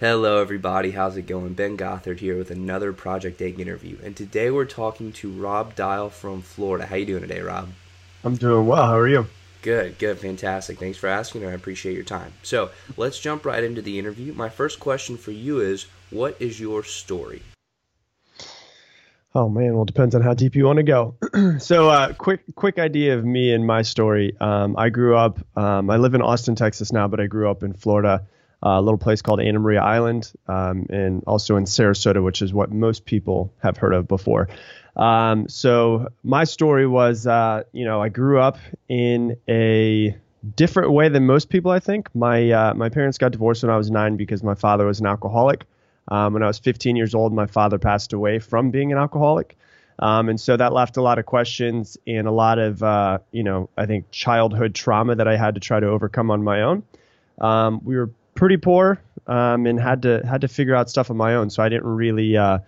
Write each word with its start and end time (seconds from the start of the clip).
Hello, 0.00 0.40
everybody. 0.40 0.90
How's 0.90 1.16
it 1.16 1.28
going? 1.28 1.54
Ben 1.54 1.76
Gothard 1.76 2.18
here 2.18 2.36
with 2.36 2.50
another 2.50 2.92
Project 2.92 3.40
Egg 3.40 3.60
interview, 3.60 3.96
and 4.02 4.16
today 4.16 4.50
we're 4.50 4.64
talking 4.64 5.12
to 5.12 5.30
Rob 5.30 5.76
Dial 5.76 6.10
from 6.10 6.42
Florida. 6.42 6.84
How 6.84 6.96
you 6.96 7.06
doing 7.06 7.22
today, 7.22 7.40
Rob? 7.40 7.68
I'm 8.24 8.34
doing 8.34 8.66
well. 8.66 8.84
How 8.84 8.98
are 8.98 9.06
you? 9.06 9.28
Good, 9.62 9.96
good, 10.00 10.18
fantastic. 10.18 10.80
Thanks 10.80 10.98
for 10.98 11.06
asking. 11.06 11.46
I 11.46 11.52
appreciate 11.52 11.94
your 11.94 12.02
time. 12.02 12.32
So 12.42 12.70
let's 12.96 13.20
jump 13.20 13.46
right 13.46 13.62
into 13.62 13.82
the 13.82 13.96
interview. 14.00 14.32
My 14.32 14.48
first 14.48 14.80
question 14.80 15.16
for 15.16 15.30
you 15.30 15.60
is, 15.60 15.86
what 16.10 16.36
is 16.40 16.58
your 16.58 16.82
story? 16.82 17.42
Oh 19.32 19.48
man, 19.48 19.74
well, 19.74 19.84
it 19.84 19.86
depends 19.86 20.16
on 20.16 20.22
how 20.22 20.34
deep 20.34 20.56
you 20.56 20.64
want 20.64 20.78
to 20.78 20.82
go. 20.82 21.14
so, 21.60 21.88
uh, 21.88 22.12
quick, 22.14 22.42
quick 22.56 22.80
idea 22.80 23.16
of 23.16 23.24
me 23.24 23.54
and 23.54 23.64
my 23.64 23.82
story. 23.82 24.36
Um, 24.40 24.74
I 24.76 24.88
grew 24.88 25.16
up. 25.16 25.38
Um, 25.56 25.88
I 25.88 25.98
live 25.98 26.14
in 26.14 26.20
Austin, 26.20 26.56
Texas 26.56 26.92
now, 26.92 27.06
but 27.06 27.20
I 27.20 27.26
grew 27.26 27.48
up 27.48 27.62
in 27.62 27.74
Florida, 27.74 28.26
a 28.64 28.80
little 28.80 28.98
place 28.98 29.22
called 29.22 29.40
Anna 29.40 29.58
Maria 29.58 29.82
Island, 29.82 30.32
um, 30.48 30.86
and 30.88 31.22
also 31.26 31.56
in 31.56 31.64
Sarasota, 31.64 32.22
which 32.22 32.42
is 32.42 32.52
what 32.52 32.72
most 32.72 33.04
people 33.04 33.52
have 33.62 33.76
heard 33.76 33.94
of 33.94 34.08
before. 34.08 34.48
Um, 34.96 35.48
so, 35.48 36.08
my 36.22 36.44
story 36.44 36.86
was, 36.86 37.26
uh, 37.26 37.64
you 37.72 37.84
know, 37.84 38.00
I 38.00 38.08
grew 38.08 38.40
up 38.40 38.58
in 38.88 39.36
a 39.48 40.16
different 40.56 40.92
way 40.92 41.08
than 41.08 41.26
most 41.26 41.48
people. 41.48 41.70
I 41.70 41.80
think 41.80 42.14
my 42.14 42.50
uh, 42.50 42.74
my 42.74 42.88
parents 42.88 43.18
got 43.18 43.32
divorced 43.32 43.62
when 43.62 43.70
I 43.70 43.76
was 43.76 43.90
nine 43.90 44.16
because 44.16 44.42
my 44.42 44.54
father 44.54 44.86
was 44.86 45.00
an 45.00 45.06
alcoholic. 45.06 45.64
Um, 46.08 46.34
when 46.34 46.42
I 46.42 46.46
was 46.46 46.58
15 46.58 46.96
years 46.96 47.14
old, 47.14 47.32
my 47.32 47.46
father 47.46 47.78
passed 47.78 48.12
away 48.12 48.38
from 48.38 48.70
being 48.70 48.92
an 48.92 48.98
alcoholic. 48.98 49.56
Um, 49.98 50.28
and 50.28 50.40
so 50.40 50.56
that 50.56 50.72
left 50.72 50.96
a 50.96 51.02
lot 51.02 51.18
of 51.18 51.26
questions 51.26 51.96
and 52.06 52.26
a 52.26 52.30
lot 52.30 52.58
of, 52.58 52.82
uh, 52.82 53.18
you 53.30 53.42
know, 53.42 53.70
I 53.76 53.86
think 53.86 54.10
childhood 54.10 54.74
trauma 54.74 55.14
that 55.14 55.28
I 55.28 55.36
had 55.36 55.54
to 55.54 55.60
try 55.60 55.80
to 55.80 55.86
overcome 55.86 56.30
on 56.30 56.42
my 56.42 56.62
own. 56.62 56.82
Um, 57.40 57.80
we 57.84 57.96
were 57.96 58.10
pretty 58.34 58.56
poor 58.56 59.00
um, 59.26 59.66
and 59.66 59.80
had 59.80 60.02
to 60.02 60.22
had 60.26 60.40
to 60.42 60.48
figure 60.48 60.74
out 60.74 60.90
stuff 60.90 61.10
on 61.10 61.16
my 61.16 61.34
own. 61.34 61.50
So 61.50 61.62
I 61.62 61.68
didn't 61.68 61.86
really 61.86 62.36
uh, 62.36 62.58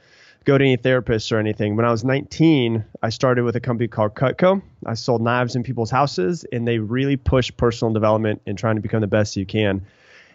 go 0.45 0.57
to 0.57 0.65
any 0.65 0.77
therapists 0.77 1.33
or 1.33 1.39
anything. 1.39 1.77
When 1.77 1.85
I 1.85 1.91
was 1.91 2.05
19, 2.05 2.85
I 3.03 3.09
started 3.11 3.45
with 3.45 3.57
a 3.57 3.61
company 3.61 3.89
called 3.89 4.15
Cutco. 4.15 4.63
I 4.85 4.95
sold 4.95 5.23
knives 5.23 5.57
in 5.57 5.63
people's 5.63 5.91
houses, 5.91 6.45
and 6.53 6.67
they 6.67 6.79
really 6.79 7.17
pushed 7.17 7.57
personal 7.57 7.93
development 7.93 8.43
and 8.47 8.57
trying 8.57 8.77
to 8.77 8.83
become 8.83 9.01
the 9.01 9.07
best 9.07 9.37
you 9.37 9.47
can 9.47 9.87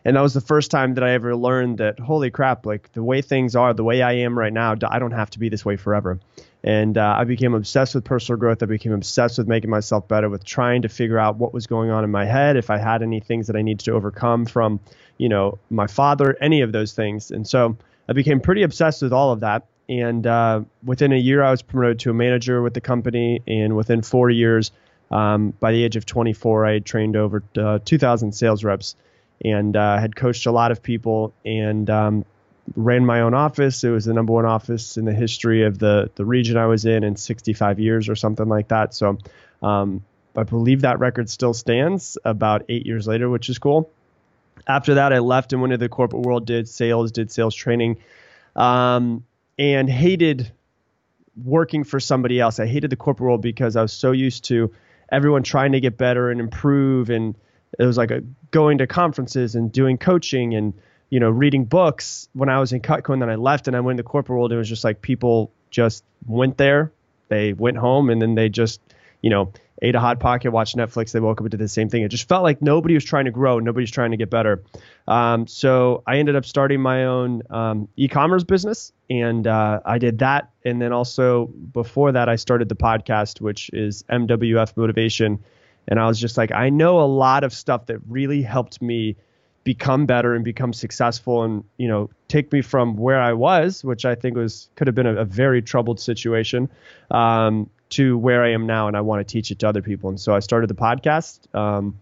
and 0.04 0.16
that 0.16 0.22
was 0.22 0.34
the 0.34 0.42
first 0.42 0.72
time 0.72 0.96
that 0.96 1.04
I 1.04 1.12
ever 1.12 1.36
learned 1.36 1.78
that 1.78 2.00
holy 2.00 2.32
crap, 2.32 2.66
like 2.66 2.92
the 2.94 3.04
way 3.04 3.22
things 3.22 3.56
are, 3.56 3.74
the 3.74 3.84
way 3.84 4.02
I 4.02 4.14
am 4.14 4.38
right 4.38 4.52
now, 4.52 4.76
I 4.88 5.00
don't 5.00 5.12
have 5.12 5.30
to 5.32 5.40
be 5.40 5.50
this 5.50 5.64
way 5.64 5.76
forever. 5.76 6.20
And 6.64 6.98
uh, 6.98 7.16
I 7.18 7.24
became 7.24 7.54
obsessed 7.54 7.96
with 7.96 8.04
personal 8.04 8.40
growth. 8.40 8.62
I 8.64 8.68
became 8.68 8.94
obsessed 8.94 9.38
with 9.38 9.48
making 9.48 9.70
myself 9.70 10.08
better, 10.08 10.30
with 10.30 10.44
trying 10.44 10.84
to 10.84 10.90
figure 10.90 11.20
out 11.20 11.38
what 11.38 11.54
was 11.54 11.68
going 11.68 11.90
on 11.90 12.04
in 12.04 12.12
my 12.12 12.26
head, 12.26 12.56
if 12.56 12.70
I 12.70 12.78
had 12.78 13.02
any 13.04 13.20
things 13.20 13.48
that 13.48 13.56
I 13.56 13.62
needed 13.62 13.86
to 13.86 13.94
overcome 13.94 14.46
from, 14.46 14.80
you 15.22 15.30
know, 15.30 15.60
my 15.70 15.86
father, 15.86 16.36
any 16.42 16.62
of 16.62 16.72
those 16.72 16.94
things. 16.94 17.30
And 17.30 17.48
so 17.48 17.78
I 18.10 18.14
became 18.14 18.42
pretty 18.42 18.64
obsessed 18.64 19.04
with 19.04 19.14
all 19.14 19.32
of 19.32 19.42
that. 19.42 19.68
And 19.88 20.26
uh, 20.26 20.62
within 20.84 21.14
a 21.14 21.18
year, 21.18 21.44
I 21.44 21.52
was 21.52 21.62
promoted 21.62 22.00
to 22.00 22.10
a 22.10 22.14
manager 22.14 22.64
with 22.64 22.74
the 22.74 22.82
company. 22.82 23.44
And 23.48 23.76
within 23.76 24.02
four 24.02 24.32
years, 24.32 24.72
um, 25.12 25.54
by 25.60 25.74
the 25.74 25.84
age 25.84 25.96
of 25.96 26.08
24, 26.08 26.66
I 26.66 26.74
had 26.74 26.86
trained 26.86 27.16
over 27.16 27.44
uh, 27.56 27.78
2,000 27.86 28.32
sales 28.32 28.64
reps 28.64 28.96
and 29.46 29.78
uh, 29.78 30.00
had 30.00 30.16
coached 30.16 30.48
a 30.48 30.52
lot 30.52 30.72
of 30.72 30.82
people 30.82 31.34
and 31.46 31.88
um, 31.92 32.26
ran 32.76 33.06
my 33.06 33.22
own 33.22 33.36
office. 33.36 33.84
It 33.84 33.92
was 33.92 34.06
the 34.06 34.16
number 34.16 34.34
one 34.34 34.46
office 34.48 34.98
in 34.98 35.06
the 35.06 35.14
history 35.14 35.66
of 35.66 35.78
the 35.78 36.10
the 36.16 36.26
region 36.26 36.58
I 36.58 36.66
was 36.66 36.86
in 36.86 37.04
in 37.04 37.16
65 37.16 37.80
years 37.80 38.10
or 38.10 38.16
something 38.16 38.48
like 38.48 38.70
that. 38.70 38.96
So 38.96 39.20
um, 39.62 40.04
I 40.36 40.44
believe 40.44 40.82
that 40.82 40.98
record 40.98 41.30
still 41.30 41.54
stands 41.54 42.18
about 42.26 42.66
eight 42.70 42.88
years 42.88 43.06
later, 43.06 43.30
which 43.30 43.50
is 43.50 43.60
cool. 43.60 43.92
After 44.68 44.94
that, 44.96 45.14
I 45.14 45.20
left 45.20 45.54
and 45.54 45.62
went 45.62 45.74
into 45.74 45.84
the 45.84 45.90
corporate 45.90 46.24
world, 46.24 46.46
did 46.46 46.68
sales, 46.68 47.12
did 47.12 47.32
sales 47.32 47.56
training, 47.56 47.98
um, 48.56 49.24
and 49.58 49.90
hated 49.90 50.52
working 51.44 51.84
for 51.84 52.00
somebody 52.00 52.40
else. 52.40 52.60
I 52.60 52.66
hated 52.66 52.90
the 52.90 52.96
corporate 52.96 53.26
world 53.26 53.42
because 53.42 53.76
I 53.76 53.82
was 53.82 53.94
so 53.94 54.12
used 54.12 54.44
to 54.46 54.72
everyone 55.12 55.44
trying 55.44 55.72
to 55.74 55.80
get 55.80 55.98
better 55.98 56.30
and 56.32 56.40
improve 56.40 57.10
and 57.10 57.36
it 57.80 57.86
was 57.86 57.98
like 57.98 58.12
a, 58.12 58.22
going 58.52 58.78
to 58.78 58.88
conferences 58.88 59.56
and 59.56 59.72
doing 59.72 59.98
coaching 59.98 60.56
and 60.56 60.74
you 61.10 61.20
know 61.20 61.30
reading 61.30 61.66
books 61.66 62.30
when 62.34 62.50
I 62.50 62.60
was 62.60 62.74
in 62.74 62.82
Cutco 62.82 63.14
and 63.14 63.22
then 63.22 63.30
I 63.30 63.36
left 63.36 63.68
and 63.68 63.76
I 63.76 63.80
went 63.80 63.96
into 64.00 64.04
the 64.04 64.10
corporate 64.10 64.38
world. 64.38 64.52
It 64.52 64.58
was 64.58 64.70
just 64.70 64.84
like 64.84 65.02
people 65.02 65.52
just 65.70 66.04
went 66.26 66.58
there, 66.58 66.92
they 67.30 67.54
went 67.54 67.78
home 67.78 68.10
and 68.10 68.22
then 68.22 68.36
they 68.36 68.50
just 68.50 68.82
you 69.22 69.30
know 69.30 69.52
ate 69.82 69.96
a 69.96 70.00
hot 70.00 70.20
pocket, 70.20 70.52
watched 70.52 70.76
Netflix. 70.76 71.12
They 71.12 71.20
woke 71.20 71.40
up 71.40 71.46
and 71.46 71.52
did 71.52 71.60
the 71.60 71.68
same 71.68 71.90
thing. 71.90 72.04
It 72.04 72.10
just 72.10 72.28
felt 72.28 72.44
like 72.44 72.62
nobody 72.62 72.94
was 72.94 73.04
trying 73.04 73.26
to 73.26 73.32
grow, 73.32 73.60
nobody's 73.60 73.92
trying 73.92 74.12
to 74.12 74.18
get 74.18 74.30
better. 74.30 74.64
Um, 75.08 75.48
so 75.48 76.04
I 76.06 76.18
ended 76.18 76.36
up 76.36 76.46
starting 76.46 76.82
my 76.82 77.06
own 77.06 77.42
um, 77.50 77.88
e-commerce 77.98 78.44
business, 78.44 78.94
and 79.10 79.48
uh, 79.48 79.82
I 79.86 79.98
did 79.98 80.20
that. 80.20 80.52
And 80.64 80.82
then 80.82 80.94
also 80.94 81.48
before 81.48 82.12
that, 82.12 82.30
I 82.30 82.36
started 82.36 82.70
the 82.70 82.76
podcast, 82.76 83.42
which 83.42 83.70
is 83.74 84.04
MWF 84.04 84.78
Motivation 84.78 85.40
and 85.88 86.00
I 86.00 86.08
was 86.08 86.20
just 86.20 86.38
like, 86.38 86.52
I 86.52 86.70
know 86.70 87.00
a 87.00 87.06
lot 87.06 87.44
of 87.44 87.54
stuff 87.54 87.88
that 87.88 88.00
really 88.08 88.42
helped 88.42 88.82
me 88.82 89.16
become 89.64 90.06
better 90.06 90.34
and 90.34 90.44
become 90.44 90.74
successful 90.74 91.44
and 91.44 91.64
you 91.78 91.88
know 91.88 92.10
take 92.28 92.52
me 92.52 92.62
from 92.62 92.96
where 92.96 93.22
I 93.22 93.34
was, 93.34 93.84
which 93.84 94.06
I 94.06 94.16
think 94.16 94.36
was 94.36 94.70
could 94.76 94.88
have 94.88 94.96
been 94.96 95.06
a, 95.06 95.18
a 95.18 95.26
very 95.26 95.62
troubled 95.62 96.00
situation, 96.00 96.70
um, 97.12 97.70
to 97.92 98.18
where 98.18 98.44
I 98.44 98.52
am 98.52 98.66
now, 98.66 98.88
and 98.88 98.98
I 98.98 99.02
want 99.02 99.26
to 99.26 99.32
teach 99.32 99.52
it 99.52 99.60
to 99.60 99.70
other 99.70 99.82
people. 99.82 100.10
And 100.10 100.20
so 100.20 100.34
I 100.34 100.40
started 100.40 100.70
the 100.70 100.76
podcast. 100.76 101.54
Um, 101.56 102.00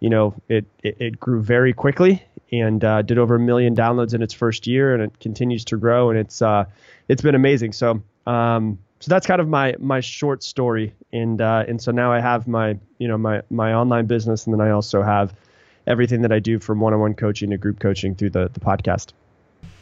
you 0.00 0.10
know, 0.10 0.34
it, 0.48 0.64
it, 0.82 0.96
it 1.00 1.20
grew 1.20 1.40
very 1.40 1.72
quickly 1.72 2.22
and 2.50 2.84
uh, 2.84 3.02
did 3.02 3.18
over 3.18 3.36
a 3.36 3.40
million 3.40 3.74
downloads 3.74 4.14
in 4.14 4.22
its 4.22 4.34
first 4.34 4.66
year, 4.66 4.94
and 4.94 5.02
it 5.02 5.20
continues 5.20 5.64
to 5.66 5.76
grow, 5.76 6.10
and 6.10 6.18
it's 6.18 6.42
uh, 6.42 6.64
it's 7.08 7.22
been 7.22 7.34
amazing. 7.34 7.72
So 7.72 8.02
um, 8.26 8.78
so 9.00 9.08
that's 9.08 9.26
kind 9.26 9.40
of 9.40 9.48
my 9.48 9.74
my 9.78 10.00
short 10.00 10.42
story 10.42 10.94
and 11.12 11.40
uh, 11.40 11.64
and 11.66 11.82
so 11.82 11.90
now 11.90 12.12
I 12.12 12.20
have 12.20 12.46
my 12.46 12.78
you 12.98 13.08
know 13.08 13.18
my 13.18 13.42
my 13.50 13.74
online 13.74 14.06
business 14.06 14.46
and 14.46 14.54
then 14.54 14.60
I 14.60 14.70
also 14.70 15.02
have 15.02 15.34
everything 15.86 16.22
that 16.22 16.30
I 16.30 16.38
do 16.38 16.60
from 16.60 16.78
one-on-one 16.78 17.14
coaching 17.14 17.50
to 17.50 17.58
group 17.58 17.80
coaching 17.80 18.14
through 18.14 18.30
the 18.30 18.48
the 18.48 18.60
podcast. 18.60 19.12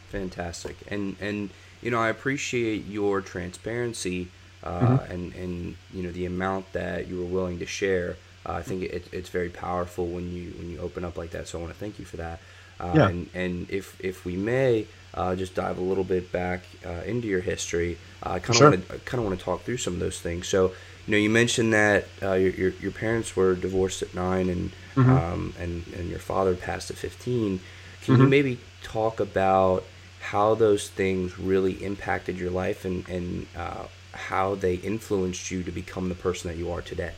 Fantastic, 0.09 0.75
and 0.89 1.15
and 1.21 1.51
you 1.81 1.91
know 1.91 1.99
I 1.99 2.09
appreciate 2.09 2.87
your 2.87 3.21
transparency 3.21 4.29
mm-hmm. 4.69 5.11
and 5.11 5.33
and 5.35 5.75
you 5.93 6.03
know 6.03 6.11
the 6.11 6.25
amount 6.25 6.71
that 6.73 7.07
you 7.07 7.17
were 7.19 7.25
willing 7.25 7.59
to 7.59 7.65
share. 7.65 8.17
Uh, 8.45 8.53
I 8.53 8.63
think 8.63 8.83
it, 8.83 9.07
it's 9.11 9.29
very 9.29 9.49
powerful 9.49 10.07
when 10.07 10.31
you 10.31 10.53
when 10.57 10.69
you 10.69 10.79
open 10.79 11.05
up 11.05 11.17
like 11.17 11.31
that. 11.31 11.47
So 11.47 11.59
I 11.59 11.61
want 11.61 11.73
to 11.73 11.79
thank 11.79 11.99
you 11.99 12.05
for 12.05 12.17
that. 12.17 12.39
Uh, 12.79 12.93
yeah. 12.95 13.09
And 13.09 13.29
and 13.33 13.69
if 13.69 13.99
if 13.99 14.25
we 14.25 14.35
may 14.35 14.87
uh, 15.13 15.35
just 15.35 15.55
dive 15.55 15.77
a 15.77 15.81
little 15.81 16.03
bit 16.03 16.31
back 16.31 16.61
uh, 16.85 17.01
into 17.05 17.27
your 17.27 17.41
history. 17.41 17.97
I 18.23 18.39
kind 18.39 18.49
of 18.49 18.55
sure. 18.55 18.69
want 18.69 18.87
to 18.87 18.99
kind 18.99 19.19
of 19.19 19.27
want 19.27 19.37
to 19.37 19.43
talk 19.43 19.63
through 19.63 19.77
some 19.77 19.93
of 19.93 19.99
those 19.99 20.19
things. 20.19 20.47
So, 20.47 20.71
you 21.05 21.11
know, 21.11 21.17
you 21.17 21.29
mentioned 21.29 21.73
that 21.73 22.05
uh, 22.21 22.33
your, 22.33 22.51
your, 22.51 22.69
your 22.81 22.91
parents 22.91 23.35
were 23.35 23.55
divorced 23.55 24.01
at 24.01 24.13
nine, 24.13 24.49
and 24.49 24.71
mm-hmm. 24.95 25.09
um, 25.09 25.53
and 25.59 25.85
and 25.95 26.09
your 26.09 26.19
father 26.19 26.55
passed 26.55 26.91
at 26.91 26.97
fifteen. 26.97 27.59
Can 28.03 28.15
mm-hmm. 28.15 28.23
you 28.23 28.29
maybe 28.29 28.59
talk 28.83 29.19
about 29.19 29.83
how 30.21 30.55
those 30.55 30.87
things 30.89 31.37
really 31.37 31.73
impacted 31.83 32.37
your 32.37 32.51
life 32.51 32.85
and 32.85 33.07
and 33.09 33.47
uh, 33.57 33.85
how 34.13 34.55
they 34.55 34.75
influenced 34.75 35.51
you 35.51 35.63
to 35.63 35.71
become 35.71 36.09
the 36.09 36.15
person 36.15 36.49
that 36.49 36.57
you 36.57 36.71
are 36.71 36.81
today? 36.81 37.11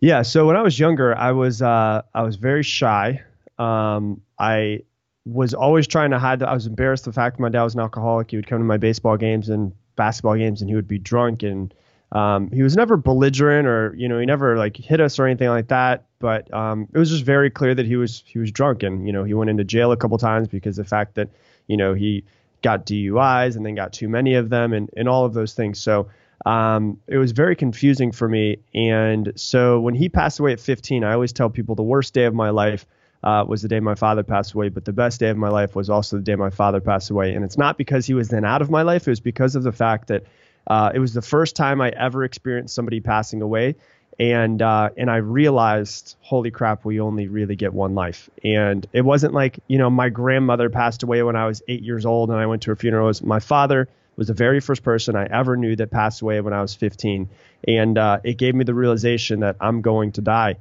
Yeah. 0.00 0.22
So 0.22 0.46
when 0.46 0.56
I 0.56 0.62
was 0.62 0.78
younger, 0.78 1.16
I 1.16 1.32
was 1.32 1.62
uh, 1.62 2.02
I 2.14 2.22
was 2.22 2.36
very 2.36 2.62
shy. 2.62 3.22
Um, 3.58 4.20
I 4.38 4.80
was 5.24 5.54
always 5.54 5.86
trying 5.86 6.10
to 6.10 6.18
hide 6.18 6.38
that 6.40 6.48
I 6.48 6.54
was 6.54 6.66
embarrassed 6.66 7.04
the 7.04 7.12
fact 7.12 7.40
my 7.40 7.48
dad 7.48 7.64
was 7.64 7.74
an 7.74 7.80
alcoholic. 7.80 8.30
He 8.30 8.36
would 8.36 8.46
come 8.46 8.58
to 8.58 8.64
my 8.64 8.76
baseball 8.76 9.16
games 9.16 9.48
and 9.48 9.72
basketball 9.96 10.36
games 10.36 10.60
and 10.60 10.70
he 10.70 10.76
would 10.76 10.86
be 10.86 10.98
drunk 10.98 11.42
and 11.42 11.74
um, 12.12 12.50
he 12.52 12.62
was 12.62 12.76
never 12.76 12.96
belligerent 12.96 13.66
or 13.66 13.94
you 13.96 14.08
know 14.08 14.20
he 14.20 14.26
never 14.26 14.56
like 14.56 14.76
hit 14.76 15.00
us 15.00 15.18
or 15.18 15.26
anything 15.26 15.48
like 15.48 15.68
that 15.68 16.04
but 16.20 16.52
um, 16.54 16.86
it 16.92 16.98
was 16.98 17.10
just 17.10 17.24
very 17.24 17.50
clear 17.50 17.74
that 17.74 17.86
he 17.86 17.96
was 17.96 18.22
he 18.26 18.38
was 18.38 18.52
drunk 18.52 18.82
and 18.82 19.06
you 19.06 19.12
know 19.12 19.24
he 19.24 19.34
went 19.34 19.50
into 19.50 19.64
jail 19.64 19.90
a 19.90 19.96
couple 19.96 20.16
times 20.18 20.46
because 20.46 20.76
the 20.76 20.84
fact 20.84 21.16
that 21.16 21.28
you 21.66 21.76
know 21.76 21.94
he 21.94 22.22
got 22.62 22.86
DUIs 22.86 23.56
and 23.56 23.64
then 23.64 23.74
got 23.74 23.92
too 23.92 24.08
many 24.08 24.34
of 24.34 24.48
them 24.48 24.72
and, 24.72 24.90
and 24.96 25.08
all 25.08 25.24
of 25.24 25.34
those 25.34 25.54
things 25.54 25.80
so 25.80 26.08
um, 26.44 27.00
it 27.06 27.18
was 27.18 27.32
very 27.32 27.56
confusing 27.56 28.12
for 28.12 28.28
me 28.28 28.58
and 28.74 29.32
so 29.36 29.80
when 29.80 29.94
he 29.94 30.08
passed 30.08 30.38
away 30.38 30.52
at 30.52 30.60
15 30.60 31.04
I 31.04 31.12
always 31.12 31.32
tell 31.32 31.50
people 31.50 31.74
the 31.74 31.82
worst 31.82 32.14
day 32.14 32.24
of 32.24 32.34
my 32.34 32.50
life 32.50 32.86
uh, 33.26 33.44
was 33.44 33.60
the 33.60 33.68
day 33.68 33.80
my 33.80 33.96
father 33.96 34.22
passed 34.22 34.54
away. 34.54 34.68
But 34.68 34.84
the 34.84 34.92
best 34.92 35.18
day 35.18 35.28
of 35.30 35.36
my 35.36 35.48
life 35.48 35.74
was 35.74 35.90
also 35.90 36.16
the 36.16 36.22
day 36.22 36.36
my 36.36 36.50
father 36.50 36.80
passed 36.80 37.10
away. 37.10 37.34
And 37.34 37.44
it's 37.44 37.58
not 37.58 37.76
because 37.76 38.06
he 38.06 38.14
was 38.14 38.28
then 38.28 38.44
out 38.44 38.62
of 38.62 38.70
my 38.70 38.82
life. 38.82 39.08
It 39.08 39.10
was 39.10 39.20
because 39.20 39.56
of 39.56 39.64
the 39.64 39.72
fact 39.72 40.08
that 40.08 40.24
uh, 40.68 40.92
it 40.94 41.00
was 41.00 41.12
the 41.12 41.22
first 41.22 41.56
time 41.56 41.80
I 41.80 41.90
ever 41.90 42.22
experienced 42.22 42.74
somebody 42.74 43.00
passing 43.00 43.42
away. 43.42 43.74
And 44.18 44.62
uh, 44.62 44.90
and 44.96 45.10
I 45.10 45.16
realized, 45.16 46.16
holy 46.20 46.50
crap, 46.50 46.84
we 46.84 47.00
only 47.00 47.28
really 47.28 47.56
get 47.56 47.74
one 47.74 47.94
life. 47.94 48.30
And 48.42 48.86
it 48.92 49.02
wasn't 49.02 49.34
like 49.34 49.58
you 49.68 49.78
know 49.78 49.90
my 49.90 50.08
grandmother 50.08 50.70
passed 50.70 51.02
away 51.02 51.22
when 51.22 51.36
I 51.36 51.46
was 51.46 51.62
eight 51.68 51.82
years 51.82 52.06
old, 52.06 52.30
and 52.30 52.38
I 52.38 52.46
went 52.46 52.62
to 52.62 52.70
her 52.70 52.76
funeral. 52.76 53.06
It 53.06 53.08
was 53.08 53.22
my 53.22 53.40
father 53.40 53.88
was 54.16 54.28
the 54.28 54.34
very 54.34 54.60
first 54.60 54.82
person 54.82 55.14
I 55.14 55.26
ever 55.26 55.58
knew 55.58 55.76
that 55.76 55.90
passed 55.90 56.22
away 56.22 56.40
when 56.40 56.54
I 56.54 56.62
was 56.62 56.74
15, 56.74 57.28
and 57.68 57.98
uh, 57.98 58.20
it 58.24 58.38
gave 58.38 58.54
me 58.54 58.64
the 58.64 58.72
realization 58.74 59.40
that 59.40 59.56
I'm 59.60 59.82
going 59.82 60.12
to 60.12 60.22
die 60.22 60.56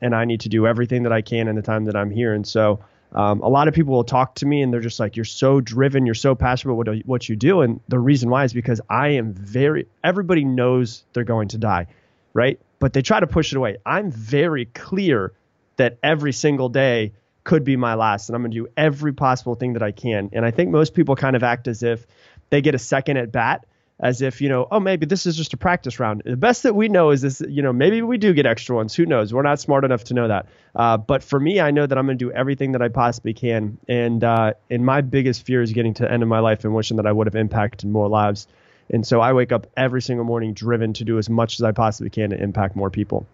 and 0.00 0.14
I 0.14 0.24
need 0.24 0.40
to 0.42 0.48
do 0.48 0.66
everything 0.66 1.02
that 1.02 1.12
I 1.12 1.22
can 1.22 1.48
in 1.48 1.56
the 1.56 1.62
time 1.62 1.86
that 1.86 1.96
I'm 1.96 2.10
here. 2.10 2.32
And 2.32 2.46
so 2.46 2.80
Um, 3.14 3.42
a 3.42 3.48
lot 3.48 3.68
of 3.68 3.74
people 3.74 3.92
will 3.92 4.04
talk 4.04 4.36
to 4.36 4.46
me 4.46 4.62
and 4.62 4.72
they're 4.72 4.80
just 4.80 4.98
like, 4.98 5.16
"You're 5.16 5.26
so 5.26 5.60
driven, 5.60 6.06
you're 6.06 6.14
so 6.14 6.34
passionate 6.34 6.72
about 6.72 6.96
what, 6.96 7.06
what 7.06 7.28
you 7.28 7.36
do," 7.36 7.60
and 7.60 7.78
the 7.88 7.98
reason 7.98 8.30
why 8.30 8.44
is 8.44 8.54
because 8.54 8.80
I 8.88 9.08
am 9.08 9.34
very. 9.34 9.86
Everybody 10.02 10.44
knows 10.44 11.04
they're 11.12 11.24
going 11.24 11.48
to 11.48 11.58
die, 11.58 11.88
right? 12.32 12.58
But 12.82 12.94
they 12.94 13.02
try 13.02 13.20
to 13.20 13.28
push 13.28 13.52
it 13.52 13.56
away. 13.56 13.76
I'm 13.86 14.10
very 14.10 14.64
clear 14.64 15.34
that 15.76 15.98
every 16.02 16.32
single 16.32 16.68
day 16.68 17.12
could 17.44 17.62
be 17.62 17.76
my 17.76 17.94
last, 17.94 18.28
and 18.28 18.34
I'm 18.34 18.42
going 18.42 18.50
to 18.50 18.56
do 18.56 18.66
every 18.76 19.12
possible 19.12 19.54
thing 19.54 19.74
that 19.74 19.84
I 19.84 19.92
can. 19.92 20.30
And 20.32 20.44
I 20.44 20.50
think 20.50 20.70
most 20.70 20.92
people 20.92 21.14
kind 21.14 21.36
of 21.36 21.44
act 21.44 21.68
as 21.68 21.84
if 21.84 22.04
they 22.50 22.60
get 22.60 22.74
a 22.74 22.80
second 22.80 23.18
at 23.18 23.30
bat 23.30 23.66
as 24.00 24.20
if 24.20 24.40
you 24.40 24.48
know 24.48 24.66
oh 24.72 24.80
maybe 24.80 25.06
this 25.06 25.26
is 25.26 25.36
just 25.36 25.52
a 25.52 25.56
practice 25.56 26.00
round. 26.00 26.22
The 26.24 26.36
best 26.36 26.64
that 26.64 26.74
we 26.74 26.88
know 26.88 27.10
is 27.10 27.22
this 27.22 27.40
you 27.48 27.62
know 27.62 27.72
maybe 27.72 28.02
we 28.02 28.18
do 28.18 28.34
get 28.34 28.46
extra 28.46 28.74
ones. 28.74 28.96
Who 28.96 29.06
knows? 29.06 29.32
We're 29.32 29.42
not 29.42 29.60
smart 29.60 29.84
enough 29.84 30.02
to 30.04 30.14
know 30.14 30.26
that. 30.26 30.46
Uh, 30.74 30.96
but 30.96 31.22
for 31.22 31.38
me 31.38 31.60
i 31.60 31.70
know 31.70 31.86
that 31.86 31.96
i'm 31.96 32.06
going 32.06 32.18
to 32.18 32.24
do 32.24 32.32
everything 32.32 32.72
that 32.72 32.82
i 32.82 32.88
possibly 32.88 33.32
can. 33.32 33.78
And 33.86 34.24
uh, 34.24 34.54
and 34.68 34.84
my 34.84 35.02
biggest 35.02 35.46
fear 35.46 35.62
is 35.62 35.72
getting 35.72 35.94
to 35.94 36.02
the 36.02 36.10
end 36.10 36.24
of 36.24 36.28
my 36.28 36.40
life 36.40 36.64
and 36.64 36.74
wishing 36.74 36.96
that 36.96 37.06
i 37.06 37.12
would 37.12 37.28
have 37.28 37.36
impacted 37.36 37.88
more 37.88 38.08
lives 38.08 38.48
and 38.92 39.06
so 39.06 39.20
i 39.20 39.32
wake 39.32 39.52
up 39.52 39.66
every 39.76 40.02
single 40.02 40.24
morning 40.24 40.52
driven 40.52 40.92
to 40.92 41.04
do 41.04 41.18
as 41.18 41.28
much 41.28 41.58
as 41.58 41.62
i 41.62 41.72
possibly 41.72 42.10
can 42.10 42.30
to 42.30 42.40
impact 42.40 42.76
more 42.76 42.90
people. 42.90 43.26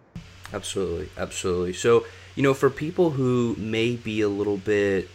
Absolutely 0.51 1.09
absolutely. 1.17 1.73
So 1.73 2.05
you 2.35 2.43
know 2.43 2.53
for 2.53 2.69
people 2.69 3.11
who 3.11 3.55
may 3.57 3.95
be 3.95 4.21
a 4.21 4.29
little 4.29 4.57
bit 4.57 5.09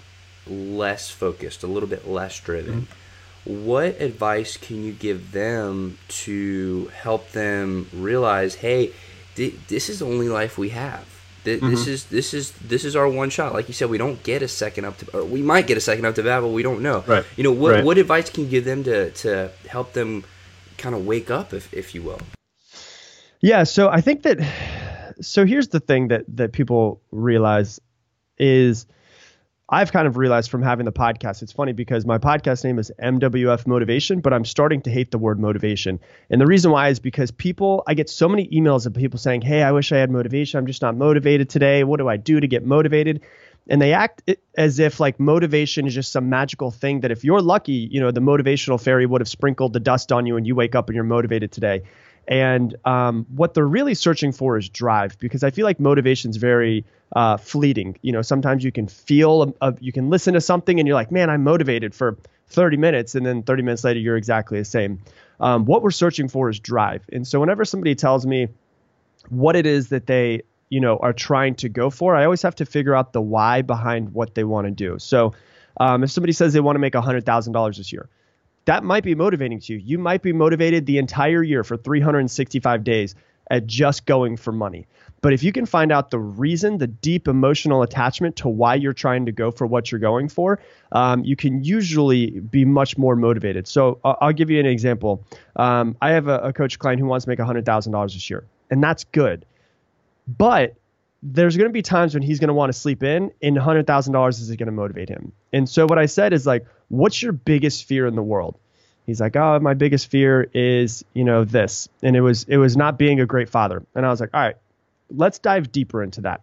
less 0.46 1.11
focused 1.11 1.62
a 1.62 1.67
little 1.67 1.88
bit 1.88 2.06
less 2.06 2.38
driven 2.38 2.82
mm-hmm. 2.82 3.67
what 3.67 3.99
advice 4.00 4.58
can 4.58 4.85
you 4.85 4.93
give 4.93 5.32
them 5.32 5.96
to 6.08 6.90
help 6.94 7.31
them 7.31 7.88
realize 7.94 8.56
hey 8.56 8.93
th- 9.35 9.55
this 9.69 9.88
is 9.88 10.00
the 10.00 10.06
only 10.06 10.29
life 10.29 10.58
we 10.58 10.70
have. 10.70 11.06
Th- 11.44 11.61
mm-hmm. 11.61 11.70
this 11.70 11.87
is 11.87 12.05
this 12.06 12.32
is 12.32 12.52
this 12.52 12.85
is 12.85 12.97
our 12.97 13.08
one 13.08 13.31
shot. 13.31 13.52
Like 13.52 13.69
you 13.69 13.75
said 13.75 13.90
we 13.90 13.99
don't 13.99 14.23
get 14.23 14.43
a 14.43 14.49
second 14.49 14.87
up 14.87 14.97
to 14.99 15.25
we 15.25 15.43
might 15.43 15.67
get 15.67 15.76
a 15.76 15.81
second 15.81 16.05
up 16.06 16.14
to 16.14 16.23
bat 16.23 16.43
but 16.43 16.49
we 16.49 16.62
don't 16.62 16.82
know. 16.82 17.05
Right. 17.06 17.25
You 17.37 17.44
know 17.44 17.52
what 17.52 17.73
right. 17.73 17.85
what 17.85 17.99
advice 17.99 18.31
can 18.31 18.44
you 18.44 18.50
give 18.50 18.64
them 18.64 18.85
to 18.85 19.11
to 19.11 19.50
help 19.69 19.93
them 19.93 20.25
kind 20.79 20.94
of 20.94 21.06
wake 21.06 21.31
up 21.31 21.53
if 21.53 21.73
if 21.73 21.94
you 21.94 22.03
will 22.03 22.21
yeah 23.41 23.65
so 23.65 23.88
i 23.88 24.00
think 24.00 24.23
that 24.23 24.38
so 25.21 25.44
here's 25.44 25.69
the 25.69 25.81
thing 25.81 26.09
that 26.09 26.25
that 26.29 26.53
people 26.53 27.00
realize 27.11 27.81
is 28.38 28.87
I've 29.71 29.93
kind 29.93 30.06
of 30.06 30.19
realized 30.19 30.50
from 30.50 30.62
having 30.62 30.85
the 30.85 30.93
podcast, 30.93 31.43
it's 31.43 31.53
funny 31.53 31.73
because 31.73 32.05
my 32.05 32.19
podcast 32.19 32.65
name 32.65 32.79
is 32.79 32.93
MWF 33.03 33.67
Motivation, 33.67 34.21
but 34.21 34.35
I'm 34.35 34.44
starting 34.44 34.82
to 34.82 34.91
hate 34.91 35.11
the 35.11 35.17
word 35.17 35.41
motivation. 35.41 36.00
And 36.29 36.38
the 36.38 36.47
reason 36.47 36.71
why 36.71 36.91
is 36.91 37.00
because 37.00 37.31
people, 37.31 37.82
I 37.87 37.94
get 37.94 38.11
so 38.11 38.29
many 38.29 38.47
emails 38.49 38.85
of 38.85 38.93
people 38.93 39.19
saying, 39.19 39.41
Hey, 39.41 39.62
I 39.62 39.73
wish 39.73 39.91
I 39.91 39.97
had 39.97 40.11
motivation. 40.11 40.59
I'm 40.59 40.67
just 40.67 40.82
not 40.82 40.97
motivated 40.97 41.49
today. 41.49 41.82
What 41.82 41.97
do 41.97 42.09
I 42.09 42.19
do 42.19 42.41
to 42.41 42.47
get 42.47 42.67
motivated? 42.67 43.23
And 43.69 43.81
they 43.81 43.94
act 43.94 44.31
as 44.56 44.78
if 44.78 45.00
like 45.00 45.19
motivation 45.19 45.87
is 45.87 45.94
just 45.94 46.12
some 46.12 46.28
magical 46.28 46.70
thing 46.70 47.00
that 47.00 47.11
if 47.11 47.25
you're 47.25 47.40
lucky, 47.40 47.88
you 47.90 48.00
know, 48.00 48.11
the 48.11 48.20
motivational 48.20 48.82
fairy 48.82 49.06
would 49.06 49.20
have 49.20 49.28
sprinkled 49.28 49.72
the 49.72 49.81
dust 49.81 50.12
on 50.12 50.26
you 50.26 50.37
and 50.37 50.46
you 50.46 50.55
wake 50.55 50.75
up 50.75 50.88
and 50.88 50.94
you're 50.94 51.05
motivated 51.05 51.50
today. 51.50 51.82
And 52.26 52.75
um, 52.84 53.26
what 53.34 53.55
they're 53.55 53.66
really 53.66 53.94
searching 53.94 54.32
for 54.32 54.56
is 54.56 54.69
drive 54.69 55.19
because 55.19 55.44
I 55.44 55.50
feel 55.50 55.64
like 55.64 55.78
motivation 55.81 56.31
is 56.31 56.37
very 56.37 56.84
uh, 57.14 57.37
fleeting. 57.37 57.99
You 58.02 58.12
know, 58.12 58.22
sometimes 58.22 58.64
you 58.64 58.72
can 58.72 58.87
feel, 58.87 59.55
a, 59.61 59.69
a, 59.69 59.75
you 59.81 59.93
can 59.93 60.11
listen 60.11 60.34
to 60.34 60.40
something 60.40 60.78
and 60.78 60.87
you're 60.87 60.94
like, 60.94 61.11
man, 61.12 61.31
I'm 61.31 61.44
motivated 61.44 61.94
for 61.94 62.19
30 62.49 62.76
minutes. 62.76 63.14
And 63.14 63.25
then 63.25 63.43
30 63.43 63.62
minutes 63.62 63.84
later, 63.84 64.00
you're 64.00 64.16
exactly 64.16 64.58
the 64.58 64.64
same. 64.64 65.00
Um, 65.40 65.64
what 65.64 65.82
we're 65.82 65.90
searching 65.90 66.28
for 66.28 66.49
is 66.49 66.61
drive. 66.61 67.05
And 67.12 67.26
so 67.26 67.40
whenever 67.40 67.64
somebody 67.64 67.94
tells 67.94 68.26
me 68.26 68.49
what 69.28 69.56
it 69.56 69.66
is 69.66 69.88
that 69.88 70.06
they, 70.06 70.43
you 70.69 70.81
know, 70.81 70.96
are 70.99 71.12
trying 71.12 71.55
to 71.56 71.69
go 71.69 71.90
for, 71.90 72.16
I 72.16 72.25
always 72.25 72.43
have 72.43 72.56
to 72.56 72.66
figure 72.66 72.94
out 72.94 73.12
the 73.12 73.20
why 73.20 73.62
behind 73.62 74.12
what 74.12 74.34
they 74.34 74.44
want 74.44 74.66
to 74.66 74.70
do. 74.70 74.99
So 74.99 75.32
um, 75.78 76.05
if 76.05 76.11
somebody 76.11 76.32
says 76.32 76.52
they 76.52 76.61
want 76.61 76.76
to 76.76 76.81
make 76.81 76.94
$100,000 76.94 77.76
this 77.76 77.93
year, 77.93 78.08
that 78.64 78.82
might 78.82 79.05
be 79.05 79.14
motivating 79.14 79.61
to 79.61 79.75
you. 79.75 79.78
You 79.78 79.99
might 79.99 80.22
be 80.22 80.32
motivated 80.32 80.87
the 80.87 80.99
entire 80.99 81.43
year 81.43 81.64
for 81.64 81.76
365 81.76 82.82
days 82.82 83.14
at 83.50 83.66
just 83.66 84.06
going 84.06 84.37
for 84.37 84.52
money. 84.52 84.87
But 85.20 85.32
if 85.32 85.43
you 85.43 85.52
can 85.52 85.66
find 85.66 85.93
out 85.93 86.11
the 86.11 86.19
reason, 86.19 86.78
the 86.78 86.87
deep 86.87 87.28
emotional 87.28 87.82
attachment 87.82 88.37
to 88.37 88.49
why 88.49 88.75
you're 88.75 88.93
trying 88.93 89.26
to 89.26 89.32
go 89.32 89.50
for 89.50 89.66
what 89.66 89.90
you're 89.90 89.99
going 89.99 90.28
for, 90.28 90.61
um, 90.93 91.25
you 91.25 91.37
can 91.37 91.64
usually 91.64 92.40
be 92.40 92.64
much 92.64 92.99
more 92.99 93.16
motivated. 93.16 93.66
So 93.66 94.00
uh, 94.05 94.14
I'll 94.20 94.32
give 94.32 94.50
you 94.50 94.61
an 94.61 94.66
example. 94.66 95.25
Um, 95.56 95.96
I 96.00 96.11
have 96.11 96.28
a, 96.28 96.38
a 96.40 96.52
coach 96.52 96.78
client 96.78 97.00
who 97.00 97.06
wants 97.06 97.25
to 97.25 97.31
make 97.31 97.38
$100,000 97.38 98.12
this 98.12 98.28
year, 98.28 98.44
and 98.70 98.82
that's 98.82 99.05
good. 99.05 99.46
But 100.26 100.75
there's 101.23 101.56
going 101.56 101.69
to 101.69 101.73
be 101.73 101.82
times 101.82 102.15
when 102.15 102.23
he's 102.23 102.38
going 102.38 102.49
to 102.49 102.55
want 102.55 102.73
to 102.73 102.79
sleep 102.79 103.03
in, 103.03 103.32
and 103.43 103.56
$100,000 103.56 104.29
is 104.29 104.49
going 104.49 104.67
to 104.67 104.73
motivate 104.73 105.09
him. 105.09 105.32
And 105.53 105.69
so 105.69 105.87
what 105.87 105.99
I 105.99 106.06
said 106.06 106.32
is 106.32 106.47
like, 106.47 106.67
what's 106.88 107.23
your 107.23 107.32
biggest 107.32 107.85
fear 107.85 108.06
in 108.06 108.15
the 108.15 108.23
world? 108.23 108.59
He's 109.06 109.21
like, 109.21 109.37
oh, 109.37 109.59
my 109.61 109.75
biggest 109.75 110.11
fear 110.11 110.49
is, 110.55 111.05
you 111.12 111.25
know, 111.25 111.44
this, 111.44 111.88
and 112.03 112.17
it 112.17 112.23
was 112.23 112.44
it 112.44 112.56
was 112.56 112.76
not 112.76 112.99
being 112.99 113.21
a 113.21 113.26
great 113.26 113.50
father. 113.50 113.85
And 113.94 114.06
I 114.06 114.09
was 114.09 114.21
like, 114.21 114.31
all 114.32 114.41
right, 114.41 114.56
let's 115.11 115.38
dive 115.38 115.71
deeper 115.71 116.03
into 116.03 116.23
that. 116.23 116.41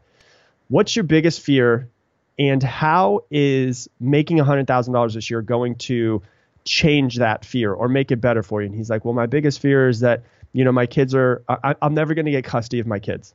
What's 0.68 0.96
your 0.96 1.04
biggest 1.04 1.42
fear, 1.42 1.90
and 2.38 2.62
how 2.62 3.22
is 3.32 3.90
making 4.00 4.38
$100,000 4.38 5.14
this 5.14 5.30
year 5.30 5.42
going 5.42 5.76
to 5.76 6.22
change 6.64 7.18
that 7.18 7.46
fear 7.46 7.74
or 7.74 7.88
make 7.90 8.12
it 8.12 8.22
better 8.22 8.44
for 8.44 8.62
you? 8.62 8.68
And 8.68 8.76
he's 8.76 8.90
like, 8.90 9.06
well, 9.06 9.14
my 9.16 9.26
biggest 9.26 9.60
fear 9.60 9.90
is 9.90 10.02
that, 10.02 10.24
you 10.54 10.64
know, 10.64 10.72
my 10.72 10.86
kids 10.86 11.16
are, 11.16 11.44
I, 11.50 11.76
I'm 11.82 11.96
never 11.96 12.14
going 12.14 12.26
to 12.26 12.32
get 12.32 12.46
custody 12.46 12.80
of 12.80 12.88
my 12.88 13.00
kids. 13.00 13.34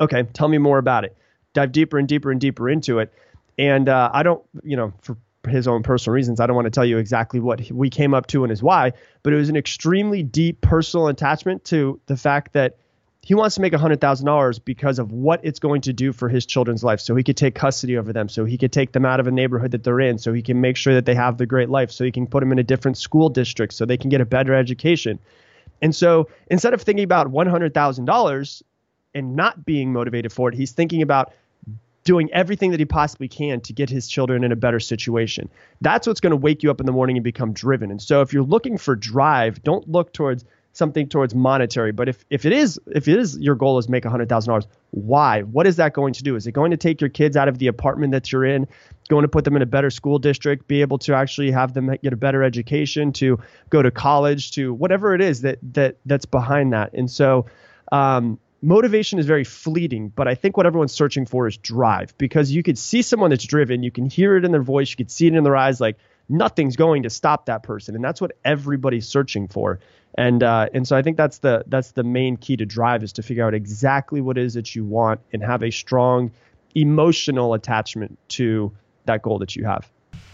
Okay, 0.00 0.24
tell 0.32 0.48
me 0.48 0.58
more 0.58 0.78
about 0.78 1.04
it. 1.04 1.16
Dive 1.52 1.72
deeper 1.72 1.98
and 1.98 2.08
deeper 2.08 2.30
and 2.30 2.40
deeper 2.40 2.68
into 2.68 2.98
it. 2.98 3.12
And 3.58 3.88
uh, 3.88 4.10
I 4.12 4.22
don't, 4.22 4.42
you 4.62 4.76
know, 4.76 4.92
for 5.02 5.16
his 5.48 5.68
own 5.68 5.82
personal 5.82 6.14
reasons, 6.14 6.40
I 6.40 6.46
don't 6.46 6.56
want 6.56 6.66
to 6.66 6.70
tell 6.70 6.84
you 6.84 6.98
exactly 6.98 7.40
what 7.40 7.70
we 7.70 7.90
came 7.90 8.14
up 8.14 8.26
to 8.28 8.44
and 8.44 8.50
his 8.50 8.62
why, 8.62 8.92
but 9.22 9.32
it 9.32 9.36
was 9.36 9.48
an 9.48 9.56
extremely 9.56 10.22
deep 10.22 10.60
personal 10.60 11.08
attachment 11.08 11.64
to 11.66 12.00
the 12.06 12.16
fact 12.16 12.54
that 12.54 12.78
he 13.22 13.34
wants 13.34 13.54
to 13.54 13.62
make 13.62 13.72
$100,000 13.72 14.64
because 14.64 14.98
of 14.98 15.10
what 15.10 15.40
it's 15.42 15.58
going 15.58 15.80
to 15.82 15.94
do 15.94 16.12
for 16.12 16.28
his 16.28 16.44
children's 16.44 16.84
life. 16.84 17.00
So 17.00 17.14
he 17.14 17.22
could 17.22 17.38
take 17.38 17.54
custody 17.54 17.96
over 17.96 18.12
them, 18.12 18.28
so 18.28 18.44
he 18.44 18.58
could 18.58 18.72
take 18.72 18.92
them 18.92 19.06
out 19.06 19.18
of 19.18 19.26
a 19.26 19.30
neighborhood 19.30 19.70
that 19.70 19.82
they're 19.82 20.00
in, 20.00 20.18
so 20.18 20.32
he 20.32 20.42
can 20.42 20.60
make 20.60 20.76
sure 20.76 20.92
that 20.92 21.06
they 21.06 21.14
have 21.14 21.38
the 21.38 21.46
great 21.46 21.70
life, 21.70 21.90
so 21.90 22.04
he 22.04 22.12
can 22.12 22.26
put 22.26 22.40
them 22.40 22.52
in 22.52 22.58
a 22.58 22.62
different 22.62 22.98
school 22.98 23.30
district 23.30 23.72
so 23.72 23.86
they 23.86 23.96
can 23.96 24.10
get 24.10 24.20
a 24.20 24.26
better 24.26 24.52
education. 24.54 25.18
And 25.80 25.94
so 25.94 26.28
instead 26.48 26.74
of 26.74 26.82
thinking 26.82 27.04
about 27.04 27.32
$100,000 27.32 28.62
and 29.14 29.36
not 29.36 29.64
being 29.64 29.92
motivated 29.92 30.32
for 30.32 30.48
it, 30.48 30.54
he's 30.54 30.72
thinking 30.72 31.02
about 31.02 31.32
doing 32.04 32.30
everything 32.32 32.70
that 32.70 32.80
he 32.80 32.84
possibly 32.84 33.28
can 33.28 33.60
to 33.62 33.72
get 33.72 33.88
his 33.88 34.06
children 34.06 34.44
in 34.44 34.52
a 34.52 34.56
better 34.56 34.78
situation. 34.78 35.48
That's 35.80 36.06
what's 36.06 36.20
going 36.20 36.32
to 36.32 36.36
wake 36.36 36.62
you 36.62 36.70
up 36.70 36.80
in 36.80 36.86
the 36.86 36.92
morning 36.92 37.16
and 37.16 37.24
become 37.24 37.52
driven. 37.52 37.90
And 37.90 38.00
so 38.00 38.20
if 38.20 38.32
you're 38.32 38.42
looking 38.42 38.76
for 38.76 38.94
drive, 38.94 39.62
don't 39.62 39.88
look 39.88 40.12
towards 40.12 40.44
something 40.74 41.08
towards 41.08 41.34
monetary. 41.34 41.92
But 41.92 42.08
if, 42.08 42.24
if 42.30 42.44
it 42.44 42.52
is 42.52 42.78
if 42.88 43.08
it 43.08 43.18
is 43.18 43.38
your 43.38 43.54
goal 43.54 43.78
is 43.78 43.88
make 43.88 44.04
hundred 44.04 44.28
thousand 44.28 44.50
dollars, 44.50 44.66
why? 44.90 45.42
What 45.42 45.66
is 45.66 45.76
that 45.76 45.94
going 45.94 46.12
to 46.14 46.22
do? 46.22 46.36
Is 46.36 46.46
it 46.46 46.52
going 46.52 46.72
to 46.72 46.76
take 46.76 47.00
your 47.00 47.10
kids 47.10 47.36
out 47.36 47.48
of 47.48 47.58
the 47.58 47.68
apartment 47.68 48.12
that 48.12 48.30
you're 48.30 48.44
in, 48.44 48.66
going 49.08 49.22
to 49.22 49.28
put 49.28 49.44
them 49.44 49.56
in 49.56 49.62
a 49.62 49.66
better 49.66 49.90
school 49.90 50.18
district, 50.18 50.68
be 50.68 50.82
able 50.82 50.98
to 50.98 51.14
actually 51.14 51.50
have 51.52 51.74
them 51.74 51.96
get 52.02 52.12
a 52.12 52.16
better 52.16 52.42
education, 52.42 53.12
to 53.14 53.38
go 53.70 53.82
to 53.82 53.90
college, 53.90 54.52
to 54.52 54.74
whatever 54.74 55.14
it 55.14 55.20
is 55.20 55.40
that 55.42 55.58
that 55.74 55.96
that's 56.04 56.26
behind 56.26 56.72
that. 56.72 56.92
And 56.92 57.10
so 57.10 57.46
um, 57.92 58.38
motivation 58.64 59.18
is 59.18 59.26
very 59.26 59.44
fleeting, 59.44 60.08
but 60.08 60.26
I 60.26 60.34
think 60.34 60.56
what 60.56 60.66
everyone's 60.66 60.92
searching 60.92 61.26
for 61.26 61.46
is 61.46 61.56
drive 61.58 62.16
because 62.16 62.50
you 62.50 62.62
could 62.62 62.78
see 62.78 63.02
someone 63.02 63.30
that's 63.30 63.44
driven, 63.44 63.82
you 63.82 63.90
can 63.90 64.06
hear 64.06 64.36
it 64.36 64.44
in 64.44 64.52
their 64.52 64.62
voice, 64.62 64.90
you 64.90 64.96
could 64.96 65.10
see 65.10 65.26
it 65.26 65.34
in 65.34 65.44
their 65.44 65.56
eyes, 65.56 65.80
like 65.80 65.98
nothing's 66.28 66.74
going 66.74 67.02
to 67.02 67.10
stop 67.10 67.46
that 67.46 67.62
person, 67.62 67.94
and 67.94 68.02
that's 68.02 68.20
what 68.20 68.32
everybody's 68.44 69.06
searching 69.06 69.48
for. 69.48 69.78
And 70.16 70.42
uh, 70.42 70.68
and 70.72 70.88
so 70.88 70.96
I 70.96 71.02
think 71.02 71.16
that's 71.16 71.38
the 71.38 71.64
that's 71.66 71.92
the 71.92 72.04
main 72.04 72.36
key 72.36 72.56
to 72.56 72.64
drive 72.64 73.02
is 73.02 73.12
to 73.14 73.22
figure 73.22 73.44
out 73.44 73.52
exactly 73.52 74.20
what 74.20 74.38
it 74.38 74.44
is 74.44 74.54
that 74.54 74.74
you 74.74 74.84
want 74.84 75.20
and 75.32 75.42
have 75.42 75.62
a 75.62 75.70
strong 75.70 76.30
emotional 76.74 77.52
attachment 77.54 78.18
to 78.28 78.72
that 79.04 79.22
goal 79.22 79.38
that 79.40 79.54
you 79.56 79.64
have. 79.64 79.90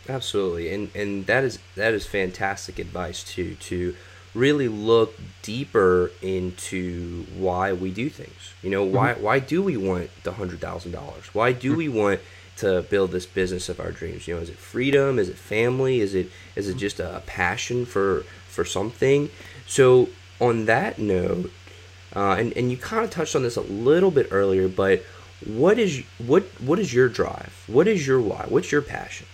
Absolutely, 0.08 0.72
and 0.72 0.94
and 0.94 1.26
that 1.26 1.44
is 1.44 1.58
that 1.76 1.94
is 1.94 2.06
fantastic 2.06 2.78
advice 2.78 3.24
too 3.24 3.54
to 3.56 3.96
really 4.34 4.68
look 4.68 5.18
deeper 5.42 6.10
into 6.22 7.24
why 7.36 7.72
we 7.72 7.90
do 7.90 8.08
things. 8.08 8.54
You 8.62 8.70
know, 8.70 8.84
why 8.84 9.12
mm-hmm. 9.12 9.22
why 9.22 9.38
do 9.38 9.62
we 9.62 9.76
want 9.76 10.10
the 10.22 10.32
hundred 10.32 10.60
thousand 10.60 10.92
dollars? 10.92 11.34
Why 11.34 11.52
do 11.52 11.74
we 11.74 11.88
want 11.88 12.20
to 12.58 12.82
build 12.82 13.10
this 13.10 13.26
business 13.26 13.68
of 13.68 13.80
our 13.80 13.90
dreams? 13.90 14.28
You 14.28 14.36
know, 14.36 14.40
is 14.40 14.50
it 14.50 14.56
freedom? 14.56 15.18
Is 15.18 15.28
it 15.28 15.36
family? 15.36 16.00
Is 16.00 16.14
it 16.14 16.30
is 16.56 16.68
it 16.68 16.76
just 16.76 17.00
a 17.00 17.22
passion 17.26 17.86
for 17.86 18.24
for 18.48 18.64
something? 18.64 19.30
So 19.66 20.08
on 20.40 20.66
that 20.66 20.98
note, 20.98 21.50
uh, 22.14 22.36
and 22.38 22.52
and 22.56 22.70
you 22.70 22.76
kind 22.76 23.04
of 23.04 23.10
touched 23.10 23.34
on 23.34 23.42
this 23.42 23.56
a 23.56 23.62
little 23.62 24.10
bit 24.10 24.28
earlier, 24.30 24.68
but 24.68 25.02
what 25.46 25.78
is 25.78 26.02
what 26.18 26.44
what 26.60 26.78
is 26.78 26.92
your 26.92 27.08
drive? 27.08 27.64
What 27.66 27.88
is 27.88 28.06
your 28.06 28.20
why? 28.20 28.44
What's 28.48 28.70
your 28.70 28.82
passion? 28.82 29.26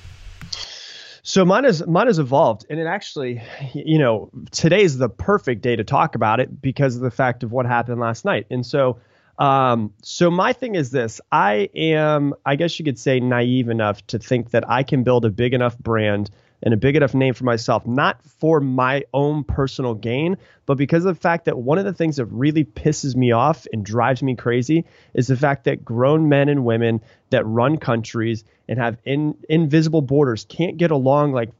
So 1.29 1.45
mine 1.45 1.65
is 1.65 1.85
mine 1.85 2.07
has 2.07 2.21
evolved, 2.21 2.67
and 2.71 2.79
it 2.79 2.87
actually, 2.87 3.43
you 3.75 3.99
know, 3.99 4.31
today 4.53 4.83
is 4.83 4.97
the 4.97 5.09
perfect 5.09 5.61
day 5.61 5.75
to 5.75 5.83
talk 5.83 6.15
about 6.15 6.39
it 6.39 6.63
because 6.63 6.95
of 6.95 7.03
the 7.03 7.11
fact 7.11 7.43
of 7.43 7.51
what 7.51 7.67
happened 7.67 7.99
last 7.99 8.25
night. 8.25 8.47
And 8.49 8.65
so, 8.65 9.01
Um, 9.37 9.93
so 10.03 10.31
my 10.31 10.53
thing 10.53 10.77
is 10.77 10.93
this: 10.93 11.21
I 11.33 11.69
am, 11.75 12.33
I 12.47 12.55
guess 12.55 12.79
you 12.79 12.85
could 12.85 12.99
say, 12.99 13.19
naive 13.19 13.69
enough 13.69 14.07
to 14.07 14.21
think 14.21 14.51
that 14.51 14.71
I 14.71 14.85
can 14.85 15.03
build 15.03 15.25
a 15.25 15.31
big 15.31 15.53
enough 15.53 15.77
brand 15.79 16.31
and 16.63 16.73
a 16.73 16.77
big 16.77 16.95
enough 16.97 17.13
name 17.13 17.35
for 17.35 17.45
myself, 17.45 17.87
not 17.87 18.25
for 18.25 18.61
my 18.61 19.03
own 19.13 19.45
personal 19.45 19.95
gain, 19.95 20.37
but 20.65 20.79
because 20.79 21.05
of 21.05 21.17
the 21.17 21.21
fact 21.21 21.45
that 21.45 21.59
one 21.59 21.77
of 21.77 21.85
the 21.85 21.93
things 21.93 22.17
that 22.17 22.27
really 22.27 22.65
pisses 22.65 23.15
me 23.15 23.33
off 23.33 23.67
and 23.73 23.85
drives 23.85 24.23
me 24.23 24.37
crazy 24.37 24.85
is 25.13 25.27
the 25.27 25.37
fact 25.37 25.65
that 25.65 25.85
grown 25.85 26.29
men 26.31 26.49
and 26.49 26.65
women 26.65 27.03
that 27.31 27.45
run 27.47 27.77
countries 27.77 28.45
and 28.69 28.79
have 28.79 28.97
in, 29.05 29.37
invisible 29.49 30.03
borders 30.03 30.47
can't 30.49 30.77
get 30.77 30.91
along 30.91 31.33
like 31.33 31.51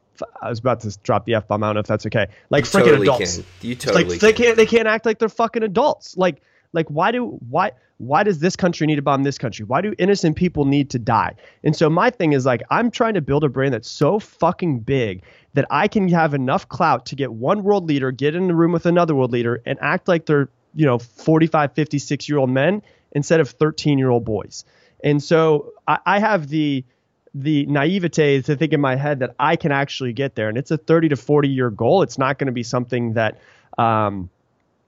I 0.41 0.49
was 0.49 0.59
about 0.59 0.79
to 0.81 0.97
drop 1.03 1.25
the 1.25 1.35
f 1.35 1.47
bomb. 1.47 1.63
I 1.63 1.67
don't 1.67 1.75
know 1.75 1.79
if 1.81 1.87
that's 1.87 2.05
okay. 2.07 2.27
Like 2.49 2.63
freaking 2.63 2.85
totally 2.85 3.07
adults. 3.07 3.37
can. 3.37 3.45
You 3.61 3.75
totally 3.75 4.05
like 4.05 4.19
they 4.19 4.33
can. 4.33 4.45
can't 4.45 4.57
they 4.57 4.65
can't 4.65 4.87
act 4.87 5.05
like 5.05 5.19
they're 5.19 5.29
fucking 5.29 5.63
adults. 5.63 6.17
Like 6.17 6.41
like 6.73 6.87
why 6.89 7.11
do 7.11 7.37
why 7.49 7.71
why 7.97 8.23
does 8.23 8.39
this 8.39 8.55
country 8.55 8.85
need 8.85 8.95
to 8.95 9.01
bomb 9.01 9.23
this 9.23 9.37
country? 9.37 9.65
Why 9.65 9.81
do 9.81 9.93
innocent 9.97 10.35
people 10.35 10.65
need 10.65 10.89
to 10.91 10.99
die? 10.99 11.35
And 11.63 11.75
so 11.75 11.89
my 11.89 12.09
thing 12.09 12.33
is 12.33 12.45
like 12.45 12.61
I'm 12.69 12.91
trying 12.91 13.15
to 13.15 13.21
build 13.21 13.43
a 13.43 13.49
brand 13.49 13.73
that's 13.73 13.89
so 13.89 14.19
fucking 14.19 14.79
big 14.79 15.23
that 15.53 15.65
I 15.69 15.87
can 15.87 16.07
have 16.09 16.33
enough 16.33 16.69
clout 16.69 17.05
to 17.07 17.15
get 17.15 17.33
one 17.33 17.63
world 17.63 17.87
leader, 17.87 18.11
get 18.11 18.35
in 18.35 18.47
the 18.47 18.55
room 18.55 18.71
with 18.71 18.85
another 18.85 19.15
world 19.15 19.31
leader 19.31 19.61
and 19.65 19.79
act 19.81 20.07
like 20.07 20.27
they're, 20.27 20.49
you 20.75 20.85
know, 20.85 20.99
45, 20.99 21.73
56 21.73 22.29
year 22.29 22.37
old 22.37 22.51
men 22.51 22.83
instead 23.13 23.39
of 23.39 23.49
13 23.49 23.97
year 23.97 24.09
old 24.09 24.25
boys. 24.25 24.63
And 25.03 25.21
so 25.21 25.73
I, 25.87 25.99
I 26.05 26.19
have 26.19 26.47
the 26.49 26.83
the 27.33 27.65
naivete 27.67 28.41
to 28.41 28.55
think 28.55 28.73
in 28.73 28.81
my 28.81 28.95
head 28.95 29.19
that 29.19 29.35
I 29.37 29.55
can 29.55 29.71
actually 29.71 30.11
get 30.13 30.33
there. 30.35 30.49
And 30.49 30.57
it's 30.57 30.71
a 30.71 30.77
30 30.77 31.09
to 31.09 31.15
40 31.15 31.47
year 31.47 31.69
goal. 31.69 32.01
It's 32.01 32.17
not 32.17 32.39
going 32.39 32.47
to 32.47 32.51
be 32.53 32.63
something 32.63 33.13
that 33.13 33.39
um, 33.77 34.29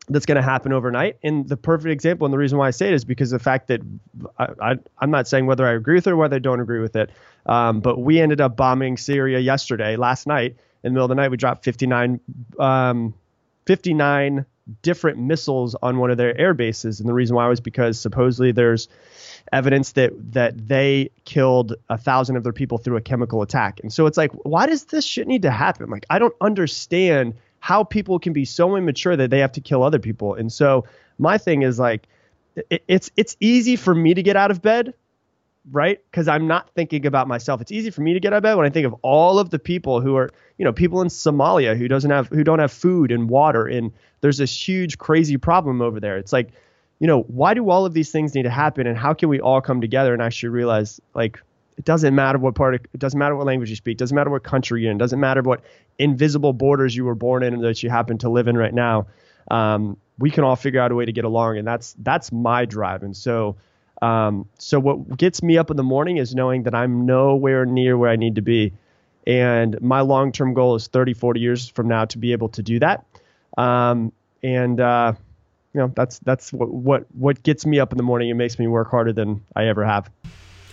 that's 0.09 0.25
going 0.25 0.37
to 0.37 0.41
happen 0.41 0.73
overnight. 0.73 1.17
And 1.21 1.47
the 1.47 1.57
perfect 1.57 1.91
example, 1.91 2.25
and 2.25 2.33
the 2.33 2.37
reason 2.37 2.57
why 2.57 2.67
I 2.67 2.71
say 2.71 2.87
it 2.87 2.93
is 2.93 3.05
because 3.05 3.29
the 3.29 3.39
fact 3.39 3.67
that 3.67 3.81
I, 4.37 4.47
I, 4.61 4.75
I'm 4.97 5.11
not 5.11 5.27
saying 5.27 5.45
whether 5.45 5.67
I 5.67 5.73
agree 5.73 5.95
with 5.95 6.07
it 6.07 6.11
or 6.11 6.17
whether 6.17 6.35
I 6.35 6.39
don't 6.39 6.59
agree 6.59 6.79
with 6.79 6.95
it, 6.95 7.11
um, 7.45 7.81
but 7.81 7.99
we 7.99 8.19
ended 8.19 8.41
up 8.41 8.57
bombing 8.57 8.97
Syria 8.97 9.39
yesterday, 9.39 9.95
last 9.95 10.25
night. 10.25 10.55
In 10.83 10.91
the 10.91 10.91
middle 10.91 11.05
of 11.05 11.09
the 11.09 11.15
night, 11.15 11.29
we 11.29 11.37
dropped 11.37 11.63
59, 11.65 12.19
um, 12.57 13.13
59 13.65 14.45
different 14.81 15.17
missiles 15.17 15.75
on 15.81 15.97
one 15.97 16.09
of 16.11 16.17
their 16.17 16.37
air 16.39 16.53
bases. 16.53 16.99
And 16.99 17.09
the 17.09 17.13
reason 17.13 17.35
why 17.35 17.47
was 17.47 17.59
because 17.59 17.99
supposedly 17.99 18.51
there's 18.51 18.87
evidence 19.51 19.93
that 19.93 20.11
that 20.33 20.67
they 20.67 21.11
killed 21.25 21.75
a 21.89 21.97
thousand 21.97 22.35
of 22.35 22.43
their 22.43 22.53
people 22.53 22.77
through 22.77 22.97
a 22.97 23.01
chemical 23.01 23.41
attack. 23.41 23.79
And 23.81 23.91
so 23.91 24.05
it's 24.05 24.17
like, 24.17 24.31
why 24.31 24.65
does 24.65 24.85
this 24.85 25.05
shit 25.05 25.27
need 25.27 25.43
to 25.43 25.51
happen? 25.51 25.89
Like, 25.89 26.05
I 26.09 26.19
don't 26.19 26.35
understand 26.41 27.35
how 27.59 27.83
people 27.83 28.19
can 28.19 28.33
be 28.33 28.45
so 28.45 28.75
immature 28.75 29.15
that 29.15 29.29
they 29.29 29.39
have 29.39 29.51
to 29.53 29.61
kill 29.61 29.83
other 29.83 29.99
people. 29.99 30.33
And 30.33 30.51
so 30.51 30.85
my 31.17 31.37
thing 31.37 31.61
is 31.61 31.77
like, 31.79 32.07
it, 32.69 32.83
it's 32.87 33.11
it's 33.17 33.35
easy 33.39 33.75
for 33.75 33.93
me 33.93 34.13
to 34.13 34.23
get 34.23 34.35
out 34.35 34.51
of 34.51 34.61
bed, 34.61 34.93
right? 35.71 35.99
Because 36.09 36.27
I'm 36.27 36.47
not 36.47 36.69
thinking 36.73 37.05
about 37.05 37.27
myself. 37.27 37.61
It's 37.61 37.71
easy 37.71 37.89
for 37.89 38.01
me 38.01 38.13
to 38.13 38.19
get 38.19 38.33
out 38.33 38.37
of 38.37 38.43
bed 38.43 38.55
when 38.55 38.65
I 38.65 38.69
think 38.69 38.87
of 38.87 38.95
all 39.01 39.39
of 39.39 39.49
the 39.49 39.59
people 39.59 40.01
who 40.01 40.15
are, 40.15 40.29
you 40.57 40.65
know, 40.65 40.73
people 40.73 41.01
in 41.01 41.07
Somalia 41.09 41.77
who 41.77 41.87
doesn't 41.87 42.11
have 42.11 42.27
who 42.27 42.43
don't 42.43 42.59
have 42.59 42.71
food 42.71 43.11
and 43.11 43.29
water, 43.29 43.65
and 43.65 43.91
there's 44.21 44.37
this 44.37 44.67
huge 44.67 44.97
crazy 44.97 45.37
problem 45.37 45.81
over 45.81 45.99
there. 45.99 46.17
It's 46.17 46.33
like 46.33 46.51
you 46.99 47.07
know, 47.07 47.21
why 47.23 47.53
do 47.53 47.69
all 47.69 47.85
of 47.85 47.93
these 47.93 48.11
things 48.11 48.35
need 48.35 48.43
to 48.43 48.49
happen 48.49 48.85
and 48.85 48.97
how 48.97 49.13
can 49.13 49.29
we 49.29 49.39
all 49.39 49.61
come 49.61 49.81
together 49.81 50.13
and 50.13 50.21
actually 50.21 50.49
realize 50.49 50.99
like 51.13 51.41
it 51.77 51.85
doesn't 51.85 52.13
matter 52.13 52.37
what 52.37 52.55
part 52.55 52.75
of, 52.75 52.81
it 52.93 52.99
doesn't 52.99 53.17
matter 53.17 53.35
what 53.35 53.45
language 53.45 53.69
you 53.69 53.75
speak, 53.75 53.97
doesn't 53.97 54.15
matter 54.15 54.29
what 54.29 54.43
country 54.43 54.81
you're 54.81 54.91
in, 54.91 54.97
doesn't 54.97 55.19
matter 55.19 55.41
what 55.41 55.61
invisible 55.97 56.51
borders 56.51 56.95
you 56.95 57.05
were 57.05 57.15
born 57.15 57.41
in 57.41 57.61
that 57.61 57.81
you 57.81 57.89
happen 57.89 58.17
to 58.17 58.29
live 58.29 58.47
in 58.47 58.57
right 58.57 58.73
now. 58.73 59.07
Um, 59.49 59.97
we 60.17 60.29
can 60.29 60.43
all 60.43 60.57
figure 60.57 60.81
out 60.81 60.91
a 60.91 60.95
way 60.95 61.05
to 61.05 61.13
get 61.13 61.23
along 61.23 61.57
and 61.57 61.65
that's 61.65 61.95
that's 61.99 62.31
my 62.31 62.65
drive. 62.65 63.03
And 63.03 63.15
so 63.15 63.55
um, 64.01 64.47
so 64.57 64.79
what 64.79 65.17
gets 65.17 65.43
me 65.43 65.57
up 65.57 65.71
in 65.71 65.77
the 65.77 65.83
morning 65.83 66.17
is 66.17 66.33
knowing 66.33 66.63
that 66.63 66.75
I'm 66.75 67.05
nowhere 67.05 67.65
near 67.65 67.97
where 67.97 68.09
I 68.09 68.15
need 68.15 68.35
to 68.35 68.41
be. 68.41 68.73
And 69.27 69.79
my 69.81 70.01
long-term 70.01 70.53
goal 70.53 70.75
is 70.75 70.87
30, 70.87 71.13
40 71.13 71.39
years 71.39 71.69
from 71.69 71.87
now 71.87 72.05
to 72.05 72.17
be 72.17 72.31
able 72.31 72.49
to 72.49 72.63
do 72.63 72.79
that. 72.79 73.05
Um, 73.57 74.13
and 74.41 74.79
uh, 74.79 75.13
you 75.73 75.79
know 75.81 75.91
that's 75.95 76.19
that's 76.19 76.51
what 76.51 76.69
what 76.69 77.05
what 77.13 77.43
gets 77.43 77.65
me 77.65 77.79
up 77.79 77.91
in 77.91 77.97
the 77.97 78.03
morning 78.03 78.29
and 78.29 78.37
makes 78.37 78.57
me 78.59 78.67
work 78.67 78.89
harder 78.89 79.13
than 79.13 79.43
I 79.55 79.67
ever 79.67 79.85
have. 79.85 80.09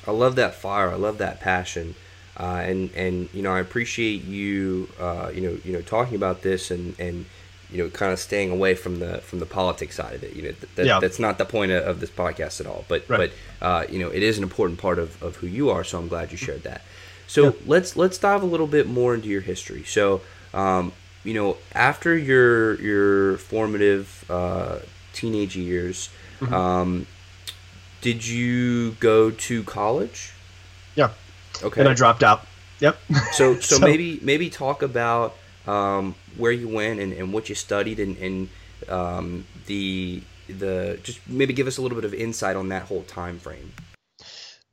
I 0.07 0.12
love 0.12 0.37
that 0.37 0.55
fire. 0.55 0.91
I 0.91 0.95
love 0.95 1.19
that 1.19 1.41
passion, 1.41 1.95
uh, 2.38 2.62
and 2.65 2.91
and 2.95 3.29
you 3.35 3.43
know 3.43 3.53
I 3.53 3.61
appreciate 3.61 4.25
you 4.25 4.88
uh, 5.00 5.31
you 5.35 5.41
know 5.41 5.59
you 5.65 5.73
know 5.73 5.83
talking 5.83 6.17
about 6.17 6.43
this 6.43 6.71
and 6.71 6.99
and 6.99 7.26
you 7.71 7.79
know 7.83 7.91
kind 7.91 8.12
of 8.12 8.19
staying 8.19 8.50
away 8.53 8.75
from 8.75 9.00
the 9.00 9.19
from 9.19 9.41
the 9.41 9.47
politics 9.47 9.97
side 9.97 10.15
of 10.15 10.23
it. 10.23 10.35
You 10.35 10.43
know 10.43 10.53
th- 10.53 10.75
that, 10.76 10.87
Yeah. 10.87 11.00
that's 11.00 11.19
not 11.19 11.38
the 11.38 11.45
point 11.45 11.73
of, 11.73 11.85
of 11.85 12.00
this 12.00 12.11
podcast 12.11 12.61
at 12.61 12.67
all. 12.67 12.85
But 12.88 13.05
Right. 13.09 13.31
but 13.61 13.67
uh, 13.67 13.85
you 13.91 13.99
know 13.99 14.09
it 14.09 14.23
is 14.23 14.38
an 14.38 14.45
important 14.45 14.79
part 14.79 14.99
of, 14.99 15.21
of 15.23 15.37
who 15.37 15.47
you 15.47 15.71
are. 15.71 15.83
So 15.85 15.99
I'm 15.99 16.09
glad 16.09 16.31
you 16.31 16.38
shared 16.38 16.62
that. 16.62 16.83
So 17.26 17.57
let's 17.67 17.97
let's 17.97 18.19
dive 18.19 18.43
a 18.43 18.47
little 18.47 18.69
bit 18.69 18.87
more 18.87 19.12
into 19.15 19.29
your 19.29 19.41
history. 19.41 19.83
So 19.83 20.21
um, 20.55 20.93
you 21.26 21.35
know 21.35 21.56
after 21.75 22.16
your 22.16 22.80
your 22.80 23.38
formative 23.38 24.25
uh, 24.30 24.78
teenage 25.12 25.56
years. 25.56 26.09
Mm-hmm. 26.40 26.54
Um, 26.54 27.06
did 28.02 28.26
you 28.26 28.92
go 28.92 29.30
to 29.30 29.64
college? 29.64 30.33
Yeah. 30.95 31.11
Okay. 31.62 31.80
And 31.80 31.88
I 31.88 31.95
dropped 31.95 32.23
out. 32.23 32.47
Yep. 32.80 32.99
So, 33.33 33.54
so, 33.61 33.61
So- 33.61 33.78
maybe 33.80 34.21
maybe 34.23 34.50
talk 34.50 34.83
about 34.83 35.35
um, 35.66 36.14
where 36.37 36.52
you 36.52 36.68
went 36.68 37.00
and, 37.00 37.12
and 37.12 37.33
what 37.33 37.49
you 37.49 37.54
studied 37.54 37.99
and, 37.99 38.16
and 38.18 38.49
um, 38.88 39.47
the 39.66 40.23
the 40.49 41.00
just 41.02 41.26
maybe 41.26 41.52
give 41.52 41.66
us 41.66 41.78
a 41.78 41.83
little 41.83 41.97
bit 41.97 42.04
of 42.04 42.14
insight 42.14 42.54
on 42.54 42.68
that 42.68 42.83
whole 42.83 43.02
time 43.02 43.38
frame. 43.38 43.73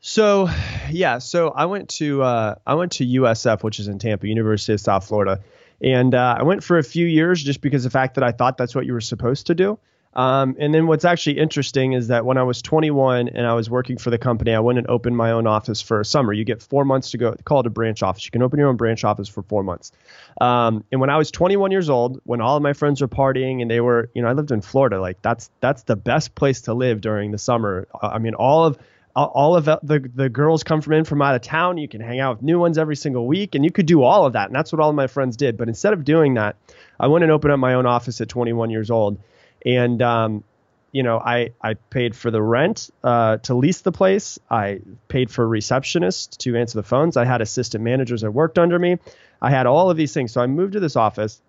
So, 0.01 0.49
yeah. 0.91 1.19
So 1.19 1.49
I 1.49 1.65
went 1.65 1.89
to 1.91 2.21
uh, 2.21 2.55
I 2.67 2.75
went 2.75 2.91
to 2.93 3.05
USF, 3.05 3.63
which 3.63 3.79
is 3.79 3.87
in 3.87 3.99
Tampa, 3.99 4.27
University 4.27 4.73
of 4.73 4.81
South 4.81 5.07
Florida, 5.07 5.39
and 5.83 6.15
uh, 6.15 6.37
I 6.39 6.43
went 6.43 6.63
for 6.63 6.77
a 6.77 6.83
few 6.83 7.05
years 7.05 7.43
just 7.43 7.61
because 7.61 7.85
of 7.85 7.91
the 7.91 7.97
fact 7.97 8.15
that 8.15 8.23
I 8.23 8.31
thought 8.31 8.57
that's 8.57 8.73
what 8.73 8.85
you 8.85 8.93
were 8.93 9.01
supposed 9.01 9.47
to 9.47 9.55
do. 9.55 9.77
Um, 10.15 10.55
and 10.59 10.73
then 10.73 10.87
what's 10.87 11.05
actually 11.05 11.39
interesting 11.39 11.93
is 11.93 12.07
that 12.07 12.25
when 12.25 12.37
I 12.37 12.43
was 12.43 12.61
21 12.61 13.29
and 13.29 13.47
I 13.47 13.53
was 13.53 13.69
working 13.69 13.97
for 13.97 14.09
the 14.11 14.17
company, 14.17 14.53
I 14.53 14.59
went 14.59 14.77
and 14.77 14.87
opened 14.87 15.17
my 15.17 15.31
own 15.31 15.47
office 15.47 15.81
for 15.81 15.99
a 15.99 16.05
summer. 16.05 16.33
You 16.33 16.43
get 16.43 16.61
four 16.61 16.85
months 16.85 17.11
to 17.11 17.17
go. 17.17 17.35
Call 17.45 17.61
it 17.61 17.67
a 17.67 17.71
branch 17.71 18.03
office. 18.03 18.23
You 18.25 18.31
can 18.31 18.43
open 18.43 18.59
your 18.59 18.69
own 18.69 18.77
branch 18.77 19.03
office 19.03 19.27
for 19.27 19.41
four 19.41 19.63
months. 19.63 19.91
Um, 20.39 20.83
and 20.91 21.01
when 21.01 21.09
I 21.09 21.17
was 21.17 21.31
21 21.31 21.71
years 21.71 21.89
old, 21.89 22.21
when 22.25 22.41
all 22.41 22.55
of 22.55 22.63
my 22.63 22.73
friends 22.73 23.01
were 23.01 23.07
partying 23.07 23.61
and 23.61 23.71
they 23.71 23.81
were, 23.81 24.09
you 24.13 24.21
know, 24.21 24.27
I 24.27 24.33
lived 24.33 24.51
in 24.51 24.61
Florida. 24.61 25.01
Like 25.01 25.21
that's 25.21 25.49
that's 25.61 25.83
the 25.83 25.95
best 25.95 26.35
place 26.35 26.61
to 26.61 26.73
live 26.73 27.01
during 27.01 27.31
the 27.31 27.39
summer. 27.39 27.87
I 27.99 28.19
mean, 28.19 28.35
all 28.35 28.65
of 28.65 28.77
all- 29.15 29.55
of 29.55 29.65
the 29.65 30.09
the 30.15 30.29
girls 30.29 30.63
come 30.63 30.81
from 30.81 30.93
in 30.93 31.03
from 31.03 31.21
out 31.21 31.35
of 31.35 31.41
town. 31.41 31.77
You 31.77 31.87
can 31.87 32.01
hang 32.01 32.19
out 32.19 32.37
with 32.37 32.43
new 32.43 32.59
ones 32.59 32.77
every 32.77 32.95
single 32.95 33.27
week, 33.27 33.55
and 33.55 33.63
you 33.63 33.71
could 33.71 33.85
do 33.85 34.01
all 34.03 34.25
of 34.25 34.33
that. 34.33 34.47
And 34.47 34.55
that's 34.55 34.71
what 34.71 34.79
all 34.79 34.89
of 34.89 34.95
my 34.95 35.07
friends 35.07 35.37
did. 35.37 35.57
But 35.57 35.67
instead 35.67 35.93
of 35.93 36.03
doing 36.03 36.33
that, 36.35 36.55
I 36.99 37.07
went 37.07 37.23
and 37.23 37.31
opened 37.31 37.51
up 37.53 37.59
my 37.59 37.75
own 37.75 37.85
office 37.85 38.21
at 38.21 38.29
21 38.29 38.69
years 38.69 38.89
old, 38.89 39.19
and 39.65 40.01
um, 40.01 40.43
you 40.91 41.03
know, 41.03 41.17
I 41.19 41.51
I 41.61 41.73
paid 41.73 42.15
for 42.15 42.31
the 42.31 42.41
rent 42.41 42.89
uh, 43.03 43.37
to 43.37 43.55
lease 43.55 43.81
the 43.81 43.91
place. 43.91 44.39
I 44.49 44.79
paid 45.07 45.31
for 45.31 45.43
a 45.43 45.47
receptionist 45.47 46.39
to 46.41 46.55
answer 46.55 46.77
the 46.79 46.83
phones. 46.83 47.17
I 47.17 47.25
had 47.25 47.41
assistant 47.41 47.83
managers 47.83 48.21
that 48.21 48.31
worked 48.31 48.57
under 48.59 48.77
me. 48.77 48.97
I 49.41 49.49
had 49.49 49.65
all 49.65 49.89
of 49.89 49.97
these 49.97 50.13
things. 50.13 50.31
So 50.31 50.41
I 50.41 50.47
moved 50.47 50.73
to 50.73 50.79
this 50.79 50.95
office, 50.95 51.41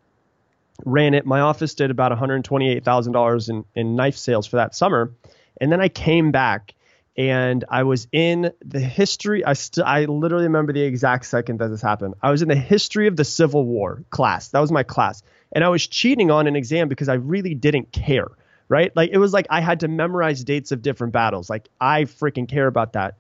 ran 0.85 1.15
it. 1.15 1.27
My 1.27 1.41
office 1.41 1.75
did 1.75 1.91
about 1.91 2.11
$128,000 2.13 3.49
in 3.51 3.65
in 3.75 3.97
knife 3.97 4.17
sales 4.17 4.47
for 4.47 4.57
that 4.57 4.75
summer, 4.75 5.13
and 5.61 5.71
then 5.71 5.81
I 5.81 5.89
came 5.89 6.31
back 6.31 6.75
and 7.17 7.65
I 7.69 7.85
was 7.85 8.09
in 8.11 8.53
the 8.65 8.81
history. 8.81 9.45
I 9.45 9.53
st- 9.53 9.87
I 9.87 10.05
literally 10.07 10.45
remember 10.45 10.73
the 10.73 10.83
exact 10.83 11.27
second 11.27 11.61
that 11.61 11.69
this 11.69 11.83
happened. 11.83 12.15
I 12.23 12.31
was 12.31 12.43
in 12.43 12.49
the 12.49 12.57
history 12.57 13.07
of 13.07 13.17
the 13.17 13.25
Civil 13.25 13.65
War 13.65 14.03
class. 14.11 14.49
That 14.49 14.61
was 14.61 14.73
my 14.73 14.83
class, 14.83 15.23
and 15.53 15.63
I 15.63 15.69
was 15.69 15.87
cheating 15.87 16.31
on 16.31 16.47
an 16.47 16.57
exam 16.57 16.89
because 16.89 17.09
I 17.09 17.15
really 17.15 17.55
didn't 17.55 17.93
care. 17.93 18.29
Right? 18.69 18.97
Like 18.97 19.11
it 19.13 19.19
was 19.19 19.33
like 19.33 19.47
I 19.51 19.61
had 19.61 19.81
to 19.81 19.89
memorize 19.89 20.43
dates 20.43 20.73
of 20.73 20.81
different 20.81 21.13
battles. 21.13 21.51
Like 21.51 21.69
I 21.81 22.05
freaking 22.05 22.49
care 22.49 22.67
about 22.67 22.95
that. 22.95 23.17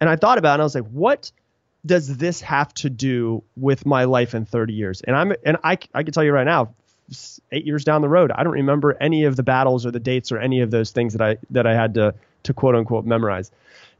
And 0.00 0.10
I 0.10 0.16
thought 0.16 0.36
about 0.36 0.50
it. 0.50 0.54
and 0.54 0.62
I 0.62 0.64
was 0.64 0.74
like, 0.74 0.88
what 0.88 1.32
does 1.86 2.16
this 2.16 2.40
have 2.42 2.72
to 2.74 2.90
do 2.90 3.42
with 3.56 3.86
my 3.86 4.04
life 4.04 4.34
in 4.34 4.44
30 4.44 4.74
years? 4.74 5.00
And 5.00 5.16
I'm 5.16 5.32
and 5.44 5.56
I 5.64 5.78
I 5.94 6.02
can 6.02 6.12
tell 6.12 6.22
you 6.22 6.32
right 6.32 6.44
now, 6.44 6.74
eight 7.50 7.64
years 7.64 7.84
down 7.84 8.02
the 8.02 8.08
road, 8.08 8.30
I 8.32 8.44
don't 8.44 8.52
remember 8.52 8.96
any 9.00 9.24
of 9.24 9.34
the 9.34 9.42
battles 9.42 9.86
or 9.86 9.90
the 9.90 10.00
dates 10.00 10.30
or 10.30 10.38
any 10.38 10.60
of 10.60 10.70
those 10.70 10.90
things 10.90 11.14
that 11.14 11.22
I 11.22 11.38
that 11.50 11.66
I 11.66 11.74
had 11.74 11.94
to 11.94 12.14
to 12.44 12.54
quote 12.54 12.74
unquote 12.74 13.04
memorize. 13.04 13.50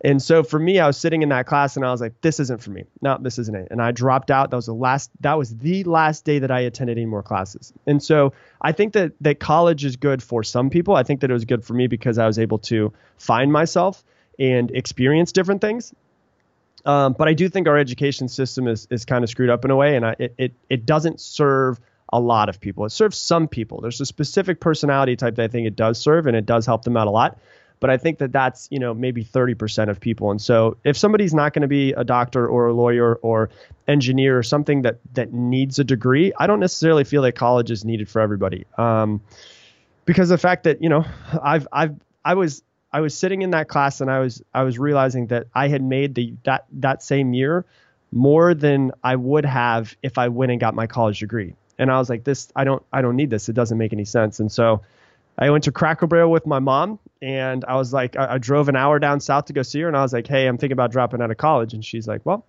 And 0.05 0.21
so 0.21 0.43
for 0.43 0.59
me, 0.59 0.81
I 0.81 0.87
was 0.89 0.97
sitting 0.97 1.23
in 1.23 1.29
that 1.29 1.47
class 1.47 1.77
and 1.77 1.85
I 1.85 1.93
was 1.93 2.01
like, 2.01 2.21
this 2.23 2.41
isn't 2.41 2.61
for 2.61 2.71
me. 2.71 2.85
No, 3.03 3.19
this 3.21 3.39
isn't 3.39 3.55
it. 3.57 3.69
And 3.71 3.81
I 3.81 3.93
dropped 3.93 4.33
out. 4.33 4.51
That 4.51 4.57
was 4.57 4.67
the 4.67 4.75
last 4.75 5.11
that 5.21 5.39
was 5.39 5.57
the 5.57 5.85
last 5.85 6.25
day 6.25 6.41
that 6.41 6.51
I 6.51 6.61
attended 6.61 6.99
any 6.99 7.07
more 7.07 7.23
classes. 7.23 7.73
And 7.87 8.03
so 8.03 8.33
I 8.61 8.73
think 8.73 8.95
that 8.95 9.13
that 9.21 9.39
college 9.39 9.85
is 9.85 9.97
good 9.97 10.23
for 10.23 10.43
some 10.43 10.71
people. 10.71 10.97
I 10.97 11.05
think 11.05 11.21
that 11.21 11.31
it 11.31 11.35
was 11.35 11.45
good 11.45 11.65
for 11.65 11.75
me 11.75 11.87
because 11.87 12.19
I 12.19 12.27
was 12.27 12.39
able 12.39 12.59
to 12.61 12.93
find 13.19 13.53
myself 13.53 14.03
and 14.39 14.71
experience 14.73 15.31
different 15.31 15.61
things. 15.61 15.95
Um, 16.85 17.15
but 17.17 17.29
I 17.29 17.35
do 17.35 17.49
think 17.49 17.69
our 17.69 17.79
education 17.79 18.27
system 18.27 18.67
is, 18.67 18.89
is 18.91 19.05
kind 19.05 19.23
of 19.23 19.31
screwed 19.31 19.51
up 19.51 19.65
in 19.65 19.71
a 19.71 19.77
way, 19.77 19.95
and 19.95 20.05
I, 20.05 20.17
it, 20.19 20.35
it 20.37 20.53
it 20.69 20.87
doesn't 20.87 21.21
serve 21.21 21.79
a 22.13 22.19
lot 22.19 22.49
of 22.49 22.61
people. 22.61 22.85
It 22.85 22.91
serves 22.91 23.17
some 23.17 23.47
people. 23.47 23.81
There's 23.81 24.01
a 24.01 24.07
specific 24.07 24.59
personality 24.59 25.15
type 25.15 25.37
that 25.37 25.45
I 25.45 25.49
think 25.49 25.67
it 25.67 25.77
does 25.77 25.99
serve, 25.99 26.27
and 26.27 26.37
it 26.37 26.45
does 26.45 26.67
help 26.67 26.83
them 26.83 26.97
out 26.97 27.07
a 27.07 27.11
lot. 27.11 27.39
But 27.83 27.91
I 27.91 27.97
think 27.97 28.19
that 28.19 28.31
that's 28.31 28.69
you 28.71 28.79
know 28.79 28.95
maybe 28.95 29.25
30% 29.25 29.91
of 29.91 29.99
people. 29.99 30.31
And 30.31 30.41
so 30.41 30.77
if 30.85 30.97
somebody's 30.97 31.35
not 31.35 31.53
going 31.53 31.63
to 31.63 31.69
be 31.69 31.93
a 31.93 32.05
doctor 32.05 32.47
or 32.47 32.69
a 32.69 32.73
lawyer 32.73 33.17
or 33.17 33.51
engineer 33.89 34.39
or 34.39 34.45
something 34.45 34.83
that 34.83 35.01
that 35.15 35.33
needs 35.33 35.81
a 35.81 35.85
degree, 35.85 36.33
I 36.39 36.47
don't 36.47 36.61
necessarily 36.61 37.03
feel 37.03 37.23
that 37.23 37.33
college 37.33 37.73
is 37.73 37.85
needed 37.85 38.09
for 38.09 38.21
everybody. 38.21 38.67
Um, 38.79 39.21
because 40.05 40.29
the 40.29 40.39
fact 40.39 40.63
that 40.63 40.81
you 40.81 40.89
know 40.89 41.05
I've 41.43 41.67
I've 41.73 41.97
I 42.25 42.35
was 42.35 42.63
I 42.93 43.01
was 43.01 43.19
sitting 43.19 43.43
in 43.43 43.51
that 43.51 43.67
class 43.67 44.01
and 44.01 44.09
I 44.09 44.21
was 44.21 44.41
I 44.55 44.63
was 44.63 44.79
realizing 44.79 45.27
that 45.27 45.49
I 45.53 45.67
had 45.67 45.83
made 45.83 46.15
the 46.15 46.35
that 46.45 46.67
that 46.75 47.03
same 47.03 47.35
year 47.35 47.65
more 48.13 48.55
than 48.55 48.93
I 49.03 49.17
would 49.17 49.45
have 49.45 49.97
if 50.05 50.19
I 50.19 50.29
went 50.29 50.53
and 50.53 50.61
got 50.61 50.77
my 50.77 50.87
college 50.87 51.19
degree. 51.19 51.57
And 51.79 51.91
I 51.91 51.99
was 51.99 52.09
like, 52.09 52.23
this 52.23 52.53
I 52.55 52.63
don't 52.63 52.85
I 52.93 53.03
don't 53.03 53.17
need 53.17 53.31
this. 53.31 53.49
It 53.49 53.55
doesn't 53.55 53.77
make 53.77 53.93
any 53.93 54.05
sense. 54.05 54.39
And 54.39 54.53
so 54.53 54.83
I 55.43 55.51
went 55.51 55.65
to 55.65 55.73
Cracker 55.73 56.07
Barrel 56.07 56.31
with 56.31 56.47
my 56.47 56.61
mom 56.61 57.01
and 57.21 57.65
I 57.65 57.75
was 57.75 57.93
like 57.93 58.17
I, 58.17 58.35
I 58.35 58.39
drove 58.39 58.69
an 58.69 58.77
hour 58.77 59.01
down 59.01 59.19
south 59.19 59.47
to 59.47 59.53
go 59.53 59.63
see 59.63 59.81
her 59.81 59.89
and 59.89 59.97
I 59.97 60.03
was 60.03 60.13
like, 60.13 60.29
hey, 60.29 60.47
I'm 60.47 60.57
thinking 60.57 60.73
about 60.73 60.93
dropping 60.93 61.21
out 61.21 61.33
of 61.33 61.37
college. 61.37 61.75
And 61.75 61.85
she's 61.85 62.07
like, 62.07 62.25
well, 62.25 62.47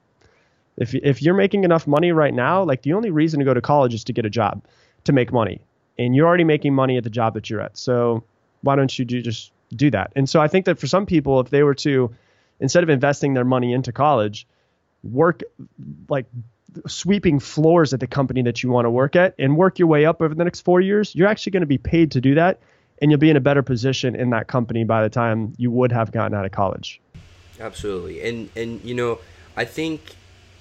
if 0.77 0.93
if 0.93 1.21
you're 1.21 1.33
making 1.33 1.63
enough 1.63 1.87
money 1.87 2.11
right 2.11 2.33
now, 2.33 2.63
like 2.63 2.83
the 2.83 2.93
only 2.93 3.09
reason 3.09 3.39
to 3.39 3.45
go 3.45 3.53
to 3.53 3.61
college 3.61 3.95
is 3.95 4.03
to 4.05 4.13
get 4.13 4.25
a 4.25 4.29
job 4.29 4.63
to 5.05 5.11
make 5.11 5.33
money. 5.33 5.61
And 5.97 6.15
you're 6.15 6.27
already 6.27 6.43
making 6.43 6.75
money 6.75 6.97
at 6.97 7.03
the 7.03 7.09
job 7.09 7.33
that 7.33 7.49
you're 7.49 7.61
at. 7.61 7.77
So 7.77 8.23
why 8.61 8.75
don't 8.75 8.97
you 8.97 9.05
do 9.05 9.21
just 9.23 9.51
do 9.75 9.89
that? 9.89 10.13
And 10.15 10.29
so 10.29 10.39
I 10.39 10.47
think 10.47 10.65
that 10.65 10.77
for 10.77 10.85
some 10.85 11.07
people, 11.07 11.39
if 11.39 11.49
they 11.49 11.63
were 11.63 11.75
to, 11.75 12.13
instead 12.59 12.83
of 12.83 12.89
investing 12.89 13.33
their 13.33 13.45
money 13.45 13.73
into 13.73 13.91
college, 13.91 14.47
work 15.03 15.41
like 16.09 16.27
sweeping 16.87 17.39
floors 17.39 17.93
at 17.93 17.99
the 17.99 18.07
company 18.07 18.43
that 18.43 18.61
you 18.61 18.69
want 18.69 18.85
to 18.85 18.91
work 18.91 19.15
at 19.15 19.33
and 19.39 19.57
work 19.57 19.79
your 19.79 19.87
way 19.87 20.05
up 20.05 20.21
over 20.21 20.35
the 20.35 20.43
next 20.43 20.61
four 20.61 20.79
years, 20.79 21.15
you're 21.15 21.27
actually 21.27 21.51
going 21.51 21.61
to 21.61 21.67
be 21.67 21.79
paid 21.79 22.11
to 22.11 22.21
do 22.21 22.35
that. 22.35 22.59
And 23.01 23.11
you'll 23.11 23.19
be 23.19 23.29
in 23.29 23.37
a 23.37 23.41
better 23.41 23.63
position 23.63 24.15
in 24.15 24.29
that 24.29 24.47
company 24.47 24.83
by 24.83 25.03
the 25.03 25.09
time 25.09 25.53
you 25.57 25.71
would 25.71 25.91
have 25.91 26.11
gotten 26.11 26.33
out 26.33 26.45
of 26.45 26.51
college. 26.51 27.01
Absolutely. 27.59 28.23
And, 28.23 28.49
and, 28.55 28.83
you 28.83 28.95
know, 28.95 29.19
I 29.57 29.65
think, 29.65 30.15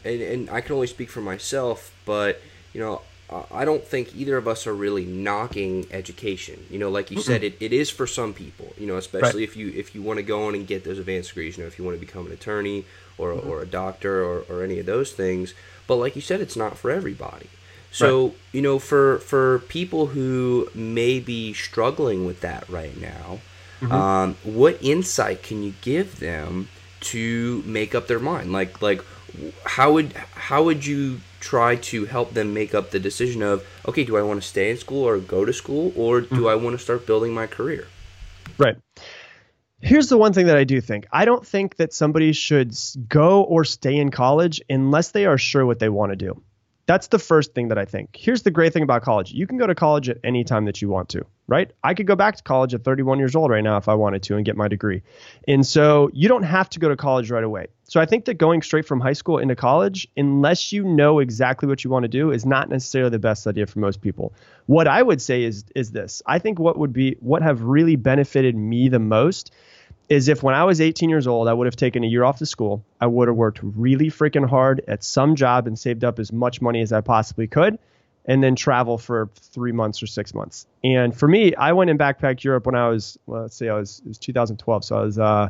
and, 0.04 0.20
and 0.20 0.50
I 0.50 0.60
can 0.60 0.74
only 0.74 0.86
speak 0.86 1.10
for 1.10 1.20
myself, 1.20 1.94
but, 2.04 2.40
you 2.72 2.80
know, 2.80 3.02
I 3.50 3.64
don't 3.64 3.84
think 3.84 4.14
either 4.14 4.36
of 4.36 4.46
us 4.46 4.66
are 4.66 4.74
really 4.74 5.04
knocking 5.04 5.86
education. 5.90 6.66
You 6.70 6.78
know, 6.78 6.90
like 6.90 7.10
you 7.10 7.18
mm 7.18 7.22
said, 7.22 7.42
it, 7.44 7.56
it 7.60 7.72
is 7.72 7.88
for 7.88 8.06
some 8.06 8.34
people. 8.34 8.74
You 8.76 8.86
know, 8.86 8.96
especially 8.96 9.42
right. 9.42 9.48
if 9.48 9.56
you 9.56 9.68
if 9.68 9.94
you 9.94 10.02
want 10.02 10.18
to 10.18 10.22
go 10.22 10.46
on 10.46 10.54
and 10.54 10.66
get 10.66 10.84
those 10.84 10.98
advanced 10.98 11.30
degrees. 11.30 11.56
You 11.56 11.64
know, 11.64 11.68
if 11.68 11.78
you 11.78 11.84
want 11.84 11.98
to 11.98 12.04
become 12.04 12.26
an 12.26 12.32
attorney 12.32 12.84
or 13.18 13.32
mm-hmm. 13.32 13.48
or 13.48 13.62
a 13.62 13.66
doctor 13.66 14.22
or, 14.22 14.44
or 14.48 14.62
any 14.62 14.78
of 14.78 14.86
those 14.86 15.12
things. 15.12 15.54
But 15.86 15.96
like 15.96 16.16
you 16.16 16.22
said, 16.22 16.40
it's 16.40 16.56
not 16.56 16.76
for 16.76 16.90
everybody. 16.90 17.48
So 17.92 18.26
right. 18.26 18.36
you 18.52 18.62
know, 18.62 18.78
for 18.78 19.18
for 19.18 19.60
people 19.68 20.06
who 20.06 20.68
may 20.74 21.20
be 21.20 21.52
struggling 21.52 22.24
with 22.24 22.40
that 22.40 22.68
right 22.68 22.98
now, 23.00 23.40
mm-hmm. 23.80 23.92
um, 23.92 24.36
what 24.42 24.82
insight 24.82 25.42
can 25.42 25.62
you 25.62 25.74
give 25.82 26.18
them 26.18 26.68
to 27.00 27.62
make 27.66 27.94
up 27.94 28.08
their 28.08 28.18
mind? 28.18 28.50
Like 28.50 28.82
like 28.82 29.04
how 29.64 29.92
would 29.92 30.12
how 30.34 30.62
would 30.64 30.84
you 30.84 31.20
try 31.40 31.76
to 31.76 32.04
help 32.04 32.34
them 32.34 32.54
make 32.54 32.74
up 32.74 32.90
the 32.90 33.00
decision 33.00 33.42
of 33.42 33.66
okay 33.86 34.04
do 34.04 34.16
i 34.16 34.22
want 34.22 34.40
to 34.40 34.46
stay 34.46 34.70
in 34.70 34.76
school 34.76 35.04
or 35.04 35.18
go 35.18 35.44
to 35.44 35.52
school 35.52 35.92
or 35.96 36.20
do 36.20 36.26
mm-hmm. 36.28 36.46
i 36.46 36.54
want 36.54 36.76
to 36.76 36.82
start 36.82 37.06
building 37.06 37.32
my 37.32 37.46
career 37.46 37.86
right 38.58 38.76
here's 39.80 40.08
the 40.08 40.18
one 40.18 40.32
thing 40.32 40.46
that 40.46 40.56
i 40.56 40.64
do 40.64 40.80
think 40.80 41.06
i 41.12 41.24
don't 41.24 41.46
think 41.46 41.76
that 41.76 41.92
somebody 41.92 42.32
should 42.32 42.74
go 43.08 43.42
or 43.42 43.64
stay 43.64 43.96
in 43.96 44.10
college 44.10 44.60
unless 44.68 45.10
they 45.12 45.26
are 45.26 45.38
sure 45.38 45.64
what 45.66 45.78
they 45.78 45.88
want 45.88 46.12
to 46.12 46.16
do 46.16 46.40
that's 46.86 47.08
the 47.08 47.18
first 47.18 47.54
thing 47.54 47.68
that 47.68 47.78
I 47.78 47.84
think. 47.84 48.16
Here's 48.16 48.42
the 48.42 48.50
great 48.50 48.72
thing 48.72 48.82
about 48.82 49.02
college. 49.02 49.32
You 49.32 49.46
can 49.46 49.56
go 49.56 49.66
to 49.66 49.74
college 49.74 50.08
at 50.08 50.18
any 50.24 50.42
time 50.42 50.64
that 50.64 50.82
you 50.82 50.88
want 50.88 51.08
to, 51.10 51.24
right? 51.46 51.70
I 51.84 51.94
could 51.94 52.06
go 52.06 52.16
back 52.16 52.36
to 52.36 52.42
college 52.42 52.74
at 52.74 52.82
31 52.82 53.18
years 53.18 53.36
old 53.36 53.50
right 53.50 53.62
now 53.62 53.76
if 53.76 53.88
I 53.88 53.94
wanted 53.94 54.22
to 54.24 54.36
and 54.36 54.44
get 54.44 54.56
my 54.56 54.66
degree. 54.66 55.02
And 55.46 55.64
so 55.64 56.10
you 56.12 56.28
don't 56.28 56.42
have 56.42 56.68
to 56.70 56.80
go 56.80 56.88
to 56.88 56.96
college 56.96 57.30
right 57.30 57.44
away. 57.44 57.68
So 57.84 58.00
I 58.00 58.06
think 58.06 58.24
that 58.24 58.34
going 58.34 58.62
straight 58.62 58.86
from 58.86 59.00
high 59.00 59.12
school 59.12 59.38
into 59.38 59.54
college, 59.54 60.08
unless 60.16 60.72
you 60.72 60.82
know 60.82 61.20
exactly 61.20 61.68
what 61.68 61.84
you 61.84 61.90
want 61.90 62.04
to 62.04 62.08
do, 62.08 62.32
is 62.32 62.44
not 62.44 62.68
necessarily 62.68 63.10
the 63.10 63.18
best 63.18 63.46
idea 63.46 63.66
for 63.66 63.78
most 63.78 64.00
people. 64.00 64.34
What 64.66 64.88
I 64.88 65.02
would 65.02 65.20
say 65.22 65.44
is 65.44 65.64
is 65.76 65.90
this. 65.90 66.22
I 66.26 66.38
think 66.38 66.58
what 66.58 66.78
would 66.78 66.92
be 66.92 67.16
what 67.20 67.42
have 67.42 67.62
really 67.62 67.96
benefited 67.96 68.56
me 68.56 68.88
the 68.88 68.98
most 68.98 69.52
is 70.12 70.28
if 70.28 70.42
when 70.42 70.54
I 70.54 70.64
was 70.64 70.80
18 70.80 71.08
years 71.08 71.26
old, 71.26 71.48
I 71.48 71.54
would 71.54 71.66
have 71.66 71.76
taken 71.76 72.04
a 72.04 72.06
year 72.06 72.22
off 72.22 72.40
of 72.42 72.48
school, 72.48 72.84
I 73.00 73.06
would 73.06 73.28
have 73.28 73.36
worked 73.36 73.60
really 73.62 74.08
freaking 74.08 74.46
hard 74.46 74.82
at 74.86 75.02
some 75.02 75.36
job 75.36 75.66
and 75.66 75.78
saved 75.78 76.04
up 76.04 76.18
as 76.18 76.30
much 76.30 76.60
money 76.60 76.82
as 76.82 76.92
I 76.92 77.00
possibly 77.00 77.46
could, 77.46 77.78
and 78.26 78.44
then 78.44 78.54
travel 78.54 78.98
for 78.98 79.30
three 79.36 79.72
months 79.72 80.02
or 80.02 80.06
six 80.06 80.34
months. 80.34 80.66
And 80.84 81.16
for 81.16 81.26
me, 81.26 81.54
I 81.54 81.72
went 81.72 81.88
and 81.88 81.98
backpacked 81.98 82.44
Europe 82.44 82.66
when 82.66 82.74
I 82.74 82.90
was, 82.90 83.18
well, 83.24 83.42
let's 83.42 83.56
say 83.56 83.70
I 83.70 83.74
was, 83.74 84.02
it 84.04 84.08
was 84.08 84.18
2012, 84.18 84.84
so 84.84 84.98
I 84.98 85.00
was 85.00 85.18
uh, 85.18 85.48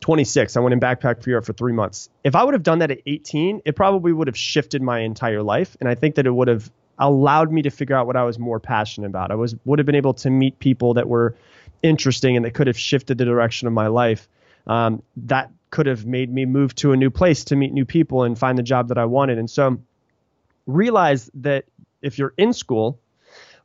26. 0.00 0.58
I 0.58 0.60
went 0.60 0.74
and 0.74 0.82
backpacked 0.82 1.22
for 1.22 1.30
Europe 1.30 1.46
for 1.46 1.54
three 1.54 1.72
months. 1.72 2.10
If 2.22 2.36
I 2.36 2.44
would 2.44 2.52
have 2.52 2.62
done 2.62 2.80
that 2.80 2.90
at 2.90 3.00
18, 3.06 3.62
it 3.64 3.76
probably 3.76 4.12
would 4.12 4.26
have 4.26 4.36
shifted 4.36 4.82
my 4.82 5.00
entire 5.00 5.42
life, 5.42 5.74
and 5.80 5.88
I 5.88 5.94
think 5.94 6.16
that 6.16 6.26
it 6.26 6.32
would 6.32 6.48
have 6.48 6.70
allowed 6.98 7.50
me 7.50 7.62
to 7.62 7.70
figure 7.70 7.96
out 7.96 8.06
what 8.06 8.16
I 8.16 8.24
was 8.24 8.38
more 8.38 8.60
passionate 8.60 9.06
about. 9.06 9.30
I 9.30 9.36
was 9.36 9.54
would 9.64 9.78
have 9.78 9.86
been 9.86 9.94
able 9.94 10.14
to 10.14 10.30
meet 10.30 10.58
people 10.58 10.94
that 10.94 11.08
were 11.08 11.34
interesting 11.82 12.36
and 12.36 12.44
that 12.44 12.54
could 12.54 12.66
have 12.66 12.78
shifted 12.78 13.18
the 13.18 13.24
direction 13.24 13.66
of 13.66 13.74
my 13.74 13.86
life. 13.86 14.28
Um, 14.66 15.02
that 15.16 15.50
could 15.70 15.86
have 15.86 16.06
made 16.06 16.32
me 16.32 16.44
move 16.44 16.74
to 16.76 16.92
a 16.92 16.96
new 16.96 17.10
place 17.10 17.44
to 17.44 17.56
meet 17.56 17.72
new 17.72 17.84
people 17.84 18.22
and 18.22 18.38
find 18.38 18.58
the 18.58 18.62
job 18.62 18.88
that 18.88 18.98
I 18.98 19.04
wanted. 19.04 19.38
And 19.38 19.50
so 19.50 19.78
realize 20.66 21.30
that 21.34 21.64
if 22.02 22.18
you're 22.18 22.34
in 22.36 22.52
school 22.52 22.98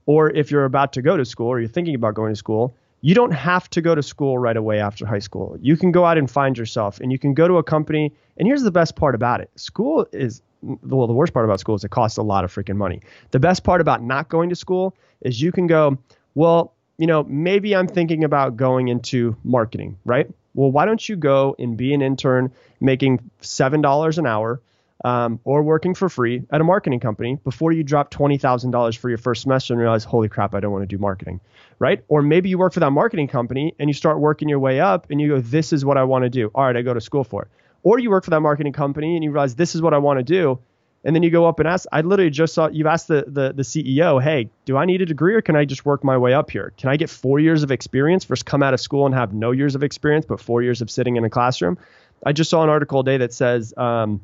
or 0.05 0.29
if 0.29 0.51
you're 0.51 0.65
about 0.65 0.93
to 0.93 1.01
go 1.01 1.17
to 1.17 1.25
school 1.25 1.47
or 1.47 1.59
you're 1.59 1.69
thinking 1.69 1.95
about 1.95 2.13
going 2.13 2.31
to 2.31 2.37
school, 2.37 2.75
you 3.01 3.15
don't 3.15 3.31
have 3.31 3.69
to 3.71 3.81
go 3.81 3.95
to 3.95 4.03
school 4.03 4.37
right 4.37 4.55
away 4.55 4.79
after 4.79 5.05
high 5.05 5.19
school. 5.19 5.57
You 5.59 5.75
can 5.75 5.91
go 5.91 6.05
out 6.05 6.17
and 6.17 6.29
find 6.29 6.57
yourself 6.57 6.99
and 6.99 7.11
you 7.11 7.17
can 7.17 7.33
go 7.33 7.47
to 7.47 7.57
a 7.57 7.63
company. 7.63 8.13
And 8.37 8.47
here's 8.47 8.61
the 8.61 8.71
best 8.71 8.95
part 8.95 9.15
about 9.15 9.41
it 9.41 9.49
school 9.55 10.05
is, 10.11 10.41
well, 10.61 11.07
the 11.07 11.13
worst 11.13 11.33
part 11.33 11.45
about 11.45 11.59
school 11.59 11.75
is 11.75 11.83
it 11.83 11.89
costs 11.89 12.17
a 12.17 12.23
lot 12.23 12.43
of 12.43 12.53
freaking 12.53 12.77
money. 12.77 13.01
The 13.31 13.39
best 13.39 13.63
part 13.63 13.81
about 13.81 14.03
not 14.03 14.29
going 14.29 14.49
to 14.49 14.55
school 14.55 14.95
is 15.21 15.41
you 15.41 15.51
can 15.51 15.65
go, 15.65 15.97
well, 16.35 16.73
you 17.01 17.07
know, 17.07 17.23
maybe 17.23 17.75
I'm 17.75 17.87
thinking 17.87 18.23
about 18.23 18.57
going 18.57 18.87
into 18.87 19.35
marketing, 19.43 19.97
right? 20.05 20.29
Well, 20.53 20.71
why 20.71 20.85
don't 20.85 21.09
you 21.09 21.15
go 21.15 21.55
and 21.57 21.75
be 21.75 21.95
an 21.95 22.03
intern 22.03 22.51
making 22.79 23.31
$7 23.41 24.17
an 24.19 24.27
hour 24.27 24.61
um, 25.03 25.39
or 25.43 25.63
working 25.63 25.95
for 25.95 26.09
free 26.09 26.43
at 26.51 26.61
a 26.61 26.63
marketing 26.63 26.99
company 26.99 27.39
before 27.43 27.71
you 27.71 27.81
drop 27.81 28.11
$20,000 28.11 28.97
for 28.99 29.09
your 29.09 29.17
first 29.17 29.41
semester 29.41 29.73
and 29.73 29.81
realize, 29.81 30.03
holy 30.03 30.29
crap, 30.29 30.53
I 30.53 30.59
don't 30.59 30.71
want 30.71 30.83
to 30.83 30.95
do 30.95 30.99
marketing, 30.99 31.39
right? 31.79 32.03
Or 32.07 32.21
maybe 32.21 32.49
you 32.49 32.59
work 32.59 32.73
for 32.73 32.81
that 32.81 32.91
marketing 32.91 33.29
company 33.29 33.73
and 33.79 33.89
you 33.89 33.95
start 33.95 34.19
working 34.19 34.47
your 34.47 34.59
way 34.59 34.79
up 34.79 35.07
and 35.09 35.19
you 35.19 35.27
go, 35.29 35.41
this 35.41 35.73
is 35.73 35.83
what 35.83 35.97
I 35.97 36.03
want 36.03 36.25
to 36.25 36.29
do. 36.29 36.51
All 36.53 36.63
right, 36.63 36.77
I 36.77 36.83
go 36.83 36.93
to 36.93 37.01
school 37.01 37.23
for 37.23 37.41
it. 37.41 37.47
Or 37.81 37.97
you 37.97 38.11
work 38.11 38.25
for 38.25 38.29
that 38.29 38.41
marketing 38.41 38.73
company 38.73 39.15
and 39.15 39.23
you 39.23 39.31
realize, 39.31 39.55
this 39.55 39.73
is 39.73 39.81
what 39.81 39.95
I 39.95 39.97
want 39.97 40.19
to 40.19 40.23
do 40.23 40.59
and 41.03 41.15
then 41.15 41.23
you 41.23 41.29
go 41.29 41.47
up 41.47 41.59
and 41.59 41.67
ask. 41.67 41.87
I 41.91 42.01
literally 42.01 42.29
just 42.29 42.53
saw 42.53 42.67
you've 42.69 42.87
asked 42.87 43.07
the, 43.07 43.25
the 43.27 43.53
the 43.53 43.63
CEO, 43.63 44.21
hey, 44.21 44.49
do 44.65 44.77
I 44.77 44.85
need 44.85 45.01
a 45.01 45.05
degree 45.05 45.33
or 45.33 45.41
can 45.41 45.55
I 45.55 45.65
just 45.65 45.85
work 45.85 46.03
my 46.03 46.17
way 46.17 46.33
up 46.33 46.51
here? 46.51 46.73
Can 46.77 46.89
I 46.89 46.97
get 46.97 47.09
four 47.09 47.39
years 47.39 47.63
of 47.63 47.71
experience 47.71 48.25
versus 48.25 48.43
come 48.43 48.61
out 48.61 48.73
of 48.73 48.79
school 48.79 49.05
and 49.05 49.15
have 49.15 49.33
no 49.33 49.51
years 49.51 49.75
of 49.75 49.83
experience 49.83 50.25
but 50.25 50.39
four 50.39 50.61
years 50.61 50.81
of 50.81 50.91
sitting 50.91 51.15
in 51.15 51.23
a 51.23 51.29
classroom? 51.29 51.77
I 52.23 52.33
just 52.33 52.49
saw 52.49 52.63
an 52.63 52.69
article 52.69 53.03
today 53.03 53.17
that 53.17 53.33
says 53.33 53.73
um, 53.77 54.21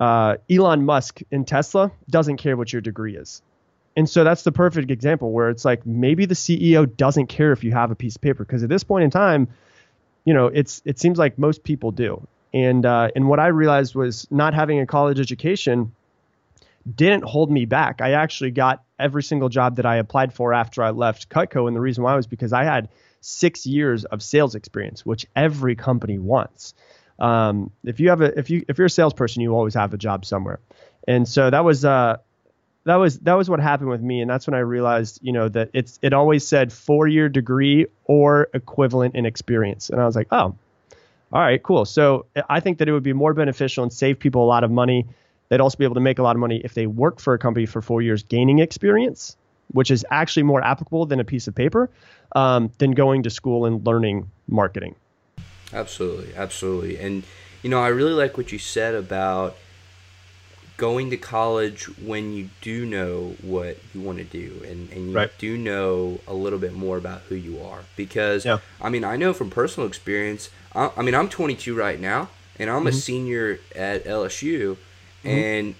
uh, 0.00 0.36
Elon 0.50 0.84
Musk 0.84 1.20
in 1.30 1.44
Tesla 1.44 1.92
doesn't 2.08 2.38
care 2.38 2.56
what 2.56 2.72
your 2.72 2.82
degree 2.82 3.16
is. 3.16 3.42
And 3.96 4.08
so 4.08 4.24
that's 4.24 4.42
the 4.42 4.52
perfect 4.52 4.90
example 4.90 5.32
where 5.32 5.50
it's 5.50 5.64
like 5.64 5.84
maybe 5.84 6.24
the 6.24 6.34
CEO 6.34 6.96
doesn't 6.96 7.26
care 7.26 7.52
if 7.52 7.62
you 7.62 7.72
have 7.72 7.90
a 7.90 7.94
piece 7.94 8.16
of 8.16 8.22
paper 8.22 8.44
because 8.44 8.62
at 8.62 8.68
this 8.68 8.82
point 8.82 9.04
in 9.04 9.10
time, 9.10 9.48
you 10.24 10.34
know, 10.34 10.46
it's 10.46 10.82
it 10.84 10.98
seems 10.98 11.18
like 11.18 11.38
most 11.38 11.62
people 11.64 11.90
do. 11.92 12.26
And 12.52 12.84
uh, 12.84 13.10
and 13.14 13.28
what 13.28 13.40
I 13.40 13.48
realized 13.48 13.94
was 13.94 14.26
not 14.30 14.54
having 14.54 14.80
a 14.80 14.86
college 14.86 15.20
education 15.20 15.92
didn't 16.94 17.24
hold 17.24 17.50
me 17.50 17.64
back. 17.64 18.00
I 18.00 18.12
actually 18.12 18.50
got 18.50 18.82
every 18.98 19.22
single 19.22 19.48
job 19.48 19.76
that 19.76 19.86
I 19.86 19.96
applied 19.96 20.32
for 20.32 20.52
after 20.52 20.82
I 20.82 20.90
left 20.90 21.28
Cutco, 21.28 21.66
and 21.66 21.76
the 21.76 21.80
reason 21.80 22.04
why 22.04 22.14
was 22.14 22.26
because 22.26 22.52
I 22.52 22.64
had 22.64 22.88
six 23.20 23.66
years 23.66 24.04
of 24.04 24.22
sales 24.22 24.54
experience, 24.54 25.04
which 25.04 25.26
every 25.36 25.74
company 25.76 26.18
wants. 26.18 26.74
Um, 27.18 27.70
if 27.84 28.00
you 28.00 28.10
have 28.10 28.22
a 28.22 28.38
if 28.38 28.50
you 28.50 28.64
if 28.68 28.78
you're 28.78 28.86
a 28.86 28.90
salesperson, 28.90 29.42
you 29.42 29.54
always 29.54 29.74
have 29.74 29.92
a 29.92 29.98
job 29.98 30.24
somewhere, 30.24 30.58
and 31.06 31.28
so 31.28 31.50
that 31.50 31.64
was 31.64 31.84
uh 31.84 32.16
that 32.84 32.96
was 32.96 33.18
that 33.20 33.34
was 33.34 33.50
what 33.50 33.60
happened 33.60 33.90
with 33.90 34.00
me, 34.00 34.22
and 34.22 34.30
that's 34.30 34.46
when 34.46 34.54
I 34.54 34.60
realized 34.60 35.18
you 35.22 35.32
know 35.32 35.48
that 35.50 35.70
it's 35.74 35.98
it 36.00 36.14
always 36.14 36.46
said 36.46 36.72
four 36.72 37.06
year 37.06 37.28
degree 37.28 37.86
or 38.04 38.48
equivalent 38.54 39.14
in 39.14 39.26
experience, 39.26 39.90
and 39.90 40.00
I 40.00 40.06
was 40.06 40.16
like, 40.16 40.28
oh, 40.30 40.54
all 41.32 41.40
right, 41.40 41.62
cool. 41.62 41.84
So 41.84 42.26
I 42.48 42.60
think 42.60 42.78
that 42.78 42.88
it 42.88 42.92
would 42.92 43.02
be 43.02 43.12
more 43.12 43.34
beneficial 43.34 43.82
and 43.84 43.92
save 43.92 44.18
people 44.18 44.42
a 44.42 44.48
lot 44.48 44.64
of 44.64 44.70
money 44.70 45.06
They'd 45.50 45.60
also 45.60 45.76
be 45.76 45.84
able 45.84 45.96
to 45.96 46.00
make 46.00 46.18
a 46.18 46.22
lot 46.22 46.36
of 46.36 46.40
money 46.40 46.60
if 46.64 46.74
they 46.74 46.86
work 46.86 47.20
for 47.20 47.34
a 47.34 47.38
company 47.38 47.66
for 47.66 47.82
four 47.82 48.00
years, 48.02 48.22
gaining 48.22 48.60
experience, 48.60 49.36
which 49.72 49.90
is 49.90 50.06
actually 50.10 50.44
more 50.44 50.62
applicable 50.64 51.06
than 51.06 51.18
a 51.20 51.24
piece 51.24 51.48
of 51.48 51.54
paper, 51.54 51.90
um, 52.36 52.70
than 52.78 52.92
going 52.92 53.24
to 53.24 53.30
school 53.30 53.66
and 53.66 53.84
learning 53.84 54.30
marketing. 54.48 54.94
Absolutely, 55.72 56.34
absolutely, 56.36 56.98
and 56.98 57.24
you 57.62 57.68
know 57.70 57.82
I 57.82 57.88
really 57.88 58.12
like 58.12 58.36
what 58.36 58.52
you 58.52 58.58
said 58.58 58.94
about 58.94 59.56
going 60.76 61.10
to 61.10 61.16
college 61.16 61.84
when 61.98 62.32
you 62.32 62.48
do 62.62 62.86
know 62.86 63.34
what 63.42 63.76
you 63.92 64.00
want 64.00 64.16
to 64.16 64.24
do 64.24 64.62
and, 64.66 64.90
and 64.90 65.10
you 65.10 65.14
Right. 65.16 65.30
do 65.36 65.58
know 65.58 66.20
a 66.26 66.32
little 66.32 66.58
bit 66.58 66.72
more 66.72 66.96
about 66.96 67.20
who 67.28 67.34
you 67.34 67.60
are. 67.62 67.80
Because, 67.96 68.46
Yeah. 68.46 68.60
I 68.80 68.88
mean, 68.88 69.04
I 69.04 69.16
know 69.16 69.34
from 69.34 69.50
personal 69.50 69.86
experience, 69.86 70.48
I, 70.74 70.90
I 70.96 71.02
mean, 71.02 71.14
I'm 71.14 71.28
22 71.28 71.74
right 71.74 72.00
now, 72.00 72.30
and 72.58 72.70
I'm 72.70 72.78
Mm-hmm. 72.78 72.86
a 72.86 72.92
senior 72.92 73.60
at 73.76 74.04
LSU. 74.06 74.78
And 75.24 75.74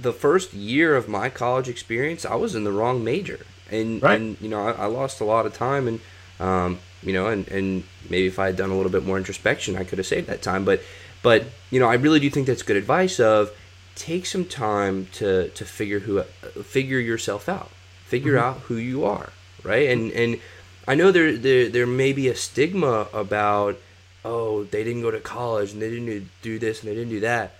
the 0.00 0.12
first 0.12 0.52
year 0.54 0.96
of 0.96 1.08
my 1.08 1.28
college 1.28 1.68
experience, 1.68 2.24
I 2.24 2.34
was 2.34 2.54
in 2.54 2.64
the 2.64 2.72
wrong 2.72 3.04
major. 3.04 3.40
And, 3.70 4.02
Right. 4.02 4.20
and 4.20 4.36
you 4.40 4.48
know, 4.48 4.66
I, 4.66 4.72
I 4.72 4.86
lost 4.86 5.20
a 5.20 5.24
lot 5.24 5.44
of 5.46 5.52
time 5.54 5.86
and, 5.88 6.00
um, 6.40 6.78
you 7.02 7.12
know, 7.12 7.26
and, 7.26 7.46
and 7.48 7.84
maybe 8.08 8.26
if 8.26 8.38
I 8.38 8.46
had 8.46 8.56
done 8.56 8.70
a 8.70 8.76
little 8.76 8.92
bit 8.92 9.04
more 9.04 9.18
introspection, 9.18 9.76
I 9.76 9.84
could 9.84 9.98
have 9.98 10.06
saved 10.06 10.28
that 10.28 10.42
time. 10.42 10.64
But, 10.64 10.80
but 11.22 11.44
you 11.70 11.78
know, 11.80 11.88
I 11.88 11.94
really 11.94 12.20
do 12.20 12.30
think 12.30 12.46
that's 12.46 12.62
good 12.62 12.76
advice. 12.76 13.20
Of 13.20 13.50
take 13.94 14.26
some 14.26 14.44
time 14.44 15.06
to 15.12 15.48
to 15.48 15.64
figure 15.64 16.00
who 16.00 16.22
figure 16.62 16.98
yourself 16.98 17.48
out, 17.48 17.70
figure 18.04 18.34
Mm-hmm. 18.34 18.44
out 18.44 18.58
who 18.68 18.76
you 18.76 19.04
are, 19.04 19.30
right? 19.62 19.88
And 19.88 20.12
and 20.12 20.38
I 20.86 20.94
know 20.94 21.10
there 21.10 21.36
there 21.36 21.68
there 21.68 21.86
may 21.86 22.12
be 22.12 22.28
a 22.28 22.34
stigma 22.34 23.08
about 23.12 23.78
oh 24.24 24.64
they 24.64 24.84
didn't 24.84 25.02
go 25.02 25.10
to 25.10 25.20
college 25.20 25.72
and 25.72 25.80
they 25.82 25.90
didn't 25.90 26.28
do 26.42 26.58
this 26.58 26.80
and 26.82 26.90
they 26.90 26.94
didn't 26.94 27.10
do 27.10 27.20
that. 27.20 27.54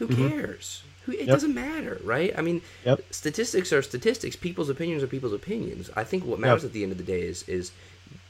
Who 0.00 0.08
cares? 0.08 0.82
Who, 1.04 1.12
it 1.12 1.16
Mm-hmm. 1.20 1.28
Yep. 1.28 1.34
doesn't 1.34 1.54
matter, 1.54 2.00
right? 2.04 2.32
I 2.36 2.42
mean, 2.42 2.60
Yep. 2.84 3.00
statistics 3.10 3.72
are 3.72 3.82
statistics. 3.82 4.34
People's 4.36 4.68
opinions 4.68 5.02
are 5.02 5.06
people's 5.06 5.32
opinions. 5.32 5.88
I 5.96 6.04
think 6.04 6.24
what 6.24 6.38
matters 6.38 6.64
at 6.64 6.72
the 6.72 6.82
end 6.82 6.92
of 6.92 6.98
the 6.98 7.04
day 7.04 7.22
is 7.22 7.48
is 7.48 7.70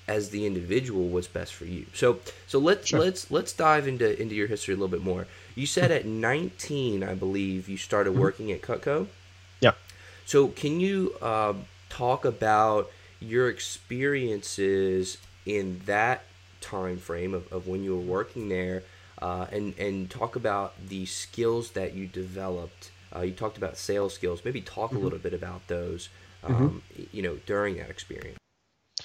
as 0.09 0.31
the 0.31 0.45
individual 0.47 1.07
what's 1.09 1.29
best 1.29 1.55
for 1.55 1.65
you. 1.65 1.87
So 1.95 2.19
so 2.47 2.59
let's 2.59 2.89
Sure. 2.89 3.01
let's 3.01 3.31
let's 3.31 3.53
dive 3.53 3.87
into 3.89 4.21
into 4.21 4.35
your 4.35 4.49
history 4.49 4.75
a 4.75 4.77
little 4.77 4.89
bit 4.89 5.03
more. 5.05 5.27
You 5.55 5.67
said 5.67 5.91
at 5.91 6.05
19, 6.07 7.03
I 7.03 7.15
believe, 7.15 7.69
you 7.69 7.77
started 7.77 8.11
Mm-hmm. 8.13 8.21
working 8.23 8.53
at 8.53 8.63
Cutco. 8.63 9.07
Yeah. 9.61 9.73
So 10.27 10.49
can 10.49 10.81
you 10.81 11.15
uh, 11.23 11.55
talk 11.89 12.25
about 12.25 12.91
your 13.21 13.49
experiences 13.51 15.19
in 15.47 15.81
that 15.87 16.25
time 16.61 16.99
frame 16.99 17.35
of, 17.35 17.51
of 17.53 17.67
when 17.67 17.83
you 17.85 17.95
were 17.97 18.03
working 18.03 18.49
there, 18.49 18.83
uh, 19.21 19.47
and 19.53 19.79
and 19.79 20.11
talk 20.11 20.37
about 20.37 20.75
the 20.89 21.07
skills 21.07 21.73
that 21.73 21.95
you 21.95 22.07
developed. 22.07 22.91
Uh, 23.15 23.21
you 23.21 23.33
talked 23.33 23.57
about 23.59 23.77
sales 23.77 24.15
skills. 24.15 24.45
Maybe 24.45 24.61
talk 24.61 24.93
a 24.93 24.99
little 24.99 25.19
bit 25.19 25.35
about 25.35 25.67
those. 25.67 26.09
Um, 26.43 26.83
You 27.13 27.23
know, 27.23 27.37
during 27.45 27.77
that 27.77 27.91
experience. 27.91 28.39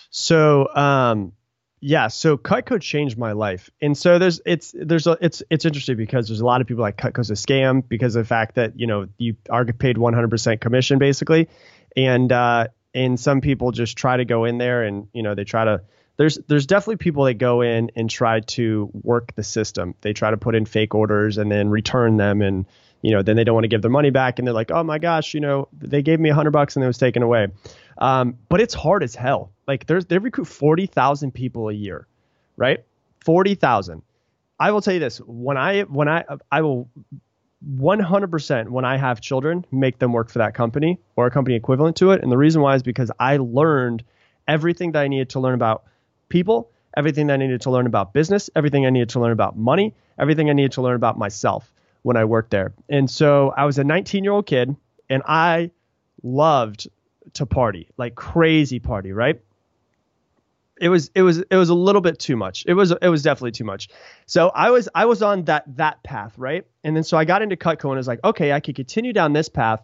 So, 0.10 0.74
um, 0.74 1.34
yeah, 1.82 2.08
so 2.08 2.38
Cutco 2.38 2.82
changed 2.82 3.18
my 3.18 3.34
life, 3.34 3.70
and 3.82 3.98
so 3.98 4.18
there's 4.18 4.40
it's 4.46 4.74
there's 4.78 5.08
a 5.08 5.18
it's 5.20 5.44
it's 5.50 5.66
interesting 5.66 5.98
because 5.98 6.28
there's 6.28 6.40
a 6.40 6.46
lot 6.46 6.62
of 6.62 6.68
people 6.68 6.82
like 6.82 6.98
Cutco's 6.98 7.30
a 7.30 7.34
scam 7.34 7.84
because 7.88 8.16
of 8.16 8.24
the 8.24 8.28
fact 8.28 8.56
that 8.56 8.80
you 8.80 8.88
know 8.88 9.08
you 9.18 9.36
are 9.50 9.66
paid 9.66 9.98
100% 9.98 10.62
commission 10.62 10.98
basically, 10.98 11.50
and 11.98 12.32
uh, 12.32 12.68
and 12.94 13.20
some 13.20 13.42
people 13.42 13.72
just 13.72 13.98
try 13.98 14.16
to 14.18 14.26
go 14.26 14.46
in 14.46 14.58
there 14.58 14.84
and 14.84 15.10
you 15.14 15.22
know 15.22 15.36
they 15.36 15.44
try 15.44 15.66
to 15.66 15.82
there's 16.18 16.38
there's 16.48 16.66
definitely 16.66 16.98
people 16.98 17.26
that 17.26 17.36
go 17.36 17.62
in 17.62 17.92
and 17.96 18.10
try 18.10 18.40
to 18.42 18.90
work 18.94 19.36
the 19.36 19.44
system. 19.44 19.96
They 20.02 20.14
try 20.14 20.32
to 20.32 20.38
put 20.38 20.56
in 20.56 20.66
fake 20.66 20.96
orders 20.96 21.38
and 21.38 21.52
then 21.52 21.70
return 21.70 22.18
them 22.18 22.42
and 22.42 22.66
you 23.02 23.12
know 23.12 23.22
then 23.22 23.36
they 23.36 23.44
don't 23.44 23.54
want 23.54 23.66
to 23.66 23.70
give 23.70 23.82
their 23.82 23.92
money 23.92 24.10
back 24.10 24.40
and 24.40 24.48
they're 24.48 24.54
like 24.54 24.72
oh 24.72 24.84
my 24.84 24.98
gosh 24.98 25.34
you 25.34 25.40
know 25.40 25.68
they 25.78 26.02
gave 26.02 26.20
me 26.20 26.30
a 26.30 26.34
hundred 26.34 26.52
bucks 26.52 26.76
and 26.76 26.84
it 26.84 26.88
was 26.88 26.98
taken 26.98 27.24
away. 27.24 27.48
Um, 27.98 28.38
but 28.50 28.62
it's 28.62 28.74
hard 28.74 29.04
as 29.04 29.16
hell. 29.16 29.52
Like 29.68 29.86
there's 29.86 30.06
they 30.06 30.18
recruit 30.18 30.46
40,000 30.46 31.32
people 31.32 31.70
a 31.70 31.74
year 31.74 32.08
right? 32.58 32.84
40,000 33.24 34.02
I 34.60 34.72
will 34.72 34.82
tell 34.82 34.94
you 34.94 35.00
this 35.00 35.18
when 35.20 35.58
I 35.58 35.82
when 35.82 36.08
I 36.08 36.24
I 36.52 36.62
will 36.62 36.90
100% 37.68 38.70
when 38.70 38.86
I 38.86 38.98
have 38.98 39.22
children 39.22 39.66
make 39.72 39.98
them 40.00 40.14
work 40.14 40.30
for 40.30 40.40
that 40.40 40.54
company 40.54 41.00
or 41.16 41.26
a 41.26 41.32
company 41.32 41.56
equivalent 41.56 41.98
to 41.98 42.12
it. 42.12 42.22
And 42.22 42.32
the 42.32 42.38
reason 42.38 42.62
why 42.62 42.76
is 42.76 42.84
because 42.84 43.12
I 43.20 43.38
learned 43.38 44.04
everything 44.48 44.92
that 44.92 45.02
I 45.02 45.08
needed 45.08 45.30
to 45.32 45.40
learn 45.40 45.56
about 45.56 45.84
people 46.30 46.72
everything 46.98 47.30
I 47.30 47.38
needed 47.38 47.62
to 47.62 47.72
learn 47.72 47.86
about 47.88 48.14
business 48.14 48.50
everything 48.56 48.86
I 48.86 48.90
needed 48.90 49.10
to 49.10 49.20
learn 49.20 49.32
about 49.32 49.58
money 49.58 49.94
everything 50.18 50.50
I 50.50 50.54
needed 50.54 50.74
to 50.74 50.82
learn 50.82 50.96
about 50.96 51.18
myself 51.18 51.72
when 52.06 52.18
I 52.18 52.26
worked 52.26 52.52
there. 52.52 52.72
And 52.88 53.10
so 53.10 53.52
I 53.58 53.66
was 53.66 53.80
a 53.80 53.84
19 53.84 54.24
year 54.24 54.34
old 54.34 54.46
kid 54.46 54.76
and 55.10 55.24
I 55.26 55.72
loved 56.22 56.88
to 57.34 57.48
party, 57.48 57.90
like 57.98 58.14
crazy 58.14 58.80
party, 58.80 59.12
right? 59.12 59.42
It 60.80 60.90
was 60.90 61.10
it 61.16 61.24
was 61.24 61.40
it 61.40 61.56
was 61.56 61.70
a 61.70 61.74
little 61.74 62.02
bit 62.02 62.20
too 62.20 62.36
much. 62.36 62.64
It 62.68 62.74
was 62.74 62.92
it 62.92 63.08
was 63.08 63.24
definitely 63.24 63.54
too 63.54 63.64
much. 63.64 63.90
So 64.28 64.50
I 64.50 64.70
was 64.70 64.88
I 64.94 65.06
was 65.06 65.24
on 65.24 65.46
that 65.46 65.64
that 65.78 66.04
path, 66.04 66.38
right? 66.38 66.66
And 66.84 66.96
then 66.96 67.04
so 67.04 67.18
I 67.18 67.26
got 67.26 67.42
into 67.42 67.56
Cutco 67.56 67.86
and 67.86 67.94
I 67.94 67.98
was 67.98 68.08
like, 68.08 68.24
okay, 68.24 68.52
I 68.52 68.60
could 68.60 68.76
continue 68.76 69.14
down 69.14 69.34
this 69.34 69.50
path 69.50 69.82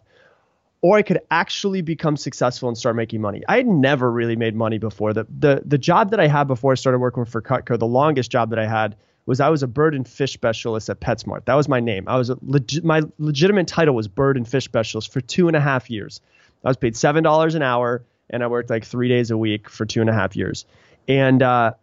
or 0.82 0.98
I 0.98 1.02
could 1.02 1.20
actually 1.30 1.80
become 1.80 2.16
successful 2.16 2.68
and 2.68 2.76
start 2.76 2.96
making 2.96 3.20
money. 3.20 3.42
I 3.48 3.56
had 3.56 3.66
never 3.66 4.10
really 4.10 4.36
made 4.36 4.54
money 4.54 4.78
before. 4.78 5.12
The 5.12 5.26
the 5.38 5.62
the 5.64 5.78
job 5.78 6.10
that 6.10 6.20
I 6.20 6.26
had 6.26 6.44
before 6.44 6.72
I 6.72 6.74
started 6.74 6.98
working 6.98 7.24
for 7.24 7.40
Cutco, 7.40 7.78
the 7.78 7.86
longest 7.86 8.30
job 8.30 8.50
that 8.50 8.58
I 8.58 8.66
had 8.66 8.96
was 9.24 9.40
I 9.40 9.48
was 9.48 9.62
a 9.62 9.68
bird 9.68 9.94
and 9.94 10.06
fish 10.06 10.32
specialist 10.32 10.90
at 10.90 11.00
PetSmart. 11.00 11.44
That 11.44 11.54
was 11.54 11.68
my 11.68 11.78
name. 11.78 12.04
I 12.08 12.16
was 12.16 12.28
a 12.28 12.36
legit, 12.42 12.84
my 12.84 13.02
legitimate 13.18 13.68
title 13.68 13.94
was 13.94 14.08
bird 14.08 14.36
and 14.36 14.46
fish 14.46 14.64
specialist 14.64 15.12
for 15.12 15.20
two 15.20 15.46
and 15.46 15.56
a 15.56 15.60
half 15.60 15.88
years. 15.88 16.20
I 16.64 16.68
was 16.68 16.76
paid 16.76 16.96
seven 16.96 17.22
dollars 17.22 17.54
an 17.54 17.62
hour, 17.62 18.04
and 18.28 18.42
I 18.42 18.48
worked 18.48 18.68
like 18.68 18.84
three 18.84 19.08
days 19.08 19.30
a 19.30 19.38
week 19.38 19.68
for 19.68 19.86
two 19.86 20.00
and 20.00 20.10
a 20.10 20.12
half 20.12 20.34
years. 20.34 20.64
And 21.06 21.42
uh, 21.42 21.74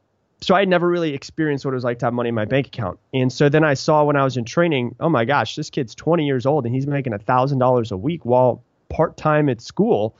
so 0.41 0.55
I 0.55 0.59
had 0.59 0.69
never 0.69 0.87
really 0.87 1.13
experienced 1.13 1.63
what 1.63 1.71
it 1.71 1.75
was 1.75 1.83
like 1.85 1.99
to 1.99 2.05
have 2.05 2.13
money 2.13 2.29
in 2.29 2.35
my 2.35 2.45
bank 2.45 2.67
account. 2.67 2.99
And 3.13 3.31
so 3.31 3.47
then 3.49 3.63
I 3.63 3.73
saw 3.73 4.03
when 4.03 4.15
I 4.15 4.23
was 4.23 4.37
in 4.37 4.45
training, 4.45 4.95
oh 4.99 5.09
my 5.09 5.25
gosh, 5.25 5.55
this 5.55 5.69
kid's 5.69 5.95
20 5.95 6.25
years 6.25 6.45
old 6.45 6.65
and 6.65 6.73
he's 6.73 6.87
making 6.87 7.13
a 7.13 7.19
thousand 7.19 7.59
dollars 7.59 7.91
a 7.91 7.97
week 7.97 8.23
while 8.25 8.63
part 8.89 9.17
time 9.17 9.49
at 9.49 9.61
school. 9.61 10.15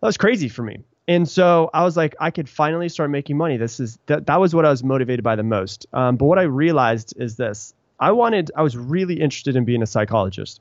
That 0.00 0.08
was 0.08 0.16
crazy 0.16 0.48
for 0.48 0.62
me. 0.62 0.80
And 1.06 1.28
so 1.28 1.70
I 1.74 1.84
was 1.84 1.96
like, 1.96 2.14
I 2.18 2.30
could 2.30 2.48
finally 2.48 2.88
start 2.88 3.10
making 3.10 3.36
money. 3.36 3.56
This 3.58 3.78
is 3.78 3.98
that, 4.06 4.26
that 4.26 4.40
was 4.40 4.54
what 4.54 4.64
I 4.64 4.70
was 4.70 4.82
motivated 4.82 5.22
by 5.22 5.36
the 5.36 5.42
most. 5.42 5.86
Um, 5.92 6.16
but 6.16 6.24
what 6.26 6.38
I 6.38 6.42
realized 6.42 7.14
is 7.18 7.36
this 7.36 7.74
I 8.00 8.12
wanted, 8.12 8.50
I 8.56 8.62
was 8.62 8.76
really 8.76 9.20
interested 9.20 9.56
in 9.56 9.64
being 9.64 9.82
a 9.82 9.86
psychologist. 9.86 10.60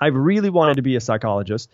I 0.00 0.08
really 0.08 0.50
wanted 0.50 0.76
to 0.76 0.82
be 0.82 0.96
a 0.96 1.00
psychologist, 1.00 1.70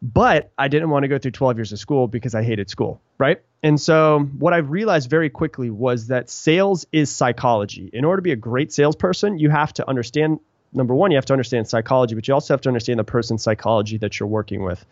but 0.00 0.50
I 0.58 0.68
didn't 0.68 0.90
want 0.90 1.04
to 1.04 1.08
go 1.08 1.18
through 1.18 1.30
12 1.30 1.58
years 1.58 1.72
of 1.72 1.78
school 1.78 2.08
because 2.08 2.34
I 2.34 2.42
hated 2.42 2.68
school, 2.68 3.00
right? 3.18 3.40
And 3.62 3.80
so 3.80 4.28
what 4.38 4.52
I 4.52 4.58
realized 4.58 5.08
very 5.08 5.30
quickly 5.30 5.70
was 5.70 6.08
that 6.08 6.28
sales 6.28 6.86
is 6.90 7.10
psychology. 7.10 7.90
In 7.92 8.04
order 8.04 8.18
to 8.18 8.22
be 8.22 8.32
a 8.32 8.36
great 8.36 8.72
salesperson, 8.72 9.38
you 9.38 9.50
have 9.50 9.72
to 9.74 9.88
understand 9.88 10.40
number 10.72 10.94
one, 10.94 11.10
you 11.10 11.16
have 11.16 11.26
to 11.26 11.32
understand 11.32 11.68
psychology, 11.68 12.14
but 12.14 12.26
you 12.28 12.34
also 12.34 12.54
have 12.54 12.60
to 12.62 12.68
understand 12.68 12.98
the 12.98 13.04
person's 13.04 13.42
psychology 13.42 13.98
that 13.98 14.18
you're 14.18 14.28
working 14.28 14.62
with. 14.62 14.84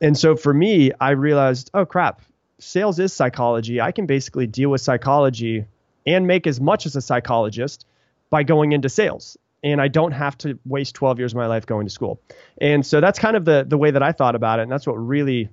And 0.00 0.18
so 0.18 0.36
for 0.36 0.52
me, 0.52 0.92
I 1.00 1.10
realized, 1.10 1.70
oh 1.74 1.86
crap, 1.86 2.20
sales 2.58 2.98
is 2.98 3.12
psychology. 3.12 3.80
I 3.80 3.92
can 3.92 4.06
basically 4.06 4.46
deal 4.46 4.70
with 4.70 4.80
psychology 4.80 5.66
and 6.06 6.26
make 6.26 6.46
as 6.46 6.60
much 6.60 6.86
as 6.86 6.96
a 6.96 7.00
psychologist 7.00 7.86
by 8.30 8.42
going 8.42 8.72
into 8.72 8.88
sales. 8.88 9.36
And 9.62 9.80
I 9.80 9.88
don't 9.88 10.12
have 10.12 10.36
to 10.38 10.58
waste 10.66 10.94
12 10.96 11.18
years 11.18 11.32
of 11.32 11.36
my 11.36 11.46
life 11.46 11.64
going 11.64 11.86
to 11.86 11.90
school. 11.90 12.20
And 12.60 12.84
so 12.84 13.00
that's 13.00 13.18
kind 13.18 13.36
of 13.36 13.44
the 13.46 13.64
the 13.66 13.78
way 13.78 13.90
that 13.90 14.02
I 14.02 14.12
thought 14.12 14.34
about 14.34 14.58
it. 14.58 14.62
And 14.62 14.72
that's 14.72 14.86
what 14.86 14.94
really 14.94 15.48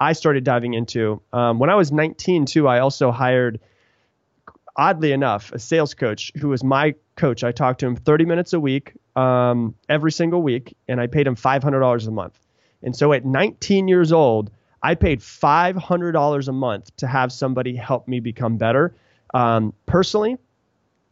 I 0.00 0.14
started 0.14 0.42
diving 0.42 0.74
into. 0.74 1.22
Um, 1.32 1.60
when 1.60 1.70
I 1.70 1.76
was 1.76 1.92
19, 1.92 2.46
too, 2.46 2.66
I 2.66 2.80
also 2.80 3.12
hired, 3.12 3.60
oddly 4.76 5.12
enough, 5.12 5.52
a 5.52 5.58
sales 5.58 5.94
coach 5.94 6.32
who 6.36 6.48
was 6.48 6.64
my 6.64 6.94
coach. 7.16 7.44
I 7.44 7.52
talked 7.52 7.80
to 7.80 7.86
him 7.86 7.96
30 7.96 8.24
minutes 8.24 8.52
a 8.52 8.60
week, 8.60 8.92
um, 9.16 9.74
every 9.88 10.12
single 10.12 10.42
week, 10.42 10.76
and 10.88 11.00
I 11.00 11.06
paid 11.06 11.26
him 11.26 11.36
$500 11.36 12.06
a 12.06 12.10
month. 12.10 12.38
And 12.82 12.96
so 12.96 13.12
at 13.12 13.24
19 13.24 13.88
years 13.88 14.12
old, 14.12 14.50
I 14.82 14.94
paid 14.94 15.20
$500 15.20 16.48
a 16.48 16.52
month 16.52 16.96
to 16.96 17.06
have 17.06 17.32
somebody 17.32 17.76
help 17.76 18.08
me 18.08 18.20
become 18.20 18.56
better 18.56 18.94
um, 19.32 19.72
personally, 19.86 20.38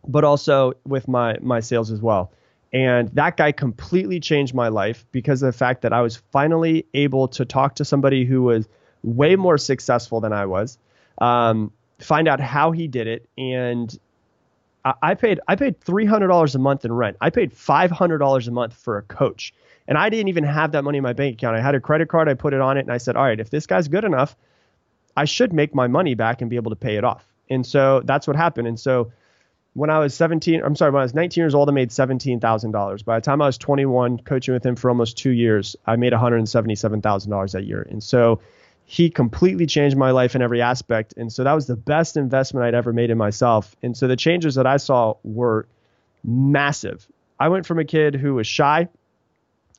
but 0.06 0.24
also 0.24 0.72
with 0.84 1.06
my 1.06 1.36
my 1.40 1.60
sales 1.60 1.90
as 1.90 2.00
well. 2.00 2.32
And 2.72 3.08
that 3.10 3.36
guy 3.36 3.52
completely 3.52 4.20
changed 4.20 4.54
my 4.54 4.68
life 4.68 5.04
because 5.12 5.42
of 5.42 5.52
the 5.52 5.58
fact 5.58 5.82
that 5.82 5.92
I 5.92 6.02
was 6.02 6.16
finally 6.16 6.86
able 6.94 7.28
to 7.28 7.44
talk 7.44 7.76
to 7.76 7.84
somebody 7.84 8.24
who 8.24 8.42
was 8.42 8.68
way 9.02 9.36
more 9.36 9.58
successful 9.58 10.20
than 10.20 10.32
I 10.32 10.46
was, 10.46 10.78
um, 11.18 11.72
find 12.00 12.28
out 12.28 12.40
how 12.40 12.72
he 12.72 12.88
did 12.88 13.06
it, 13.06 13.28
and 13.38 13.98
I, 14.84 15.14
paid 15.14 15.40
I 15.46 15.56
paid 15.56 15.80
three 15.80 16.06
hundred 16.06 16.28
dollars 16.28 16.54
a 16.54 16.58
month 16.58 16.84
in 16.84 16.92
rent. 16.92 17.16
I 17.20 17.30
paid 17.30 17.52
five 17.52 17.90
hundred 17.90 18.18
dollars 18.18 18.48
a 18.48 18.50
month 18.50 18.74
for 18.74 18.96
a 18.96 19.02
coach, 19.02 19.52
and 19.86 19.98
I 19.98 20.08
didn't 20.08 20.28
even 20.28 20.44
have 20.44 20.72
that 20.72 20.84
money 20.84 20.98
in 20.98 21.04
my 21.04 21.12
bank 21.12 21.34
account. 21.34 21.56
I 21.56 21.60
had 21.60 21.74
a 21.74 21.80
credit 21.80 22.08
card. 22.08 22.28
I 22.28 22.34
put 22.34 22.54
it 22.54 22.60
on 22.60 22.78
it, 22.78 22.80
and 22.80 22.92
I 22.92 22.98
said, 22.98 23.16
"All 23.16 23.24
right, 23.24 23.38
if 23.38 23.50
this 23.50 23.66
guy's 23.66 23.88
good 23.88 24.04
enough, 24.04 24.36
I 25.16 25.26
should 25.26 25.52
make 25.52 25.74
my 25.74 25.86
money 25.86 26.14
back 26.14 26.40
and 26.40 26.48
be 26.48 26.56
able 26.56 26.70
to 26.70 26.76
pay 26.76 26.96
it 26.96 27.04
off." 27.04 27.26
And 27.50 27.66
so 27.66 28.00
that's 28.04 28.26
what 28.26 28.36
happened. 28.36 28.68
And 28.68 28.78
so 28.78 29.12
when 29.74 29.90
I 29.90 29.98
was 29.98 30.14
17, 30.14 30.62
I'm 30.64 30.74
sorry, 30.74 30.90
when 30.90 31.00
I 31.00 31.04
was 31.04 31.14
19 31.14 31.42
years 31.42 31.54
old, 31.54 31.68
I 31.68 31.72
made 31.72 31.90
$17,000. 31.90 33.04
By 33.04 33.18
the 33.18 33.24
time 33.24 33.42
I 33.42 33.46
was 33.46 33.58
21, 33.58 34.18
coaching 34.20 34.54
with 34.54 34.64
him 34.64 34.76
for 34.76 34.88
almost 34.88 35.18
two 35.18 35.30
years, 35.30 35.76
I 35.86 35.96
made 35.96 36.12
$177,000 36.12 37.52
that 37.52 37.64
year. 37.64 37.86
And 37.90 38.02
so 38.02 38.40
he 38.90 39.08
completely 39.08 39.66
changed 39.66 39.96
my 39.96 40.10
life 40.10 40.34
in 40.34 40.42
every 40.42 40.60
aspect. 40.60 41.14
And 41.16 41.32
so 41.32 41.44
that 41.44 41.52
was 41.52 41.68
the 41.68 41.76
best 41.76 42.16
investment 42.16 42.66
I'd 42.66 42.74
ever 42.74 42.92
made 42.92 43.10
in 43.10 43.16
myself. 43.16 43.76
And 43.84 43.96
so 43.96 44.08
the 44.08 44.16
changes 44.16 44.56
that 44.56 44.66
I 44.66 44.78
saw 44.78 45.14
were 45.22 45.68
massive. 46.24 47.06
I 47.38 47.50
went 47.50 47.66
from 47.66 47.78
a 47.78 47.84
kid 47.84 48.16
who 48.16 48.34
was 48.34 48.48
shy, 48.48 48.88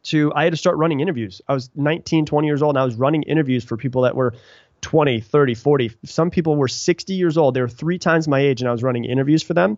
to 0.04 0.32
I 0.34 0.46
had 0.46 0.54
to 0.54 0.58
start 0.58 0.78
running 0.78 1.02
interviews. 1.02 1.42
I 1.46 1.54
was 1.54 1.70
19, 1.76 2.26
20 2.26 2.48
years 2.48 2.62
old 2.62 2.78
and 2.78 2.82
I 2.82 2.86
was 2.86 2.96
running 2.96 3.24
interviews 3.24 3.66
for 3.66 3.76
people 3.76 4.04
that 4.04 4.16
were 4.16 4.34
20, 4.80 5.20
30, 5.20 5.56
40. 5.56 5.92
Some 6.06 6.32
people 6.32 6.56
were 6.56 6.70
60 6.70 7.14
years 7.14 7.38
old. 7.38 7.54
They 7.54 7.62
were 7.62 7.68
three 7.68 8.00
times 8.00 8.30
my 8.30 8.40
age 8.40 8.62
and 8.62 8.70
I 8.70 8.72
was 8.72 8.82
running 8.82 9.04
interviews 9.04 9.44
for 9.44 9.54
them. 9.54 9.78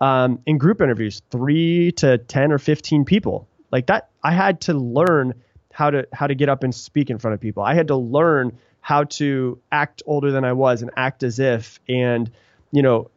Um, 0.00 0.40
in 0.46 0.56
group 0.56 0.80
interviews, 0.80 1.20
three 1.30 1.92
to 1.98 2.16
10 2.16 2.52
or 2.52 2.58
15 2.58 3.04
people. 3.04 3.48
Like 3.70 3.88
that, 3.88 4.08
I 4.24 4.32
had 4.32 4.62
to 4.62 4.72
learn 4.72 5.34
how 5.72 5.90
to 5.90 6.06
how 6.12 6.26
to 6.26 6.34
get 6.34 6.48
up 6.48 6.62
and 6.62 6.74
speak 6.74 7.10
in 7.10 7.18
front 7.18 7.34
of 7.34 7.40
people. 7.40 7.62
I 7.62 7.74
had 7.74 7.88
to 7.88 7.96
learn 7.96 8.56
how 8.80 9.04
to 9.04 9.58
act 9.70 10.02
older 10.06 10.30
than 10.30 10.44
I 10.44 10.52
was 10.52 10.82
and 10.82 10.90
act 10.96 11.22
as 11.22 11.38
if 11.38 11.80
and 11.88 12.30
you 12.72 12.82
know 12.82 13.10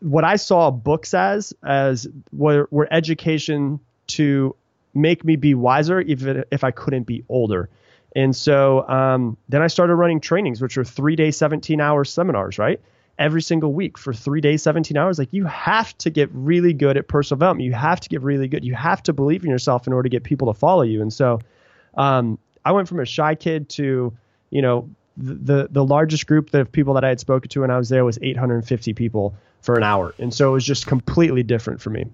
what 0.00 0.24
I 0.24 0.36
saw 0.36 0.70
books 0.70 1.14
as 1.14 1.52
as 1.64 2.06
were, 2.32 2.68
were 2.70 2.88
education 2.90 3.80
to 4.08 4.54
make 4.94 5.24
me 5.24 5.36
be 5.36 5.54
wiser 5.54 6.00
even 6.00 6.44
if 6.50 6.64
I 6.64 6.70
couldn't 6.70 7.04
be 7.04 7.24
older. 7.28 7.68
And 8.14 8.34
so 8.34 8.88
um, 8.88 9.36
then 9.48 9.60
I 9.60 9.66
started 9.66 9.94
running 9.94 10.20
trainings, 10.20 10.62
which 10.62 10.76
were 10.76 10.84
three 10.84 11.16
day, 11.16 11.30
17 11.30 11.80
hour 11.80 12.04
seminars, 12.04 12.58
right? 12.58 12.80
Every 13.18 13.42
single 13.42 13.72
week 13.72 13.98
for 13.98 14.12
three 14.12 14.40
days, 14.40 14.62
17 14.62 14.96
hours. 14.96 15.18
Like 15.18 15.32
you 15.32 15.44
have 15.46 15.96
to 15.98 16.10
get 16.10 16.30
really 16.32 16.72
good 16.72 16.96
at 16.96 17.08
personal 17.08 17.38
development. 17.38 17.66
You 17.66 17.74
have 17.74 18.00
to 18.00 18.08
get 18.08 18.22
really 18.22 18.48
good. 18.48 18.64
You 18.64 18.74
have 18.74 19.02
to 19.04 19.12
believe 19.12 19.44
in 19.44 19.50
yourself 19.50 19.86
in 19.86 19.92
order 19.92 20.08
to 20.08 20.10
get 20.10 20.24
people 20.24 20.52
to 20.52 20.58
follow 20.58 20.82
you. 20.82 21.02
And 21.02 21.12
so 21.12 21.40
um, 21.96 22.38
I 22.64 22.72
went 22.72 22.88
from 22.88 23.00
a 23.00 23.06
shy 23.06 23.34
kid 23.34 23.68
to, 23.70 24.12
you 24.50 24.62
know, 24.62 24.88
the 25.16 25.68
the 25.70 25.84
largest 25.84 26.26
group 26.26 26.52
of 26.52 26.70
people 26.70 26.94
that 26.94 27.04
I 27.04 27.08
had 27.08 27.20
spoken 27.20 27.48
to 27.50 27.60
when 27.62 27.70
I 27.70 27.78
was 27.78 27.88
there 27.88 28.04
was 28.04 28.18
850 28.20 28.92
people 28.94 29.34
for 29.62 29.76
an 29.76 29.82
hour, 29.82 30.14
and 30.18 30.32
so 30.32 30.50
it 30.50 30.52
was 30.52 30.64
just 30.64 30.86
completely 30.86 31.42
different 31.42 31.80
for 31.80 31.90
me. 31.90 32.06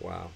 Wow, 0.00 0.30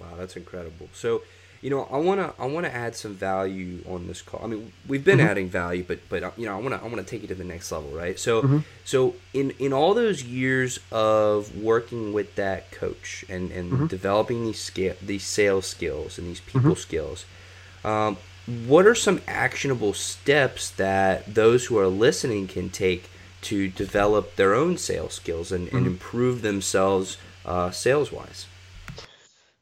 wow, 0.00 0.06
that's 0.16 0.36
incredible. 0.36 0.88
So, 0.92 1.22
you 1.60 1.70
know, 1.70 1.88
I 1.90 1.96
wanna 1.96 2.32
I 2.38 2.46
wanna 2.46 2.68
add 2.68 2.94
some 2.94 3.14
value 3.14 3.82
on 3.88 4.06
this 4.06 4.22
call. 4.22 4.42
I 4.44 4.46
mean, 4.46 4.72
we've 4.86 5.04
been 5.04 5.18
mm-hmm. 5.18 5.26
adding 5.26 5.48
value, 5.48 5.84
but 5.86 6.08
but 6.08 6.38
you 6.38 6.46
know, 6.46 6.56
I 6.56 6.60
wanna 6.60 6.80
I 6.82 6.86
wanna 6.86 7.02
take 7.02 7.22
you 7.22 7.28
to 7.28 7.34
the 7.34 7.44
next 7.44 7.72
level, 7.72 7.90
right? 7.90 8.18
So 8.18 8.42
mm-hmm. 8.42 8.58
so 8.84 9.16
in 9.32 9.50
in 9.58 9.72
all 9.72 9.92
those 9.92 10.22
years 10.22 10.78
of 10.92 11.56
working 11.56 12.12
with 12.12 12.36
that 12.36 12.70
coach 12.70 13.24
and 13.28 13.50
and 13.50 13.72
mm-hmm. 13.72 13.86
developing 13.86 14.44
these 14.44 14.60
scale 14.60 14.94
these 15.02 15.24
sales 15.24 15.66
skills 15.66 16.16
and 16.16 16.28
these 16.28 16.40
people 16.40 16.60
mm-hmm. 16.60 16.80
skills. 16.80 17.26
Um, 17.84 18.16
what 18.66 18.86
are 18.86 18.94
some 18.94 19.20
actionable 19.26 19.94
steps 19.94 20.70
that 20.72 21.34
those 21.34 21.66
who 21.66 21.78
are 21.78 21.88
listening 21.88 22.46
can 22.46 22.70
take 22.70 23.08
to 23.42 23.68
develop 23.68 24.36
their 24.36 24.54
own 24.54 24.76
sales 24.76 25.14
skills 25.14 25.52
and, 25.52 25.66
mm-hmm. 25.66 25.76
and 25.76 25.86
improve 25.86 26.42
themselves 26.42 27.18
uh, 27.44 27.70
sales 27.70 28.12
wise? 28.12 28.46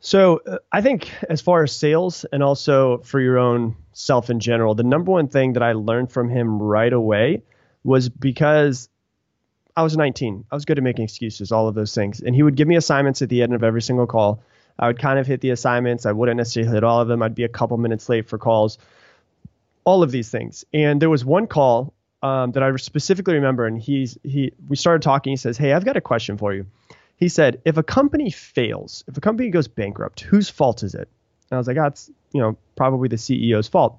So, 0.01 0.41
uh, 0.47 0.59
I 0.73 0.81
think 0.81 1.11
as 1.31 1.41
far 1.41 1.63
as 1.63 1.77
sales 1.77 2.25
and 2.33 2.43
also 2.43 2.99
for 2.99 3.21
your 3.21 3.39
own 3.39 3.77
self 3.93 4.31
in 4.31 4.41
general, 4.41 4.75
the 4.75 4.83
number 4.83 5.13
one 5.13 5.29
thing 5.29 5.53
that 5.53 5.63
I 5.63 5.73
learned 5.73 6.11
from 6.11 6.29
him 6.29 6.61
right 6.61 6.93
away 6.93 7.43
was 7.85 8.09
because 8.09 8.89
I 9.77 9.83
was 9.83 9.97
19. 9.97 10.45
I 10.51 10.55
was 10.55 10.65
good 10.65 10.79
at 10.79 10.85
making 10.85 11.05
excuses, 11.05 11.53
all 11.53 11.69
of 11.69 11.75
those 11.75 11.95
things. 11.95 12.21
And 12.21 12.35
he 12.35 12.43
would 12.43 12.57
give 12.57 12.69
me 12.69 12.77
assignments 12.77 13.23
at 13.23 13.29
the 13.29 13.43
end 13.43 13.55
of 13.55 13.63
every 13.63 13.83
single 13.83 14.07
call. 14.07 14.43
I 14.79 14.87
would 14.87 14.99
kind 14.99 15.19
of 15.19 15.27
hit 15.27 15.41
the 15.41 15.51
assignments. 15.51 16.07
I 16.07 16.13
wouldn't 16.13 16.37
necessarily 16.37 16.73
hit 16.73 16.85
all 16.85 17.01
of 17.01 17.09
them. 17.09 17.23
I'd 17.23 17.35
be 17.35 17.45
a 17.45 17.49
couple 17.49 17.77
minutes 17.79 18.09
late 18.09 18.29
for 18.29 18.39
calls, 18.39 18.79
all 19.85 20.03
of 20.03 20.11
these 20.11 20.31
things. 20.31 20.65
And 20.73 21.01
there 21.01 21.11
was 21.11 21.25
one 21.25 21.47
call 21.47 21.95
um, 22.23 22.53
that 22.53 22.63
I 22.63 22.75
specifically 22.77 23.35
remember, 23.35 23.67
and 23.67 23.81
he's 23.81 24.17
he 24.23 24.53
we 24.69 24.77
started 24.77 25.03
talking. 25.03 25.33
He 25.33 25.37
says, 25.37 25.59
"Hey, 25.59 25.73
I've 25.73 25.85
got 25.85 25.97
a 25.97 26.01
question 26.01 26.39
for 26.39 26.55
you." 26.55 26.67
He 27.17 27.29
said, 27.29 27.61
"If 27.65 27.77
a 27.77 27.83
company 27.83 28.31
fails, 28.31 29.05
if 29.09 29.17
a 29.17 29.21
company 29.21 29.51
goes 29.51 29.69
bankrupt, 29.69 30.21
whose 30.21 30.49
fault 30.49 30.83
is 30.83 30.95
it?" 30.95 31.09
And 31.51 31.57
I 31.57 31.59
was 31.59 31.67
like, 31.67 31.77
"Ah, 31.79 31.87
it's 31.87 32.11
you 32.33 32.41
know 32.41 32.57
probably 32.77 33.09
the 33.09 33.17
CEO's 33.17 33.69
fault." 33.69 33.99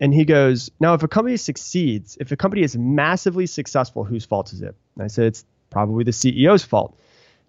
And 0.00 0.12
he 0.12 0.24
goes, 0.24 0.70
"Now, 0.80 0.94
if 0.94 1.02
a 1.02 1.08
company 1.08 1.36
succeeds, 1.36 2.18
if 2.20 2.30
a 2.30 2.36
company 2.36 2.62
is 2.62 2.76
massively 2.76 3.46
successful, 3.46 4.04
whose 4.04 4.24
fault 4.24 4.52
is 4.52 4.60
it?" 4.60 4.74
And 4.96 5.04
I 5.04 5.06
said, 5.06 5.26
"It's 5.26 5.44
probably 5.70 6.04
the 6.04 6.10
CEO's 6.10 6.64
fault." 6.64 6.94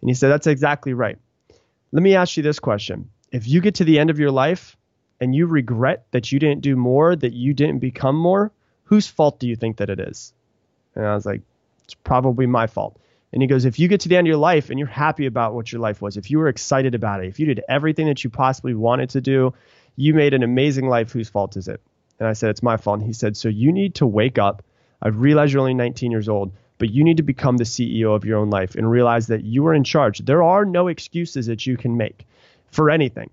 And 0.01 0.09
he 0.09 0.13
said, 0.13 0.29
"That's 0.29 0.47
exactly 0.47 0.93
right." 0.93 1.17
Let 1.93 2.01
me 2.01 2.15
ask 2.15 2.37
you 2.37 2.41
this 2.41 2.59
question. 2.59 3.11
If 3.31 3.47
you 3.47 3.61
get 3.61 3.75
to 3.75 3.83
the 3.83 3.99
end 3.99 4.09
of 4.09 4.17
your 4.17 4.31
life 4.31 4.75
and 5.21 5.35
you 5.35 5.45
regret 5.45 6.07
that 6.09 6.31
you 6.31 6.39
didn't 6.39 6.61
do 6.61 6.75
more, 6.75 7.15
that 7.15 7.33
you 7.33 7.53
didn't 7.53 7.79
become 7.79 8.15
more, 8.15 8.51
whose 8.85 9.07
fault 9.07 9.39
do 9.39 9.47
you 9.47 9.55
think 9.55 9.77
that 9.77 9.91
it 9.91 9.99
is? 9.99 10.33
And 10.95 11.05
I 11.05 11.13
was 11.13 11.23
like, 11.23 11.41
it's 11.83 11.93
probably 11.93 12.47
my 12.47 12.65
fault. 12.65 12.99
And 13.31 13.43
he 13.43 13.47
goes, 13.47 13.65
if 13.65 13.77
you 13.77 13.87
get 13.87 14.01
to 14.01 14.09
the 14.09 14.17
end 14.17 14.25
of 14.25 14.29
your 14.29 14.37
life 14.37 14.71
and 14.71 14.79
you're 14.79 14.87
happy 14.87 15.27
about 15.27 15.53
what 15.53 15.71
your 15.71 15.81
life 15.81 16.01
was, 16.01 16.17
if 16.17 16.31
you 16.31 16.39
were 16.39 16.47
excited 16.47 16.95
about 16.95 17.23
it, 17.23 17.27
if 17.27 17.39
you 17.39 17.45
did 17.45 17.61
everything 17.69 18.07
that 18.07 18.23
you 18.23 18.31
possibly 18.31 18.73
wanted 18.73 19.11
to 19.11 19.21
do, 19.21 19.53
you 19.95 20.15
made 20.15 20.33
an 20.33 20.41
amazing 20.41 20.87
life, 20.87 21.11
whose 21.11 21.29
fault 21.29 21.57
is 21.57 21.67
it? 21.67 21.79
And 22.17 22.27
I 22.27 22.33
said, 22.33 22.49
it's 22.49 22.63
my 22.63 22.77
fault. 22.77 23.01
And 23.01 23.07
he 23.07 23.13
said, 23.13 23.37
so 23.37 23.49
you 23.49 23.71
need 23.71 23.93
to 23.95 24.07
wake 24.07 24.39
up. 24.39 24.63
I 24.99 25.09
realize 25.09 25.53
you're 25.53 25.59
only 25.59 25.75
19 25.75 26.09
years 26.09 26.27
old 26.27 26.53
but 26.83 26.91
you 26.91 27.05
need 27.05 27.15
to 27.15 27.23
become 27.23 27.55
the 27.55 27.63
CEO 27.63 28.13
of 28.13 28.25
your 28.25 28.37
own 28.39 28.49
life 28.49 28.75
and 28.75 28.91
realize 28.91 29.27
that 29.27 29.45
you 29.45 29.65
are 29.67 29.73
in 29.73 29.85
charge. 29.85 30.19
There 30.19 30.43
are 30.43 30.65
no 30.65 30.89
excuses 30.89 31.45
that 31.45 31.65
you 31.65 31.77
can 31.77 31.95
make 31.95 32.25
for 32.71 32.89
anything. 32.89 33.29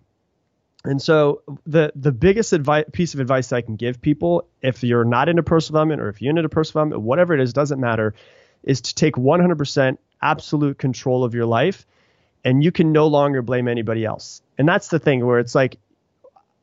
And 0.84 1.02
so 1.02 1.42
the 1.66 1.90
the 1.96 2.12
biggest 2.12 2.52
advice, 2.52 2.84
piece 2.92 3.12
of 3.14 3.18
advice 3.18 3.52
I 3.52 3.62
can 3.62 3.74
give 3.74 4.00
people, 4.00 4.46
if 4.62 4.84
you're 4.84 5.04
not 5.04 5.28
into 5.28 5.42
personal 5.42 5.80
development 5.80 6.00
or 6.00 6.10
if 6.10 6.22
you're 6.22 6.30
into 6.30 6.48
personal 6.48 6.84
development, 6.84 7.02
whatever 7.02 7.34
it 7.34 7.40
is, 7.40 7.52
doesn't 7.52 7.80
matter, 7.80 8.14
is 8.62 8.82
to 8.82 8.94
take 8.94 9.16
100% 9.16 9.98
absolute 10.22 10.78
control 10.78 11.24
of 11.24 11.34
your 11.34 11.46
life, 11.46 11.84
and 12.44 12.62
you 12.62 12.70
can 12.70 12.92
no 12.92 13.08
longer 13.08 13.42
blame 13.42 13.66
anybody 13.66 14.04
else. 14.04 14.42
And 14.58 14.68
that's 14.68 14.86
the 14.86 15.00
thing 15.00 15.26
where 15.26 15.40
it's 15.40 15.56
like 15.56 15.76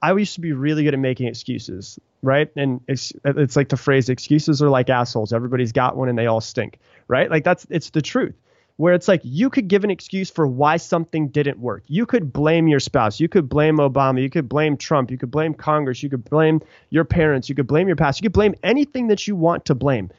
I 0.02 0.14
used 0.14 0.36
to 0.36 0.42
be 0.42 0.54
really 0.54 0.84
good 0.84 0.94
at 0.94 1.00
making 1.00 1.28
excuses, 1.28 2.00
right? 2.22 2.50
And 2.56 2.82
it's 2.88 3.14
it's 3.26 3.56
like 3.56 3.70
the 3.70 3.78
phrase 3.78 4.10
excuses 4.10 4.62
are 4.62 4.70
like 4.70 4.90
assholes. 4.90 5.34
Everybody's 5.34 5.72
got 5.72 5.98
one 5.98 6.10
and 6.10 6.18
they 6.18 6.28
all 6.28 6.42
stink, 6.42 6.78
right? 7.08 7.30
Like 7.30 7.44
that's 7.44 7.66
it's 7.70 7.90
the 7.90 8.02
truth. 8.02 8.36
Where 8.76 8.94
it's 8.94 9.08
like 9.08 9.22
you 9.24 9.50
could 9.50 9.68
give 9.68 9.84
an 9.84 9.90
excuse 9.90 10.30
for 10.30 10.46
why 10.46 10.78
something 10.78 11.30
didn't 11.30 11.58
work. 11.58 11.84
You 11.88 12.06
could 12.06 12.32
blame 12.32 12.68
your 12.68 12.80
spouse, 12.80 13.20
you 13.20 13.28
could 13.28 13.50
blame 13.50 13.78
Obama, 13.78 14.22
you 14.22 14.30
could 14.30 14.48
blame 14.48 14.78
Trump, 14.78 15.10
you 15.10 15.18
could 15.18 15.32
blame 15.32 15.56
Congress, 15.56 16.04
you 16.04 16.12
could 16.12 16.24
blame 16.24 16.62
your 16.92 17.04
parents, 17.04 17.50
you 17.50 17.56
could 17.56 17.66
blame 17.66 17.88
your 17.88 17.96
past, 17.96 18.20
you 18.20 18.26
could 18.26 18.34
blame 18.34 18.54
anything 18.62 19.08
that 19.08 19.26
you 19.26 19.36
want 19.36 19.66
to 19.66 19.76
blame. 19.76 20.12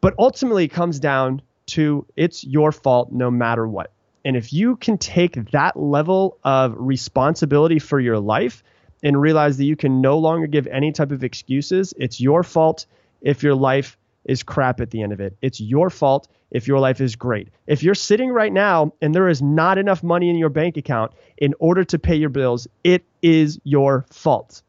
But 0.00 0.14
ultimately 0.18 0.64
it 0.64 0.72
comes 0.72 0.98
down 0.98 1.40
to 1.66 2.04
it's 2.16 2.42
your 2.42 2.72
fault 2.72 3.12
no 3.12 3.30
matter 3.30 3.64
what. 3.64 3.92
And 4.24 4.36
if 4.36 4.52
you 4.52 4.74
can 4.74 4.98
take 4.98 5.52
that 5.52 5.76
level 5.76 6.38
of 6.42 6.74
responsibility 6.76 7.78
for 7.78 8.00
your 8.00 8.18
life, 8.18 8.64
and 9.02 9.20
realize 9.20 9.56
that 9.56 9.64
you 9.64 9.76
can 9.76 10.00
no 10.00 10.18
longer 10.18 10.46
give 10.46 10.66
any 10.66 10.92
type 10.92 11.12
of 11.12 11.24
excuses. 11.24 11.92
It's 11.96 12.20
your 12.20 12.42
fault 12.42 12.86
if 13.20 13.42
your 13.42 13.54
life 13.54 13.96
is 14.24 14.42
crap 14.42 14.80
at 14.80 14.90
the 14.90 15.02
end 15.02 15.12
of 15.12 15.20
it. 15.20 15.36
It's 15.42 15.60
your 15.60 15.90
fault 15.90 16.28
if 16.50 16.68
your 16.68 16.78
life 16.78 17.00
is 17.00 17.16
great. 17.16 17.48
If 17.66 17.82
you're 17.82 17.94
sitting 17.94 18.30
right 18.30 18.52
now 18.52 18.92
and 19.00 19.14
there 19.14 19.28
is 19.28 19.42
not 19.42 19.78
enough 19.78 20.02
money 20.02 20.28
in 20.30 20.36
your 20.36 20.50
bank 20.50 20.76
account 20.76 21.12
in 21.38 21.54
order 21.58 21.82
to 21.84 21.98
pay 21.98 22.14
your 22.14 22.28
bills, 22.28 22.68
it 22.84 23.04
is 23.22 23.58
your 23.64 24.06
fault. 24.10 24.62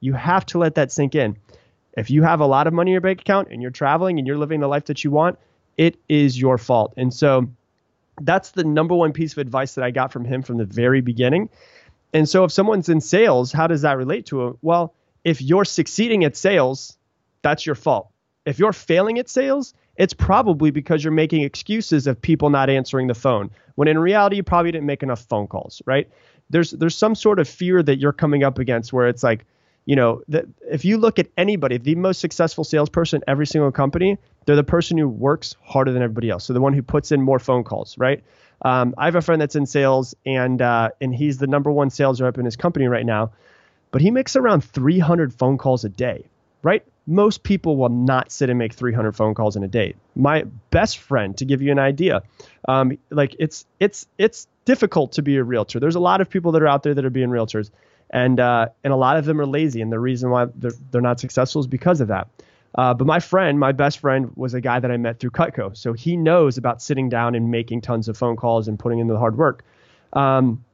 You 0.00 0.12
have 0.12 0.44
to 0.46 0.58
let 0.58 0.74
that 0.74 0.92
sink 0.92 1.14
in. 1.14 1.36
If 1.96 2.10
you 2.10 2.22
have 2.22 2.40
a 2.40 2.46
lot 2.46 2.66
of 2.66 2.72
money 2.74 2.90
in 2.90 2.94
your 2.94 3.00
bank 3.00 3.20
account 3.20 3.48
and 3.50 3.62
you're 3.62 3.70
traveling 3.70 4.18
and 4.18 4.26
you're 4.26 4.38
living 4.38 4.60
the 4.60 4.68
life 4.68 4.84
that 4.86 5.02
you 5.04 5.10
want, 5.10 5.38
it 5.76 5.96
is 6.08 6.38
your 6.38 6.58
fault. 6.58 6.92
And 6.96 7.12
so 7.12 7.48
that's 8.20 8.50
the 8.50 8.64
number 8.64 8.94
one 8.94 9.12
piece 9.12 9.32
of 9.32 9.38
advice 9.38 9.74
that 9.74 9.84
I 9.84 9.90
got 9.90 10.12
from 10.12 10.24
him 10.24 10.42
from 10.42 10.58
the 10.58 10.64
very 10.64 11.00
beginning. 11.00 11.48
And 12.12 12.28
so 12.28 12.44
if 12.44 12.52
someone's 12.52 12.88
in 12.88 13.00
sales, 13.00 13.52
how 13.52 13.66
does 13.66 13.82
that 13.82 13.96
relate 13.96 14.26
to 14.26 14.48
it? 14.48 14.56
Well, 14.62 14.94
if 15.24 15.42
you're 15.42 15.64
succeeding 15.64 16.24
at 16.24 16.36
sales, 16.36 16.96
that's 17.42 17.66
your 17.66 17.74
fault. 17.74 18.10
If 18.46 18.58
you're 18.58 18.72
failing 18.72 19.18
at 19.18 19.28
sales, 19.28 19.74
it's 19.96 20.14
probably 20.14 20.70
because 20.70 21.04
you're 21.04 21.12
making 21.12 21.42
excuses 21.42 22.06
of 22.06 22.20
people 22.20 22.50
not 22.50 22.70
answering 22.70 23.08
the 23.08 23.14
phone. 23.14 23.50
When 23.74 23.88
in 23.88 23.98
reality, 23.98 24.36
you 24.36 24.42
probably 24.42 24.72
didn't 24.72 24.86
make 24.86 25.02
enough 25.02 25.20
phone 25.20 25.46
calls, 25.46 25.82
right? 25.86 26.08
There's 26.50 26.70
there's 26.70 26.96
some 26.96 27.14
sort 27.14 27.38
of 27.38 27.48
fear 27.48 27.82
that 27.82 27.98
you're 27.98 28.12
coming 28.12 28.42
up 28.42 28.58
against 28.58 28.92
where 28.92 29.08
it's 29.08 29.22
like, 29.22 29.44
you 29.84 29.96
know, 29.96 30.22
that 30.28 30.46
if 30.70 30.84
you 30.84 30.98
look 30.98 31.18
at 31.18 31.28
anybody, 31.36 31.76
the 31.76 31.94
most 31.94 32.20
successful 32.20 32.64
salesperson, 32.64 33.22
every 33.26 33.46
single 33.46 33.72
company, 33.72 34.16
they're 34.46 34.56
the 34.56 34.64
person 34.64 34.96
who 34.96 35.08
works 35.08 35.56
harder 35.62 35.92
than 35.92 36.02
everybody 36.02 36.30
else. 36.30 36.44
So 36.44 36.52
the 36.52 36.60
one 36.60 36.72
who 36.72 36.82
puts 36.82 37.12
in 37.12 37.20
more 37.20 37.38
phone 37.38 37.64
calls, 37.64 37.98
right? 37.98 38.22
Um, 38.62 38.94
I 38.98 39.04
have 39.06 39.14
a 39.14 39.22
friend 39.22 39.40
that's 39.40 39.56
in 39.56 39.66
sales, 39.66 40.14
and 40.26 40.60
uh, 40.60 40.90
and 41.00 41.14
he's 41.14 41.38
the 41.38 41.46
number 41.46 41.70
one 41.70 41.90
sales 41.90 42.20
rep 42.20 42.38
in 42.38 42.44
his 42.44 42.56
company 42.56 42.86
right 42.86 43.06
now, 43.06 43.32
but 43.90 44.00
he 44.00 44.10
makes 44.10 44.36
around 44.36 44.62
300 44.62 45.32
phone 45.32 45.58
calls 45.58 45.84
a 45.84 45.88
day. 45.88 46.26
Right? 46.62 46.84
Most 47.06 47.44
people 47.44 47.76
will 47.76 47.88
not 47.88 48.32
sit 48.32 48.50
and 48.50 48.58
make 48.58 48.74
300 48.74 49.12
phone 49.12 49.32
calls 49.34 49.56
in 49.56 49.62
a 49.62 49.68
day. 49.68 49.94
My 50.16 50.44
best 50.70 50.98
friend, 50.98 51.36
to 51.38 51.44
give 51.44 51.62
you 51.62 51.70
an 51.70 51.78
idea, 51.78 52.22
um, 52.66 52.98
like 53.10 53.36
it's 53.38 53.64
it's 53.78 54.06
it's 54.18 54.48
difficult 54.64 55.12
to 55.12 55.22
be 55.22 55.36
a 55.36 55.44
realtor. 55.44 55.78
There's 55.78 55.94
a 55.94 56.00
lot 56.00 56.20
of 56.20 56.28
people 56.28 56.52
that 56.52 56.62
are 56.62 56.68
out 56.68 56.82
there 56.82 56.94
that 56.94 57.04
are 57.04 57.10
being 57.10 57.28
realtors, 57.28 57.70
and 58.10 58.40
uh, 58.40 58.68
and 58.82 58.92
a 58.92 58.96
lot 58.96 59.16
of 59.16 59.24
them 59.24 59.40
are 59.40 59.46
lazy, 59.46 59.80
and 59.80 59.92
the 59.92 60.00
reason 60.00 60.30
why 60.30 60.46
they're, 60.54 60.72
they're 60.90 61.00
not 61.00 61.20
successful 61.20 61.60
is 61.60 61.66
because 61.66 62.00
of 62.00 62.08
that. 62.08 62.28
Uh, 62.78 62.94
but 62.94 63.08
my 63.08 63.18
friend, 63.18 63.58
my 63.58 63.72
best 63.72 63.98
friend, 63.98 64.30
was 64.36 64.54
a 64.54 64.60
guy 64.60 64.78
that 64.78 64.88
I 64.88 64.96
met 64.98 65.18
through 65.18 65.30
Cutco. 65.30 65.76
So 65.76 65.94
he 65.94 66.16
knows 66.16 66.58
about 66.58 66.80
sitting 66.80 67.08
down 67.08 67.34
and 67.34 67.50
making 67.50 67.80
tons 67.80 68.06
of 68.06 68.16
phone 68.16 68.36
calls 68.36 68.68
and 68.68 68.78
putting 68.78 69.00
in 69.00 69.08
the 69.08 69.18
hard 69.18 69.36
work. 69.36 69.64
Um, 70.12 70.64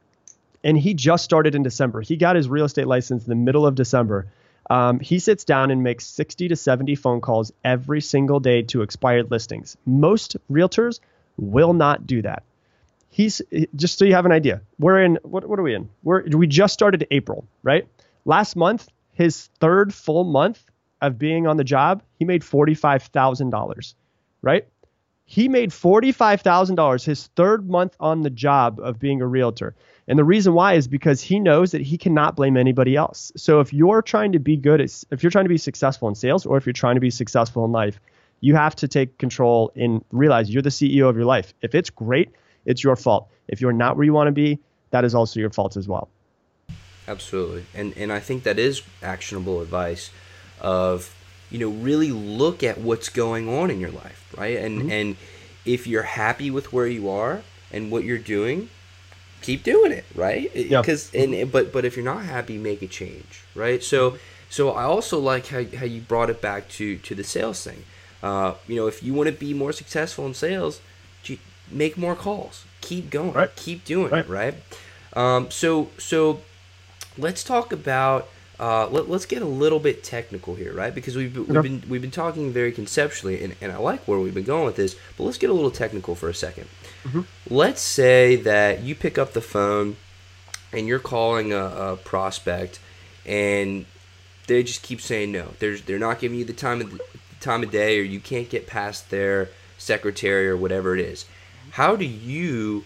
and 0.62 0.76
he 0.76 0.92
just 0.92 1.24
started 1.24 1.54
in 1.54 1.62
December. 1.62 2.02
He 2.02 2.16
got 2.16 2.36
his 2.36 2.46
real 2.46 2.66
estate 2.66 2.86
license 2.86 3.24
in 3.24 3.30
the 3.30 3.36
middle 3.36 3.66
of 3.66 3.74
December. 3.74 4.26
Um, 4.68 5.00
he 5.00 5.18
sits 5.18 5.44
down 5.44 5.70
and 5.70 5.82
makes 5.82 6.04
60 6.06 6.48
to 6.48 6.56
70 6.56 6.94
phone 6.96 7.22
calls 7.22 7.52
every 7.64 8.02
single 8.02 8.38
day 8.38 8.60
to 8.64 8.82
expired 8.82 9.30
listings. 9.30 9.78
Most 9.86 10.36
realtors 10.52 11.00
will 11.38 11.72
not 11.72 12.06
do 12.06 12.20
that. 12.20 12.42
He's 13.08 13.40
just 13.74 13.98
so 13.98 14.04
you 14.04 14.14
have 14.14 14.26
an 14.26 14.32
idea. 14.32 14.60
We're 14.78 15.02
in 15.02 15.18
what, 15.22 15.48
what 15.48 15.58
are 15.58 15.62
we 15.62 15.74
in? 15.74 15.88
We're 16.02 16.26
we 16.28 16.48
just 16.48 16.74
started 16.74 17.06
April, 17.10 17.46
right? 17.62 17.86
Last 18.26 18.56
month, 18.56 18.88
his 19.12 19.48
third 19.58 19.94
full 19.94 20.24
month 20.24 20.62
of 21.00 21.18
being 21.18 21.46
on 21.46 21.56
the 21.56 21.64
job, 21.64 22.02
he 22.18 22.24
made 22.24 22.42
$45,000, 22.42 23.94
right? 24.42 24.66
He 25.26 25.48
made 25.48 25.70
$45,000 25.70 27.04
his 27.04 27.26
third 27.28 27.68
month 27.68 27.96
on 27.98 28.22
the 28.22 28.30
job 28.30 28.78
of 28.80 28.98
being 28.98 29.22
a 29.22 29.26
realtor. 29.26 29.74
And 30.06 30.18
the 30.18 30.24
reason 30.24 30.52
why 30.52 30.74
is 30.74 30.86
because 30.86 31.22
he 31.22 31.40
knows 31.40 31.70
that 31.70 31.80
he 31.80 31.96
cannot 31.96 32.36
blame 32.36 32.56
anybody 32.56 32.94
else. 32.94 33.32
So 33.36 33.60
if 33.60 33.72
you're 33.72 34.02
trying 34.02 34.32
to 34.32 34.38
be 34.38 34.56
good 34.56 34.80
at, 34.80 35.04
if 35.10 35.22
you're 35.22 35.30
trying 35.30 35.46
to 35.46 35.50
be 35.50 35.58
successful 35.58 36.08
in 36.08 36.14
sales 36.14 36.44
or 36.44 36.58
if 36.58 36.66
you're 36.66 36.74
trying 36.74 36.96
to 36.96 37.00
be 37.00 37.10
successful 37.10 37.64
in 37.64 37.72
life, 37.72 37.98
you 38.40 38.54
have 38.54 38.76
to 38.76 38.88
take 38.88 39.16
control 39.16 39.72
and 39.74 40.04
realize 40.12 40.50
you're 40.50 40.62
the 40.62 40.68
CEO 40.68 41.08
of 41.08 41.16
your 41.16 41.24
life. 41.24 41.54
If 41.62 41.74
it's 41.74 41.88
great, 41.88 42.30
it's 42.66 42.84
your 42.84 42.96
fault. 42.96 43.28
If 43.48 43.62
you're 43.62 43.72
not 43.72 43.96
where 43.96 44.04
you 44.04 44.12
want 44.12 44.28
to 44.28 44.32
be, 44.32 44.58
that 44.90 45.04
is 45.04 45.14
also 45.14 45.40
your 45.40 45.50
fault 45.50 45.78
as 45.78 45.88
well. 45.88 46.10
Absolutely. 47.08 47.64
And 47.74 47.96
and 47.96 48.12
I 48.12 48.20
think 48.20 48.44
that 48.44 48.58
is 48.58 48.82
actionable 49.02 49.60
advice 49.60 50.10
of 50.60 51.14
you 51.50 51.58
know 51.58 51.68
really 51.68 52.10
look 52.10 52.62
at 52.62 52.78
what's 52.78 53.08
going 53.08 53.48
on 53.48 53.70
in 53.70 53.80
your 53.80 53.90
life, 53.90 54.32
right? 54.36 54.58
And 54.58 54.82
mm-hmm. 54.82 54.90
and 54.90 55.16
if 55.64 55.86
you're 55.86 56.02
happy 56.02 56.50
with 56.50 56.72
where 56.72 56.86
you 56.86 57.08
are 57.08 57.42
and 57.72 57.90
what 57.90 58.04
you're 58.04 58.18
doing, 58.18 58.68
keep 59.42 59.62
doing 59.62 59.92
it, 59.92 60.04
right? 60.14 60.52
Because 60.52 61.12
yeah. 61.12 61.22
and 61.22 61.52
but 61.52 61.72
but 61.72 61.84
if 61.84 61.96
you're 61.96 62.04
not 62.04 62.24
happy, 62.24 62.58
make 62.58 62.82
a 62.82 62.86
change, 62.86 63.44
right? 63.54 63.82
So 63.82 64.18
so 64.48 64.70
I 64.70 64.84
also 64.84 65.18
like 65.18 65.48
how, 65.48 65.64
how 65.64 65.84
you 65.84 66.00
brought 66.00 66.30
it 66.30 66.40
back 66.40 66.68
to 66.70 66.98
to 66.98 67.14
the 67.14 67.24
sales 67.24 67.62
thing. 67.64 67.84
Uh, 68.22 68.54
you 68.66 68.76
know, 68.76 68.86
if 68.86 69.02
you 69.02 69.12
want 69.12 69.28
to 69.28 69.34
be 69.34 69.52
more 69.52 69.72
successful 69.72 70.24
in 70.26 70.32
sales, 70.32 70.80
make 71.70 71.96
more 71.96 72.14
calls, 72.14 72.64
keep 72.80 73.10
going, 73.10 73.32
right. 73.32 73.54
keep 73.56 73.84
doing 73.84 74.10
right. 74.10 74.24
it, 74.24 74.28
right? 74.28 74.54
Um, 75.14 75.50
so 75.50 75.90
so 75.98 76.40
let's 77.18 77.44
talk 77.44 77.72
about. 77.72 78.28
Uh, 78.58 78.86
let, 78.88 79.08
us 79.10 79.26
get 79.26 79.42
a 79.42 79.46
little 79.46 79.80
bit 79.80 80.04
technical 80.04 80.54
here, 80.54 80.72
right? 80.72 80.94
Because 80.94 81.16
we've, 81.16 81.36
we've 81.36 81.62
been 81.62 81.82
we've 81.88 82.00
been 82.00 82.12
talking 82.12 82.52
very 82.52 82.70
conceptually, 82.70 83.42
and, 83.42 83.56
and 83.60 83.72
I 83.72 83.78
like 83.78 84.06
where 84.06 84.18
we've 84.18 84.34
been 84.34 84.44
going 84.44 84.64
with 84.64 84.76
this. 84.76 84.94
But 85.16 85.24
let's 85.24 85.38
get 85.38 85.50
a 85.50 85.52
little 85.52 85.72
technical 85.72 86.14
for 86.14 86.28
a 86.28 86.32
2nd 86.32 86.66
mm-hmm. 87.04 87.20
Let's 87.50 87.80
say 87.80 88.36
that 88.36 88.82
you 88.82 88.94
pick 88.94 89.18
up 89.18 89.32
the 89.32 89.40
phone 89.40 89.96
and 90.72 90.86
you're 90.86 91.00
calling 91.00 91.52
a, 91.52 91.64
a, 91.64 91.96
prospect, 91.96 92.78
and 93.26 93.86
they 94.46 94.62
just 94.62 94.82
keep 94.82 95.00
saying 95.00 95.32
no. 95.32 95.48
There's 95.58 95.82
they're 95.82 95.98
not 95.98 96.20
giving 96.20 96.38
you 96.38 96.44
the 96.44 96.52
time 96.52 96.80
of 96.80 96.92
the 96.92 97.00
time 97.40 97.64
of 97.64 97.72
day, 97.72 97.98
or 97.98 98.02
you 98.02 98.20
can't 98.20 98.48
get 98.48 98.68
past 98.68 99.10
their 99.10 99.48
secretary 99.78 100.48
or 100.48 100.56
whatever 100.56 100.94
it 100.94 101.00
is. 101.00 101.26
How 101.72 101.96
do 101.96 102.04
you 102.04 102.84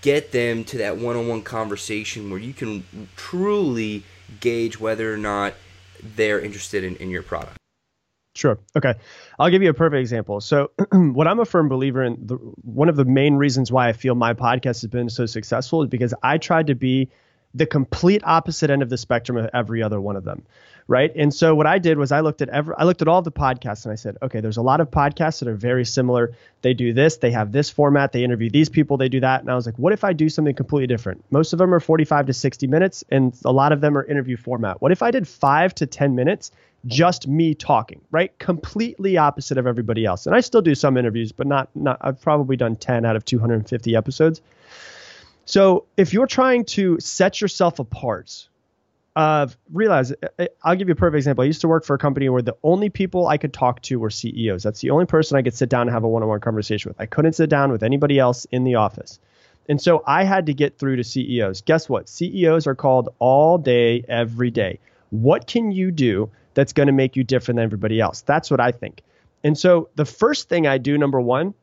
get 0.00 0.32
them 0.32 0.64
to 0.64 0.78
that 0.78 0.98
one-on-one 0.98 1.42
conversation 1.42 2.30
where 2.30 2.38
you 2.38 2.52
can 2.52 2.84
truly 3.16 4.04
gauge 4.40 4.78
whether 4.78 5.12
or 5.12 5.16
not 5.16 5.54
they're 6.16 6.40
interested 6.40 6.84
in, 6.84 6.96
in 6.96 7.10
your 7.10 7.22
product 7.22 7.56
Sure. 8.36 8.58
Okay. 8.76 8.94
I'll 9.38 9.50
give 9.50 9.62
you 9.62 9.70
a 9.70 9.74
perfect 9.74 10.00
example. 10.00 10.40
So, 10.40 10.72
what 10.92 11.28
I'm 11.28 11.38
a 11.38 11.44
firm 11.44 11.68
believer 11.68 12.02
in, 12.02 12.18
the, 12.20 12.34
one 12.34 12.88
of 12.88 12.96
the 12.96 13.04
main 13.04 13.34
reasons 13.34 13.70
why 13.70 13.88
I 13.88 13.92
feel 13.92 14.16
my 14.16 14.34
podcast 14.34 14.82
has 14.82 14.86
been 14.86 15.08
so 15.08 15.26
successful 15.26 15.82
is 15.82 15.88
because 15.88 16.14
I 16.22 16.38
tried 16.38 16.66
to 16.66 16.74
be 16.74 17.10
the 17.54 17.66
complete 17.66 18.22
opposite 18.24 18.70
end 18.70 18.82
of 18.82 18.90
the 18.90 18.98
spectrum 18.98 19.38
of 19.38 19.48
every 19.54 19.82
other 19.82 20.00
one 20.00 20.16
of 20.16 20.24
them 20.24 20.44
right? 20.86 21.14
And 21.16 21.32
so 21.32 21.54
what 21.54 21.66
i 21.66 21.78
did 21.78 21.98
was 21.98 22.12
i 22.12 22.20
looked 22.20 22.42
at 22.42 22.48
every 22.48 22.74
i 22.76 22.84
looked 22.84 23.02
at 23.02 23.08
all 23.08 23.22
the 23.22 23.32
podcasts 23.32 23.84
and 23.84 23.92
i 23.92 23.94
said 23.94 24.16
okay 24.22 24.40
there's 24.40 24.56
a 24.56 24.62
lot 24.62 24.80
of 24.80 24.90
podcasts 24.90 25.40
that 25.40 25.48
are 25.48 25.54
very 25.54 25.84
similar. 25.84 26.32
They 26.62 26.74
do 26.74 26.92
this 26.92 27.16
they 27.18 27.30
have 27.30 27.52
this 27.52 27.70
format 27.70 28.12
they 28.12 28.24
interview 28.24 28.50
these 28.50 28.68
people 28.68 28.96
they 28.96 29.08
do 29.08 29.20
that. 29.20 29.40
And 29.40 29.50
i 29.50 29.54
was 29.54 29.66
like 29.66 29.78
what 29.78 29.92
if 29.92 30.04
i 30.04 30.12
do 30.12 30.28
something 30.28 30.54
completely 30.54 30.86
different? 30.86 31.24
Most 31.30 31.52
of 31.52 31.58
them 31.58 31.72
are 31.72 31.80
45 31.80 32.26
to 32.26 32.32
60 32.32 32.66
minutes 32.66 33.04
and 33.10 33.34
a 33.44 33.52
lot 33.52 33.72
of 33.72 33.80
them 33.80 33.96
are 33.96 34.04
interview 34.04 34.36
format. 34.36 34.80
What 34.82 34.92
if 34.92 35.02
i 35.02 35.10
did 35.10 35.26
5 35.26 35.74
to 35.76 35.86
10 35.86 36.14
minutes 36.14 36.50
just 36.86 37.26
me 37.26 37.54
talking 37.54 38.00
right? 38.10 38.36
Completely 38.38 39.16
opposite 39.16 39.56
of 39.56 39.66
everybody 39.66 40.04
else. 40.04 40.26
And 40.26 40.34
i 40.36 40.40
still 40.40 40.62
do 40.62 40.74
some 40.74 40.96
interviews 40.96 41.32
but 41.32 41.46
not 41.46 41.68
not 41.74 41.98
i've 42.00 42.20
probably 42.20 42.56
done 42.56 42.76
10 42.76 43.06
out 43.06 43.16
of 43.16 43.24
250 43.24 43.96
episodes 43.96 44.42
so 45.44 45.84
if 45.96 46.12
you're 46.12 46.26
trying 46.26 46.64
to 46.64 46.98
set 47.00 47.40
yourself 47.40 47.78
apart 47.78 48.48
uh, 49.16 49.46
realize 49.72 50.12
I'll 50.62 50.74
give 50.74 50.88
you 50.88 50.92
a 50.92 50.96
perfect 50.96 51.18
example. 51.18 51.42
I 51.42 51.46
used 51.46 51.60
to 51.60 51.68
work 51.68 51.84
for 51.84 51.94
a 51.94 51.98
company 51.98 52.28
where 52.28 52.42
the 52.42 52.56
only 52.64 52.90
people 52.90 53.28
I 53.28 53.38
could 53.38 53.52
talk 53.52 53.80
to 53.82 53.98
were 54.00 54.10
CEOs. 54.10 54.62
That's 54.62 54.80
the 54.80 54.90
only 54.90 55.06
person 55.06 55.36
I 55.36 55.42
could 55.42 55.54
sit 55.54 55.68
down 55.68 55.82
and 55.82 55.90
have 55.90 56.04
a 56.04 56.08
one-on-one 56.08 56.40
conversation 56.40 56.90
with. 56.90 57.00
I 57.00 57.06
couldn't 57.06 57.34
sit 57.34 57.48
down 57.48 57.70
with 57.70 57.82
anybody 57.82 58.18
else 58.18 58.44
in 58.46 58.64
the 58.64 58.74
office. 58.74 59.20
And 59.68 59.80
so 59.80 60.02
I 60.06 60.24
had 60.24 60.46
to 60.46 60.54
get 60.54 60.78
through 60.78 60.96
to 60.96 61.04
CEOs. 61.04 61.62
Guess 61.62 61.88
what? 61.88 62.08
CEOs 62.08 62.66
are 62.66 62.74
called 62.74 63.10
all 63.18 63.56
day, 63.56 64.04
every 64.08 64.50
day. 64.50 64.80
What 65.10 65.46
can 65.46 65.70
you 65.70 65.90
do 65.90 66.30
that's 66.54 66.72
going 66.72 66.88
to 66.88 66.92
make 66.92 67.14
you 67.16 67.22
different 67.24 67.56
than 67.56 67.64
everybody 67.64 68.00
else? 68.00 68.22
That's 68.22 68.50
what 68.50 68.60
I 68.60 68.72
think. 68.72 69.02
And 69.44 69.56
so 69.56 69.90
the 69.94 70.04
first 70.04 70.48
thing 70.48 70.66
I 70.66 70.78
do, 70.78 70.98
number 70.98 71.20
one, 71.20 71.54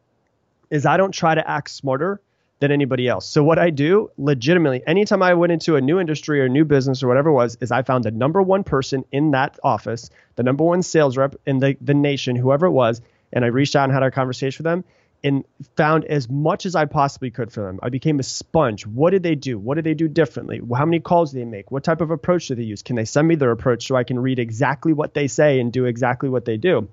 is 0.69 0.85
I 0.85 0.97
don't 0.97 1.11
try 1.11 1.35
to 1.35 1.47
act 1.47 1.69
smarter 1.69 2.21
than 2.61 2.71
anybody 2.71 3.07
else. 3.07 3.27
So 3.27 3.43
what 3.43 3.57
I 3.57 3.71
do 3.71 4.11
legitimately, 4.17 4.83
anytime 4.85 5.23
I 5.23 5.33
went 5.33 5.51
into 5.51 5.75
a 5.75 5.81
new 5.81 5.99
industry 5.99 6.41
or 6.41 6.47
new 6.47 6.63
business 6.63 7.01
or 7.01 7.07
whatever 7.07 7.29
it 7.29 7.33
was, 7.33 7.57
is 7.59 7.71
I 7.71 7.81
found 7.81 8.03
the 8.03 8.11
number 8.11 8.39
one 8.39 8.63
person 8.63 9.03
in 9.11 9.31
that 9.31 9.59
office, 9.63 10.11
the 10.35 10.43
number 10.43 10.63
one 10.63 10.83
sales 10.83 11.17
rep 11.17 11.35
in 11.47 11.57
the, 11.57 11.75
the 11.81 11.95
nation, 11.95 12.35
whoever 12.35 12.67
it 12.67 12.71
was, 12.71 13.01
and 13.33 13.43
I 13.43 13.47
reached 13.47 13.75
out 13.75 13.85
and 13.85 13.91
had 13.91 14.03
a 14.03 14.11
conversation 14.11 14.63
with 14.63 14.71
them 14.71 14.83
and 15.23 15.43
found 15.75 16.05
as 16.05 16.29
much 16.29 16.67
as 16.67 16.75
I 16.75 16.85
possibly 16.85 17.31
could 17.31 17.51
for 17.51 17.63
them. 17.63 17.79
I 17.81 17.89
became 17.89 18.19
a 18.19 18.23
sponge. 18.23 18.85
What 18.85 19.09
did 19.09 19.23
they 19.23 19.35
do? 19.35 19.57
What 19.57 19.75
did 19.75 19.83
they 19.83 19.95
do 19.95 20.07
differently? 20.07 20.61
How 20.75 20.85
many 20.85 20.99
calls 20.99 21.31
do 21.31 21.39
they 21.39 21.45
make? 21.45 21.71
What 21.71 21.83
type 21.83 22.01
of 22.01 22.11
approach 22.11 22.47
do 22.47 22.55
they 22.55 22.63
use? 22.63 22.83
Can 22.83 22.95
they 22.95 23.05
send 23.05 23.27
me 23.27 23.35
their 23.35 23.51
approach 23.51 23.87
so 23.87 23.95
I 23.95 24.03
can 24.03 24.19
read 24.19 24.37
exactly 24.37 24.93
what 24.93 25.15
they 25.15 25.27
say 25.27 25.59
and 25.59 25.73
do 25.73 25.85
exactly 25.85 26.29
what 26.29 26.45
they 26.45 26.57
do? 26.57 26.89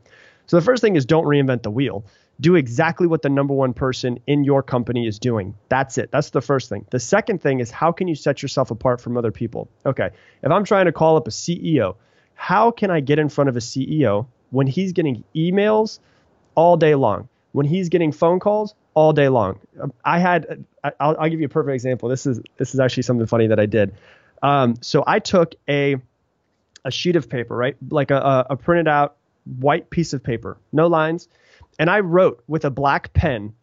So 0.47 0.57
the 0.57 0.65
first 0.65 0.81
thing 0.81 0.97
is 0.97 1.05
don't 1.05 1.25
reinvent 1.25 1.63
the 1.63 1.71
wheel 1.71 2.07
do 2.40 2.55
exactly 2.55 3.07
what 3.07 3.22
the 3.22 3.29
number 3.29 3.53
one 3.53 3.74
person 3.74 4.20
in 4.27 4.44
your 4.44 4.62
company 4.62 5.07
is 5.07 5.18
doing. 5.18 5.55
That's 5.68 5.98
it. 5.98 6.11
That's 6.12 6.31
the 6.31 6.40
first 6.40 6.68
thing. 6.68 6.87
The 6.90 7.01
second 7.01 7.42
thing 7.42 7.61
is 7.61 7.70
how 7.70 7.90
can 7.90 8.07
you 8.07 8.14
set 8.14 8.42
yourself 8.42 8.70
apart 8.70 9.01
from 9.01 9.16
other 9.16 9.33
people? 9.33 9.68
Okay, 9.85 10.11
if 10.42 10.51
I'm 10.51 10.64
trying 10.64 10.87
to 10.87 10.92
call 10.92 11.16
up 11.16 11.27
a 11.27 11.31
CEO, 11.31 11.96
how 12.35 12.70
can 12.70 12.90
I 12.90 13.01
get 13.01 13.18
in 13.18 13.29
front 13.29 13.51
of 13.51 13.57
a 13.57 13.61
CEO 13.61 14.27
when 14.51 14.66
he's 14.66 14.92
getting 14.92 15.24
emails 15.35 15.98
all 16.55 16.77
day 16.77 16.94
long, 16.94 17.29
when 17.53 17.66
he's 17.66 17.88
getting 17.88 18.12
phone 18.12 18.38
calls 18.38 18.74
all 18.94 19.12
day 19.12 19.29
long? 19.29 19.59
I 20.05 20.20
had, 20.20 20.64
I'll, 20.85 21.16
I'll 21.18 21.29
give 21.29 21.40
you 21.40 21.46
a 21.46 21.51
perfect 21.51 21.74
example. 21.74 22.09
This 22.09 22.27
is 22.27 22.40
this 22.57 22.72
is 22.72 22.81
actually 22.81 23.03
something 23.03 23.27
funny 23.27 23.48
that 23.48 23.59
I 23.59 23.66
did. 23.66 23.94
Um, 24.42 24.77
so 24.81 25.03
I 25.07 25.18
took 25.18 25.57
a 25.68 25.96
a 26.85 26.92
sheet 26.92 27.16
of 27.16 27.29
paper, 27.29 27.57
right, 27.57 27.77
like 27.90 28.12
a, 28.12 28.46
a 28.51 28.57
printed 28.57 28.87
out 28.87 29.16
white 29.59 29.90
piece 29.90 30.12
of 30.12 30.22
paper, 30.22 30.59
no 30.72 30.87
lines 30.87 31.29
and 31.79 31.88
I 31.88 32.01
wrote 32.01 32.43
with 32.47 32.64
a 32.64 32.71
black 32.71 33.12
pen. 33.12 33.55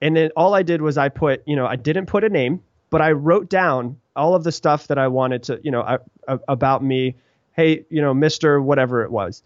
And 0.00 0.16
then 0.16 0.30
all 0.36 0.54
I 0.54 0.62
did 0.62 0.80
was 0.80 0.96
I 0.96 1.08
put, 1.10 1.42
you 1.46 1.56
know, 1.56 1.66
I 1.66 1.76
didn't 1.76 2.06
put 2.06 2.24
a 2.24 2.28
name, 2.28 2.62
but 2.88 3.02
I 3.02 3.12
wrote 3.12 3.50
down 3.50 3.98
all 4.16 4.34
of 4.34 4.44
the 4.44 4.52
stuff 4.52 4.86
that 4.88 4.98
I 4.98 5.08
wanted 5.08 5.42
to, 5.44 5.60
you 5.62 5.70
know, 5.70 5.98
about 6.26 6.82
me. 6.82 7.16
Hey, 7.52 7.84
you 7.90 8.00
know, 8.00 8.14
Mister, 8.14 8.60
whatever 8.60 9.02
it 9.02 9.10
was. 9.10 9.42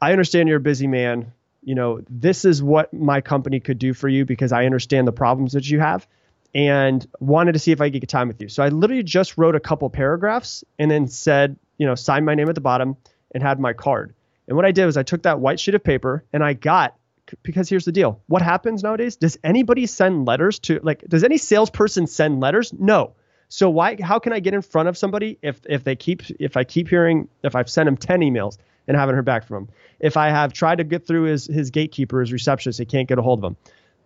I 0.00 0.12
understand 0.12 0.48
you're 0.48 0.58
a 0.58 0.60
busy 0.60 0.86
man. 0.86 1.32
You 1.62 1.74
know, 1.74 2.02
this 2.08 2.44
is 2.44 2.62
what 2.62 2.92
my 2.92 3.20
company 3.20 3.58
could 3.58 3.78
do 3.78 3.94
for 3.94 4.08
you 4.08 4.24
because 4.24 4.52
I 4.52 4.66
understand 4.66 5.08
the 5.08 5.12
problems 5.12 5.52
that 5.54 5.68
you 5.68 5.80
have 5.80 6.06
and 6.54 7.04
wanted 7.18 7.52
to 7.52 7.58
see 7.58 7.72
if 7.72 7.80
I 7.80 7.90
could 7.90 8.00
get 8.00 8.08
time 8.08 8.28
with 8.28 8.40
you. 8.40 8.48
So 8.48 8.62
I 8.62 8.68
literally 8.68 9.02
just 9.02 9.36
wrote 9.38 9.56
a 9.56 9.60
couple 9.60 9.88
paragraphs 9.90 10.62
and 10.78 10.90
then 10.90 11.08
said, 11.08 11.56
you 11.78 11.86
know, 11.86 11.94
sign 11.94 12.24
my 12.24 12.34
name 12.34 12.48
at 12.48 12.54
the 12.54 12.60
bottom 12.60 12.96
and 13.32 13.42
had 13.42 13.58
my 13.58 13.72
card. 13.72 14.14
And 14.46 14.56
what 14.56 14.64
I 14.64 14.72
did 14.72 14.86
was 14.86 14.96
I 14.96 15.02
took 15.02 15.22
that 15.22 15.40
white 15.40 15.58
sheet 15.58 15.74
of 15.74 15.82
paper 15.82 16.22
and 16.32 16.44
I 16.44 16.52
got 16.52 16.94
because 17.42 17.68
here's 17.68 17.84
the 17.84 17.92
deal. 17.92 18.20
What 18.26 18.42
happens 18.42 18.82
nowadays? 18.82 19.16
Does 19.16 19.38
anybody 19.44 19.86
send 19.86 20.26
letters 20.26 20.58
to 20.60 20.80
like 20.82 21.02
does 21.08 21.24
any 21.24 21.38
salesperson 21.38 22.06
send 22.06 22.40
letters? 22.40 22.72
No. 22.72 23.14
So 23.48 23.70
why 23.70 24.00
how 24.00 24.18
can 24.18 24.32
I 24.32 24.40
get 24.40 24.54
in 24.54 24.62
front 24.62 24.88
of 24.88 24.96
somebody 24.96 25.38
if 25.42 25.60
if 25.68 25.84
they 25.84 25.96
keep 25.96 26.22
if 26.38 26.56
I 26.56 26.64
keep 26.64 26.88
hearing 26.88 27.28
if 27.42 27.54
I've 27.54 27.70
sent 27.70 27.88
him 27.88 27.96
10 27.96 28.20
emails 28.20 28.58
and 28.86 28.96
haven't 28.96 29.14
heard 29.14 29.24
back 29.24 29.46
from 29.46 29.64
him? 29.64 29.68
If 30.00 30.16
I 30.16 30.28
have 30.28 30.52
tried 30.52 30.78
to 30.78 30.84
get 30.84 31.06
through 31.06 31.24
his 31.24 31.46
his 31.46 31.70
gatekeeper, 31.70 32.20
his 32.20 32.32
receptionist, 32.32 32.78
he 32.78 32.84
can't 32.84 33.08
get 33.08 33.18
a 33.18 33.22
hold 33.22 33.40
of 33.40 33.44
him. 33.44 33.56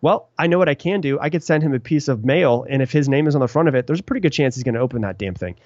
Well, 0.00 0.28
I 0.38 0.46
know 0.46 0.58
what 0.58 0.68
I 0.68 0.74
can 0.74 1.00
do. 1.00 1.18
I 1.20 1.28
could 1.28 1.42
send 1.42 1.62
him 1.62 1.74
a 1.74 1.80
piece 1.80 2.08
of 2.08 2.24
mail 2.24 2.64
and 2.68 2.82
if 2.82 2.92
his 2.92 3.08
name 3.08 3.26
is 3.26 3.34
on 3.34 3.40
the 3.40 3.48
front 3.48 3.68
of 3.68 3.74
it, 3.74 3.86
there's 3.86 4.00
a 4.00 4.04
pretty 4.04 4.20
good 4.20 4.32
chance 4.32 4.54
he's 4.54 4.64
going 4.64 4.74
to 4.76 4.80
open 4.80 5.02
that 5.02 5.18
damn 5.18 5.34
thing. 5.34 5.56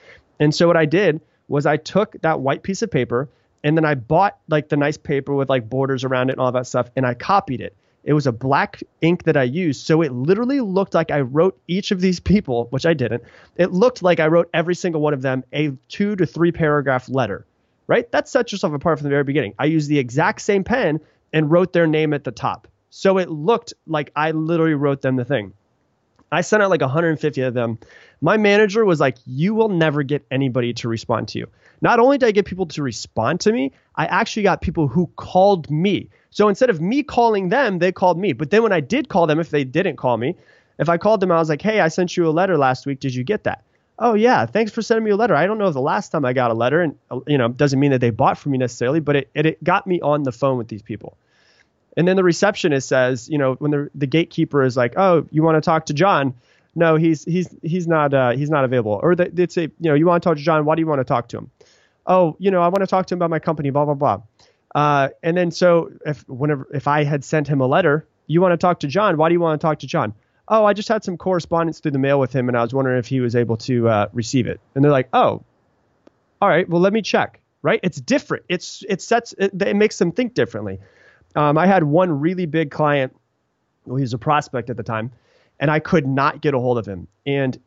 And 0.40 0.54
so 0.54 0.66
what 0.66 0.76
I 0.76 0.86
did 0.86 1.20
was 1.48 1.66
I 1.66 1.76
took 1.76 2.16
that 2.22 2.40
white 2.40 2.62
piece 2.62 2.82
of 2.82 2.90
paper 2.90 3.28
and 3.64 3.76
then 3.76 3.84
I 3.84 3.94
bought 3.94 4.38
like 4.48 4.68
the 4.68 4.76
nice 4.76 4.96
paper 4.96 5.34
with 5.34 5.48
like 5.48 5.68
borders 5.68 6.04
around 6.04 6.30
it 6.30 6.32
and 6.32 6.40
all 6.40 6.52
that 6.52 6.66
stuff, 6.66 6.90
and 6.96 7.06
I 7.06 7.14
copied 7.14 7.60
it. 7.60 7.76
It 8.04 8.14
was 8.14 8.26
a 8.26 8.32
black 8.32 8.82
ink 9.00 9.24
that 9.24 9.36
I 9.36 9.44
used. 9.44 9.86
So 9.86 10.02
it 10.02 10.12
literally 10.12 10.60
looked 10.60 10.94
like 10.94 11.10
I 11.10 11.20
wrote 11.20 11.58
each 11.68 11.92
of 11.92 12.00
these 12.00 12.18
people, 12.18 12.66
which 12.70 12.84
I 12.84 12.94
didn't. 12.94 13.22
It 13.56 13.70
looked 13.70 14.02
like 14.02 14.18
I 14.18 14.26
wrote 14.26 14.50
every 14.52 14.74
single 14.74 15.00
one 15.00 15.14
of 15.14 15.22
them 15.22 15.44
a 15.52 15.70
two 15.88 16.16
to 16.16 16.26
three 16.26 16.50
paragraph 16.50 17.08
letter, 17.08 17.46
right? 17.86 18.10
That 18.10 18.28
sets 18.28 18.50
yourself 18.50 18.72
apart 18.72 18.98
from 18.98 19.04
the 19.04 19.10
very 19.10 19.24
beginning. 19.24 19.54
I 19.58 19.66
used 19.66 19.88
the 19.88 19.98
exact 19.98 20.42
same 20.42 20.64
pen 20.64 21.00
and 21.32 21.50
wrote 21.50 21.72
their 21.72 21.86
name 21.86 22.12
at 22.12 22.24
the 22.24 22.32
top. 22.32 22.66
So 22.90 23.18
it 23.18 23.30
looked 23.30 23.72
like 23.86 24.10
I 24.16 24.32
literally 24.32 24.74
wrote 24.74 25.00
them 25.00 25.16
the 25.16 25.24
thing. 25.24 25.54
I 26.32 26.40
sent 26.40 26.62
out 26.62 26.70
like 26.70 26.80
150 26.80 27.42
of 27.42 27.54
them. 27.54 27.78
My 28.22 28.38
manager 28.38 28.84
was 28.84 28.98
like, 28.98 29.18
You 29.26 29.54
will 29.54 29.68
never 29.68 30.02
get 30.02 30.24
anybody 30.30 30.72
to 30.74 30.88
respond 30.88 31.28
to 31.28 31.38
you. 31.38 31.46
Not 31.82 32.00
only 32.00 32.16
did 32.16 32.26
I 32.26 32.32
get 32.32 32.46
people 32.46 32.66
to 32.66 32.82
respond 32.82 33.40
to 33.40 33.52
me, 33.52 33.72
I 33.96 34.06
actually 34.06 34.44
got 34.44 34.62
people 34.62 34.88
who 34.88 35.08
called 35.16 35.70
me. 35.70 36.08
So 36.30 36.48
instead 36.48 36.70
of 36.70 36.80
me 36.80 37.02
calling 37.02 37.50
them, 37.50 37.78
they 37.78 37.92
called 37.92 38.18
me. 38.18 38.32
But 38.32 38.50
then 38.50 38.62
when 38.62 38.72
I 38.72 38.80
did 38.80 39.08
call 39.08 39.26
them, 39.26 39.38
if 39.38 39.50
they 39.50 39.64
didn't 39.64 39.96
call 39.96 40.16
me, 40.16 40.36
if 40.78 40.88
I 40.88 40.96
called 40.96 41.20
them, 41.20 41.30
I 41.30 41.38
was 41.38 41.50
like, 41.50 41.60
Hey, 41.62 41.80
I 41.80 41.88
sent 41.88 42.16
you 42.16 42.26
a 42.26 42.30
letter 42.30 42.56
last 42.56 42.86
week. 42.86 42.98
Did 42.98 43.14
you 43.14 43.22
get 43.22 43.44
that? 43.44 43.62
Oh 43.98 44.14
yeah, 44.14 44.46
thanks 44.46 44.72
for 44.72 44.80
sending 44.80 45.04
me 45.04 45.10
a 45.10 45.16
letter. 45.16 45.36
I 45.36 45.46
don't 45.46 45.58
know 45.58 45.70
the 45.70 45.80
last 45.80 46.08
time 46.08 46.24
I 46.24 46.32
got 46.32 46.50
a 46.50 46.54
letter, 46.54 46.80
and 46.80 46.96
uh, 47.10 47.20
you 47.26 47.36
know, 47.36 47.48
doesn't 47.48 47.78
mean 47.78 47.90
that 47.90 48.00
they 48.00 48.10
bought 48.10 48.38
from 48.38 48.52
me 48.52 48.58
necessarily, 48.58 49.00
but 49.00 49.16
it, 49.16 49.30
it, 49.34 49.46
it 49.46 49.62
got 49.62 49.86
me 49.86 50.00
on 50.00 50.22
the 50.22 50.32
phone 50.32 50.56
with 50.56 50.68
these 50.68 50.82
people. 50.82 51.16
And 51.96 52.08
then 52.08 52.16
the 52.16 52.24
receptionist 52.24 52.88
says, 52.88 53.28
you 53.28 53.38
know, 53.38 53.54
when 53.54 53.70
the 53.70 53.90
the 53.94 54.06
gatekeeper 54.06 54.62
is 54.62 54.76
like, 54.76 54.94
"Oh, 54.96 55.26
you 55.30 55.42
want 55.42 55.56
to 55.56 55.60
talk 55.60 55.86
to 55.86 55.94
John?" 55.94 56.34
No, 56.74 56.96
he's 56.96 57.24
he's 57.24 57.54
he's 57.62 57.86
not 57.86 58.14
uh, 58.14 58.30
he's 58.30 58.50
not 58.50 58.64
available. 58.64 58.98
Or 59.02 59.14
they, 59.14 59.28
would 59.28 59.52
say, 59.52 59.62
you 59.62 59.90
know, 59.90 59.94
you 59.94 60.06
want 60.06 60.22
to 60.22 60.28
talk 60.28 60.36
to 60.38 60.42
John? 60.42 60.64
Why 60.64 60.74
do 60.74 60.80
you 60.80 60.86
want 60.86 61.00
to 61.00 61.04
talk 61.04 61.28
to 61.28 61.38
him? 61.38 61.50
Oh, 62.06 62.36
you 62.38 62.50
know, 62.50 62.62
I 62.62 62.68
want 62.68 62.80
to 62.80 62.86
talk 62.86 63.06
to 63.06 63.14
him 63.14 63.18
about 63.18 63.30
my 63.30 63.38
company. 63.38 63.70
Blah 63.70 63.84
blah 63.84 63.94
blah. 63.94 64.22
Uh, 64.74 65.10
and 65.22 65.36
then 65.36 65.50
so 65.50 65.92
if 66.06 66.26
whenever 66.28 66.66
if 66.72 66.88
I 66.88 67.04
had 67.04 67.24
sent 67.24 67.46
him 67.46 67.60
a 67.60 67.66
letter, 67.66 68.06
you 68.26 68.40
want 68.40 68.52
to 68.52 68.56
talk 68.56 68.80
to 68.80 68.86
John? 68.86 69.16
Why 69.18 69.28
do 69.28 69.34
you 69.34 69.40
want 69.40 69.60
to 69.60 69.64
talk 69.64 69.80
to 69.80 69.86
John? 69.86 70.14
Oh, 70.48 70.64
I 70.64 70.72
just 70.72 70.88
had 70.88 71.04
some 71.04 71.18
correspondence 71.18 71.80
through 71.80 71.92
the 71.92 71.98
mail 71.98 72.18
with 72.18 72.32
him, 72.34 72.48
and 72.48 72.56
I 72.56 72.62
was 72.62 72.74
wondering 72.74 72.98
if 72.98 73.06
he 73.06 73.20
was 73.20 73.36
able 73.36 73.56
to 73.58 73.88
uh, 73.88 74.08
receive 74.12 74.46
it. 74.46 74.60
And 74.74 74.84
they're 74.84 74.90
like, 74.90 75.08
oh, 75.12 75.42
all 76.40 76.48
right, 76.48 76.68
well 76.68 76.80
let 76.80 76.92
me 76.92 77.02
check. 77.02 77.40
Right? 77.60 77.78
It's 77.82 78.00
different. 78.00 78.44
It's 78.48 78.82
it 78.88 79.02
sets 79.02 79.34
it, 79.38 79.60
it 79.62 79.76
makes 79.76 79.98
them 79.98 80.10
think 80.10 80.34
differently. 80.34 80.80
Um, 81.34 81.58
I 81.58 81.66
had 81.66 81.84
one 81.84 82.20
really 82.20 82.46
big 82.46 82.70
client. 82.70 83.14
Well, 83.86 83.96
he 83.96 84.02
was 84.02 84.12
a 84.12 84.18
prospect 84.18 84.70
at 84.70 84.76
the 84.76 84.82
time, 84.82 85.10
and 85.58 85.70
I 85.70 85.80
could 85.80 86.06
not 86.06 86.40
get 86.40 86.54
a 86.54 86.58
hold 86.58 86.78
of 86.78 86.86
him. 86.86 87.08
And 87.26 87.58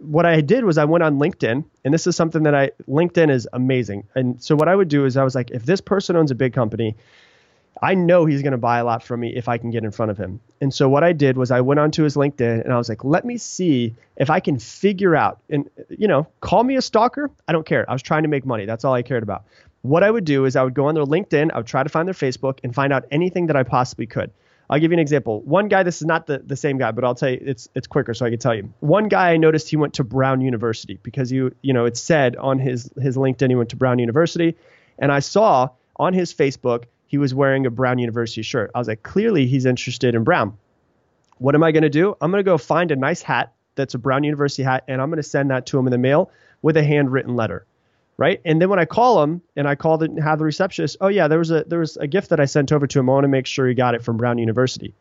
what 0.00 0.26
I 0.26 0.40
did 0.40 0.64
was 0.64 0.78
I 0.78 0.84
went 0.84 1.02
on 1.02 1.18
LinkedIn, 1.18 1.64
and 1.84 1.94
this 1.94 2.06
is 2.06 2.16
something 2.16 2.44
that 2.44 2.54
I 2.54 2.70
LinkedIn 2.88 3.30
is 3.30 3.48
amazing. 3.52 4.04
And 4.14 4.42
so 4.42 4.54
what 4.54 4.68
I 4.68 4.76
would 4.76 4.88
do 4.88 5.04
is 5.04 5.16
I 5.16 5.24
was 5.24 5.34
like, 5.34 5.50
if 5.50 5.64
this 5.64 5.80
person 5.80 6.16
owns 6.16 6.30
a 6.30 6.34
big 6.34 6.52
company, 6.52 6.96
I 7.82 7.94
know 7.94 8.24
he's 8.24 8.42
going 8.42 8.52
to 8.52 8.58
buy 8.58 8.78
a 8.78 8.84
lot 8.84 9.02
from 9.02 9.20
me 9.20 9.34
if 9.34 9.48
I 9.48 9.58
can 9.58 9.70
get 9.70 9.84
in 9.84 9.90
front 9.90 10.10
of 10.10 10.16
him. 10.16 10.40
And 10.60 10.72
so 10.72 10.88
what 10.88 11.04
I 11.04 11.12
did 11.12 11.36
was 11.36 11.50
I 11.50 11.60
went 11.60 11.78
onto 11.78 12.04
his 12.04 12.16
LinkedIn 12.16 12.64
and 12.64 12.72
I 12.72 12.78
was 12.78 12.88
like, 12.88 13.04
let 13.04 13.24
me 13.24 13.36
see 13.36 13.94
if 14.16 14.30
I 14.30 14.40
can 14.40 14.58
figure 14.58 15.14
out 15.14 15.40
and 15.50 15.68
you 15.90 16.08
know, 16.08 16.26
call 16.40 16.64
me 16.64 16.76
a 16.76 16.82
stalker. 16.82 17.30
I 17.46 17.52
don't 17.52 17.66
care. 17.66 17.88
I 17.88 17.92
was 17.92 18.02
trying 18.02 18.22
to 18.22 18.28
make 18.28 18.46
money. 18.46 18.64
That's 18.64 18.84
all 18.84 18.94
I 18.94 19.02
cared 19.02 19.22
about 19.22 19.44
what 19.88 20.02
I 20.02 20.10
would 20.10 20.24
do 20.24 20.44
is 20.44 20.56
I 20.56 20.62
would 20.62 20.74
go 20.74 20.86
on 20.86 20.94
their 20.94 21.04
LinkedIn, 21.04 21.50
I 21.52 21.58
would 21.58 21.66
try 21.66 21.82
to 21.82 21.88
find 21.88 22.06
their 22.08 22.14
Facebook 22.14 22.58
and 22.64 22.74
find 22.74 22.92
out 22.92 23.04
anything 23.10 23.46
that 23.46 23.56
I 23.56 23.62
possibly 23.62 24.06
could. 24.06 24.30
I'll 24.68 24.80
give 24.80 24.90
you 24.90 24.96
an 24.96 25.00
example. 25.00 25.42
One 25.42 25.68
guy, 25.68 25.84
this 25.84 26.00
is 26.00 26.06
not 26.06 26.26
the, 26.26 26.38
the 26.38 26.56
same 26.56 26.76
guy, 26.76 26.90
but 26.90 27.04
I'll 27.04 27.14
tell 27.14 27.30
you 27.30 27.38
it's 27.40 27.68
it's 27.74 27.86
quicker 27.86 28.14
so 28.14 28.26
I 28.26 28.30
can 28.30 28.38
tell 28.38 28.54
you. 28.54 28.72
One 28.80 29.08
guy 29.08 29.32
I 29.32 29.36
noticed 29.36 29.68
he 29.68 29.76
went 29.76 29.94
to 29.94 30.04
Brown 30.04 30.40
University 30.40 30.98
because 31.02 31.30
you 31.30 31.54
you 31.62 31.72
know 31.72 31.84
it 31.84 31.96
said 31.96 32.34
on 32.36 32.58
his 32.58 32.90
his 33.00 33.16
LinkedIn 33.16 33.48
he 33.48 33.54
went 33.54 33.70
to 33.70 33.76
Brown 33.76 34.00
University, 34.00 34.56
and 34.98 35.12
I 35.12 35.20
saw 35.20 35.70
on 35.96 36.12
his 36.12 36.34
Facebook 36.34 36.84
he 37.06 37.18
was 37.18 37.32
wearing 37.32 37.64
a 37.66 37.70
Brown 37.70 37.98
University 37.98 38.42
shirt. 38.42 38.72
I 38.74 38.78
was 38.78 38.88
like, 38.88 39.04
clearly 39.04 39.46
he's 39.46 39.66
interested 39.66 40.16
in 40.16 40.24
Brown. 40.24 40.58
What 41.38 41.54
am 41.54 41.62
I 41.62 41.70
going 41.70 41.84
to 41.84 41.90
do? 41.90 42.16
I'm 42.20 42.32
going 42.32 42.42
to 42.42 42.50
go 42.50 42.58
find 42.58 42.90
a 42.90 42.96
nice 42.96 43.22
hat 43.22 43.52
that's 43.76 43.94
a 43.94 43.98
Brown 43.98 44.24
University 44.24 44.64
hat, 44.64 44.82
and 44.88 45.00
I'm 45.00 45.10
going 45.10 45.18
to 45.18 45.28
send 45.28 45.50
that 45.50 45.66
to 45.66 45.78
him 45.78 45.86
in 45.86 45.92
the 45.92 45.98
mail 45.98 46.30
with 46.62 46.76
a 46.76 46.82
handwritten 46.82 47.36
letter 47.36 47.66
right? 48.18 48.40
And 48.44 48.60
then 48.60 48.68
when 48.68 48.78
I 48.78 48.84
call 48.84 49.22
him 49.22 49.42
and 49.56 49.68
I 49.68 49.74
call 49.74 49.98
the 49.98 50.20
have 50.22 50.38
the 50.38 50.44
receptionist, 50.44 50.96
oh 51.00 51.08
yeah, 51.08 51.28
there 51.28 51.38
was 51.38 51.50
a 51.50 51.64
there 51.64 51.80
was 51.80 51.96
a 51.96 52.06
gift 52.06 52.30
that 52.30 52.40
I 52.40 52.46
sent 52.46 52.72
over 52.72 52.86
to 52.86 52.98
him. 52.98 53.10
I 53.10 53.12
want 53.12 53.24
to 53.24 53.28
make 53.28 53.46
sure 53.46 53.68
he 53.68 53.74
got 53.74 53.94
it 53.94 54.02
from 54.02 54.16
Brown 54.16 54.38
University. 54.38 54.94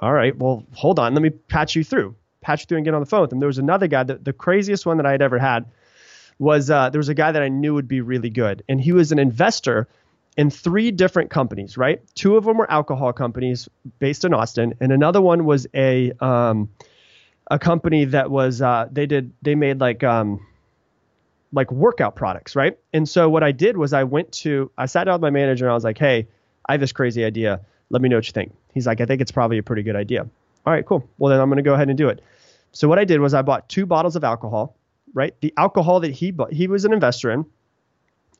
All 0.00 0.12
right, 0.12 0.36
well 0.36 0.64
hold 0.72 0.98
on, 0.98 1.14
let 1.14 1.22
me 1.22 1.30
patch 1.30 1.74
you 1.74 1.84
through, 1.84 2.14
patch 2.40 2.62
you 2.62 2.66
through 2.66 2.78
and 2.78 2.84
get 2.84 2.94
on 2.94 3.00
the 3.00 3.06
phone 3.06 3.22
with 3.22 3.32
him. 3.32 3.40
There 3.40 3.48
was 3.48 3.58
another 3.58 3.88
guy, 3.88 4.04
that 4.04 4.24
the 4.24 4.32
craziest 4.32 4.86
one 4.86 4.96
that 4.98 5.06
I 5.06 5.12
had 5.12 5.22
ever 5.22 5.38
had 5.38 5.66
was 6.38 6.70
uh, 6.70 6.90
there 6.90 7.00
was 7.00 7.08
a 7.08 7.14
guy 7.14 7.32
that 7.32 7.42
I 7.42 7.48
knew 7.48 7.74
would 7.74 7.88
be 7.88 8.00
really 8.00 8.30
good, 8.30 8.62
and 8.68 8.80
he 8.80 8.92
was 8.92 9.12
an 9.12 9.18
investor 9.18 9.88
in 10.36 10.50
three 10.50 10.92
different 10.92 11.30
companies, 11.30 11.76
right? 11.76 12.00
Two 12.14 12.36
of 12.36 12.44
them 12.44 12.58
were 12.58 12.70
alcohol 12.70 13.12
companies 13.12 13.68
based 13.98 14.24
in 14.24 14.32
Austin, 14.32 14.74
and 14.80 14.92
another 14.92 15.20
one 15.20 15.44
was 15.44 15.66
a 15.74 16.12
um, 16.20 16.70
a 17.50 17.58
company 17.58 18.04
that 18.04 18.30
was 18.30 18.62
uh, 18.62 18.88
they 18.90 19.06
did 19.06 19.32
they 19.42 19.56
made 19.56 19.80
like 19.80 20.04
um, 20.04 20.46
like 21.52 21.70
workout 21.72 22.16
products, 22.16 22.54
right? 22.54 22.78
And 22.92 23.08
so 23.08 23.28
what 23.28 23.42
I 23.42 23.52
did 23.52 23.76
was 23.76 23.92
I 23.92 24.04
went 24.04 24.32
to 24.32 24.70
I 24.76 24.86
sat 24.86 25.04
down 25.04 25.14
with 25.14 25.22
my 25.22 25.30
manager 25.30 25.64
and 25.64 25.70
I 25.70 25.74
was 25.74 25.84
like, 25.84 25.98
"Hey, 25.98 26.28
I 26.66 26.72
have 26.72 26.80
this 26.80 26.92
crazy 26.92 27.24
idea. 27.24 27.60
Let 27.90 28.02
me 28.02 28.08
know 28.08 28.16
what 28.16 28.26
you 28.26 28.32
think." 28.32 28.52
He's 28.74 28.86
like, 28.86 29.00
"I 29.00 29.06
think 29.06 29.20
it's 29.20 29.32
probably 29.32 29.58
a 29.58 29.62
pretty 29.62 29.82
good 29.82 29.96
idea." 29.96 30.22
All 30.66 30.72
right, 30.72 30.84
cool. 30.84 31.08
Well, 31.18 31.30
then 31.30 31.40
I'm 31.40 31.48
going 31.48 31.56
to 31.56 31.62
go 31.62 31.74
ahead 31.74 31.88
and 31.88 31.96
do 31.96 32.08
it. 32.08 32.22
So 32.72 32.88
what 32.88 32.98
I 32.98 33.04
did 33.04 33.20
was 33.20 33.32
I 33.32 33.42
bought 33.42 33.68
two 33.68 33.86
bottles 33.86 34.16
of 34.16 34.24
alcohol, 34.24 34.76
right? 35.14 35.34
The 35.40 35.54
alcohol 35.56 36.00
that 36.00 36.10
he 36.10 36.30
bought, 36.30 36.52
he 36.52 36.68
was 36.68 36.84
an 36.84 36.92
investor 36.92 37.30
in, 37.30 37.46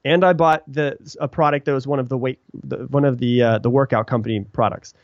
and 0.04 0.24
I 0.24 0.34
bought 0.34 0.62
the 0.70 0.98
a 1.20 1.28
product 1.28 1.64
that 1.66 1.72
was 1.72 1.86
one 1.86 1.98
of 1.98 2.08
the 2.08 2.18
weight 2.18 2.38
the, 2.52 2.86
one 2.88 3.04
of 3.04 3.18
the 3.18 3.42
uh, 3.42 3.58
the 3.58 3.70
workout 3.70 4.06
company 4.06 4.40
products. 4.52 4.94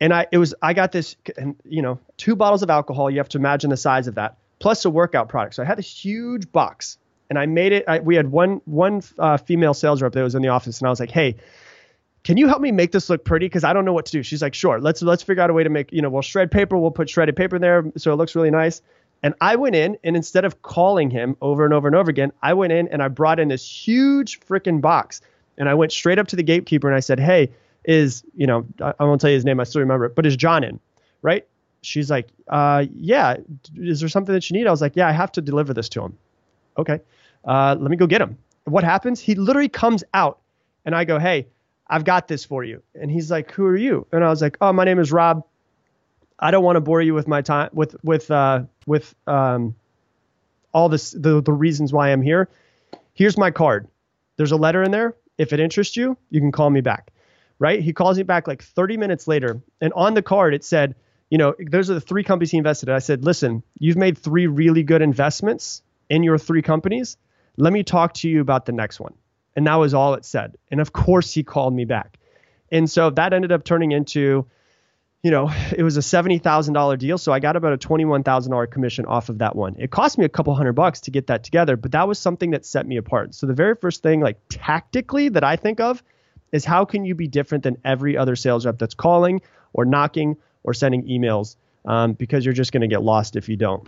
And 0.00 0.12
I 0.12 0.26
it 0.30 0.38
was 0.38 0.54
I 0.62 0.74
got 0.74 0.92
this 0.92 1.16
you 1.64 1.82
know, 1.82 1.98
two 2.16 2.36
bottles 2.36 2.62
of 2.62 2.70
alcohol, 2.70 3.10
you 3.10 3.18
have 3.18 3.28
to 3.30 3.38
imagine 3.38 3.70
the 3.70 3.76
size 3.76 4.06
of 4.06 4.14
that, 4.14 4.36
plus 4.58 4.84
a 4.84 4.90
workout 4.90 5.28
product. 5.28 5.54
So 5.54 5.62
I 5.62 5.66
had 5.66 5.78
this 5.78 6.04
huge 6.04 6.50
box 6.52 6.98
and 7.32 7.38
I 7.38 7.46
made 7.46 7.72
it. 7.72 7.84
I, 7.88 7.98
we 7.98 8.14
had 8.14 8.30
one 8.30 8.60
one 8.66 9.00
uh, 9.18 9.38
female 9.38 9.72
sales 9.72 10.02
rep 10.02 10.12
that 10.12 10.22
was 10.22 10.34
in 10.34 10.42
the 10.42 10.48
office, 10.48 10.80
and 10.80 10.86
I 10.86 10.90
was 10.90 11.00
like, 11.00 11.10
"Hey, 11.10 11.36
can 12.24 12.36
you 12.36 12.46
help 12.46 12.60
me 12.60 12.72
make 12.72 12.92
this 12.92 13.08
look 13.08 13.24
pretty? 13.24 13.46
Because 13.46 13.64
I 13.64 13.72
don't 13.72 13.86
know 13.86 13.94
what 13.94 14.04
to 14.04 14.12
do." 14.12 14.22
She's 14.22 14.42
like, 14.42 14.52
"Sure. 14.52 14.78
Let's 14.78 15.00
let's 15.00 15.22
figure 15.22 15.42
out 15.42 15.48
a 15.48 15.54
way 15.54 15.64
to 15.64 15.70
make 15.70 15.90
you 15.92 16.02
know 16.02 16.10
we'll 16.10 16.20
shred 16.20 16.50
paper. 16.50 16.76
We'll 16.76 16.90
put 16.90 17.08
shredded 17.08 17.34
paper 17.34 17.56
in 17.56 17.62
there 17.62 17.90
so 17.96 18.12
it 18.12 18.16
looks 18.16 18.36
really 18.36 18.50
nice." 18.50 18.82
And 19.22 19.32
I 19.40 19.56
went 19.56 19.74
in, 19.76 19.96
and 20.04 20.14
instead 20.14 20.44
of 20.44 20.60
calling 20.60 21.08
him 21.08 21.38
over 21.40 21.64
and 21.64 21.72
over 21.72 21.88
and 21.88 21.96
over 21.96 22.10
again, 22.10 22.32
I 22.42 22.52
went 22.52 22.74
in 22.74 22.88
and 22.88 23.02
I 23.02 23.08
brought 23.08 23.40
in 23.40 23.48
this 23.48 23.66
huge 23.66 24.40
freaking 24.40 24.82
box, 24.82 25.22
and 25.56 25.70
I 25.70 25.74
went 25.74 25.90
straight 25.90 26.18
up 26.18 26.28
to 26.28 26.36
the 26.36 26.42
gatekeeper 26.42 26.86
and 26.86 26.94
I 26.94 27.00
said, 27.00 27.18
"Hey, 27.18 27.50
is 27.86 28.24
you 28.36 28.46
know 28.46 28.66
I, 28.78 28.92
I 29.00 29.04
won't 29.04 29.22
tell 29.22 29.30
you 29.30 29.36
his 29.36 29.46
name. 29.46 29.58
I 29.58 29.64
still 29.64 29.80
remember 29.80 30.04
it, 30.04 30.14
but 30.14 30.26
is 30.26 30.36
John 30.36 30.64
in?" 30.64 30.80
Right? 31.22 31.46
She's 31.80 32.10
like, 32.10 32.28
uh, 32.46 32.84
yeah. 32.94 33.38
Is 33.74 33.98
there 33.98 34.08
something 34.08 34.32
that 34.32 34.48
you 34.48 34.56
need? 34.56 34.68
I 34.68 34.70
was 34.70 34.80
like, 34.80 34.94
yeah, 34.94 35.08
I 35.08 35.12
have 35.12 35.32
to 35.32 35.40
deliver 35.40 35.74
this 35.74 35.88
to 35.90 36.02
him. 36.02 36.16
Okay 36.78 37.00
uh, 37.44 37.76
let 37.78 37.90
me 37.90 37.96
go 37.96 38.06
get 38.06 38.20
him. 38.20 38.38
What 38.64 38.84
happens? 38.84 39.20
He 39.20 39.34
literally 39.34 39.68
comes 39.68 40.04
out, 40.14 40.40
and 40.84 40.94
I 40.94 41.04
go, 41.04 41.18
hey, 41.18 41.48
I've 41.86 42.04
got 42.04 42.28
this 42.28 42.44
for 42.44 42.64
you. 42.64 42.82
And 42.94 43.10
he's 43.10 43.30
like, 43.30 43.50
who 43.50 43.64
are 43.66 43.76
you? 43.76 44.06
And 44.12 44.24
I 44.24 44.28
was 44.28 44.40
like, 44.40 44.56
oh, 44.60 44.72
my 44.72 44.84
name 44.84 44.98
is 44.98 45.12
Rob. 45.12 45.44
I 46.38 46.50
don't 46.50 46.64
want 46.64 46.76
to 46.76 46.80
bore 46.80 47.02
you 47.02 47.14
with 47.14 47.28
my 47.28 47.42
time 47.42 47.70
with 47.72 47.94
with 48.02 48.30
uh, 48.30 48.64
with 48.86 49.14
um, 49.26 49.76
all 50.72 50.88
this 50.88 51.12
the 51.12 51.40
the 51.40 51.52
reasons 51.52 51.92
why 51.92 52.08
I'm 52.08 52.22
here. 52.22 52.48
Here's 53.14 53.38
my 53.38 53.50
card. 53.50 53.86
There's 54.36 54.52
a 54.52 54.56
letter 54.56 54.82
in 54.82 54.90
there. 54.90 55.14
If 55.38 55.52
it 55.52 55.60
interests 55.60 55.96
you, 55.96 56.16
you 56.30 56.40
can 56.40 56.50
call 56.50 56.70
me 56.70 56.80
back. 56.80 57.12
Right? 57.58 57.80
He 57.80 57.92
calls 57.92 58.16
me 58.16 58.24
back 58.24 58.48
like 58.48 58.62
30 58.62 58.96
minutes 58.96 59.28
later, 59.28 59.62
and 59.80 59.92
on 59.92 60.14
the 60.14 60.22
card 60.22 60.52
it 60.52 60.64
said, 60.64 60.96
you 61.30 61.38
know, 61.38 61.54
those 61.58 61.90
are 61.90 61.94
the 61.94 62.00
three 62.00 62.24
companies 62.24 62.50
he 62.50 62.58
invested 62.58 62.88
in. 62.88 62.94
I 62.94 62.98
said, 62.98 63.24
listen, 63.24 63.62
you've 63.78 63.96
made 63.96 64.18
three 64.18 64.48
really 64.48 64.82
good 64.82 65.00
investments 65.00 65.82
in 66.10 66.24
your 66.24 66.38
three 66.38 66.62
companies. 66.62 67.16
Let 67.56 67.72
me 67.72 67.82
talk 67.82 68.14
to 68.14 68.28
you 68.28 68.40
about 68.40 68.66
the 68.66 68.72
next 68.72 69.00
one. 69.00 69.14
And 69.54 69.66
that 69.66 69.74
was 69.76 69.94
all 69.94 70.14
it 70.14 70.24
said. 70.24 70.56
And 70.70 70.80
of 70.80 70.92
course, 70.92 71.32
he 71.32 71.42
called 71.42 71.74
me 71.74 71.84
back. 71.84 72.18
And 72.70 72.90
so 72.90 73.10
that 73.10 73.34
ended 73.34 73.52
up 73.52 73.64
turning 73.64 73.92
into, 73.92 74.46
you 75.22 75.30
know, 75.30 75.50
it 75.76 75.82
was 75.82 75.96
a 75.98 76.00
$70,000 76.00 76.98
deal. 76.98 77.18
So 77.18 77.32
I 77.32 77.38
got 77.38 77.56
about 77.56 77.74
a 77.74 77.78
$21,000 77.78 78.70
commission 78.70 79.04
off 79.04 79.28
of 79.28 79.38
that 79.38 79.54
one. 79.54 79.76
It 79.78 79.90
cost 79.90 80.16
me 80.16 80.24
a 80.24 80.30
couple 80.30 80.54
hundred 80.54 80.72
bucks 80.72 81.02
to 81.02 81.10
get 81.10 81.26
that 81.26 81.44
together, 81.44 81.76
but 81.76 81.92
that 81.92 82.08
was 82.08 82.18
something 82.18 82.52
that 82.52 82.64
set 82.64 82.86
me 82.86 82.96
apart. 82.96 83.34
So 83.34 83.46
the 83.46 83.54
very 83.54 83.74
first 83.74 84.02
thing, 84.02 84.20
like 84.20 84.40
tactically, 84.48 85.28
that 85.30 85.44
I 85.44 85.56
think 85.56 85.80
of 85.80 86.02
is 86.50 86.64
how 86.64 86.84
can 86.86 87.04
you 87.04 87.14
be 87.14 87.28
different 87.28 87.64
than 87.64 87.76
every 87.84 88.16
other 88.16 88.36
sales 88.36 88.64
rep 88.64 88.78
that's 88.78 88.94
calling 88.94 89.42
or 89.74 89.84
knocking 89.84 90.36
or 90.64 90.72
sending 90.72 91.06
emails 91.06 91.56
um, 91.84 92.12
because 92.14 92.44
you're 92.44 92.54
just 92.54 92.72
going 92.72 92.82
to 92.82 92.88
get 92.88 93.02
lost 93.02 93.36
if 93.36 93.48
you 93.48 93.56
don't. 93.56 93.86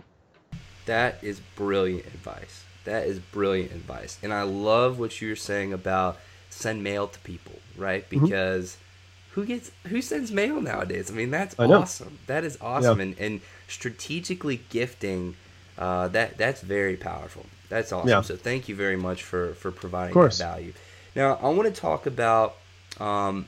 That 0.85 1.23
is 1.23 1.39
brilliant 1.55 2.05
advice. 2.07 2.64
That 2.85 3.07
is 3.07 3.19
brilliant 3.19 3.71
advice. 3.71 4.17
And 4.23 4.33
I 4.33 4.43
love 4.43 4.99
what 4.99 5.21
you're 5.21 5.35
saying 5.35 5.73
about 5.73 6.17
send 6.49 6.83
mail 6.83 7.07
to 7.07 7.19
people, 7.19 7.59
right? 7.77 8.09
Mm-hmm. 8.09 8.25
Because 8.25 8.71
mm-hmm. 8.71 9.41
who 9.41 9.45
gets 9.45 9.71
who 9.87 10.01
sends 10.01 10.31
mail 10.31 10.61
nowadays? 10.61 11.11
I 11.11 11.13
mean, 11.13 11.31
that's 11.31 11.57
awesome. 11.59 12.19
That 12.27 12.43
is 12.43 12.57
awesome. 12.61 12.99
Yeah. 12.99 13.05
And 13.05 13.19
and 13.19 13.41
strategically 13.67 14.61
gifting 14.69 15.35
uh, 15.77 16.07
that 16.09 16.37
that's 16.37 16.61
very 16.61 16.95
powerful. 16.95 17.45
That's 17.69 17.91
awesome. 17.91 18.09
Yeah. 18.09 18.21
So 18.21 18.35
thank 18.35 18.69
you 18.69 18.75
very 18.75 18.95
much 18.95 19.23
for 19.23 19.53
for 19.55 19.71
providing 19.71 20.19
that 20.19 20.35
value. 20.35 20.73
Now 21.15 21.39
I 21.41 21.49
want 21.49 21.73
to 21.73 21.81
talk 21.81 22.05
about 22.05 22.55
um, 22.99 23.45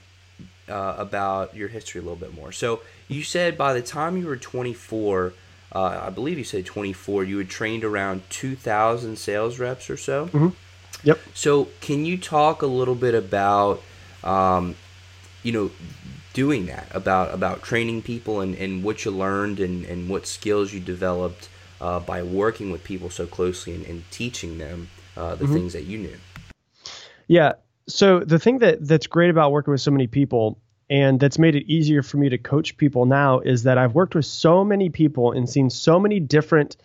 uh, 0.67 0.95
about 0.97 1.55
your 1.55 1.67
history 1.67 1.99
a 1.99 2.03
little 2.03 2.17
bit 2.17 2.33
more. 2.33 2.51
So 2.51 2.81
you 3.07 3.23
said 3.23 3.57
by 3.57 3.73
the 3.73 3.81
time 3.81 4.17
you 4.17 4.27
were 4.27 4.38
24, 4.38 5.33
uh, 5.74 6.01
I 6.03 6.09
believe 6.09 6.38
you 6.38 6.43
said 6.43 6.65
24, 6.65 7.24
you 7.26 7.38
had 7.38 7.49
trained 7.49 7.84
around 7.84 8.24
2,000 8.30 9.18
sales 9.18 9.59
reps 9.59 9.89
or 9.89 9.97
so. 9.97 10.28
Mm-hmm. 10.28 10.49
Yep. 11.03 11.20
So 11.34 11.68
can 11.82 12.05
you 12.05 12.18
talk 12.18 12.61
a 12.61 12.68
little 12.68 12.95
bit 12.95 13.13
about, 13.13 13.82
um, 14.24 14.76
you 15.43 15.51
know, 15.51 15.72
doing 16.34 16.68
that 16.68 16.88
about 16.93 17.34
about 17.34 17.63
training 17.63 17.99
people 18.01 18.41
and, 18.41 18.53
and 18.55 18.84
what 18.84 19.03
you 19.03 19.09
learned 19.11 19.59
and, 19.59 19.84
and 19.86 20.07
what 20.07 20.28
skills 20.28 20.72
you 20.72 20.80
developed 20.80 21.49
uh, 21.82 21.99
by 21.99 22.22
working 22.22 22.72
with 22.72 22.84
people 22.84 23.09
so 23.09 23.26
closely 23.26 23.74
and, 23.74 23.86
and 23.86 24.03
teaching 24.11 24.57
them 24.57 24.88
uh, 25.15 25.36
the 25.36 25.45
mm-hmm. 25.45 25.53
things 25.53 25.74
that 25.74 25.86
you 25.86 25.97
knew. 25.97 26.18
Yeah. 27.28 27.53
So 27.88 28.20
the 28.20 28.39
thing 28.39 28.59
that 28.59 28.86
that's 28.88 29.07
great 29.07 29.30
about 29.30 29.51
working 29.51 29.72
with 29.72 29.82
so 29.82 29.91
many 29.91 30.07
people 30.07 30.59
and 30.89 31.19
that's 31.19 31.38
made 31.38 31.55
it 31.55 31.65
easier 31.67 32.01
for 32.01 32.17
me 32.17 32.29
to 32.29 32.38
coach 32.38 32.77
people 32.77 33.05
now 33.05 33.39
is 33.39 33.63
that 33.63 33.77
I've 33.77 33.93
worked 33.93 34.15
with 34.15 34.25
so 34.25 34.63
many 34.63 34.89
people 34.89 35.33
and 35.33 35.49
seen 35.49 35.69
so 35.69 35.99
many 35.99 36.19
different 36.19 36.77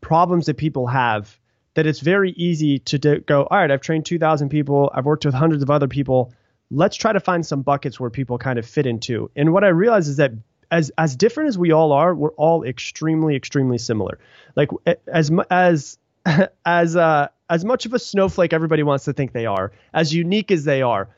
problems 0.00 0.46
that 0.46 0.56
people 0.56 0.86
have 0.88 1.38
that 1.74 1.86
it's 1.86 2.00
very 2.00 2.32
easy 2.32 2.80
to 2.80 2.98
do, 2.98 3.20
go, 3.20 3.44
all 3.44 3.58
right, 3.58 3.70
I've 3.70 3.80
trained 3.80 4.04
2,000 4.04 4.50
people, 4.50 4.90
I've 4.94 5.06
worked 5.06 5.24
with 5.24 5.34
hundreds 5.34 5.62
of 5.62 5.70
other 5.70 5.88
people. 5.88 6.34
Let's 6.70 6.96
try 6.96 7.12
to 7.12 7.20
find 7.20 7.46
some 7.46 7.62
buckets 7.62 7.98
where 7.98 8.10
people 8.10 8.36
kind 8.36 8.58
of 8.58 8.66
fit 8.66 8.86
into. 8.86 9.30
And 9.36 9.52
what 9.52 9.64
I 9.64 9.68
realize 9.68 10.08
is 10.08 10.16
that 10.16 10.32
as 10.70 10.90
as 10.96 11.16
different 11.16 11.48
as 11.48 11.58
we 11.58 11.70
all 11.70 11.92
are, 11.92 12.14
we're 12.14 12.32
all 12.32 12.64
extremely 12.64 13.36
extremely 13.36 13.78
similar. 13.78 14.18
Like 14.56 14.70
as 15.06 15.30
as 15.50 15.98
as 16.64 16.96
uh, 16.96 17.28
as 17.50 17.64
much 17.64 17.84
of 17.84 17.92
a 17.92 17.98
snowflake 17.98 18.52
everybody 18.52 18.82
wants 18.82 19.04
to 19.04 19.12
think 19.12 19.32
they 19.32 19.46
are, 19.46 19.72
as 19.92 20.14
unique 20.14 20.50
as 20.50 20.64
they 20.64 20.80
are, 20.80 21.10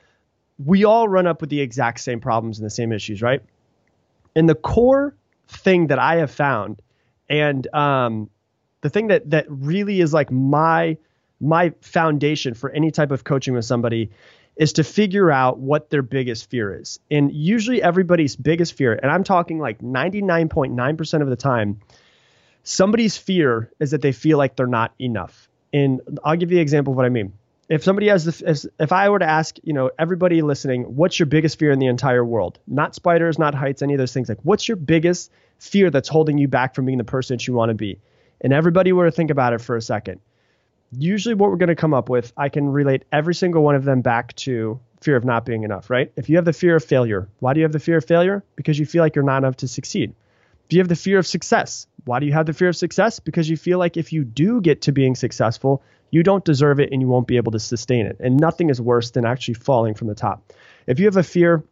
we 0.58 0.84
all 0.84 1.08
run 1.08 1.26
up 1.26 1.40
with 1.40 1.50
the 1.50 1.60
exact 1.60 2.00
same 2.00 2.20
problems 2.20 2.58
and 2.58 2.66
the 2.66 2.70
same 2.70 2.92
issues, 2.92 3.22
right? 3.22 3.42
And 4.36 4.48
the 4.48 4.54
core 4.54 5.14
thing 5.48 5.88
that 5.88 5.98
I 5.98 6.16
have 6.16 6.30
found, 6.30 6.80
and 7.28 7.66
um, 7.74 8.30
the 8.80 8.90
thing 8.90 9.08
that 9.08 9.30
that 9.30 9.46
really 9.48 10.00
is 10.00 10.12
like 10.12 10.30
my 10.30 10.96
my 11.40 11.72
foundation 11.80 12.54
for 12.54 12.70
any 12.70 12.90
type 12.90 13.10
of 13.10 13.24
coaching 13.24 13.54
with 13.54 13.64
somebody 13.64 14.10
is 14.56 14.74
to 14.74 14.84
figure 14.84 15.30
out 15.30 15.58
what 15.58 15.90
their 15.90 16.02
biggest 16.02 16.48
fear 16.48 16.78
is. 16.80 17.00
And 17.10 17.32
usually 17.32 17.82
everybody's 17.82 18.36
biggest 18.36 18.74
fear, 18.74 18.92
and 18.92 19.10
I'm 19.10 19.24
talking 19.24 19.58
like 19.58 19.80
99.9% 19.80 21.22
of 21.22 21.28
the 21.28 21.36
time, 21.36 21.80
somebody's 22.62 23.16
fear 23.16 23.70
is 23.80 23.90
that 23.90 24.00
they 24.00 24.12
feel 24.12 24.38
like 24.38 24.54
they're 24.54 24.66
not 24.66 24.94
enough. 25.00 25.48
And 25.72 26.00
I'll 26.22 26.36
give 26.36 26.52
you 26.52 26.58
an 26.58 26.62
example 26.62 26.92
of 26.92 26.96
what 26.96 27.04
I 27.04 27.08
mean. 27.08 27.32
If 27.68 27.82
somebody 27.82 28.08
has 28.08 28.42
if, 28.42 28.64
if 28.78 28.92
I 28.92 29.08
were 29.08 29.18
to 29.18 29.28
ask, 29.28 29.56
you 29.62 29.72
know, 29.72 29.90
everybody 29.98 30.42
listening, 30.42 30.96
what's 30.96 31.18
your 31.18 31.26
biggest 31.26 31.58
fear 31.58 31.72
in 31.72 31.78
the 31.78 31.86
entire 31.86 32.24
world? 32.24 32.58
Not 32.66 32.94
spiders, 32.94 33.38
not 33.38 33.54
heights, 33.54 33.82
any 33.82 33.94
of 33.94 33.98
those 33.98 34.12
things. 34.12 34.28
Like, 34.28 34.40
what's 34.42 34.68
your 34.68 34.76
biggest 34.76 35.30
fear 35.58 35.90
that's 35.90 36.08
holding 36.08 36.36
you 36.38 36.48
back 36.48 36.74
from 36.74 36.84
being 36.84 36.98
the 36.98 37.04
person 37.04 37.36
that 37.36 37.46
you 37.46 37.54
want 37.54 37.70
to 37.70 37.74
be? 37.74 37.98
And 38.40 38.52
everybody 38.52 38.92
were 38.92 39.06
to 39.06 39.10
think 39.10 39.30
about 39.30 39.54
it 39.54 39.60
for 39.60 39.76
a 39.76 39.82
second 39.82 40.20
usually 40.98 41.34
what 41.34 41.50
we're 41.50 41.56
going 41.56 41.68
to 41.68 41.74
come 41.74 41.94
up 41.94 42.08
with, 42.08 42.32
I 42.36 42.48
can 42.48 42.68
relate 42.68 43.04
every 43.12 43.34
single 43.34 43.62
one 43.62 43.74
of 43.74 43.84
them 43.84 44.02
back 44.02 44.34
to 44.36 44.80
fear 45.00 45.16
of 45.16 45.24
not 45.24 45.44
being 45.44 45.64
enough, 45.64 45.90
right? 45.90 46.12
If 46.16 46.28
you 46.28 46.36
have 46.36 46.44
the 46.44 46.52
fear 46.52 46.76
of 46.76 46.84
failure, 46.84 47.28
why 47.40 47.52
do 47.52 47.60
you 47.60 47.64
have 47.64 47.72
the 47.72 47.80
fear 47.80 47.98
of 47.98 48.04
failure? 48.04 48.42
Because 48.56 48.78
you 48.78 48.86
feel 48.86 49.02
like 49.02 49.14
you're 49.14 49.24
not 49.24 49.38
enough 49.38 49.56
to 49.58 49.68
succeed. 49.68 50.14
If 50.66 50.72
you 50.72 50.80
have 50.80 50.88
the 50.88 50.96
fear 50.96 51.18
of 51.18 51.26
success, 51.26 51.86
why 52.04 52.20
do 52.20 52.26
you 52.26 52.32
have 52.32 52.46
the 52.46 52.52
fear 52.52 52.68
of 52.68 52.76
success? 52.76 53.20
Because 53.20 53.48
you 53.48 53.56
feel 53.56 53.78
like 53.78 53.96
if 53.96 54.12
you 54.12 54.24
do 54.24 54.60
get 54.60 54.82
to 54.82 54.92
being 54.92 55.14
successful, 55.14 55.82
you 56.10 56.22
don't 56.22 56.44
deserve 56.44 56.80
it 56.80 56.90
and 56.92 57.00
you 57.00 57.08
won't 57.08 57.26
be 57.26 57.36
able 57.36 57.52
to 57.52 57.60
sustain 57.60 58.06
it. 58.06 58.16
And 58.20 58.36
nothing 58.36 58.70
is 58.70 58.80
worse 58.80 59.10
than 59.10 59.24
actually 59.24 59.54
falling 59.54 59.94
from 59.94 60.08
the 60.08 60.14
top. 60.14 60.52
If 60.86 60.98
you 60.98 61.06
have 61.06 61.16
a 61.16 61.22
fear 61.22 61.64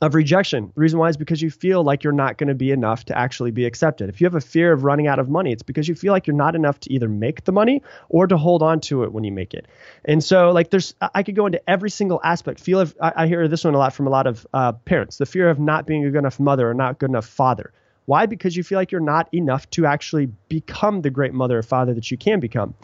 of 0.00 0.14
rejection. 0.14 0.70
The 0.74 0.80
reason 0.80 0.98
why 0.98 1.08
is 1.08 1.16
because 1.16 1.42
you 1.42 1.50
feel 1.50 1.82
like 1.82 2.04
you're 2.04 2.12
not 2.12 2.38
going 2.38 2.48
to 2.48 2.54
be 2.54 2.70
enough 2.70 3.04
to 3.06 3.18
actually 3.18 3.50
be 3.50 3.64
accepted. 3.64 4.08
If 4.08 4.20
you 4.20 4.26
have 4.26 4.34
a 4.34 4.40
fear 4.40 4.72
of 4.72 4.84
running 4.84 5.06
out 5.06 5.18
of 5.18 5.28
money, 5.28 5.52
it's 5.52 5.62
because 5.62 5.88
you 5.88 5.94
feel 5.94 6.12
like 6.12 6.26
you're 6.26 6.36
not 6.36 6.54
enough 6.54 6.78
to 6.80 6.92
either 6.92 7.08
make 7.08 7.44
the 7.44 7.52
money 7.52 7.82
or 8.08 8.26
to 8.26 8.36
hold 8.36 8.62
on 8.62 8.80
to 8.82 9.04
it 9.04 9.12
when 9.12 9.24
you 9.24 9.32
make 9.32 9.54
it. 9.54 9.66
And 10.04 10.22
so, 10.22 10.52
like, 10.52 10.70
there's, 10.70 10.94
I 11.00 11.22
could 11.22 11.34
go 11.34 11.46
into 11.46 11.60
every 11.68 11.90
single 11.90 12.20
aspect. 12.22 12.60
Feel 12.60 12.86
I, 13.00 13.12
I 13.16 13.26
hear 13.26 13.48
this 13.48 13.64
one 13.64 13.74
a 13.74 13.78
lot 13.78 13.92
from 13.92 14.06
a 14.06 14.10
lot 14.10 14.26
of 14.26 14.46
uh, 14.54 14.72
parents 14.72 15.16
the 15.18 15.26
fear 15.26 15.50
of 15.50 15.58
not 15.58 15.86
being 15.86 16.04
a 16.04 16.10
good 16.10 16.18
enough 16.18 16.40
mother 16.40 16.70
or 16.70 16.74
not 16.74 16.98
good 16.98 17.10
enough 17.10 17.26
father. 17.26 17.72
Why? 18.10 18.26
Because 18.26 18.56
you 18.56 18.64
feel 18.64 18.76
like 18.76 18.90
you're 18.90 19.00
not 19.00 19.32
enough 19.32 19.70
to 19.70 19.86
actually 19.86 20.26
become 20.48 21.02
the 21.02 21.10
great 21.10 21.32
mother 21.32 21.60
or 21.60 21.62
father 21.62 21.94
that 21.94 22.10
you 22.10 22.16
can 22.16 22.40
become. 22.40 22.74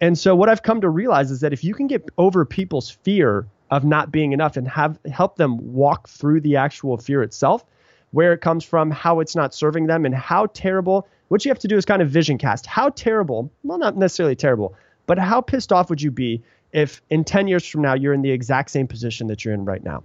And 0.00 0.18
so, 0.18 0.34
what 0.34 0.48
I've 0.48 0.64
come 0.64 0.80
to 0.80 0.88
realize 0.88 1.30
is 1.30 1.42
that 1.42 1.52
if 1.52 1.62
you 1.62 1.74
can 1.74 1.86
get 1.86 2.08
over 2.18 2.44
people's 2.44 2.90
fear 2.90 3.46
of 3.70 3.84
not 3.84 4.10
being 4.10 4.32
enough 4.32 4.56
and 4.56 4.66
have 4.66 4.98
help 5.08 5.36
them 5.36 5.72
walk 5.72 6.08
through 6.08 6.40
the 6.40 6.56
actual 6.56 6.96
fear 6.98 7.22
itself, 7.22 7.64
where 8.10 8.32
it 8.32 8.40
comes 8.40 8.64
from, 8.64 8.90
how 8.90 9.20
it's 9.20 9.36
not 9.36 9.54
serving 9.54 9.86
them, 9.86 10.04
and 10.04 10.12
how 10.12 10.46
terrible. 10.46 11.06
What 11.28 11.44
you 11.44 11.52
have 11.52 11.60
to 11.60 11.68
do 11.68 11.76
is 11.76 11.84
kind 11.84 12.02
of 12.02 12.10
vision 12.10 12.36
cast. 12.36 12.66
How 12.66 12.88
terrible, 12.88 13.52
well, 13.62 13.78
not 13.78 13.96
necessarily 13.96 14.34
terrible, 14.34 14.74
but 15.06 15.20
how 15.20 15.40
pissed 15.40 15.72
off 15.72 15.88
would 15.88 16.02
you 16.02 16.10
be 16.10 16.42
if 16.72 17.00
in 17.10 17.22
10 17.22 17.46
years 17.46 17.64
from 17.64 17.82
now 17.82 17.94
you're 17.94 18.12
in 18.12 18.22
the 18.22 18.32
exact 18.32 18.70
same 18.70 18.88
position 18.88 19.28
that 19.28 19.44
you're 19.44 19.54
in 19.54 19.66
right 19.66 19.84
now? 19.84 20.02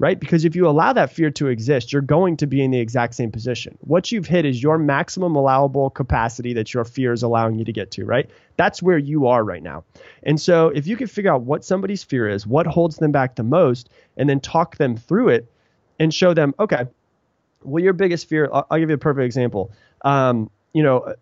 Right? 0.00 0.18
Because 0.18 0.46
if 0.46 0.56
you 0.56 0.66
allow 0.66 0.94
that 0.94 1.12
fear 1.12 1.30
to 1.32 1.48
exist, 1.48 1.92
you're 1.92 2.00
going 2.00 2.38
to 2.38 2.46
be 2.46 2.64
in 2.64 2.70
the 2.70 2.80
exact 2.80 3.14
same 3.14 3.30
position. 3.30 3.76
What 3.82 4.10
you've 4.10 4.26
hit 4.26 4.46
is 4.46 4.62
your 4.62 4.78
maximum 4.78 5.36
allowable 5.36 5.90
capacity 5.90 6.54
that 6.54 6.72
your 6.72 6.86
fear 6.86 7.12
is 7.12 7.22
allowing 7.22 7.58
you 7.58 7.66
to 7.66 7.72
get 7.72 7.90
to, 7.92 8.06
right? 8.06 8.28
That's 8.56 8.82
where 8.82 8.96
you 8.96 9.26
are 9.26 9.44
right 9.44 9.62
now. 9.62 9.84
And 10.22 10.40
so 10.40 10.68
if 10.68 10.86
you 10.86 10.96
can 10.96 11.06
figure 11.06 11.30
out 11.30 11.42
what 11.42 11.66
somebody's 11.66 12.02
fear 12.02 12.30
is, 12.30 12.46
what 12.46 12.66
holds 12.66 12.96
them 12.96 13.12
back 13.12 13.36
the 13.36 13.42
most, 13.42 13.90
and 14.16 14.26
then 14.26 14.40
talk 14.40 14.78
them 14.78 14.96
through 14.96 15.28
it 15.28 15.52
and 15.98 16.14
show 16.14 16.32
them, 16.32 16.54
okay, 16.58 16.86
well, 17.62 17.84
your 17.84 17.92
biggest 17.92 18.26
fear, 18.26 18.48
I'll, 18.50 18.66
I'll 18.70 18.78
give 18.78 18.88
you 18.88 18.94
a 18.94 18.98
perfect 18.98 19.26
example. 19.26 19.70
Um, 20.00 20.50
you 20.72 20.82
know, 20.82 21.14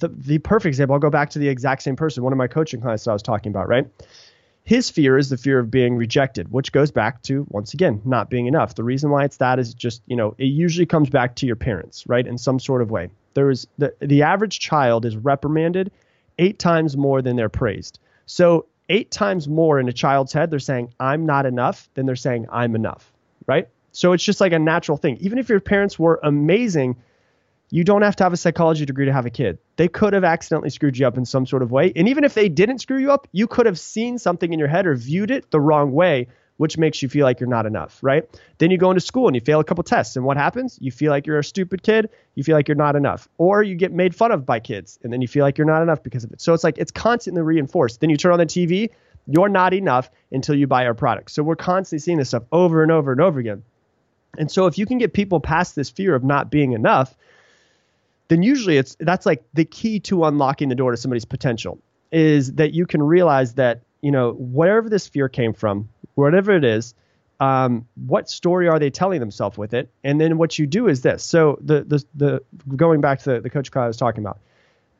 the, 0.00 0.08
the 0.08 0.38
perfect 0.38 0.66
example, 0.66 0.92
I'll 0.92 1.00
go 1.00 1.08
back 1.08 1.30
to 1.30 1.38
the 1.38 1.48
exact 1.48 1.80
same 1.80 1.96
person, 1.96 2.22
one 2.22 2.34
of 2.34 2.36
my 2.36 2.46
coaching 2.46 2.82
clients 2.82 3.04
that 3.04 3.10
I 3.12 3.14
was 3.14 3.22
talking 3.22 3.50
about, 3.50 3.68
right? 3.68 3.86
His 4.64 4.90
fear 4.90 5.18
is 5.18 5.28
the 5.28 5.36
fear 5.36 5.58
of 5.58 5.70
being 5.70 5.96
rejected, 5.96 6.52
which 6.52 6.70
goes 6.70 6.92
back 6.92 7.22
to, 7.22 7.44
once 7.48 7.74
again, 7.74 8.00
not 8.04 8.30
being 8.30 8.46
enough. 8.46 8.76
The 8.76 8.84
reason 8.84 9.10
why 9.10 9.24
it's 9.24 9.38
that 9.38 9.58
is 9.58 9.74
just, 9.74 10.02
you 10.06 10.14
know, 10.14 10.34
it 10.38 10.44
usually 10.44 10.86
comes 10.86 11.10
back 11.10 11.34
to 11.36 11.46
your 11.46 11.56
parents, 11.56 12.04
right, 12.06 12.26
in 12.26 12.38
some 12.38 12.60
sort 12.60 12.80
of 12.80 12.90
way. 12.90 13.10
There 13.34 13.50
is 13.50 13.66
the, 13.78 13.94
the 14.00 14.22
average 14.22 14.60
child 14.60 15.04
is 15.04 15.16
reprimanded 15.16 15.90
eight 16.38 16.58
times 16.58 16.96
more 16.96 17.22
than 17.22 17.36
they're 17.36 17.48
praised. 17.48 17.98
So, 18.26 18.66
eight 18.88 19.10
times 19.10 19.48
more 19.48 19.80
in 19.80 19.88
a 19.88 19.92
child's 19.92 20.32
head, 20.32 20.50
they're 20.50 20.58
saying, 20.58 20.92
I'm 21.00 21.26
not 21.26 21.44
enough, 21.46 21.88
than 21.94 22.06
they're 22.06 22.16
saying, 22.16 22.46
I'm 22.50 22.76
enough, 22.76 23.12
right? 23.46 23.68
So, 23.90 24.12
it's 24.12 24.24
just 24.24 24.40
like 24.40 24.52
a 24.52 24.58
natural 24.58 24.96
thing. 24.96 25.16
Even 25.20 25.38
if 25.38 25.48
your 25.48 25.60
parents 25.60 25.98
were 25.98 26.20
amazing, 26.22 26.96
you 27.72 27.84
don't 27.84 28.02
have 28.02 28.14
to 28.16 28.22
have 28.22 28.34
a 28.34 28.36
psychology 28.36 28.84
degree 28.84 29.06
to 29.06 29.12
have 29.14 29.24
a 29.24 29.30
kid. 29.30 29.56
They 29.76 29.88
could 29.88 30.12
have 30.12 30.24
accidentally 30.24 30.68
screwed 30.68 30.98
you 30.98 31.06
up 31.06 31.16
in 31.16 31.24
some 31.24 31.46
sort 31.46 31.62
of 31.62 31.72
way. 31.72 31.90
And 31.96 32.06
even 32.06 32.22
if 32.22 32.34
they 32.34 32.50
didn't 32.50 32.80
screw 32.80 32.98
you 32.98 33.10
up, 33.10 33.26
you 33.32 33.46
could 33.46 33.64
have 33.64 33.78
seen 33.78 34.18
something 34.18 34.52
in 34.52 34.58
your 34.58 34.68
head 34.68 34.86
or 34.86 34.94
viewed 34.94 35.30
it 35.30 35.50
the 35.50 35.58
wrong 35.58 35.92
way, 35.92 36.28
which 36.58 36.76
makes 36.76 37.00
you 37.00 37.08
feel 37.08 37.24
like 37.24 37.40
you're 37.40 37.48
not 37.48 37.64
enough, 37.64 37.98
right? 38.02 38.28
Then 38.58 38.70
you 38.70 38.76
go 38.76 38.90
into 38.90 39.00
school 39.00 39.26
and 39.26 39.34
you 39.34 39.40
fail 39.40 39.58
a 39.58 39.64
couple 39.64 39.82
tests. 39.84 40.16
And 40.16 40.24
what 40.26 40.36
happens? 40.36 40.78
You 40.82 40.92
feel 40.92 41.10
like 41.10 41.26
you're 41.26 41.38
a 41.38 41.44
stupid 41.44 41.82
kid. 41.82 42.10
You 42.34 42.44
feel 42.44 42.56
like 42.56 42.68
you're 42.68 42.74
not 42.74 42.94
enough. 42.94 43.26
Or 43.38 43.62
you 43.62 43.74
get 43.74 43.90
made 43.90 44.14
fun 44.14 44.32
of 44.32 44.44
by 44.44 44.60
kids 44.60 44.98
and 45.02 45.10
then 45.10 45.22
you 45.22 45.28
feel 45.28 45.42
like 45.42 45.56
you're 45.56 45.66
not 45.66 45.80
enough 45.80 46.02
because 46.02 46.24
of 46.24 46.32
it. 46.32 46.42
So 46.42 46.52
it's 46.52 46.64
like 46.64 46.76
it's 46.76 46.92
constantly 46.92 47.40
reinforced. 47.40 48.00
Then 48.00 48.10
you 48.10 48.18
turn 48.18 48.32
on 48.32 48.38
the 48.38 48.44
TV, 48.44 48.90
you're 49.26 49.48
not 49.48 49.72
enough 49.72 50.10
until 50.30 50.56
you 50.56 50.66
buy 50.66 50.84
our 50.84 50.94
product. 50.94 51.30
So 51.30 51.42
we're 51.42 51.56
constantly 51.56 52.00
seeing 52.00 52.18
this 52.18 52.28
stuff 52.28 52.42
over 52.52 52.82
and 52.82 52.92
over 52.92 53.12
and 53.12 53.20
over 53.22 53.40
again. 53.40 53.62
And 54.36 54.50
so 54.50 54.66
if 54.66 54.76
you 54.76 54.84
can 54.84 54.98
get 54.98 55.14
people 55.14 55.40
past 55.40 55.74
this 55.74 55.88
fear 55.88 56.14
of 56.14 56.22
not 56.22 56.50
being 56.50 56.72
enough, 56.72 57.16
then 58.28 58.42
usually 58.42 58.76
it's 58.76 58.96
that's 59.00 59.26
like 59.26 59.44
the 59.54 59.64
key 59.64 60.00
to 60.00 60.24
unlocking 60.24 60.68
the 60.68 60.74
door 60.74 60.90
to 60.90 60.96
somebody's 60.96 61.24
potential 61.24 61.78
is 62.10 62.54
that 62.54 62.72
you 62.72 62.86
can 62.86 63.02
realize 63.02 63.54
that 63.54 63.82
you 64.00 64.10
know 64.10 64.32
wherever 64.32 64.88
this 64.88 65.06
fear 65.06 65.28
came 65.28 65.52
from, 65.52 65.88
whatever 66.14 66.52
it 66.52 66.64
is, 66.64 66.94
um, 67.40 67.86
what 67.94 68.30
story 68.30 68.68
are 68.68 68.78
they 68.78 68.90
telling 68.90 69.20
themselves 69.20 69.58
with 69.58 69.74
it? 69.74 69.90
And 70.04 70.20
then 70.20 70.38
what 70.38 70.58
you 70.58 70.66
do 70.66 70.88
is 70.88 71.02
this. 71.02 71.24
So 71.24 71.58
the 71.60 71.82
the 71.84 72.04
the 72.14 72.42
going 72.76 73.00
back 73.00 73.20
to 73.20 73.34
the, 73.34 73.40
the 73.40 73.50
coach 73.50 73.74
I 73.74 73.86
was 73.86 73.96
talking 73.96 74.22
about. 74.22 74.38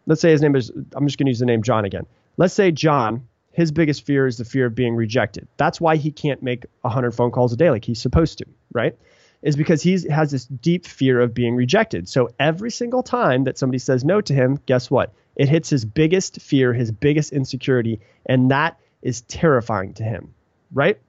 Let's 0.06 0.20
say 0.20 0.30
his 0.30 0.42
name 0.42 0.56
is 0.56 0.70
I'm 0.94 1.06
just 1.06 1.18
going 1.18 1.26
to 1.26 1.30
use 1.30 1.38
the 1.38 1.46
name 1.46 1.62
John 1.62 1.84
again. 1.84 2.06
Let's 2.36 2.54
say 2.54 2.70
John 2.72 3.28
his 3.52 3.70
biggest 3.70 4.04
fear 4.04 4.26
is 4.26 4.38
the 4.38 4.44
fear 4.44 4.66
of 4.66 4.74
being 4.74 4.96
rejected. 4.96 5.46
That's 5.58 5.80
why 5.80 5.96
he 5.96 6.10
can't 6.10 6.42
make 6.42 6.64
100 6.80 7.12
phone 7.12 7.30
calls 7.30 7.52
a 7.52 7.56
day 7.56 7.70
like 7.70 7.84
he's 7.84 8.00
supposed 8.00 8.38
to, 8.38 8.46
right? 8.72 8.96
Is 9.42 9.56
because 9.56 9.82
he 9.82 9.98
has 10.08 10.30
this 10.30 10.46
deep 10.46 10.86
fear 10.86 11.20
of 11.20 11.34
being 11.34 11.56
rejected. 11.56 12.08
So 12.08 12.30
every 12.38 12.70
single 12.70 13.02
time 13.02 13.44
that 13.44 13.58
somebody 13.58 13.78
says 13.78 14.04
no 14.04 14.20
to 14.20 14.34
him, 14.34 14.60
guess 14.66 14.90
what? 14.90 15.12
It 15.36 15.48
hits 15.48 15.70
his 15.70 15.84
biggest 15.84 16.40
fear, 16.40 16.72
his 16.72 16.92
biggest 16.92 17.32
insecurity, 17.32 18.00
and 18.26 18.50
that 18.50 18.78
is 19.02 19.22
terrifying 19.22 19.94
to 19.94 20.04
him, 20.04 20.34
right? 20.72 21.00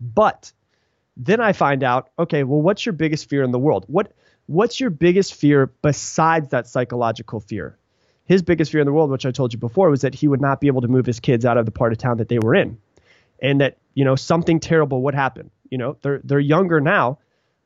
But 0.00 0.52
then 1.16 1.40
I 1.40 1.52
find 1.52 1.82
out, 1.82 2.10
okay, 2.18 2.44
well, 2.44 2.60
what's 2.60 2.84
your 2.86 2.92
biggest 2.92 3.28
fear 3.28 3.42
in 3.42 3.50
the 3.50 3.58
world? 3.58 3.84
What 3.88 4.12
what's 4.46 4.80
your 4.80 4.90
biggest 4.90 5.34
fear 5.34 5.66
besides 5.82 6.48
that 6.50 6.66
psychological 6.66 7.40
fear? 7.40 7.76
His 8.24 8.42
biggest 8.42 8.70
fear 8.72 8.80
in 8.80 8.86
the 8.86 8.92
world, 8.92 9.10
which 9.10 9.26
I 9.26 9.30
told 9.30 9.52
you 9.54 9.58
before, 9.58 9.90
was 9.90 10.02
that 10.02 10.14
he 10.14 10.28
would 10.28 10.40
not 10.40 10.60
be 10.60 10.66
able 10.66 10.82
to 10.82 10.88
move 10.88 11.06
his 11.06 11.20
kids 11.20 11.44
out 11.46 11.56
of 11.56 11.64
the 11.64 11.72
part 11.72 11.92
of 11.92 11.98
town 11.98 12.18
that 12.18 12.28
they 12.28 12.38
were 12.38 12.54
in. 12.54 12.78
and 13.40 13.60
that 13.60 13.78
you 13.94 14.04
know 14.04 14.16
something 14.16 14.60
terrible 14.60 15.02
would 15.02 15.14
happen. 15.14 15.50
You 15.70 15.78
know, 15.78 15.96
they're 16.02 16.20
they're 16.24 16.40
younger 16.40 16.80
now, 16.80 17.18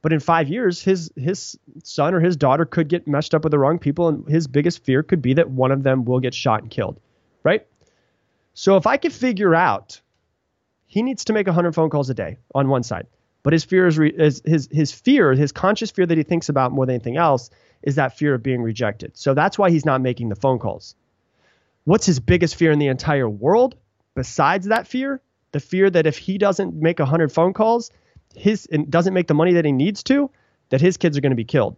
but 0.03 0.13
in 0.13 0.19
five 0.19 0.49
years, 0.49 0.83
his 0.83 1.13
his 1.17 1.57
son 1.85 2.13
or 2.13 2.21
his 2.21 2.37
daughter 2.37 2.65
could 2.65 2.89
get 2.89 3.07
messed 3.07 3.35
up 3.35 3.45
with 3.45 3.53
the 3.53 3.59
wrong 3.59 3.79
people, 3.79 4.09
and 4.09 4.29
his 4.29 4.49
biggest 4.49 4.85
fear 4.85 5.03
could 5.05 5.23
be 5.23 5.35
that 5.35 5.49
one 5.49 5.71
of 5.71 5.85
them 5.85 6.05
will 6.05 6.21
get 6.21 6.35
shot 6.35 6.63
and 6.63 6.71
killed, 6.71 7.01
right? 7.45 7.67
So 8.55 8.77
if 8.77 8.87
I 8.87 8.97
could 8.97 9.13
figure 9.13 9.55
out, 9.55 10.01
he 10.87 11.03
needs 11.03 11.25
to 11.27 11.33
make 11.33 11.47
100 11.47 11.75
phone 11.75 11.89
calls 11.89 12.11
a 12.11 12.15
day 12.15 12.39
on 12.55 12.69
one 12.69 12.83
side, 12.83 13.07
but 13.45 13.53
his 13.53 13.65
fear 13.65 13.87
is, 13.87 13.97
re, 13.97 14.11
is 14.11 14.43
his 14.45 14.69
his 14.73 14.93
fear, 14.93 15.33
his 15.33 15.53
conscious 15.53 15.93
fear 15.93 16.05
that 16.05 16.19
he 16.19 16.25
thinks 16.25 16.49
about 16.49 16.73
more 16.73 16.85
than 16.85 16.97
anything 16.97 17.17
else 17.17 17.51
is 17.83 17.95
that 17.95 18.19
fear 18.19 18.35
of 18.35 18.43
being 18.43 18.63
rejected. 18.63 19.17
So 19.17 19.35
that's 19.35 19.59
why 19.59 19.71
he's 19.71 19.85
not 19.85 20.01
making 20.01 20.29
the 20.29 20.37
phone 20.37 20.59
calls. 20.59 20.97
What's 21.85 22.07
his 22.07 22.21
biggest 22.21 22.57
fear 22.57 22.73
in 22.73 22.79
the 22.79 22.89
entire 22.89 23.29
world 23.29 23.77
besides 24.15 24.67
that 24.67 24.87
fear? 24.87 25.21
The 25.53 25.61
fear 25.61 25.91
that 25.91 26.07
if 26.07 26.17
he 26.17 26.39
doesn't 26.39 26.75
make 26.75 26.99
100 26.99 27.31
phone 27.31 27.53
calls, 27.53 27.91
his 28.35 28.67
and 28.67 28.91
doesn't 28.91 29.15
make 29.15 29.27
the 29.27 29.35
money 29.35 29.55
that 29.55 29.65
he 29.65 29.73
needs 29.73 30.03
to, 30.05 30.31
that 30.71 30.81
his 30.81 30.97
kids 30.97 31.17
are 31.17 31.21
going 31.21 31.31
to 31.31 31.37
be 31.37 31.45
killed. 31.45 31.77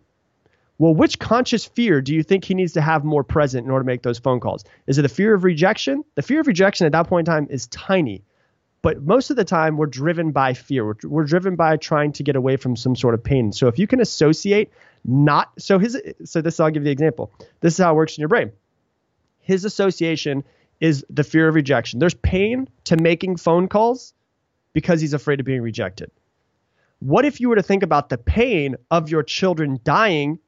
Well, 0.78 0.94
which 0.94 1.18
conscious 1.18 1.64
fear 1.64 2.00
do 2.00 2.14
you 2.14 2.22
think 2.22 2.44
he 2.44 2.55
needs 2.55 2.72
to 2.72 2.80
have 2.80 3.05
more 3.05 3.22
present 3.22 3.64
in 3.64 3.70
order 3.70 3.84
to 3.84 3.86
make 3.86 4.02
those 4.02 4.18
phone 4.18 4.40
calls? 4.40 4.64
Is 4.86 4.98
it 4.98 5.02
the 5.02 5.09
fear 5.09 5.34
of 5.34 5.44
rejection? 5.44 6.05
The 6.16 6.22
fear 6.22 6.40
of 6.40 6.46
rejection 6.48 6.86
at 6.86 6.92
that 6.92 7.07
point 7.07 7.28
in 7.28 7.32
time 7.32 7.46
is 7.48 7.68
tiny. 7.68 8.22
But 8.82 9.02
most 9.02 9.30
of 9.30 9.36
the 9.36 9.44
time, 9.44 9.76
we're 9.76 9.86
driven 9.86 10.32
by 10.32 10.52
fear. 10.52 10.84
We're, 10.84 10.96
we're 11.05 11.24
driven 11.24 11.57
by 11.57 11.76
trying 11.76 12.12
to 12.12 12.22
get 12.22 12.36
away 12.36 12.57
from 12.57 12.76
some 12.76 12.96
sort 12.96 13.14
of 13.14 13.22
pain. 13.22 13.52
So 13.52 13.68
if 13.68 13.78
you 13.78 13.86
can 13.86 14.00
associate 14.00 14.70
not 15.05 15.52
so 15.59 15.78
his 15.78 15.96
so 16.24 16.40
this 16.40 16.59
I'll 16.61 16.70
give 16.70 16.82
you 16.82 16.86
the 16.86 16.90
example. 16.90 17.30
This 17.61 17.74
is 17.74 17.78
how 17.78 17.92
it 17.92 17.96
works 17.96 18.16
in 18.16 18.22
your 18.22 18.28
brain. 18.28 18.52
His 19.40 19.64
association 19.64 20.44
is 20.80 21.05
the 21.09 21.24
fear 21.24 21.48
of 21.48 21.55
rejection. 21.55 21.98
There's 21.98 22.14
pain 22.14 22.68
to 22.84 22.96
making 22.96 23.36
phone 23.36 23.68
calls 23.68 24.12
because 24.72 25.00
he's 25.00 25.14
afraid 25.14 25.40
of 25.40 25.46
being 25.46 25.62
rejected. 25.62 26.11
What 27.01 27.24
if 27.24 27.40
you 27.40 27.49
were 27.49 27.57
to 27.57 27.62
think 27.62 27.82
about 27.82 28.09
the 28.09 28.18
pain 28.18 28.76
of 28.90 29.11
your 29.11 29.22
children 29.22 29.80
dying 29.84 30.38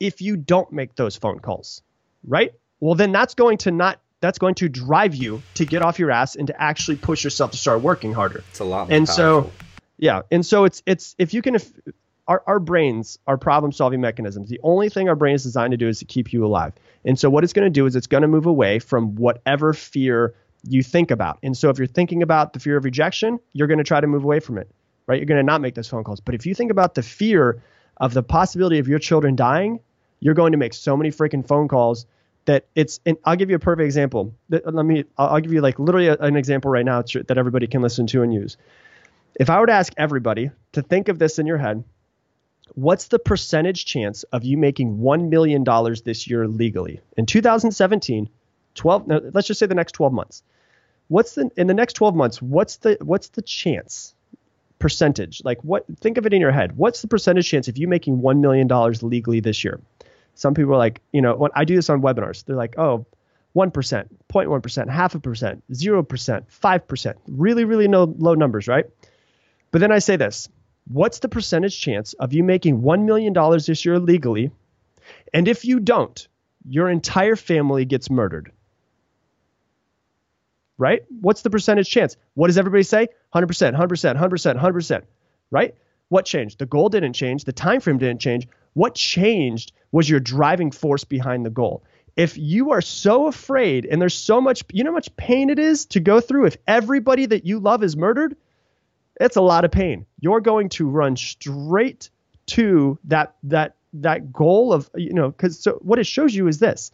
if 0.00 0.20
you 0.20 0.36
don't 0.36 0.72
make 0.72 0.94
those 0.94 1.16
phone 1.16 1.40
calls? 1.40 1.82
Right? 2.26 2.52
Well, 2.80 2.94
then 2.94 3.12
that's 3.12 3.34
going 3.34 3.58
to 3.58 3.70
not 3.70 4.00
that's 4.20 4.38
going 4.38 4.54
to 4.54 4.68
drive 4.68 5.14
you 5.14 5.42
to 5.54 5.66
get 5.66 5.82
off 5.82 5.98
your 5.98 6.10
ass 6.10 6.34
and 6.34 6.46
to 6.46 6.62
actually 6.62 6.96
push 6.96 7.24
yourself 7.24 7.50
to 7.50 7.58
start 7.58 7.82
working 7.82 8.12
harder. 8.12 8.42
It's 8.50 8.60
a 8.60 8.64
lot. 8.64 8.90
and 8.90 9.06
so, 9.06 9.52
yeah, 9.98 10.22
and 10.30 10.46
so 10.46 10.64
it's 10.64 10.82
it's 10.86 11.14
if 11.18 11.34
you 11.34 11.42
can 11.42 11.56
if, 11.56 11.70
our, 12.26 12.42
our 12.46 12.58
brains 12.58 13.18
are 13.26 13.36
problem 13.36 13.72
solving 13.72 14.00
mechanisms. 14.00 14.48
The 14.48 14.60
only 14.62 14.88
thing 14.88 15.08
our 15.08 15.14
brain 15.14 15.34
is 15.34 15.42
designed 15.42 15.72
to 15.72 15.76
do 15.76 15.88
is 15.88 15.98
to 15.98 16.04
keep 16.04 16.32
you 16.32 16.44
alive. 16.44 16.72
And 17.04 17.18
so 17.18 17.28
what 17.28 17.44
it's 17.44 17.52
going 17.52 17.66
to 17.66 17.70
do 17.70 17.86
is 17.86 17.96
it's 17.96 18.06
going 18.06 18.22
to 18.22 18.28
move 18.28 18.46
away 18.46 18.78
from 18.78 19.14
whatever 19.16 19.72
fear 19.72 20.34
you 20.66 20.82
think 20.82 21.10
about. 21.10 21.38
And 21.42 21.56
so 21.56 21.68
if 21.68 21.78
you're 21.78 21.86
thinking 21.86 22.22
about 22.22 22.54
the 22.54 22.60
fear 22.60 22.76
of 22.76 22.84
rejection, 22.84 23.38
you're 23.52 23.68
going 23.68 23.78
to 23.78 23.84
try 23.84 24.00
to 24.00 24.06
move 24.06 24.24
away 24.24 24.40
from 24.40 24.58
it, 24.58 24.70
right? 25.06 25.18
You're 25.18 25.26
going 25.26 25.38
to 25.38 25.44
not 25.44 25.60
make 25.60 25.74
those 25.74 25.88
phone 25.88 26.04
calls. 26.04 26.20
But 26.20 26.34
if 26.34 26.46
you 26.46 26.54
think 26.54 26.70
about 26.70 26.94
the 26.94 27.02
fear 27.02 27.62
of 27.96 28.14
the 28.14 28.22
possibility 28.22 28.78
of 28.78 28.88
your 28.88 28.98
children 28.98 29.36
dying, 29.36 29.80
you're 30.20 30.34
going 30.34 30.52
to 30.52 30.58
make 30.58 30.74
so 30.74 30.96
many 30.96 31.10
freaking 31.10 31.46
phone 31.46 31.68
calls 31.68 32.06
that 32.46 32.66
it's 32.74 33.00
and 33.06 33.16
I'll 33.24 33.36
give 33.36 33.50
you 33.50 33.56
a 33.56 33.60
perfect 33.60 33.84
example. 33.84 34.34
Let 34.48 34.84
me 34.84 35.04
I'll 35.16 35.40
give 35.40 35.52
you 35.52 35.60
like 35.60 35.78
literally 35.78 36.08
an 36.08 36.36
example 36.36 36.70
right 36.70 36.84
now 36.84 37.02
that 37.02 37.38
everybody 37.38 37.66
can 37.66 37.82
listen 37.82 38.06
to 38.08 38.22
and 38.22 38.32
use. 38.32 38.56
If 39.38 39.50
I 39.50 39.58
were 39.60 39.66
to 39.66 39.72
ask 39.72 39.92
everybody 39.96 40.50
to 40.72 40.82
think 40.82 41.08
of 41.08 41.18
this 41.18 41.38
in 41.38 41.46
your 41.46 41.58
head, 41.58 41.84
what's 42.74 43.08
the 43.08 43.18
percentage 43.18 43.84
chance 43.84 44.22
of 44.24 44.44
you 44.44 44.56
making 44.56 44.98
$1 44.98 45.28
million 45.28 45.64
this 46.04 46.28
year 46.28 46.46
legally? 46.46 47.00
In 47.16 47.26
2017, 47.26 48.28
12 48.74 49.06
no, 49.06 49.30
let's 49.32 49.46
just 49.46 49.58
say 49.58 49.66
the 49.66 49.74
next 49.74 49.92
12 49.92 50.12
months. 50.12 50.42
What's 51.08 51.34
the 51.34 51.50
in 51.56 51.66
the 51.66 51.74
next 51.74 51.94
12 51.94 52.14
months, 52.14 52.40
what's 52.40 52.76
the 52.76 52.98
what's 53.00 53.28
the 53.28 53.42
chance 53.42 54.14
percentage? 54.84 55.40
Like 55.44 55.64
what 55.64 55.86
think 56.02 56.18
of 56.18 56.26
it 56.26 56.34
in 56.34 56.42
your 56.42 56.50
head. 56.50 56.76
What's 56.76 57.00
the 57.00 57.08
percentage 57.08 57.48
chance 57.48 57.68
of 57.68 57.78
you 57.78 57.88
making 57.88 58.20
1 58.20 58.42
million 58.42 58.66
dollars 58.66 59.02
legally 59.02 59.40
this 59.40 59.64
year? 59.64 59.80
Some 60.34 60.52
people 60.52 60.74
are 60.74 60.76
like, 60.76 61.00
you 61.10 61.22
know, 61.22 61.34
when 61.36 61.50
I 61.54 61.64
do 61.64 61.74
this 61.74 61.88
on 61.88 62.02
webinars, 62.02 62.44
they're 62.44 62.54
like, 62.54 62.78
"Oh, 62.78 63.06
1%, 63.54 63.72
0.1%, 63.72 64.90
half 64.90 65.14
a 65.14 65.20
percent, 65.20 65.64
0%, 65.72 66.44
5%. 66.50 67.14
Really 67.28 67.64
really 67.64 67.88
no 67.88 68.14
low 68.18 68.34
numbers, 68.34 68.68
right? 68.68 68.84
But 69.70 69.80
then 69.80 69.90
I 69.90 70.00
say 70.00 70.16
this, 70.16 70.50
what's 70.86 71.20
the 71.20 71.30
percentage 71.30 71.80
chance 71.80 72.12
of 72.20 72.34
you 72.34 72.44
making 72.44 72.82
$1 72.82 73.06
million 73.06 73.32
this 73.66 73.86
year 73.86 73.98
legally? 73.98 74.50
And 75.32 75.48
if 75.48 75.64
you 75.64 75.80
don't, 75.80 76.28
your 76.68 76.90
entire 76.90 77.36
family 77.36 77.86
gets 77.86 78.10
murdered. 78.10 78.52
Right? 80.76 81.04
What's 81.20 81.42
the 81.42 81.50
percentage 81.50 81.88
chance? 81.88 82.16
What 82.34 82.48
does 82.48 82.58
everybody 82.58 82.82
say? 82.82 83.08
100%, 83.34 83.76
100%, 83.76 84.16
100%, 84.16 84.60
100%. 84.60 85.02
Right? 85.50 85.74
What 86.08 86.24
changed? 86.24 86.58
The 86.58 86.66
goal 86.66 86.88
didn't 86.88 87.12
change, 87.14 87.44
the 87.44 87.52
time 87.52 87.80
frame 87.80 87.98
didn't 87.98 88.20
change. 88.20 88.48
What 88.74 88.94
changed 88.94 89.72
was 89.92 90.10
your 90.10 90.20
driving 90.20 90.70
force 90.70 91.04
behind 91.04 91.46
the 91.46 91.50
goal. 91.50 91.84
If 92.16 92.36
you 92.36 92.72
are 92.72 92.80
so 92.80 93.26
afraid 93.26 93.86
and 93.86 94.00
there's 94.00 94.14
so 94.14 94.40
much, 94.40 94.64
you 94.72 94.84
know 94.84 94.90
how 94.90 94.94
much 94.94 95.14
pain 95.16 95.50
it 95.50 95.58
is 95.58 95.86
to 95.86 96.00
go 96.00 96.20
through 96.20 96.46
if 96.46 96.56
everybody 96.66 97.26
that 97.26 97.44
you 97.46 97.60
love 97.60 97.82
is 97.82 97.96
murdered? 97.96 98.36
it's 99.20 99.36
a 99.36 99.40
lot 99.40 99.64
of 99.64 99.70
pain. 99.70 100.06
You're 100.20 100.40
going 100.40 100.68
to 100.70 100.88
run 100.88 101.16
straight 101.16 102.10
to 102.46 102.98
that 103.04 103.36
that 103.44 103.76
that 103.94 104.32
goal 104.32 104.72
of 104.72 104.90
you 104.94 105.12
know 105.12 105.28
because 105.28 105.58
so 105.58 105.78
what 105.82 105.98
it 105.98 106.06
shows 106.06 106.34
you 106.34 106.48
is 106.48 106.58
this 106.58 106.90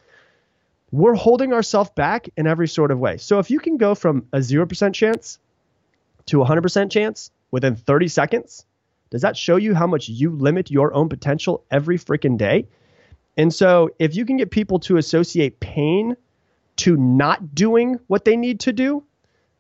we're 0.93 1.15
holding 1.15 1.53
ourselves 1.53 1.91
back 1.95 2.29
in 2.37 2.47
every 2.47 2.69
sort 2.69 2.91
of 2.91 2.99
way. 2.99 3.17
So 3.17 3.39
if 3.39 3.51
you 3.51 3.61
can 3.61 3.77
go 3.77 3.95
from 3.95 4.27
a 4.33 4.39
0% 4.39 4.95
chance 4.95 5.39
to 6.27 6.43
a 6.43 6.47
100% 6.47 6.91
chance 6.91 7.31
within 7.51 7.77
30 7.77 8.09
seconds 8.09 8.65
does 9.11 9.23
that 9.23 9.37
show 9.37 9.57
you 9.57 9.75
how 9.75 9.89
much 9.89 10.09
you 10.09 10.31
limit 10.31 10.71
your 10.71 10.95
own 10.95 11.09
potential 11.09 11.65
every 11.69 11.99
freaking 11.99 12.39
day? 12.39 12.69
And 13.37 13.53
so 13.53 13.91
if 13.99 14.15
you 14.15 14.25
can 14.25 14.37
get 14.37 14.53
people 14.53 14.79
to 14.81 14.99
associate 14.99 15.59
pain 15.59 16.17
to 16.77 16.97
not 16.97 17.55
doing 17.55 17.99
what 18.07 18.25
they 18.25 18.37
need 18.37 18.61
to 18.61 18.73
do 18.73 19.05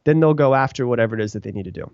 then 0.05 0.18
they'll 0.18 0.35
go 0.35 0.55
after 0.55 0.87
whatever 0.87 1.14
it 1.14 1.22
is 1.22 1.35
that 1.35 1.43
they 1.43 1.53
need 1.53 1.64
to 1.64 1.70
do. 1.70 1.91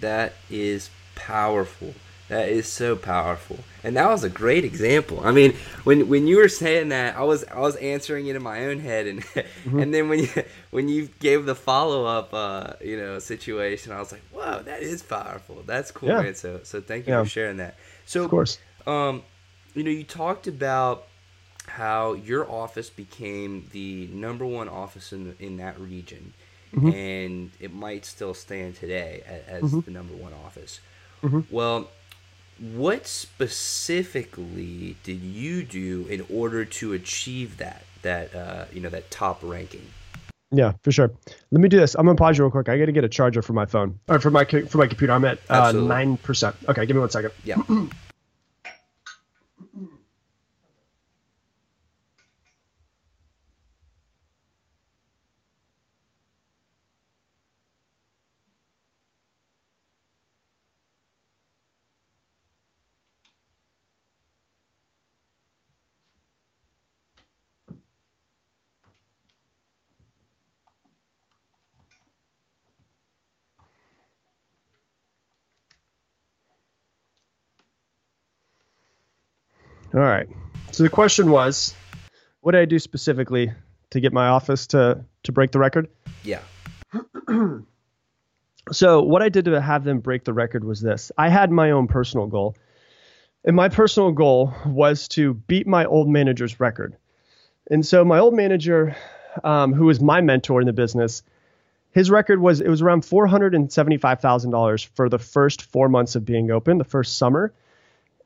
That 0.00 0.32
is 0.50 0.90
powerful. 1.14 1.94
That 2.28 2.48
is 2.48 2.66
so 2.66 2.96
powerful. 2.96 3.60
And 3.84 3.96
that 3.96 4.08
was 4.08 4.24
a 4.24 4.28
great 4.28 4.64
example. 4.64 5.20
I 5.22 5.30
mean, 5.30 5.54
when 5.84 6.08
when 6.08 6.26
you 6.26 6.38
were 6.38 6.48
saying 6.48 6.88
that, 6.88 7.16
I 7.16 7.22
was 7.22 7.44
I 7.44 7.60
was 7.60 7.76
answering 7.76 8.26
it 8.26 8.34
in 8.34 8.42
my 8.42 8.66
own 8.66 8.80
head 8.80 9.06
and 9.06 9.22
mm-hmm. 9.22 9.78
and 9.78 9.94
then 9.94 10.08
when 10.08 10.20
you 10.20 10.28
when 10.70 10.88
you 10.88 11.08
gave 11.20 11.46
the 11.46 11.54
follow-up 11.54 12.34
uh, 12.34 12.72
you 12.80 12.96
know, 12.96 13.18
situation, 13.20 13.92
I 13.92 14.00
was 14.00 14.10
like, 14.10 14.22
"Wow, 14.32 14.60
that 14.60 14.82
is 14.82 15.02
powerful. 15.02 15.62
That's 15.64 15.92
cool, 15.92 16.08
yeah. 16.08 16.22
man." 16.22 16.34
So 16.34 16.60
so 16.64 16.80
thank 16.80 17.06
you 17.06 17.12
yeah. 17.12 17.22
for 17.22 17.28
sharing 17.28 17.58
that. 17.58 17.76
So 18.06 18.24
Of 18.24 18.30
course. 18.30 18.58
Um 18.86 19.22
you 19.74 19.84
know, 19.84 19.90
you 19.90 20.04
talked 20.04 20.48
about 20.48 21.06
how 21.66 22.14
your 22.14 22.50
office 22.50 22.90
became 22.90 23.68
the 23.72 24.08
number 24.12 24.46
one 24.46 24.68
office 24.68 25.12
in 25.12 25.36
in 25.38 25.58
that 25.58 25.78
region 25.78 26.32
mm-hmm. 26.74 26.88
and 26.90 27.50
it 27.60 27.72
might 27.72 28.04
still 28.04 28.34
stand 28.34 28.76
today 28.76 29.22
as, 29.48 29.62
mm-hmm. 29.62 29.80
the 29.80 29.90
number 29.90 30.14
one 30.14 30.32
office. 30.44 30.80
Mm-hmm. 31.22 31.40
Well, 31.50 31.88
what 32.58 33.06
specifically 33.06 34.96
did 35.02 35.20
you 35.20 35.62
do 35.62 36.06
in 36.08 36.24
order 36.30 36.64
to 36.64 36.92
achieve 36.94 37.58
that 37.58 37.84
that 38.02 38.34
uh, 38.34 38.64
you 38.72 38.80
know 38.80 38.88
that 38.88 39.10
top 39.10 39.40
ranking? 39.42 39.86
Yeah, 40.52 40.72
for 40.82 40.92
sure. 40.92 41.10
Let 41.50 41.60
me 41.60 41.68
do 41.68 41.78
this. 41.78 41.94
I'm 41.94 42.06
gonna 42.06 42.16
pause 42.16 42.38
you 42.38 42.44
real 42.44 42.50
quick. 42.50 42.68
I 42.68 42.78
got 42.78 42.86
to 42.86 42.92
get 42.92 43.04
a 43.04 43.08
charger 43.08 43.42
for 43.42 43.52
my 43.52 43.66
phone 43.66 43.98
or 44.08 44.20
for 44.20 44.30
my 44.30 44.44
for 44.44 44.78
my 44.78 44.86
computer. 44.86 45.12
I'm 45.12 45.24
at 45.24 45.38
uh, 45.50 45.72
nine 45.72 46.14
uh, 46.14 46.16
percent. 46.24 46.56
Okay, 46.68 46.86
give 46.86 46.96
me 46.96 47.00
one 47.00 47.10
second. 47.10 47.32
Yeah. 47.44 47.56
All 79.96 80.02
right. 80.02 80.28
So 80.72 80.82
the 80.82 80.90
question 80.90 81.30
was, 81.30 81.74
what 82.42 82.52
did 82.52 82.60
I 82.60 82.64
do 82.66 82.78
specifically 82.78 83.50
to 83.90 84.00
get 84.00 84.12
my 84.12 84.28
office 84.28 84.66
to 84.68 85.02
to 85.22 85.32
break 85.32 85.52
the 85.52 85.58
record? 85.58 85.88
Yeah. 86.22 86.42
so 88.72 89.00
what 89.02 89.22
I 89.22 89.30
did 89.30 89.46
to 89.46 89.58
have 89.58 89.84
them 89.84 90.00
break 90.00 90.24
the 90.24 90.34
record 90.34 90.64
was 90.64 90.82
this. 90.82 91.12
I 91.16 91.30
had 91.30 91.50
my 91.50 91.70
own 91.70 91.88
personal 91.88 92.26
goal. 92.26 92.56
And 93.42 93.56
my 93.56 93.70
personal 93.70 94.12
goal 94.12 94.52
was 94.66 95.08
to 95.08 95.32
beat 95.32 95.66
my 95.66 95.86
old 95.86 96.10
manager's 96.10 96.60
record. 96.60 96.96
And 97.70 97.86
so 97.86 98.04
my 98.04 98.18
old 98.18 98.34
manager, 98.34 98.96
um, 99.44 99.72
who 99.72 99.86
was 99.86 99.98
my 100.00 100.20
mentor 100.20 100.60
in 100.60 100.66
the 100.66 100.74
business, 100.74 101.22
his 101.92 102.10
record 102.10 102.38
was 102.38 102.60
it 102.60 102.68
was 102.68 102.82
around 102.82 103.06
four 103.06 103.26
hundred 103.26 103.54
and 103.54 103.72
seventy 103.72 103.96
five 103.96 104.20
thousand 104.20 104.50
dollars 104.50 104.82
for 104.82 105.08
the 105.08 105.18
first 105.18 105.62
four 105.62 105.88
months 105.88 106.16
of 106.16 106.26
being 106.26 106.50
open, 106.50 106.76
the 106.76 106.84
first 106.84 107.16
summer, 107.16 107.54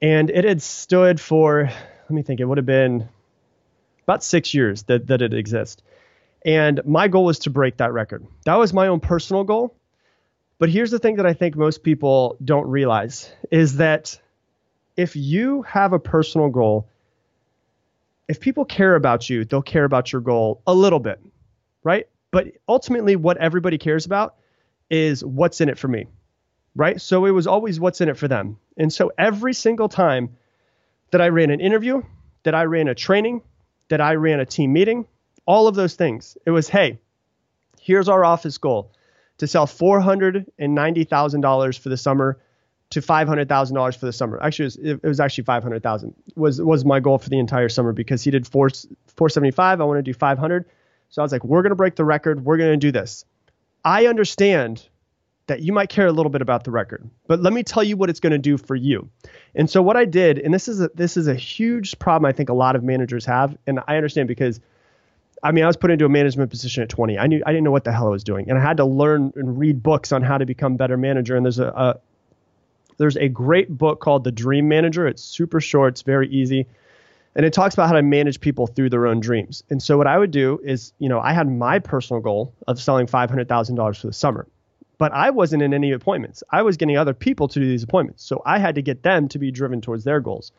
and 0.03 0.31
it 0.31 0.45
had 0.45 0.63
stood 0.63 1.21
for 1.21 1.65
let 1.65 2.11
me 2.11 2.23
think 2.23 2.41
it 2.41 2.45
would 2.45 2.59
have 2.59 2.67
been 2.67 3.09
about 4.05 4.25
six 4.25 4.55
years 4.55 4.83
that 4.85 5.07
that 5.07 5.23
it 5.23 5.35
exists. 5.35 5.83
And 6.45 6.81
my 6.87 7.09
goal 7.09 7.25
was 7.25 7.41
to 7.41 7.51
break 7.51 7.77
that 7.77 7.93
record. 7.93 8.27
That 8.45 8.57
was 8.57 8.73
my 8.73 8.87
own 8.87 9.01
personal 9.01 9.45
goal. 9.45 9.75
But 10.59 10.69
here's 10.69 10.91
the 10.91 10.99
thing 10.99 11.17
that 11.17 11.27
I 11.27 11.33
think 11.33 11.57
most 11.57 11.83
people 11.83 12.37
don't 12.45 12.67
realize 12.67 13.31
is 13.51 13.77
that 13.77 14.19
if 14.97 15.17
you 15.17 15.63
have 15.63 15.93
a 15.93 15.99
personal 15.99 16.51
goal, 16.51 16.87
if 18.29 18.41
people 18.41 18.65
care 18.65 18.95
about 18.95 19.29
you, 19.29 19.45
they'll 19.45 19.63
care 19.63 19.85
about 19.85 20.13
your 20.13 20.21
goal 20.21 20.61
a 20.67 20.75
little 20.75 21.01
bit, 21.01 21.21
right? 21.83 22.07
But 22.31 22.49
ultimately, 22.69 23.17
what 23.17 23.39
everybody 23.39 23.79
cares 23.79 24.07
about 24.07 24.37
is 24.91 25.25
what's 25.25 25.61
in 25.61 25.69
it 25.69 25.79
for 25.79 25.89
me, 25.89 26.07
right? 26.75 27.01
So 27.01 27.25
it 27.27 27.31
was 27.31 27.47
always 27.47 27.79
what's 27.81 28.01
in 28.01 28.09
it 28.09 28.17
for 28.17 28.27
them. 28.29 28.59
And 28.77 28.93
so 28.93 29.13
every 29.19 29.55
single 29.55 29.89
time 29.89 30.37
that 31.11 31.21
I 31.21 31.29
ran 31.29 31.51
an 31.51 31.61
interview, 31.61 32.03
that 32.45 32.55
I 32.55 32.65
ran 32.65 32.89
a 32.89 32.95
training, 32.95 33.43
that 33.89 34.01
I 34.01 34.15
ran 34.15 34.41
a 34.41 34.47
team 34.47 34.73
meeting, 34.73 35.07
all 35.47 35.69
of 35.69 35.75
those 35.75 35.95
things, 35.95 36.39
it 36.47 36.51
was, 36.51 36.69
hey, 36.69 36.99
here's 37.81 38.09
our 38.09 38.25
office 38.25 38.59
goal 38.59 38.93
to 39.39 39.47
sell 39.47 39.67
$490,000 39.67 41.79
for 41.79 41.89
the 41.89 41.97
summer 41.97 42.39
to 42.91 43.01
$500,000 43.01 43.97
for 43.97 44.07
the 44.07 44.13
summer. 44.13 44.43
Actually, 44.43 44.65
it 44.65 44.67
was, 44.67 44.77
it 45.03 45.03
was 45.03 45.21
actually 45.21 45.45
500,000 45.45 46.15
was 46.37 46.61
was 46.61 46.85
my 46.85 47.01
goal 47.01 47.19
for 47.19 47.31
the 47.31 47.39
entire 47.39 47.69
summer 47.69 47.93
because 47.93 48.23
he 48.23 48.31
did 48.31 48.47
4 48.47 48.71
475, 49.17 49.81
I 49.81 49.85
want 49.85 49.99
to 49.99 50.03
do 50.03 50.13
500. 50.13 50.67
So 51.09 51.23
I 51.23 51.25
was 51.25 51.33
like, 51.33 51.45
we're 51.45 51.63
going 51.63 51.71
to 51.71 51.77
break 51.77 51.97
the 51.97 52.05
record. 52.05 52.45
We're 52.45 52.57
going 52.57 52.73
to 52.73 52.77
do 52.77 52.93
this. 52.93 53.25
I 53.85 54.07
understand 54.07 54.89
that 55.51 55.63
you 55.63 55.73
might 55.73 55.89
care 55.89 56.07
a 56.07 56.13
little 56.13 56.31
bit 56.31 56.43
about 56.43 56.63
the 56.63 56.71
record, 56.71 57.11
but 57.27 57.41
let 57.41 57.53
me 57.53 57.65
tell 57.65 57.83
you 57.83 57.97
what 57.97 58.09
it's 58.09 58.21
going 58.21 58.33
to 58.33 58.39
do 58.39 58.57
for 58.57 58.77
you. 58.77 59.09
And 59.57 59.69
so 59.69 59.83
what 59.83 59.97
I 59.97 60.05
did, 60.05 60.39
and 60.39 60.55
this 60.55 60.69
is 60.69 60.81
a, 60.81 60.89
this 60.95 61.17
is 61.17 61.27
a 61.27 61.35
huge 61.35 61.99
problem 61.99 62.29
I 62.29 62.33
think 62.33 62.49
a 62.51 62.55
lot 62.55 62.77
of 62.77 62.85
managers 62.85 63.27
have, 63.27 63.59
and 63.67 63.81
I 63.89 63.97
understand 63.97 64.29
because 64.29 64.61
I 65.43 65.51
mean, 65.51 65.65
I 65.65 65.67
was 65.67 65.77
put 65.77 65.91
into 65.91 66.05
a 66.05 66.09
management 66.09 66.51
position 66.51 66.83
at 66.85 66.89
20. 66.89 67.19
I 67.19 67.27
knew 67.27 67.43
I 67.45 67.51
didn't 67.51 67.65
know 67.65 67.73
what 67.73 67.83
the 67.83 67.91
hell 67.91 68.07
I 68.07 68.11
was 68.11 68.23
doing, 68.23 68.49
and 68.49 68.57
I 68.57 68.63
had 68.63 68.77
to 68.77 68.85
learn 68.85 69.33
and 69.35 69.59
read 69.59 69.83
books 69.83 70.13
on 70.13 70.23
how 70.23 70.39
to 70.39 70.47
become 70.47 70.77
better 70.77 70.97
manager. 70.97 71.35
And 71.35 71.45
there's 71.45 71.59
a, 71.59 71.69
a 71.69 72.01
there's 72.99 73.17
a 73.17 73.29
great 73.29 73.77
book 73.77 74.01
called 74.01 74.23
The 74.23 74.33
Dream 74.33 74.69
Manager. 74.69 75.09
It's 75.09 75.23
super 75.23 75.61
short, 75.61 75.95
it's 75.95 76.03
very 76.03 76.29
easy 76.29 76.67
and 77.35 77.47
it 77.47 77.53
talks 77.53 77.75
about 77.75 77.89
how 77.89 77.95
to 77.95 78.03
manage 78.03 78.41
people 78.41 78.67
through 78.67 78.91
their 78.91 79.07
own 79.07 79.21
dreams. 79.21 79.63
And 79.71 79.83
so 79.83 79.97
what 79.97 80.07
I 80.07 80.19
would 80.19 80.31
do 80.31 80.61
is, 80.65 80.93
you 80.99 81.09
know, 81.09 81.21
I 81.21 81.33
had 81.33 81.49
my 81.49 81.79
personal 81.79 82.21
goal 82.21 82.53
of 82.67 82.81
selling 82.81 83.07
$500,000 83.07 84.01
for 84.01 84.07
the 84.07 84.13
summer, 84.13 84.47
but 85.01 85.13
I 85.13 85.31
wasn't 85.31 85.63
in 85.63 85.73
any 85.73 85.93
appointments. 85.93 86.43
I 86.51 86.61
was 86.61 86.77
getting 86.77 86.99
other 86.99 87.15
people 87.15 87.49
to 87.49 87.59
do 87.59 87.67
these 87.67 87.83
appointments. 87.83 88.23
So 88.23 88.43
I 88.45 88.59
had 88.59 88.75
to 88.75 88.83
get 88.83 89.03
them 89.03 89.29
to 89.29 89.39
be 89.39 89.51
driven 89.51 89.81
towards 89.81 90.05
their 90.05 90.21
goals. 90.21 90.53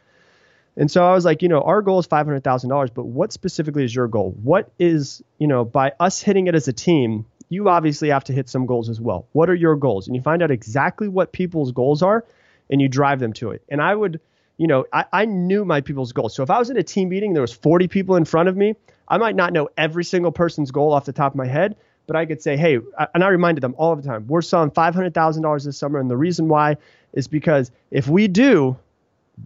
And 0.76 0.89
so 0.89 1.06
I 1.06 1.14
was 1.14 1.24
like, 1.24 1.44
you 1.44 1.48
know, 1.48 1.62
our 1.62 1.84
goal 1.84 2.00
is 2.00 2.08
$500,000, 2.08 2.92
but 2.92 3.06
what 3.06 3.32
specifically 3.32 3.84
is 3.84 3.94
your 3.94 4.08
goal? 4.08 4.36
What 4.42 4.72
is, 4.80 5.22
you 5.38 5.46
know, 5.46 5.64
by 5.64 5.92
us 6.00 6.24
hitting 6.24 6.48
it 6.48 6.56
as 6.56 6.68
a 6.68 6.74
team, 6.74 7.28
you 7.50 7.70
obviously 7.70 8.10
have 8.10 8.24
to 8.24 8.34
hit 8.34 8.50
some 8.50 8.66
goals 8.66 8.89
as 8.89 9.00
well. 9.00 9.28
What 9.32 9.48
are 9.48 9.54
your 9.54 9.76
goals? 9.76 10.08
And 10.08 10.16
you 10.16 10.24
find 10.24 10.42
out 10.42 10.50
exactly 10.50 11.08
what 11.08 11.32
people's 11.32 11.72
goals 11.72 12.02
are 12.02 12.26
and 12.68 12.82
you 12.82 12.89
drive 12.89 13.20
them 13.20 13.34
to 13.34 13.52
it. 13.52 13.62
And 13.70 13.80
I 13.80 13.94
would, 13.94 14.22
you 14.58 14.66
know, 14.66 14.86
I, 14.92 15.06
I 15.14 15.26
knew 15.26 15.66
my 15.66 15.82
people's 15.82 16.14
goals. 16.14 16.34
So 16.34 16.42
if 16.42 16.50
I 16.50 16.58
was 16.58 16.72
in 16.72 16.78
a 16.78 16.84
team 16.84 17.10
meeting, 17.10 17.34
there 17.34 17.44
was 17.44 17.54
40 17.54 17.89
people 17.89 18.16
in 18.16 18.26
front 18.26 18.50
of 18.50 18.58
me, 18.58 18.74
I 19.08 19.20
might 19.20 19.36
not 19.36 19.54
know 19.54 19.70
every 19.78 20.04
single 20.04 20.32
person's 20.32 20.72
goal 20.72 20.94
off 20.94 21.06
the 21.06 21.14
top 21.14 21.34
of 21.34 21.36
my 21.36 21.46
head, 21.46 21.76
but 22.08 22.16
I 22.16 22.26
could 22.26 22.41
say, 22.41 22.58
hey, 22.58 22.80
and 23.14 23.24
I 23.24 23.28
reminded 23.30 23.62
them 23.62 23.76
all 23.78 23.95
the 23.95 24.02
time, 24.02 24.28
we're 24.28 24.41
selling 24.41 24.72
$500,000 24.72 25.66
this 25.66 25.78
summer. 25.78 25.99
And 25.99 26.10
the 26.10 26.18
reason 26.18 26.47
why 26.47 26.78
is 27.14 27.28
because 27.28 27.72
if 27.89 28.08
we 28.08 28.28
do 28.28 28.78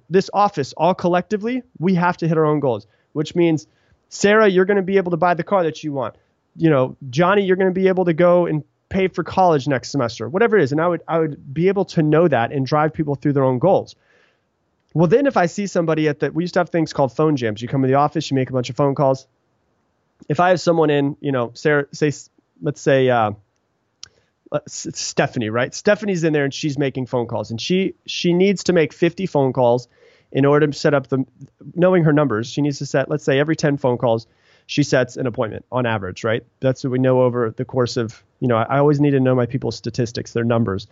this 0.09 0.29
office 0.33 0.73
all 0.73 0.93
collectively, 0.93 1.63
we 1.79 1.95
have 1.95 2.17
to 2.17 2.27
hit 2.27 2.37
our 2.37 2.45
own 2.45 2.59
goals, 2.59 2.87
which 3.13 3.35
means, 3.35 3.67
Sarah, 4.09 4.47
you're 4.47 4.65
going 4.65 4.77
to 4.77 4.83
be 4.83 4.97
able 4.97 5.11
to 5.11 5.17
buy 5.17 5.33
the 5.33 5.43
car 5.43 5.63
that 5.63 5.83
you 5.83 5.93
want. 5.93 6.15
You 6.55 6.69
know, 6.69 6.95
Johnny, 7.09 7.43
you're 7.43 7.55
going 7.55 7.73
to 7.73 7.79
be 7.79 7.87
able 7.87 8.05
to 8.05 8.13
go 8.13 8.45
and 8.45 8.63
pay 8.89 9.07
for 9.07 9.23
college 9.23 9.67
next 9.67 9.91
semester, 9.91 10.29
whatever 10.29 10.57
it 10.57 10.63
is. 10.63 10.71
And 10.71 10.79
I 10.79 10.87
would, 10.87 11.01
I 11.07 11.19
would 11.19 11.53
be 11.53 11.67
able 11.67 11.85
to 11.85 12.01
know 12.01 12.27
that 12.27 12.51
and 12.51 12.65
drive 12.65 12.93
people 12.93 13.15
through 13.15 13.33
their 13.33 13.43
own 13.43 13.59
goals. 13.59 13.95
Well, 14.93 15.07
then 15.07 15.27
if 15.27 15.35
I 15.35 15.47
see 15.47 15.67
somebody 15.67 16.07
at 16.07 16.21
the, 16.21 16.31
we 16.31 16.43
used 16.43 16.53
to 16.53 16.61
have 16.61 16.69
things 16.69 16.93
called 16.93 17.13
phone 17.13 17.35
jams. 17.35 17.61
You 17.61 17.67
come 17.67 17.81
to 17.81 17.87
the 17.87 17.95
office, 17.95 18.31
you 18.31 18.35
make 18.35 18.49
a 18.49 18.53
bunch 18.53 18.69
of 18.69 18.77
phone 18.77 18.95
calls. 18.95 19.27
If 20.29 20.39
I 20.39 20.49
have 20.49 20.61
someone 20.61 20.89
in, 20.89 21.17
you 21.19 21.33
know, 21.33 21.51
Sarah, 21.53 21.87
say, 21.91 22.13
let's 22.61 22.81
say, 22.81 23.09
uh, 23.09 23.31
Stephanie, 24.67 25.49
right? 25.49 25.73
Stephanie's 25.73 26.23
in 26.23 26.33
there 26.33 26.45
and 26.45 26.53
she's 26.53 26.77
making 26.77 27.07
phone 27.07 27.27
calls, 27.27 27.51
and 27.51 27.59
she 27.59 27.95
she 28.05 28.33
needs 28.33 28.63
to 28.65 28.73
make 28.73 28.93
50 28.93 29.25
phone 29.25 29.53
calls 29.53 29.87
in 30.31 30.45
order 30.45 30.67
to 30.67 30.73
set 30.73 30.93
up 30.93 31.07
the, 31.07 31.25
knowing 31.75 32.03
her 32.03 32.13
numbers. 32.13 32.47
She 32.49 32.61
needs 32.61 32.79
to 32.79 32.85
set, 32.85 33.09
let's 33.09 33.23
say, 33.23 33.39
every 33.39 33.55
10 33.55 33.77
phone 33.77 33.97
calls, 33.97 34.27
she 34.67 34.83
sets 34.83 35.17
an 35.17 35.27
appointment 35.27 35.65
on 35.71 35.85
average, 35.85 36.23
right? 36.23 36.43
That's 36.59 36.83
what 36.83 36.91
we 36.91 36.99
know 36.99 37.21
over 37.21 37.53
the 37.55 37.65
course 37.65 37.97
of, 37.97 38.23
you 38.39 38.47
know, 38.47 38.57
I, 38.57 38.63
I 38.63 38.77
always 38.79 38.99
need 38.99 39.11
to 39.11 39.19
know 39.19 39.35
my 39.35 39.45
people's 39.45 39.75
statistics, 39.75 40.33
their 40.33 40.43
numbers. 40.43 40.87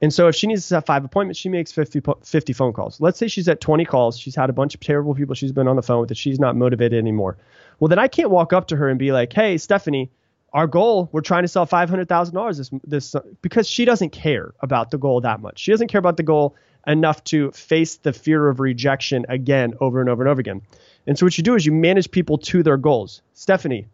And 0.00 0.14
so 0.14 0.28
if 0.28 0.36
she 0.36 0.46
needs 0.46 0.68
to 0.68 0.76
have 0.76 0.86
five 0.86 1.04
appointments, 1.04 1.40
she 1.40 1.48
makes 1.48 1.72
50, 1.72 2.02
50 2.22 2.52
phone 2.52 2.72
calls. 2.72 3.00
Let's 3.00 3.18
say 3.18 3.26
she's 3.26 3.48
at 3.48 3.60
20 3.60 3.84
calls. 3.84 4.16
She's 4.16 4.36
had 4.36 4.48
a 4.48 4.52
bunch 4.52 4.74
of 4.74 4.80
terrible 4.80 5.14
people 5.14 5.34
she's 5.34 5.50
been 5.50 5.66
on 5.66 5.74
the 5.74 5.82
phone 5.82 6.00
with 6.00 6.10
that 6.10 6.16
she's 6.16 6.38
not 6.38 6.54
motivated 6.54 6.98
anymore. 6.98 7.36
Well, 7.80 7.88
then 7.88 7.98
I 7.98 8.06
can't 8.06 8.30
walk 8.30 8.52
up 8.52 8.68
to 8.68 8.76
her 8.76 8.88
and 8.88 8.98
be 8.98 9.10
like, 9.10 9.32
hey, 9.32 9.58
Stephanie, 9.58 10.10
our 10.52 10.66
goal, 10.66 11.08
we're 11.12 11.20
trying 11.20 11.42
to 11.42 11.48
sell 11.48 11.66
$500,000 11.66 12.56
this, 12.56 12.70
this, 12.84 13.14
uh, 13.14 13.20
because 13.42 13.68
she 13.68 13.84
doesn't 13.84 14.10
care 14.10 14.54
about 14.60 14.90
the 14.90 14.98
goal 14.98 15.20
that 15.20 15.40
much. 15.40 15.58
She 15.58 15.70
doesn't 15.70 15.88
care 15.88 15.98
about 15.98 16.16
the 16.16 16.22
goal 16.22 16.56
enough 16.86 17.22
to 17.24 17.50
face 17.52 17.96
the 17.96 18.12
fear 18.12 18.48
of 18.48 18.60
rejection 18.60 19.26
again 19.28 19.74
over 19.80 20.00
and 20.00 20.08
over 20.08 20.22
and 20.22 20.30
over 20.30 20.40
again. 20.40 20.62
And 21.06 21.18
so 21.18 21.26
what 21.26 21.36
you 21.36 21.44
do 21.44 21.54
is 21.54 21.66
you 21.66 21.72
manage 21.72 22.10
people 22.10 22.38
to 22.38 22.62
their 22.62 22.76
goals. 22.76 23.20
Stephanie, 23.34 23.86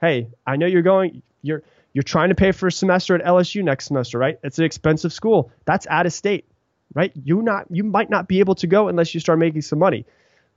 hey, 0.00 0.28
I 0.46 0.56
know 0.56 0.66
you're 0.66 0.82
going, 0.82 1.22
you're, 1.42 1.62
you're 1.96 2.02
trying 2.02 2.28
to 2.28 2.34
pay 2.34 2.52
for 2.52 2.66
a 2.66 2.72
semester 2.72 3.14
at 3.14 3.24
LSU 3.24 3.64
next 3.64 3.86
semester, 3.86 4.18
right? 4.18 4.38
It's 4.42 4.58
an 4.58 4.66
expensive 4.66 5.14
school. 5.14 5.50
That's 5.64 5.86
out 5.86 6.04
of 6.04 6.12
state, 6.12 6.44
right? 6.94 7.10
You 7.24 7.40
not 7.40 7.68
you 7.70 7.84
might 7.84 8.10
not 8.10 8.28
be 8.28 8.40
able 8.40 8.54
to 8.56 8.66
go 8.66 8.88
unless 8.88 9.14
you 9.14 9.20
start 9.20 9.38
making 9.38 9.62
some 9.62 9.78
money. 9.78 10.04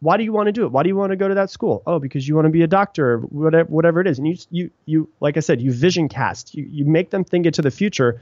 Why 0.01 0.17
do 0.17 0.23
you 0.23 0.31
want 0.31 0.47
to 0.47 0.51
do 0.51 0.65
it? 0.65 0.71
Why 0.71 0.83
do 0.83 0.89
you 0.89 0.95
want 0.95 1.11
to 1.11 1.17
go 1.17 1.27
to 1.27 1.35
that 1.35 1.49
school? 1.49 1.83
Oh, 1.85 1.99
because 1.99 2.27
you 2.27 2.35
want 2.35 2.45
to 2.45 2.51
be 2.51 2.61
a 2.61 2.67
doctor 2.67 3.13
or 3.13 3.17
whatever, 3.19 3.69
whatever 3.69 4.01
it 4.01 4.07
is. 4.07 4.17
And 4.17 4.27
you 4.27 4.37
you 4.49 4.71
you 4.85 5.09
like 5.19 5.35
I 5.35 5.41
said, 5.41 5.61
you 5.61 5.73
vision 5.73 6.07
cast. 6.07 6.55
You 6.55 6.67
you 6.69 6.85
make 6.85 7.09
them 7.09 7.23
think 7.23 7.45
into 7.45 7.61
the 7.61 7.71
future 7.71 8.21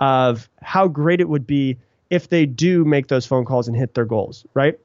of 0.00 0.48
how 0.62 0.88
great 0.88 1.20
it 1.20 1.28
would 1.28 1.46
be 1.46 1.78
if 2.10 2.28
they 2.28 2.46
do 2.46 2.84
make 2.84 3.08
those 3.08 3.24
phone 3.26 3.44
calls 3.44 3.68
and 3.68 3.76
hit 3.76 3.94
their 3.94 4.04
goals, 4.04 4.44
right? 4.54 4.78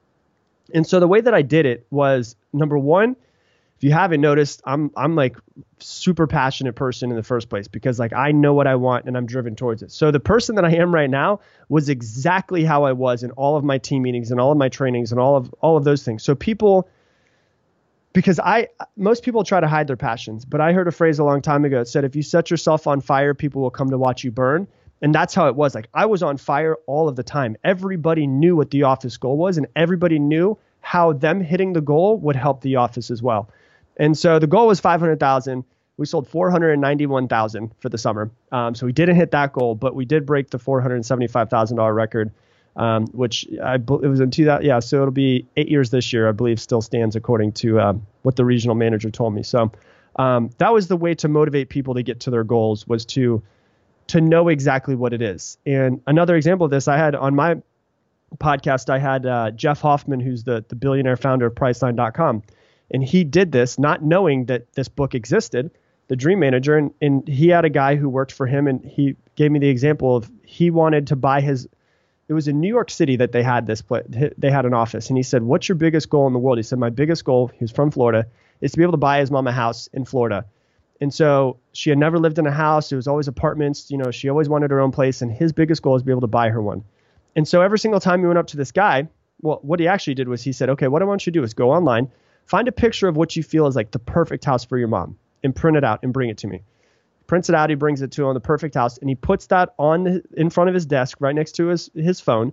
And 0.72 0.86
so 0.86 1.00
the 1.00 1.08
way 1.08 1.20
that 1.20 1.34
I 1.34 1.42
did 1.42 1.66
it 1.66 1.86
was 1.90 2.36
number 2.52 2.78
one, 2.78 3.16
if 3.80 3.84
you 3.84 3.92
haven't 3.92 4.20
noticed, 4.20 4.60
I'm 4.66 4.90
I'm 4.94 5.16
like 5.16 5.38
super 5.78 6.26
passionate 6.26 6.74
person 6.74 7.08
in 7.08 7.16
the 7.16 7.22
first 7.22 7.48
place 7.48 7.66
because 7.66 7.98
like 7.98 8.12
I 8.12 8.30
know 8.30 8.52
what 8.52 8.66
I 8.66 8.74
want 8.74 9.06
and 9.06 9.16
I'm 9.16 9.24
driven 9.24 9.56
towards 9.56 9.82
it. 9.82 9.90
So 9.90 10.10
the 10.10 10.20
person 10.20 10.56
that 10.56 10.66
I 10.66 10.72
am 10.72 10.94
right 10.94 11.08
now 11.08 11.40
was 11.70 11.88
exactly 11.88 12.62
how 12.62 12.84
I 12.84 12.92
was 12.92 13.22
in 13.22 13.30
all 13.30 13.56
of 13.56 13.64
my 13.64 13.78
team 13.78 14.02
meetings 14.02 14.32
and 14.32 14.38
all 14.38 14.52
of 14.52 14.58
my 14.58 14.68
trainings 14.68 15.12
and 15.12 15.18
all 15.18 15.34
of 15.34 15.54
all 15.62 15.78
of 15.78 15.84
those 15.84 16.02
things. 16.02 16.22
So 16.22 16.34
people 16.34 16.90
because 18.12 18.38
I 18.38 18.68
most 18.98 19.22
people 19.22 19.44
try 19.44 19.60
to 19.60 19.68
hide 19.68 19.86
their 19.86 19.96
passions, 19.96 20.44
but 20.44 20.60
I 20.60 20.74
heard 20.74 20.86
a 20.86 20.92
phrase 20.92 21.18
a 21.18 21.24
long 21.24 21.40
time 21.40 21.64
ago 21.64 21.78
that 21.78 21.86
said 21.86 22.04
if 22.04 22.14
you 22.14 22.22
set 22.22 22.50
yourself 22.50 22.86
on 22.86 23.00
fire, 23.00 23.32
people 23.32 23.62
will 23.62 23.70
come 23.70 23.88
to 23.88 23.96
watch 23.96 24.24
you 24.24 24.30
burn. 24.30 24.68
And 25.00 25.14
that's 25.14 25.34
how 25.34 25.48
it 25.48 25.56
was. 25.56 25.74
Like 25.74 25.88
I 25.94 26.04
was 26.04 26.22
on 26.22 26.36
fire 26.36 26.76
all 26.86 27.08
of 27.08 27.16
the 27.16 27.22
time. 27.22 27.56
Everybody 27.64 28.26
knew 28.26 28.56
what 28.56 28.72
the 28.72 28.82
office 28.82 29.16
goal 29.16 29.38
was 29.38 29.56
and 29.56 29.68
everybody 29.74 30.18
knew 30.18 30.58
how 30.80 31.14
them 31.14 31.40
hitting 31.40 31.72
the 31.72 31.80
goal 31.80 32.18
would 32.18 32.36
help 32.36 32.60
the 32.60 32.76
office 32.76 33.10
as 33.10 33.22
well. 33.22 33.48
And 34.00 34.16
so 34.16 34.38
the 34.38 34.46
goal 34.46 34.66
was 34.66 34.80
500,000. 34.80 35.62
We 35.98 36.06
sold 36.06 36.26
491,000 36.26 37.70
for 37.78 37.90
the 37.90 37.98
summer. 37.98 38.30
Um, 38.50 38.74
so 38.74 38.86
we 38.86 38.92
didn't 38.92 39.16
hit 39.16 39.30
that 39.32 39.52
goal, 39.52 39.74
but 39.74 39.94
we 39.94 40.06
did 40.06 40.24
break 40.24 40.48
the 40.48 40.58
$475,000 40.58 41.94
record, 41.94 42.32
um, 42.76 43.06
which 43.08 43.46
I 43.62 43.74
it 43.74 43.88
was 43.88 44.20
in 44.20 44.30
2000. 44.30 44.64
Yeah, 44.64 44.78
so 44.78 45.02
it'll 45.02 45.10
be 45.10 45.46
eight 45.58 45.68
years 45.68 45.90
this 45.90 46.14
year, 46.14 46.30
I 46.30 46.32
believe, 46.32 46.58
still 46.58 46.80
stands 46.80 47.14
according 47.14 47.52
to 47.52 47.78
um, 47.78 48.06
what 48.22 48.36
the 48.36 48.44
regional 48.46 48.74
manager 48.74 49.10
told 49.10 49.34
me. 49.34 49.42
So 49.42 49.70
um, 50.16 50.48
that 50.56 50.72
was 50.72 50.88
the 50.88 50.96
way 50.96 51.14
to 51.16 51.28
motivate 51.28 51.68
people 51.68 51.92
to 51.94 52.02
get 52.02 52.20
to 52.20 52.30
their 52.30 52.44
goals 52.44 52.88
was 52.88 53.04
to 53.06 53.42
to 54.06 54.20
know 54.22 54.48
exactly 54.48 54.96
what 54.96 55.12
it 55.12 55.20
is. 55.20 55.58
And 55.66 56.00
another 56.06 56.34
example 56.34 56.64
of 56.64 56.70
this, 56.70 56.88
I 56.88 56.96
had 56.96 57.14
on 57.14 57.34
my 57.34 57.62
podcast, 58.38 58.88
I 58.88 58.98
had 58.98 59.26
uh, 59.26 59.50
Jeff 59.50 59.82
Hoffman, 59.82 60.20
who's 60.20 60.44
the 60.44 60.64
the 60.68 60.74
billionaire 60.74 61.18
founder 61.18 61.44
of 61.46 61.54
Priceline.com 61.54 62.42
and 62.90 63.02
he 63.04 63.24
did 63.24 63.52
this 63.52 63.78
not 63.78 64.02
knowing 64.02 64.46
that 64.46 64.72
this 64.74 64.88
book 64.88 65.14
existed, 65.14 65.70
The 66.08 66.16
Dream 66.16 66.40
Manager. 66.40 66.76
And, 66.76 66.92
and 67.00 67.28
he 67.28 67.48
had 67.48 67.64
a 67.64 67.70
guy 67.70 67.96
who 67.96 68.08
worked 68.08 68.32
for 68.32 68.46
him, 68.46 68.66
and 68.66 68.84
he 68.84 69.16
gave 69.36 69.50
me 69.50 69.58
the 69.58 69.68
example 69.68 70.16
of 70.16 70.30
he 70.44 70.70
wanted 70.70 71.06
to 71.08 71.16
buy 71.16 71.40
his. 71.40 71.68
It 72.28 72.34
was 72.34 72.46
in 72.46 72.60
New 72.60 72.68
York 72.68 72.90
City 72.90 73.16
that 73.16 73.32
they 73.32 73.42
had 73.42 73.66
this. 73.66 73.82
They 74.38 74.50
had 74.50 74.64
an 74.64 74.74
office, 74.74 75.08
and 75.08 75.16
he 75.16 75.22
said, 75.22 75.42
"What's 75.42 75.68
your 75.68 75.76
biggest 75.76 76.08
goal 76.08 76.26
in 76.26 76.32
the 76.32 76.38
world?" 76.38 76.58
He 76.58 76.62
said, 76.62 76.78
"My 76.78 76.90
biggest 76.90 77.24
goal." 77.24 77.48
He 77.48 77.64
was 77.64 77.72
from 77.72 77.90
Florida, 77.90 78.26
is 78.60 78.72
to 78.72 78.76
be 78.76 78.82
able 78.84 78.92
to 78.92 78.98
buy 78.98 79.20
his 79.20 79.30
mom 79.30 79.46
a 79.46 79.52
house 79.52 79.88
in 79.92 80.04
Florida, 80.04 80.44
And 81.00 81.12
so 81.12 81.58
she 81.72 81.90
had 81.90 81.98
never 81.98 82.18
lived 82.18 82.38
in 82.38 82.46
a 82.46 82.52
house. 82.52 82.92
It 82.92 82.96
was 82.96 83.08
always 83.08 83.26
apartments. 83.26 83.90
You 83.90 83.98
know, 83.98 84.10
she 84.10 84.28
always 84.28 84.48
wanted 84.48 84.70
her 84.70 84.80
own 84.80 84.92
place. 84.92 85.22
And 85.22 85.32
his 85.32 85.52
biggest 85.52 85.82
goal 85.82 85.96
is 85.96 86.02
to 86.02 86.06
be 86.06 86.12
able 86.12 86.20
to 86.20 86.26
buy 86.26 86.50
her 86.50 86.60
one. 86.60 86.84
And 87.34 87.48
so 87.48 87.62
every 87.62 87.78
single 87.78 88.00
time 88.00 88.20
he 88.20 88.26
went 88.26 88.38
up 88.38 88.48
to 88.48 88.56
this 88.56 88.72
guy, 88.72 89.08
well, 89.40 89.60
what 89.62 89.80
he 89.80 89.88
actually 89.88 90.14
did 90.14 90.28
was 90.28 90.42
he 90.42 90.52
said, 90.52 90.70
okay, 90.70 90.88
what 90.88 91.00
I 91.00 91.06
want 91.06 91.26
you 91.26 91.32
to 91.32 91.38
do 91.38 91.42
is 91.42 91.54
go 91.54 91.70
online, 91.70 92.10
find 92.50 92.66
a 92.66 92.72
picture 92.72 93.06
of 93.06 93.16
what 93.16 93.36
you 93.36 93.44
feel 93.44 93.68
is 93.68 93.76
like 93.76 93.92
the 93.92 93.98
perfect 94.00 94.44
house 94.44 94.64
for 94.64 94.76
your 94.76 94.88
mom 94.88 95.16
and 95.44 95.54
print 95.54 95.76
it 95.76 95.84
out 95.84 96.00
and 96.02 96.12
bring 96.12 96.30
it 96.30 96.38
to 96.38 96.48
me. 96.48 96.64
Prints 97.28 97.48
it 97.48 97.54
out, 97.54 97.70
he 97.70 97.76
brings 97.76 98.02
it 98.02 98.10
to 98.10 98.26
him, 98.26 98.34
the 98.34 98.40
perfect 98.40 98.74
house, 98.74 98.98
and 98.98 99.08
he 99.08 99.14
puts 99.14 99.46
that 99.46 99.72
on 99.78 100.02
the, 100.02 100.24
in 100.36 100.50
front 100.50 100.66
of 100.66 100.74
his 100.74 100.84
desk 100.84 101.18
right 101.20 101.32
next 101.32 101.52
to 101.52 101.68
his, 101.68 101.90
his 101.94 102.20
phone. 102.20 102.52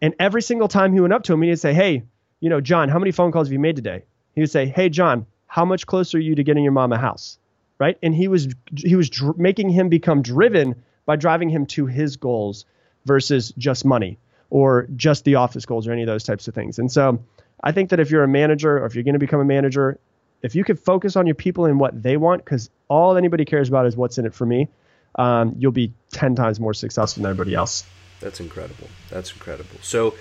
And 0.00 0.14
every 0.18 0.40
single 0.40 0.66
time 0.66 0.94
he 0.94 1.00
went 1.00 1.12
up 1.12 1.24
to 1.24 1.34
him, 1.34 1.42
he'd 1.42 1.56
say, 1.56 1.74
hey, 1.74 2.04
you 2.40 2.48
know, 2.48 2.62
John, 2.62 2.88
how 2.88 2.98
many 2.98 3.12
phone 3.12 3.32
calls 3.32 3.48
have 3.48 3.52
you 3.52 3.58
made 3.58 3.76
today? 3.76 4.02
He 4.34 4.40
would 4.40 4.50
say, 4.50 4.64
hey, 4.64 4.88
John, 4.88 5.26
how 5.46 5.66
much 5.66 5.86
closer 5.86 6.16
are 6.16 6.22
you 6.22 6.34
to 6.36 6.42
getting 6.42 6.64
your 6.64 6.72
mom 6.72 6.90
a 6.94 6.98
house? 6.98 7.36
Right? 7.78 7.98
And 8.02 8.14
he 8.14 8.28
was 8.28 8.48
he 8.74 8.96
was 8.96 9.10
dr- 9.10 9.36
making 9.36 9.68
him 9.68 9.90
become 9.90 10.22
driven 10.22 10.82
by 11.04 11.16
driving 11.16 11.50
him 11.50 11.66
to 11.66 11.84
his 11.84 12.16
goals 12.16 12.64
versus 13.04 13.52
just 13.58 13.84
money 13.84 14.18
or 14.48 14.86
just 14.96 15.24
the 15.24 15.34
office 15.34 15.66
goals 15.66 15.86
or 15.86 15.92
any 15.92 16.00
of 16.02 16.06
those 16.06 16.24
types 16.24 16.48
of 16.48 16.54
things. 16.54 16.78
And 16.78 16.90
so 16.90 17.22
I 17.62 17.72
think 17.72 17.90
that 17.90 18.00
if 18.00 18.10
you're 18.10 18.24
a 18.24 18.28
manager 18.28 18.78
or 18.78 18.86
if 18.86 18.94
you're 18.94 19.04
going 19.04 19.14
to 19.14 19.20
become 19.20 19.40
a 19.40 19.44
manager, 19.44 19.98
if 20.42 20.54
you 20.54 20.64
could 20.64 20.78
focus 20.78 21.16
on 21.16 21.26
your 21.26 21.34
people 21.34 21.66
and 21.66 21.78
what 21.78 22.02
they 22.02 22.16
want, 22.16 22.44
because 22.44 22.70
all 22.88 23.16
anybody 23.16 23.44
cares 23.44 23.68
about 23.68 23.86
is 23.86 23.96
what's 23.96 24.18
in 24.18 24.26
it 24.26 24.34
for 24.34 24.44
me, 24.44 24.68
um, 25.16 25.54
you'll 25.58 25.72
be 25.72 25.92
10 26.12 26.34
times 26.34 26.58
more 26.58 26.74
successful 26.74 27.22
than 27.22 27.30
everybody 27.30 27.54
else. 27.54 27.84
That's 28.20 28.40
incredible. 28.40 28.88
That's 29.10 29.32
incredible. 29.32 29.76
So, 29.82 30.14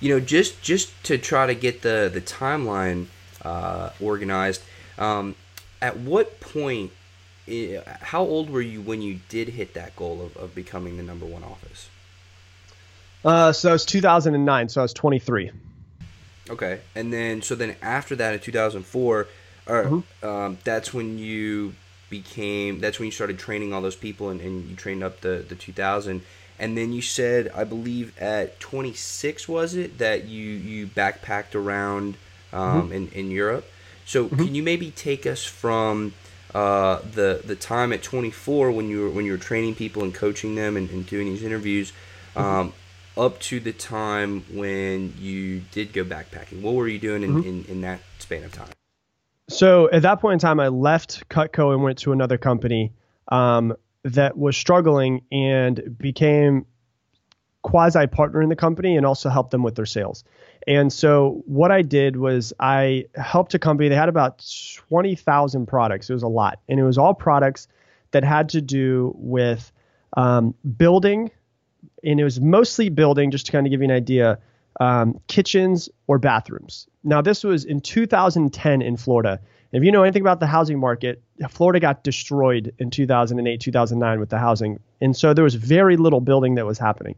you 0.00 0.14
know, 0.14 0.20
just 0.20 0.62
just 0.62 0.92
to 1.04 1.18
try 1.18 1.46
to 1.46 1.54
get 1.54 1.82
the 1.82 2.08
the 2.12 2.20
timeline 2.20 3.06
uh, 3.42 3.90
organized, 4.00 4.62
um, 4.96 5.34
at 5.82 5.96
what 5.98 6.40
point, 6.40 6.92
how 8.00 8.22
old 8.22 8.48
were 8.48 8.60
you 8.60 8.80
when 8.80 9.02
you 9.02 9.18
did 9.28 9.48
hit 9.48 9.74
that 9.74 9.96
goal 9.96 10.22
of, 10.22 10.36
of 10.36 10.54
becoming 10.54 10.96
the 10.96 11.02
number 11.02 11.26
one 11.26 11.42
office? 11.42 11.88
Uh, 13.24 13.52
so 13.52 13.70
it 13.70 13.72
was 13.72 13.84
2009, 13.84 14.68
so 14.68 14.80
I 14.80 14.82
was 14.82 14.92
23. 14.92 15.50
Okay, 16.50 16.80
and 16.94 17.12
then 17.12 17.42
so 17.42 17.54
then 17.54 17.76
after 17.82 18.16
that 18.16 18.34
in 18.34 18.40
2004, 18.40 19.28
or, 19.66 19.84
mm-hmm. 19.84 20.26
um, 20.26 20.58
that's 20.64 20.94
when 20.94 21.18
you 21.18 21.74
became. 22.10 22.80
That's 22.80 22.98
when 22.98 23.06
you 23.06 23.12
started 23.12 23.38
training 23.38 23.72
all 23.72 23.80
those 23.80 23.96
people, 23.96 24.30
and, 24.30 24.40
and 24.40 24.68
you 24.68 24.76
trained 24.76 25.02
up 25.02 25.20
the 25.20 25.44
the 25.48 25.54
2000. 25.54 26.22
And 26.60 26.76
then 26.76 26.92
you 26.92 27.02
said, 27.02 27.52
I 27.54 27.62
believe 27.62 28.18
at 28.20 28.58
26 28.58 29.48
was 29.48 29.76
it 29.76 29.98
that 29.98 30.26
you 30.26 30.44
you 30.44 30.86
backpacked 30.88 31.54
around 31.54 32.16
um, 32.52 32.84
mm-hmm. 32.84 32.92
in 32.92 33.08
in 33.10 33.30
Europe. 33.30 33.64
So 34.04 34.24
mm-hmm. 34.24 34.36
can 34.36 34.54
you 34.54 34.62
maybe 34.62 34.90
take 34.90 35.26
us 35.26 35.44
from 35.44 36.14
uh, 36.54 37.00
the 37.14 37.42
the 37.44 37.54
time 37.54 37.92
at 37.92 38.02
24 38.02 38.72
when 38.72 38.88
you 38.88 39.02
were 39.02 39.10
when 39.10 39.24
you 39.24 39.32
were 39.32 39.38
training 39.38 39.74
people 39.74 40.02
and 40.02 40.14
coaching 40.14 40.54
them 40.54 40.76
and, 40.76 40.90
and 40.90 41.06
doing 41.06 41.28
these 41.28 41.42
interviews? 41.42 41.92
Mm-hmm. 42.34 42.40
Um, 42.40 42.72
up 43.18 43.40
to 43.40 43.60
the 43.60 43.72
time 43.72 44.44
when 44.52 45.12
you 45.18 45.60
did 45.72 45.92
go 45.92 46.04
backpacking? 46.04 46.62
What 46.62 46.74
were 46.74 46.88
you 46.88 46.98
doing 46.98 47.22
in, 47.22 47.34
mm-hmm. 47.34 47.48
in, 47.48 47.64
in, 47.64 47.80
that 47.82 48.00
span 48.18 48.44
of 48.44 48.52
time? 48.52 48.68
So 49.48 49.90
at 49.90 50.02
that 50.02 50.20
point 50.20 50.34
in 50.34 50.38
time, 50.38 50.60
I 50.60 50.68
left 50.68 51.28
Cutco 51.28 51.74
and 51.74 51.82
went 51.82 51.98
to 51.98 52.12
another 52.12 52.38
company 52.38 52.92
um, 53.28 53.74
that 54.04 54.38
was 54.38 54.56
struggling 54.56 55.22
and 55.32 55.98
became 55.98 56.64
quasi 57.62 58.06
partner 58.06 58.40
in 58.40 58.48
the 58.48 58.56
company 58.56 58.96
and 58.96 59.04
also 59.04 59.28
helped 59.28 59.50
them 59.50 59.62
with 59.62 59.74
their 59.74 59.86
sales. 59.86 60.22
And 60.66 60.92
so 60.92 61.42
what 61.46 61.72
I 61.72 61.82
did 61.82 62.16
was 62.16 62.52
I 62.60 63.06
helped 63.16 63.54
a 63.54 63.58
company. 63.58 63.88
They 63.88 63.96
had 63.96 64.08
about 64.08 64.44
20,000 64.88 65.66
products. 65.66 66.08
It 66.08 66.12
was 66.12 66.22
a 66.22 66.28
lot. 66.28 66.60
And 66.68 66.78
it 66.78 66.84
was 66.84 66.98
all 66.98 67.14
products 67.14 67.68
that 68.12 68.22
had 68.22 68.48
to 68.50 68.60
do 68.60 69.12
with 69.16 69.72
um, 70.16 70.54
building 70.76 71.30
and 72.04 72.20
it 72.20 72.24
was 72.24 72.40
mostly 72.40 72.88
building, 72.88 73.30
just 73.30 73.46
to 73.46 73.52
kind 73.52 73.66
of 73.66 73.70
give 73.70 73.80
you 73.80 73.86
an 73.86 73.90
idea, 73.90 74.38
um, 74.80 75.20
kitchens 75.26 75.88
or 76.06 76.18
bathrooms. 76.18 76.86
Now, 77.04 77.20
this 77.20 77.44
was 77.44 77.64
in 77.64 77.80
2010 77.80 78.82
in 78.82 78.96
Florida. 78.96 79.40
if 79.72 79.82
you 79.82 79.92
know 79.92 80.02
anything 80.02 80.22
about 80.22 80.40
the 80.40 80.46
housing 80.46 80.78
market, 80.78 81.22
Florida 81.50 81.80
got 81.80 82.04
destroyed 82.04 82.72
in 82.78 82.90
2008, 82.90 83.60
2009 83.60 84.20
with 84.20 84.30
the 84.30 84.38
housing. 84.38 84.80
And 85.00 85.16
so 85.16 85.34
there 85.34 85.44
was 85.44 85.54
very 85.54 85.96
little 85.96 86.20
building 86.20 86.54
that 86.54 86.66
was 86.66 86.78
happening. 86.78 87.16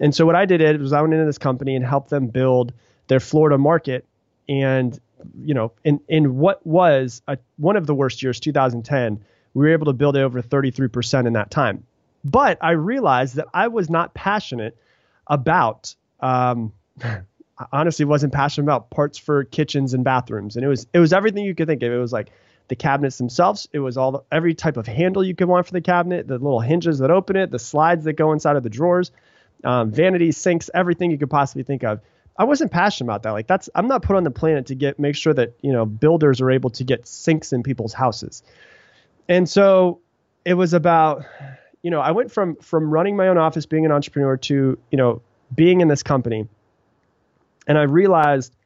And 0.00 0.14
so 0.14 0.26
what 0.26 0.34
I 0.34 0.44
did 0.44 0.80
was 0.80 0.92
I 0.92 1.00
went 1.00 1.14
into 1.14 1.26
this 1.26 1.38
company 1.38 1.76
and 1.76 1.84
helped 1.84 2.10
them 2.10 2.26
build 2.28 2.72
their 3.06 3.20
Florida 3.20 3.58
market. 3.58 4.04
And, 4.48 4.98
you 5.40 5.54
know, 5.54 5.72
in, 5.84 6.00
in 6.08 6.36
what 6.36 6.66
was 6.66 7.22
a, 7.28 7.38
one 7.56 7.76
of 7.76 7.86
the 7.86 7.94
worst 7.94 8.22
years, 8.22 8.40
2010, 8.40 9.24
we 9.54 9.66
were 9.66 9.72
able 9.72 9.86
to 9.86 9.92
build 9.92 10.16
it 10.16 10.20
over 10.20 10.42
33% 10.42 11.26
in 11.26 11.34
that 11.34 11.50
time. 11.50 11.84
But 12.24 12.58
I 12.60 12.72
realized 12.72 13.36
that 13.36 13.48
I 13.52 13.68
was 13.68 13.90
not 13.90 14.14
passionate 14.14 14.76
about. 15.26 15.94
Um, 16.20 16.72
I 17.56 17.66
honestly 17.70 18.04
wasn't 18.04 18.32
passionate 18.32 18.64
about 18.64 18.90
parts 18.90 19.16
for 19.16 19.44
kitchens 19.44 19.94
and 19.94 20.02
bathrooms, 20.02 20.56
and 20.56 20.64
it 20.64 20.68
was 20.68 20.86
it 20.92 20.98
was 20.98 21.12
everything 21.12 21.44
you 21.44 21.54
could 21.54 21.68
think 21.68 21.82
of. 21.82 21.92
It 21.92 21.98
was 21.98 22.12
like 22.12 22.30
the 22.68 22.76
cabinets 22.76 23.18
themselves. 23.18 23.68
It 23.72 23.78
was 23.78 23.96
all 23.96 24.12
the, 24.12 24.20
every 24.32 24.54
type 24.54 24.76
of 24.76 24.86
handle 24.86 25.22
you 25.22 25.34
could 25.34 25.48
want 25.48 25.66
for 25.66 25.72
the 25.72 25.80
cabinet, 25.80 26.26
the 26.26 26.34
little 26.34 26.60
hinges 26.60 26.98
that 26.98 27.10
open 27.10 27.36
it, 27.36 27.50
the 27.50 27.58
slides 27.58 28.04
that 28.04 28.14
go 28.14 28.32
inside 28.32 28.56
of 28.56 28.62
the 28.62 28.70
drawers, 28.70 29.12
um, 29.62 29.92
sinks, 30.32 30.70
everything 30.74 31.10
you 31.10 31.18
could 31.18 31.30
possibly 31.30 31.62
think 31.62 31.84
of. 31.84 32.00
I 32.36 32.44
wasn't 32.44 32.72
passionate 32.72 33.06
about 33.06 33.22
that. 33.22 33.30
Like 33.30 33.46
that's 33.46 33.70
I'm 33.74 33.86
not 33.86 34.02
put 34.02 34.16
on 34.16 34.24
the 34.24 34.30
planet 34.30 34.66
to 34.66 34.74
get 34.74 34.98
make 34.98 35.14
sure 35.14 35.34
that 35.34 35.52
you 35.60 35.72
know 35.72 35.86
builders 35.86 36.40
are 36.40 36.50
able 36.50 36.70
to 36.70 36.84
get 36.84 37.06
sinks 37.06 37.52
in 37.52 37.62
people's 37.62 37.92
houses, 37.92 38.42
and 39.28 39.48
so 39.48 40.00
it 40.44 40.54
was 40.54 40.74
about 40.74 41.24
you 41.84 41.90
know, 41.90 42.00
I 42.00 42.12
went 42.12 42.32
from 42.32 42.56
from 42.56 42.90
running 42.90 43.14
my 43.14 43.28
own 43.28 43.36
office, 43.36 43.66
being 43.66 43.84
an 43.84 43.92
entrepreneur, 43.92 44.38
to 44.38 44.78
you 44.90 44.96
know, 44.96 45.20
being 45.54 45.82
in 45.82 45.88
this 45.88 46.02
company, 46.02 46.48
and 47.68 47.76
I 47.76 47.82
realized 47.82 48.56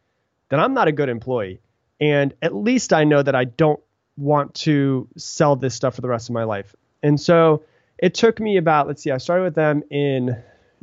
that 0.51 0.61
I'm 0.61 0.73
not 0.73 0.87
a 0.87 0.93
good 0.93 1.09
employee, 1.09 1.59
and 2.01 2.33
at 2.41 2.55
least 2.55 2.93
I 2.93 3.03
know 3.03 3.21
that 3.21 3.35
I 3.35 3.45
don't 3.45 3.81
want 4.17 4.55
to 4.55 5.09
sell 5.17 5.57
this 5.57 5.75
stuff 5.75 5.97
for 5.97 6.01
the 6.01 6.09
rest 6.09 6.29
of 6.29 6.33
my 6.33 6.45
life. 6.45 6.77
And 7.03 7.21
so 7.21 7.65
it 7.99 8.15
took 8.15 8.39
me 8.39 8.57
about 8.57 8.87
let's 8.87 9.03
see, 9.03 9.11
I 9.11 9.19
started 9.19 9.43
with 9.43 9.57
them 9.57 9.83
in 9.91 10.41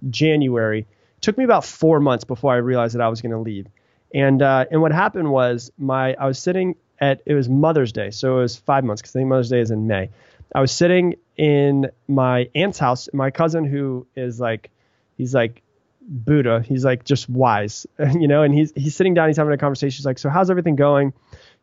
January. 0.10 0.80
It 0.80 1.22
took 1.22 1.38
me 1.38 1.46
about 1.46 1.64
four 1.64 2.02
months 2.02 2.26
before 2.26 2.54
I 2.54 2.58
realized 2.58 2.96
that 2.96 3.02
I 3.02 3.08
was 3.08 3.22
going 3.22 3.32
to 3.32 3.40
leave. 3.40 3.68
And 4.14 4.42
uh, 4.42 4.66
and 4.70 4.82
what 4.82 4.92
happened 4.92 5.32
was 5.32 5.72
my 5.78 6.16
I 6.16 6.28
was 6.28 6.38
sitting 6.38 6.76
at 7.00 7.22
it 7.26 7.34
was 7.34 7.48
Mother's 7.48 7.94
Day, 7.94 8.12
so 8.12 8.40
it 8.40 8.42
was 8.42 8.58
five 8.58 8.84
months 8.84 9.02
because 9.02 9.16
I 9.16 9.20
think 9.20 9.30
Mother's 9.30 9.50
Day 9.50 9.62
is 9.62 9.72
in 9.72 9.88
May. 9.88 10.10
I 10.56 10.62
was 10.62 10.72
sitting 10.72 11.16
in 11.36 11.92
my 12.08 12.50
aunt's 12.56 12.80
house. 12.80 13.10
My 13.12 13.30
cousin, 13.30 13.66
who 13.66 14.08
is 14.16 14.40
like, 14.40 14.72
he's 15.18 15.34
like 15.34 15.62
Buddha. 16.02 16.64
He's 16.66 16.86
like 16.86 17.04
just 17.04 17.28
wise, 17.30 17.86
you 18.00 18.30
know. 18.30 18.42
And 18.42 18.54
he's 18.54 18.72
he's 18.74 18.96
sitting 18.96 19.14
down. 19.14 19.28
He's 19.28 19.36
having 19.36 19.52
a 19.52 19.58
conversation. 19.58 19.98
He's 19.98 20.06
like, 20.06 20.18
"So 20.18 20.30
how's 20.30 20.50
everything 20.50 20.78
going? 20.78 21.12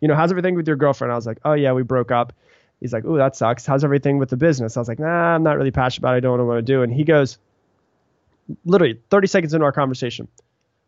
You 0.01 0.09
know, 0.09 0.15
how's 0.15 0.31
everything 0.31 0.57
with 0.57 0.67
your 0.67 0.77
girlfriend?" 0.77 1.11
I 1.11 1.15
was 1.17 1.27
like, 1.27 1.39
"Oh 1.43 1.55
yeah, 1.55 1.73
we 1.73 1.83
broke 1.85 2.11
up." 2.11 2.35
He's 2.81 2.93
like, 2.93 3.05
"Oh, 3.07 3.17
that 3.17 3.35
sucks. 3.35 3.65
How's 3.65 3.83
everything 3.83 4.19
with 4.19 4.29
the 4.29 4.37
business?" 4.37 4.77
I 4.77 4.81
was 4.81 4.89
like, 4.89 4.99
"Nah, 4.99 5.35
I'm 5.35 5.43
not 5.43 5.57
really 5.57 5.71
passionate 5.71 6.03
about. 6.03 6.15
it. 6.15 6.19
I 6.19 6.21
don't 6.21 6.37
know 6.37 6.45
what 6.45 6.57
to 6.57 6.63
do." 6.63 6.83
And 6.83 6.93
he 6.93 7.05
goes, 7.05 7.39
literally 8.67 9.01
30 9.09 9.27
seconds 9.27 9.55
into 9.55 9.65
our 9.65 9.73
conversation, 9.73 10.29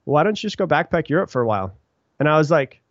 "Why 0.04 0.24
don't 0.24 0.36
you 0.42 0.48
just 0.48 0.58
go 0.58 0.66
backpack 0.66 1.08
Europe 1.08 1.30
for 1.30 1.40
a 1.40 1.46
while?" 1.46 1.72
And 2.20 2.28
I 2.28 2.36
was 2.36 2.50
like, 2.50 2.82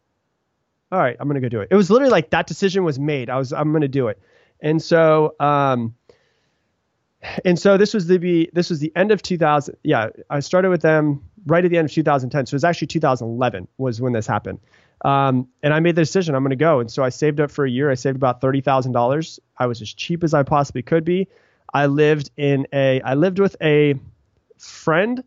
"All 0.92 0.98
right, 0.98 1.16
I'm 1.20 1.28
gonna 1.28 1.40
go 1.40 1.50
do 1.50 1.62
it." 1.62 1.68
It 1.70 1.76
was 1.76 1.92
literally 1.92 2.12
like 2.12 2.32
that 2.32 2.48
decision 2.48 2.84
was 2.84 2.98
made. 2.98 3.30
I 3.30 3.38
was 3.38 3.54
I'm 3.54 3.74
gonna 3.74 3.88
do 3.88 4.08
it. 4.08 4.20
And 4.64 4.82
so, 4.82 5.36
um, 5.40 5.94
and 7.46 7.60
so 7.60 7.78
this 7.78 7.94
was 7.94 8.08
the 8.08 8.50
this 8.54 8.70
was 8.70 8.80
the 8.80 8.92
end 8.96 9.12
of 9.12 9.22
2000. 9.22 9.76
Yeah, 9.84 10.10
I 10.30 10.40
started 10.40 10.70
with 10.70 10.82
them 10.82 11.22
right 11.46 11.64
at 11.64 11.70
the 11.70 11.78
end 11.78 11.86
of 11.86 11.92
2010. 11.92 12.48
So 12.48 12.54
it 12.54 12.56
was 12.56 12.64
actually 12.64 12.88
2011 12.88 13.68
was 13.78 14.02
when 14.02 14.14
this 14.14 14.26
happened. 14.26 14.60
Um, 15.04 15.48
and 15.62 15.74
I 15.74 15.80
made 15.82 15.96
the 15.96 16.02
decision 16.02 16.34
I'm 16.34 16.44
going 16.44 16.52
to 16.52 16.56
go. 16.56 16.80
And 16.80 16.90
so 16.90 17.04
I 17.04 17.10
saved 17.10 17.40
up 17.42 17.52
for 17.52 17.66
a 17.66 17.70
year. 17.70 17.92
I 17.92 17.96
saved 17.96 18.16
about 18.16 18.42
thirty 18.42 18.62
thousand 18.62 18.94
dollars. 18.94 19.40
I 19.58 19.68
was 19.68 19.82
as 19.82 19.94
cheap 19.94 20.24
as 20.24 20.34
I 20.34 20.44
possibly 20.44 20.82
could 20.82 21.04
be. 21.04 21.28
I 21.74 21.88
lived 21.88 22.32
in 22.38 22.68
a 22.72 23.02
I 23.02 23.16
lived 23.16 23.40
with 23.40 23.56
a 23.62 23.96
friend 24.58 25.24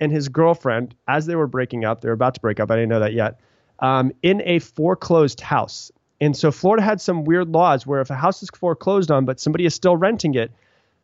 and 0.00 0.10
his 0.10 0.28
girlfriend 0.30 0.94
as 1.06 1.26
they 1.26 1.36
were 1.36 1.46
breaking 1.46 1.84
up. 1.84 2.00
They 2.00 2.08
were 2.08 2.14
about 2.14 2.34
to 2.34 2.40
break 2.40 2.60
up. 2.60 2.70
I 2.70 2.76
didn't 2.76 2.88
know 2.88 3.00
that 3.00 3.12
yet. 3.12 3.40
Um, 3.80 4.12
in 4.22 4.42
a 4.44 4.58
foreclosed 4.58 5.40
house. 5.40 5.92
And 6.20 6.36
so 6.36 6.52
Florida 6.52 6.82
had 6.82 7.00
some 7.00 7.24
weird 7.24 7.48
laws 7.48 7.86
where 7.86 8.00
if 8.00 8.10
a 8.10 8.14
house 8.14 8.42
is 8.42 8.50
foreclosed 8.50 9.10
on, 9.10 9.24
but 9.24 9.40
somebody 9.40 9.64
is 9.64 9.74
still 9.74 9.96
renting 9.96 10.34
it, 10.34 10.52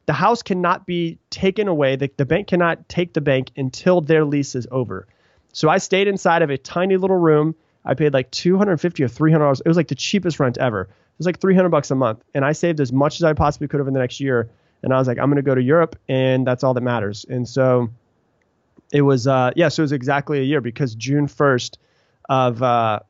the 0.04 0.12
house 0.12 0.42
cannot 0.42 0.86
be 0.86 1.18
taken 1.30 1.68
away. 1.68 1.96
The, 1.96 2.10
the 2.16 2.26
bank 2.26 2.48
cannot 2.48 2.88
take 2.88 3.12
the 3.12 3.20
bank 3.20 3.50
until 3.56 4.00
their 4.00 4.24
lease 4.24 4.54
is 4.54 4.66
over. 4.70 5.06
So 5.52 5.68
I 5.68 5.78
stayed 5.78 6.06
inside 6.06 6.42
of 6.42 6.50
a 6.50 6.58
tiny 6.58 6.96
little 6.96 7.16
room. 7.16 7.54
I 7.84 7.94
paid 7.94 8.12
like 8.12 8.30
250 8.30 9.02
or 9.02 9.08
300 9.08 9.44
dollars. 9.44 9.62
It 9.64 9.68
was 9.68 9.76
like 9.76 9.88
the 9.88 9.94
cheapest 9.94 10.38
rent 10.38 10.58
ever. 10.58 10.82
It 10.82 11.18
was 11.18 11.26
like 11.26 11.40
300 11.40 11.70
bucks 11.70 11.90
a 11.90 11.94
month, 11.94 12.22
and 12.34 12.44
I 12.44 12.52
saved 12.52 12.78
as 12.80 12.92
much 12.92 13.16
as 13.16 13.24
I 13.24 13.32
possibly 13.32 13.68
could 13.68 13.80
over 13.80 13.90
the 13.90 13.98
next 13.98 14.20
year. 14.20 14.50
And 14.82 14.92
I 14.92 14.98
was 14.98 15.08
like, 15.08 15.18
I'm 15.18 15.30
going 15.30 15.36
to 15.36 15.42
go 15.42 15.54
to 15.54 15.62
Europe, 15.62 15.96
and 16.08 16.46
that's 16.46 16.62
all 16.62 16.74
that 16.74 16.82
matters. 16.82 17.24
And 17.28 17.48
so 17.48 17.88
it 18.92 19.00
was, 19.00 19.26
uh, 19.26 19.52
yeah, 19.56 19.68
so 19.68 19.80
it 19.80 19.84
was 19.84 19.92
exactly 19.92 20.40
a 20.40 20.42
year 20.42 20.60
because 20.60 20.94
June 20.94 21.26
1st 21.26 21.78
of 22.28 22.62
uh, 22.62 23.00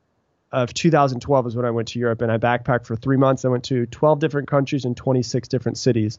of 0.53 0.72
2012 0.72 1.47
is 1.49 1.57
when 1.57 1.64
I 1.64 1.70
went 1.70 1.88
to 1.88 1.99
Europe 1.99 2.22
and 2.22 2.30
I 2.30 2.38
backpacked 2.38 2.86
for 2.86 2.97
three 2.97 3.16
months. 3.16 3.44
I 3.44 3.49
went 3.49 3.64
to 3.64 3.86
12 3.86 4.18
different 4.18 4.49
countries 4.49 4.84
and 4.84 4.97
26 4.97 5.49
different 5.49 5.78
cities. 5.78 6.18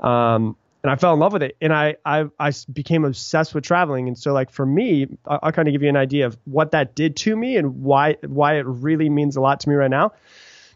Um, 0.00 0.56
and 0.82 0.90
I 0.90 0.96
fell 0.96 1.14
in 1.14 1.20
love 1.20 1.32
with 1.32 1.42
it. 1.42 1.56
And 1.60 1.72
I, 1.72 1.96
I, 2.04 2.26
I 2.38 2.52
became 2.72 3.04
obsessed 3.04 3.54
with 3.54 3.64
traveling. 3.64 4.08
And 4.08 4.18
so 4.18 4.32
like 4.32 4.50
for 4.50 4.66
me, 4.66 5.06
I'll, 5.26 5.38
I'll 5.44 5.52
kind 5.52 5.68
of 5.68 5.72
give 5.72 5.82
you 5.82 5.88
an 5.88 5.96
idea 5.96 6.26
of 6.26 6.36
what 6.44 6.72
that 6.72 6.94
did 6.94 7.16
to 7.18 7.36
me 7.36 7.56
and 7.56 7.82
why, 7.82 8.16
why 8.26 8.56
it 8.58 8.66
really 8.66 9.08
means 9.08 9.36
a 9.36 9.40
lot 9.40 9.60
to 9.60 9.68
me 9.68 9.74
right 9.74 9.90
now 9.90 10.12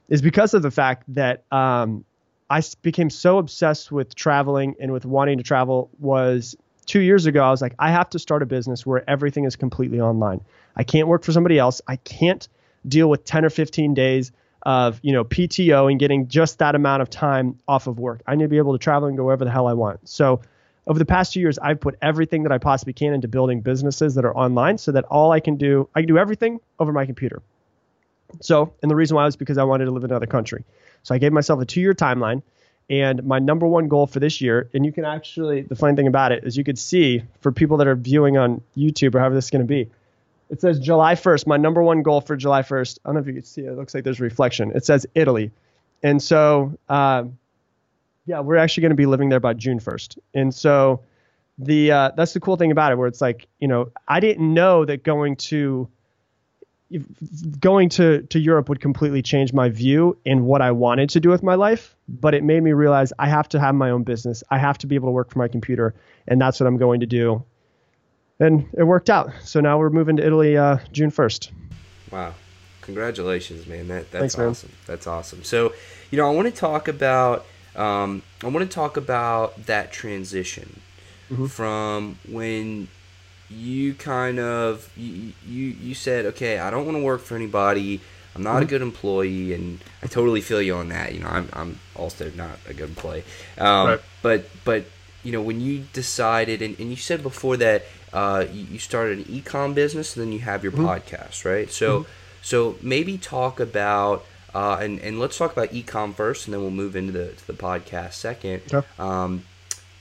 is 0.08 0.22
because 0.22 0.54
of 0.54 0.62
the 0.62 0.70
fact 0.70 1.02
that, 1.08 1.44
um, 1.52 2.04
I 2.48 2.62
became 2.82 3.10
so 3.10 3.38
obsessed 3.38 3.90
with 3.90 4.14
traveling 4.14 4.76
and 4.78 4.92
with 4.92 5.04
wanting 5.04 5.38
to 5.38 5.42
travel 5.42 5.90
was 5.98 6.54
two 6.86 7.00
years 7.00 7.26
ago, 7.26 7.42
I 7.42 7.50
was 7.50 7.60
like, 7.60 7.74
I 7.78 7.90
have 7.90 8.08
to 8.10 8.18
start 8.18 8.42
a 8.42 8.46
business 8.46 8.86
where 8.86 9.08
everything 9.10 9.44
is 9.44 9.56
completely 9.56 10.00
online. 10.00 10.40
I 10.76 10.84
can't 10.84 11.08
work 11.08 11.24
for 11.24 11.32
somebody 11.32 11.58
else. 11.58 11.82
I 11.88 11.96
can't 11.96 12.48
deal 12.86 13.08
with 13.08 13.24
10 13.24 13.44
or 13.44 13.50
15 13.50 13.94
days 13.94 14.32
of 14.62 14.98
you 15.02 15.12
know 15.12 15.24
PTO 15.24 15.90
and 15.90 16.00
getting 16.00 16.28
just 16.28 16.58
that 16.58 16.74
amount 16.74 17.02
of 17.02 17.10
time 17.10 17.58
off 17.68 17.86
of 17.86 17.98
work. 17.98 18.22
I 18.26 18.34
need 18.34 18.44
to 18.44 18.48
be 18.48 18.58
able 18.58 18.72
to 18.72 18.78
travel 18.78 19.08
and 19.08 19.16
go 19.16 19.24
wherever 19.24 19.44
the 19.44 19.50
hell 19.50 19.66
I 19.66 19.74
want. 19.74 20.08
So 20.08 20.40
over 20.86 20.98
the 20.98 21.04
past 21.04 21.32
two 21.32 21.40
years, 21.40 21.58
I've 21.58 21.80
put 21.80 21.96
everything 22.00 22.44
that 22.44 22.52
I 22.52 22.58
possibly 22.58 22.92
can 22.92 23.12
into 23.12 23.28
building 23.28 23.60
businesses 23.60 24.14
that 24.14 24.24
are 24.24 24.36
online 24.36 24.78
so 24.78 24.92
that 24.92 25.04
all 25.04 25.32
I 25.32 25.40
can 25.40 25.56
do, 25.56 25.88
I 25.94 26.00
can 26.00 26.08
do 26.08 26.18
everything 26.18 26.60
over 26.78 26.92
my 26.92 27.06
computer. 27.06 27.42
So, 28.40 28.72
and 28.82 28.90
the 28.90 28.96
reason 28.96 29.16
why 29.16 29.24
was 29.24 29.36
because 29.36 29.58
I 29.58 29.64
wanted 29.64 29.86
to 29.86 29.90
live 29.90 30.04
in 30.04 30.10
another 30.10 30.26
country. 30.26 30.64
So 31.02 31.14
I 31.14 31.18
gave 31.18 31.32
myself 31.32 31.60
a 31.60 31.64
two 31.64 31.80
year 31.80 31.94
timeline. 31.94 32.42
And 32.88 33.24
my 33.24 33.40
number 33.40 33.66
one 33.66 33.88
goal 33.88 34.06
for 34.06 34.20
this 34.20 34.40
year, 34.40 34.70
and 34.72 34.86
you 34.86 34.92
can 34.92 35.04
actually, 35.04 35.62
the 35.62 35.74
funny 35.74 35.96
thing 35.96 36.06
about 36.06 36.30
it 36.30 36.44
is 36.44 36.56
you 36.56 36.62
could 36.62 36.78
see 36.78 37.24
for 37.40 37.50
people 37.50 37.78
that 37.78 37.88
are 37.88 37.96
viewing 37.96 38.36
on 38.36 38.62
YouTube 38.76 39.16
or 39.16 39.18
however 39.18 39.34
this 39.34 39.46
is 39.46 39.50
going 39.50 39.62
to 39.62 39.66
be, 39.66 39.90
it 40.48 40.60
says 40.60 40.78
July 40.78 41.14
1st. 41.14 41.46
My 41.46 41.56
number 41.56 41.82
one 41.82 42.02
goal 42.02 42.20
for 42.20 42.36
July 42.36 42.62
1st. 42.62 42.98
I 43.04 43.08
don't 43.08 43.14
know 43.14 43.20
if 43.20 43.26
you 43.26 43.34
can 43.34 43.42
see 43.42 43.62
it. 43.62 43.68
It 43.68 43.76
looks 43.76 43.94
like 43.94 44.04
there's 44.04 44.20
reflection. 44.20 44.72
It 44.74 44.84
says 44.84 45.06
Italy. 45.14 45.50
And 46.02 46.22
so, 46.22 46.76
uh, 46.88 47.24
yeah, 48.26 48.40
we're 48.40 48.56
actually 48.56 48.82
going 48.82 48.90
to 48.90 48.96
be 48.96 49.06
living 49.06 49.28
there 49.28 49.40
by 49.40 49.54
June 49.54 49.80
1st. 49.80 50.18
And 50.34 50.54
so, 50.54 51.00
the 51.58 51.90
uh, 51.90 52.10
that's 52.16 52.34
the 52.34 52.40
cool 52.40 52.56
thing 52.56 52.70
about 52.70 52.92
it, 52.92 52.98
where 52.98 53.08
it's 53.08 53.22
like, 53.22 53.46
you 53.60 53.68
know, 53.68 53.90
I 54.06 54.20
didn't 54.20 54.52
know 54.52 54.84
that 54.84 55.02
going 55.04 55.36
to 55.36 55.88
going 57.58 57.88
to 57.88 58.22
to 58.22 58.38
Europe 58.38 58.68
would 58.68 58.80
completely 58.80 59.22
change 59.22 59.52
my 59.54 59.70
view 59.70 60.18
in 60.24 60.44
what 60.44 60.60
I 60.60 60.72
wanted 60.72 61.08
to 61.10 61.20
do 61.20 61.30
with 61.30 61.42
my 61.42 61.54
life, 61.54 61.96
but 62.08 62.34
it 62.34 62.44
made 62.44 62.62
me 62.62 62.72
realize 62.72 63.12
I 63.18 63.28
have 63.28 63.48
to 63.50 63.60
have 63.60 63.74
my 63.74 63.90
own 63.90 64.02
business. 64.02 64.44
I 64.50 64.58
have 64.58 64.76
to 64.78 64.86
be 64.86 64.96
able 64.96 65.08
to 65.08 65.12
work 65.12 65.30
for 65.30 65.38
my 65.38 65.48
computer, 65.48 65.94
and 66.28 66.38
that's 66.38 66.60
what 66.60 66.66
I'm 66.66 66.76
going 66.76 67.00
to 67.00 67.06
do 67.06 67.42
and 68.40 68.68
it 68.76 68.84
worked 68.84 69.10
out. 69.10 69.30
So 69.42 69.60
now 69.60 69.78
we're 69.78 69.90
moving 69.90 70.16
to 70.16 70.26
Italy 70.26 70.56
uh, 70.56 70.78
June 70.92 71.10
1st. 71.10 71.50
Wow. 72.10 72.34
Congratulations, 72.82 73.66
man. 73.66 73.88
That 73.88 74.10
that's 74.12 74.36
Thanks, 74.36 74.58
awesome. 74.58 74.70
Man. 74.70 74.78
That's 74.86 75.06
awesome. 75.06 75.42
So, 75.42 75.72
you 76.10 76.18
know, 76.18 76.26
I 76.28 76.30
want 76.30 76.46
to 76.46 76.54
talk 76.54 76.86
about 76.86 77.44
um, 77.74 78.22
I 78.42 78.48
want 78.48 78.68
to 78.68 78.74
talk 78.74 78.96
about 78.96 79.66
that 79.66 79.92
transition 79.92 80.80
mm-hmm. 81.30 81.46
from 81.46 82.18
when 82.28 82.88
you 83.48 83.94
kind 83.94 84.38
of 84.38 84.90
you, 84.96 85.32
you 85.46 85.64
you 85.64 85.94
said, 85.94 86.26
okay, 86.26 86.58
I 86.58 86.70
don't 86.70 86.84
want 86.84 86.96
to 86.96 87.02
work 87.02 87.22
for 87.22 87.34
anybody. 87.34 88.00
I'm 88.34 88.42
not 88.42 88.56
mm-hmm. 88.56 88.62
a 88.62 88.66
good 88.66 88.82
employee, 88.82 89.52
and 89.54 89.80
I 90.02 90.06
totally 90.06 90.40
feel 90.40 90.62
you 90.62 90.74
on 90.74 90.88
that. 90.90 91.12
You 91.12 91.20
know, 91.20 91.28
I'm 91.28 91.48
I'm 91.52 91.80
also 91.96 92.30
not 92.36 92.58
a 92.68 92.74
good 92.74 92.90
employee. 92.90 93.24
Um, 93.58 93.86
right. 93.88 94.00
But 94.22 94.48
but 94.64 94.84
you 95.24 95.32
know, 95.32 95.42
when 95.42 95.60
you 95.60 95.84
decided, 95.92 96.62
and, 96.62 96.78
and 96.78 96.90
you 96.90 96.96
said 96.96 97.22
before 97.22 97.56
that 97.56 97.84
uh, 98.12 98.46
you, 98.52 98.64
you, 98.72 98.78
started 98.78 99.18
an 99.18 99.24
ecom 99.24 99.74
business, 99.74 100.16
and 100.16 100.24
then 100.24 100.32
you 100.32 100.40
have 100.40 100.62
your 100.62 100.72
mm-hmm. 100.72 100.86
podcast, 100.86 101.44
right? 101.44 101.70
So, 101.70 102.00
mm-hmm. 102.00 102.10
so 102.42 102.76
maybe 102.82 103.18
talk 103.18 103.60
about, 103.60 104.24
uh, 104.54 104.78
and 104.80 105.00
and 105.00 105.18
let's 105.18 105.36
talk 105.36 105.52
about 105.52 105.70
ecom 105.70 106.14
first, 106.14 106.46
and 106.46 106.54
then 106.54 106.60
we'll 106.60 106.70
move 106.70 106.96
into 106.96 107.12
the 107.12 107.32
to 107.32 107.46
the 107.46 107.52
podcast 107.52 108.14
second. 108.14 108.62
Okay. 108.72 108.86
Um, 108.98 109.44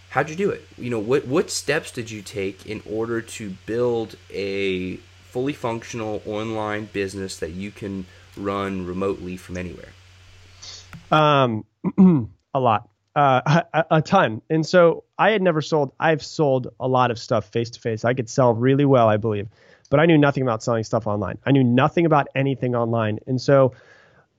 how'd 0.10 0.30
you 0.30 0.36
do 0.36 0.49
it? 0.49 0.68
You 0.78 0.89
know, 0.89 0.99
what 0.99 1.28
what 1.28 1.49
steps 1.49 1.91
did 1.91 2.12
you 2.12 2.22
take 2.22 2.66
in 2.66 2.82
order 2.89 3.22
to 3.22 3.49
build 3.66 4.16
a 4.32 4.97
fully 5.30 5.53
functional 5.53 6.22
online 6.26 6.86
business 6.93 7.38
that 7.39 7.51
you 7.51 7.72
can 7.72 8.06
run 8.38 8.86
remotely 8.86 9.36
from 9.36 9.58
anywhere? 9.58 9.89
Um, 11.12 11.66
a 12.53 12.60
lot 12.60 12.89
uh, 13.16 13.61
a, 13.74 13.86
a, 13.91 14.01
ton. 14.01 14.41
And 14.49 14.66
so 14.66 15.03
I 15.18 15.32
had 15.32 15.41
never 15.41 15.61
sold. 15.61 15.93
I've 15.99 16.24
sold 16.24 16.74
a 16.80 16.88
lot 16.88 17.11
of 17.11 17.20
stuff 17.20 17.45
face 17.51 17.70
to 17.72 17.80
face. 17.80 18.05
I 18.05 18.13
could 18.13 18.30
sell 18.30 18.53
really 18.53 18.86
well, 18.86 19.07
I 19.07 19.18
believe, 19.18 19.47
but 19.89 19.99
I 19.99 20.05
knew 20.05 20.18
nothing 20.18 20.43
about 20.43 20.63
selling 20.63 20.84
stuff 20.84 21.07
online. 21.07 21.38
I 21.45 21.51
knew 21.51 21.63
nothing 21.63 22.05
about 22.05 22.28
anything 22.36 22.76
online. 22.76 23.20
And 23.28 23.39
so 23.39 23.74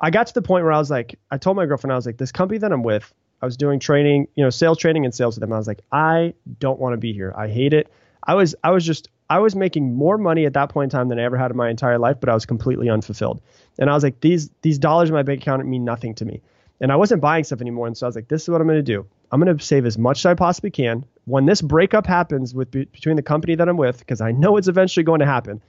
I 0.00 0.10
got 0.10 0.26
to 0.28 0.34
the 0.34 0.42
point 0.42 0.64
where 0.64 0.72
I 0.72 0.78
was 0.78 0.90
like, 0.90 1.18
I 1.30 1.38
told 1.38 1.56
my 1.56 1.66
girlfriend, 1.66 1.92
I 1.92 1.96
was 1.96 2.06
like, 2.06 2.18
this 2.18 2.32
company 2.32 2.58
that 2.58 2.72
I'm 2.72 2.82
with, 2.82 3.12
I 3.40 3.46
was 3.46 3.56
doing 3.56 3.80
training, 3.80 4.28
you 4.34 4.44
know, 4.44 4.50
sales 4.50 4.78
training 4.78 5.04
and 5.04 5.14
sales 5.14 5.36
with 5.36 5.40
them. 5.40 5.52
I 5.52 5.58
was 5.58 5.66
like, 5.66 5.80
I 5.92 6.34
don't 6.58 6.78
want 6.78 6.94
to 6.94 6.98
be 6.98 7.12
here. 7.12 7.34
I 7.36 7.48
hate 7.48 7.72
it. 7.72 7.90
I 8.22 8.34
was, 8.34 8.54
I 8.64 8.70
was 8.70 8.84
just, 8.84 9.08
I 9.30 9.38
was 9.38 9.54
making 9.54 9.94
more 9.94 10.18
money 10.18 10.46
at 10.46 10.54
that 10.54 10.68
point 10.68 10.92
in 10.92 10.98
time 10.98 11.08
than 11.08 11.18
I 11.18 11.22
ever 11.22 11.36
had 11.36 11.50
in 11.50 11.56
my 11.56 11.68
entire 11.68 11.98
life, 11.98 12.16
but 12.18 12.28
I 12.28 12.34
was 12.34 12.44
completely 12.44 12.88
unfulfilled. 12.88 13.40
And 13.78 13.88
I 13.88 13.94
was 13.94 14.02
like, 14.02 14.20
these, 14.20 14.50
these 14.62 14.78
dollars 14.78 15.10
in 15.10 15.14
my 15.14 15.22
bank 15.22 15.42
account 15.42 15.64
mean 15.66 15.84
nothing 15.84 16.14
to 16.16 16.24
me 16.24 16.40
and 16.80 16.92
I 16.92 16.96
wasn't 16.96 17.20
buying 17.20 17.44
stuff 17.44 17.60
anymore. 17.60 17.86
And 17.86 17.96
so 17.96 18.06
I 18.06 18.08
was 18.08 18.16
like, 18.16 18.28
this 18.28 18.42
is 18.42 18.48
what 18.48 18.60
I'm 18.60 18.66
going 18.66 18.78
to 18.78 18.82
do. 18.82 19.06
I'm 19.32 19.40
going 19.40 19.56
to 19.56 19.64
save 19.64 19.86
as 19.86 19.98
much 19.98 20.20
as 20.20 20.26
I 20.26 20.34
possibly 20.34 20.70
can. 20.70 21.04
When 21.24 21.46
this 21.46 21.62
breakup 21.62 22.06
happens 22.06 22.54
with 22.54 22.70
between 22.70 23.16
the 23.16 23.22
company 23.22 23.54
that 23.56 23.68
I'm 23.68 23.76
with, 23.76 23.98
because 23.98 24.20
I 24.20 24.32
know 24.32 24.56
it's 24.56 24.68
eventually 24.68 25.04
going 25.04 25.20
to 25.20 25.26
happen, 25.26 25.62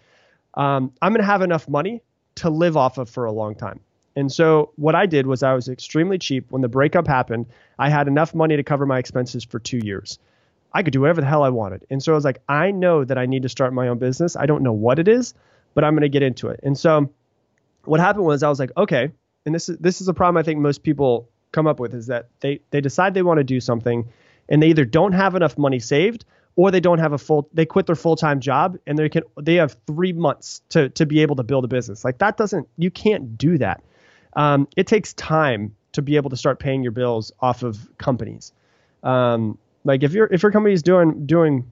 um, 0.54 0.92
I'm 1.02 1.12
going 1.14 1.22
to 1.22 1.26
have 1.26 1.42
enough 1.42 1.68
money 1.68 2.02
to 2.36 2.50
live 2.50 2.78
off 2.78 2.98
of 2.98 3.10
for 3.10 3.26
a 3.26 3.32
long 3.32 3.56
time. 3.56 3.80
And 4.16 4.32
so 4.32 4.72
what 4.76 4.96
I 4.96 5.06
did 5.06 5.28
was 5.28 5.44
I 5.44 5.54
was 5.54 5.70
extremely 5.70 6.18
cheap. 6.18 6.48
When 6.50 6.62
the 6.62 6.68
breakup 6.68 7.08
happened, 7.08 7.46
I 7.78 7.90
had 7.90 8.08
enough 8.08 8.34
money 8.34 8.58
to 8.58 8.64
cover 8.64 8.86
my 8.86 8.98
expenses 8.98 9.44
for 9.44 9.60
two 9.60 9.80
years. 9.84 10.20
I 10.74 10.84
could 10.84 10.94
do 10.94 11.02
whatever 11.02 11.22
the 11.22 11.28
hell 11.28 11.44
I 11.44 11.50
wanted. 11.50 11.86
And 11.90 12.02
so 12.02 12.12
I 12.12 12.16
was 12.16 12.26
like, 12.26 12.42
I 12.50 12.72
know 12.72 13.04
that 13.04 13.18
I 13.18 13.26
need 13.28 13.44
to 13.44 13.50
start 13.50 13.74
my 13.74 13.88
own 13.88 14.00
business. 14.00 14.36
I 14.36 14.46
don't 14.46 14.64
know 14.64 14.74
what 14.74 15.00
it 15.00 15.08
is, 15.08 15.34
but 15.74 15.84
I'm 15.84 15.94
going 15.94 16.02
to 16.02 16.10
get 16.10 16.24
into 16.24 16.50
it. 16.50 16.60
And 16.64 16.78
so 16.78 17.10
what 17.86 18.00
happened 18.00 18.26
was 18.26 18.44
I 18.44 18.50
was 18.50 18.60
like, 18.60 18.72
okay, 18.76 19.12
and 19.48 19.56
this 19.56 19.70
is 19.70 19.78
this 19.78 20.02
is 20.02 20.10
a 20.10 20.14
problem 20.14 20.38
I 20.38 20.44
think 20.44 20.60
most 20.60 20.84
people 20.84 21.30
come 21.54 21.68
up 21.68 21.80
with 21.80 21.94
is 21.96 22.08
that 22.08 22.28
they 22.42 22.60
they 22.70 22.82
decide 22.82 23.14
they 23.14 23.24
want 23.24 23.38
to 23.38 23.46
do 23.46 23.62
something 23.62 24.10
and 24.50 24.62
they 24.62 24.68
either 24.68 24.84
don't 24.84 25.14
have 25.14 25.36
enough 25.36 25.58
money 25.58 25.80
saved 25.80 26.26
or 26.58 26.70
they 26.70 26.82
don't 26.82 27.00
have 27.00 27.14
a 27.14 27.18
full 27.18 27.50
they 27.54 27.66
quit 27.66 27.86
their 27.86 27.96
full-time 27.96 28.42
job 28.42 28.78
and 28.86 29.00
they 29.00 29.08
can 29.08 29.24
they 29.42 29.56
have 29.56 29.78
three 29.88 30.12
months 30.12 30.62
to 30.70 30.90
to 30.90 31.06
be 31.06 31.22
able 31.22 31.38
to 31.38 31.44
build 31.44 31.64
a 31.64 31.68
business. 31.70 32.04
Like 32.04 32.18
that 32.18 32.36
doesn't 32.36 32.68
you 32.78 32.92
can't 32.92 33.38
do 33.38 33.58
that. 33.60 33.82
Um, 34.34 34.68
it 34.76 34.86
takes 34.86 35.14
time 35.14 35.74
to 35.94 36.02
be 36.02 36.18
able 36.18 36.30
to 36.30 36.38
start 36.38 36.60
paying 36.60 36.84
your 36.84 36.92
bills 36.92 37.32
off 37.40 37.64
of 37.64 37.90
companies. 37.98 38.52
Um, 39.02 39.58
like 39.86 40.04
if 40.04 40.12
your 40.12 40.28
if 40.30 40.44
your 40.44 40.52
company 40.52 40.74
is 40.74 40.84
doing 40.84 41.26
doing 41.26 41.72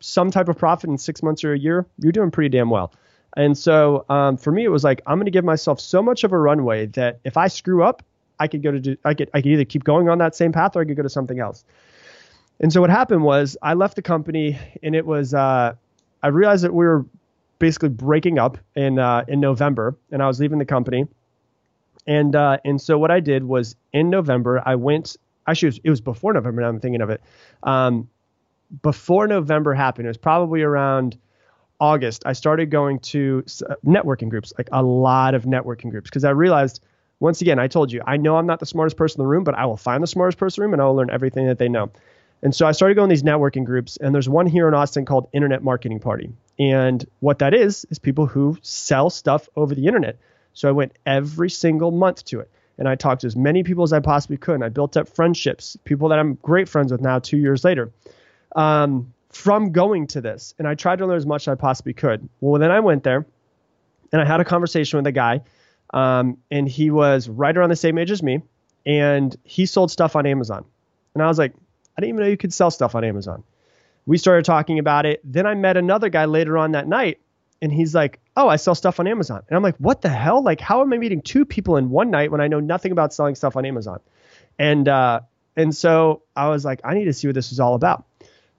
some 0.00 0.30
type 0.30 0.48
of 0.48 0.56
profit 0.56 0.88
in 0.88 0.96
six 0.96 1.22
months 1.22 1.44
or 1.44 1.52
a 1.52 1.58
year 1.58 1.86
you're 1.98 2.10
doing 2.10 2.30
pretty 2.30 2.48
damn 2.48 2.70
well 2.70 2.90
and 3.36 3.56
so 3.56 4.04
um, 4.08 4.36
for 4.36 4.52
me, 4.52 4.64
it 4.64 4.68
was 4.68 4.84
like 4.84 5.00
I'm 5.06 5.16
going 5.16 5.26
to 5.26 5.30
give 5.30 5.44
myself 5.44 5.80
so 5.80 6.02
much 6.02 6.24
of 6.24 6.32
a 6.32 6.38
runway 6.38 6.86
that 6.86 7.20
if 7.24 7.36
I 7.36 7.48
screw 7.48 7.82
up, 7.82 8.02
I 8.38 8.46
could 8.46 8.62
go 8.62 8.70
to 8.70 8.80
do, 8.80 8.96
I 9.04 9.14
could 9.14 9.30
I 9.32 9.40
could 9.40 9.52
either 9.52 9.64
keep 9.64 9.84
going 9.84 10.08
on 10.08 10.18
that 10.18 10.34
same 10.34 10.52
path 10.52 10.76
or 10.76 10.82
I 10.82 10.84
could 10.84 10.96
go 10.96 11.02
to 11.02 11.08
something 11.08 11.40
else. 11.40 11.64
And 12.60 12.72
so 12.72 12.80
what 12.80 12.90
happened 12.90 13.22
was 13.22 13.56
I 13.62 13.74
left 13.74 13.96
the 13.96 14.02
company 14.02 14.58
and 14.82 14.94
it 14.94 15.06
was 15.06 15.32
uh, 15.32 15.74
I 16.22 16.28
realized 16.28 16.64
that 16.64 16.74
we 16.74 16.84
were 16.84 17.06
basically 17.58 17.88
breaking 17.88 18.38
up 18.38 18.58
in 18.74 18.98
uh, 18.98 19.24
in 19.28 19.40
November 19.40 19.96
and 20.10 20.22
I 20.22 20.26
was 20.26 20.38
leaving 20.38 20.58
the 20.58 20.64
company. 20.64 21.06
And 22.06 22.36
uh, 22.36 22.58
and 22.64 22.80
so 22.80 22.98
what 22.98 23.10
I 23.10 23.20
did 23.20 23.44
was 23.44 23.76
in 23.92 24.10
November 24.10 24.62
I 24.66 24.74
went 24.74 25.16
actually 25.46 25.68
it 25.68 25.70
was, 25.70 25.80
it 25.84 25.90
was 25.90 26.00
before 26.02 26.34
November 26.34 26.60
now 26.60 26.68
I'm 26.68 26.80
thinking 26.80 27.00
of 27.00 27.08
it. 27.08 27.22
Um, 27.62 28.08
before 28.82 29.26
November 29.26 29.74
happened, 29.74 30.06
it 30.06 30.10
was 30.10 30.16
probably 30.16 30.62
around 30.62 31.18
August, 31.82 32.22
I 32.24 32.32
started 32.32 32.70
going 32.70 33.00
to 33.00 33.44
uh, 33.68 33.74
networking 33.84 34.28
groups, 34.28 34.52
like 34.56 34.68
a 34.70 34.84
lot 34.84 35.34
of 35.34 35.46
networking 35.46 35.90
groups, 35.90 36.08
because 36.08 36.22
I 36.22 36.30
realized 36.30 36.80
once 37.18 37.40
again, 37.40 37.58
I 37.58 37.66
told 37.66 37.90
you, 37.90 38.00
I 38.06 38.18
know 38.18 38.36
I'm 38.36 38.46
not 38.46 38.60
the 38.60 38.66
smartest 38.66 38.96
person 38.96 39.20
in 39.20 39.24
the 39.24 39.28
room, 39.28 39.42
but 39.42 39.56
I 39.56 39.66
will 39.66 39.76
find 39.76 40.00
the 40.00 40.06
smartest 40.06 40.38
person 40.38 40.60
in 40.60 40.62
the 40.62 40.66
room 40.68 40.74
and 40.74 40.82
I 40.82 40.84
will 40.84 40.94
learn 40.94 41.10
everything 41.10 41.48
that 41.48 41.58
they 41.58 41.68
know. 41.68 41.90
And 42.40 42.54
so 42.54 42.68
I 42.68 42.72
started 42.72 42.94
going 42.94 43.08
to 43.08 43.12
these 43.12 43.24
networking 43.24 43.64
groups, 43.64 43.96
and 43.96 44.14
there's 44.14 44.28
one 44.28 44.46
here 44.46 44.68
in 44.68 44.74
Austin 44.74 45.04
called 45.04 45.28
Internet 45.32 45.64
Marketing 45.64 45.98
Party. 45.98 46.30
And 46.60 47.04
what 47.18 47.40
that 47.40 47.52
is, 47.52 47.84
is 47.90 47.98
people 47.98 48.26
who 48.26 48.58
sell 48.62 49.10
stuff 49.10 49.48
over 49.56 49.74
the 49.74 49.86
internet. 49.88 50.18
So 50.52 50.68
I 50.68 50.72
went 50.72 50.92
every 51.04 51.50
single 51.50 51.90
month 51.90 52.24
to 52.26 52.40
it. 52.40 52.50
And 52.78 52.88
I 52.88 52.94
talked 52.94 53.22
to 53.22 53.26
as 53.26 53.36
many 53.36 53.64
people 53.64 53.82
as 53.82 53.92
I 53.92 53.98
possibly 53.98 54.36
could. 54.36 54.54
And 54.54 54.64
I 54.64 54.68
built 54.68 54.96
up 54.96 55.08
friendships, 55.08 55.76
people 55.84 56.08
that 56.10 56.18
I'm 56.20 56.34
great 56.42 56.68
friends 56.68 56.92
with 56.92 57.00
now, 57.00 57.18
two 57.18 57.38
years 57.38 57.64
later. 57.64 57.90
Um, 58.54 59.12
from 59.32 59.72
going 59.72 60.06
to 60.08 60.20
this. 60.20 60.54
And 60.58 60.68
I 60.68 60.74
tried 60.74 61.00
to 61.00 61.06
learn 61.06 61.16
as 61.16 61.26
much 61.26 61.42
as 61.44 61.52
I 61.52 61.54
possibly 61.54 61.94
could. 61.94 62.28
Well, 62.40 62.60
then 62.60 62.70
I 62.70 62.80
went 62.80 63.02
there 63.02 63.26
and 64.12 64.20
I 64.20 64.24
had 64.24 64.40
a 64.40 64.44
conversation 64.44 64.98
with 64.98 65.06
a 65.06 65.12
guy. 65.12 65.42
Um, 65.92 66.38
and 66.50 66.68
he 66.68 66.90
was 66.90 67.28
right 67.28 67.56
around 67.56 67.70
the 67.70 67.76
same 67.76 67.98
age 67.98 68.10
as 68.10 68.22
me. 68.22 68.42
And 68.86 69.34
he 69.44 69.66
sold 69.66 69.90
stuff 69.90 70.16
on 70.16 70.26
Amazon. 70.26 70.64
And 71.14 71.22
I 71.22 71.26
was 71.26 71.38
like, 71.38 71.54
I 71.96 72.00
didn't 72.00 72.10
even 72.10 72.20
know 72.22 72.28
you 72.30 72.36
could 72.36 72.52
sell 72.52 72.70
stuff 72.70 72.94
on 72.94 73.04
Amazon. 73.04 73.42
We 74.06 74.18
started 74.18 74.44
talking 74.44 74.78
about 74.78 75.06
it. 75.06 75.20
Then 75.24 75.46
I 75.46 75.54
met 75.54 75.76
another 75.76 76.08
guy 76.08 76.24
later 76.24 76.58
on 76.58 76.72
that 76.72 76.88
night. 76.88 77.18
and 77.62 77.72
he's 77.72 77.94
like, 77.94 78.18
"Oh, 78.36 78.48
I 78.48 78.56
sell 78.56 78.74
stuff 78.74 78.98
on 78.98 79.06
Amazon." 79.06 79.42
And 79.48 79.56
I'm 79.56 79.62
like, 79.62 79.76
"What 79.76 80.02
the 80.02 80.08
hell? 80.08 80.42
Like, 80.42 80.60
how 80.60 80.82
am 80.82 80.92
I 80.92 80.98
meeting 80.98 81.22
two 81.22 81.44
people 81.44 81.76
in 81.76 81.90
one 81.90 82.10
night 82.10 82.32
when 82.32 82.40
I 82.40 82.48
know 82.48 82.58
nothing 82.58 82.90
about 82.90 83.14
selling 83.14 83.36
stuff 83.36 83.56
on 83.56 83.64
Amazon?" 83.64 84.00
And 84.58 84.88
uh, 84.88 85.20
and 85.56 85.74
so 85.74 86.22
I 86.34 86.48
was 86.48 86.64
like, 86.64 86.80
I 86.84 86.94
need 86.94 87.04
to 87.04 87.12
see 87.12 87.28
what 87.28 87.34
this 87.34 87.52
is 87.52 87.60
all 87.60 87.74
about. 87.74 88.04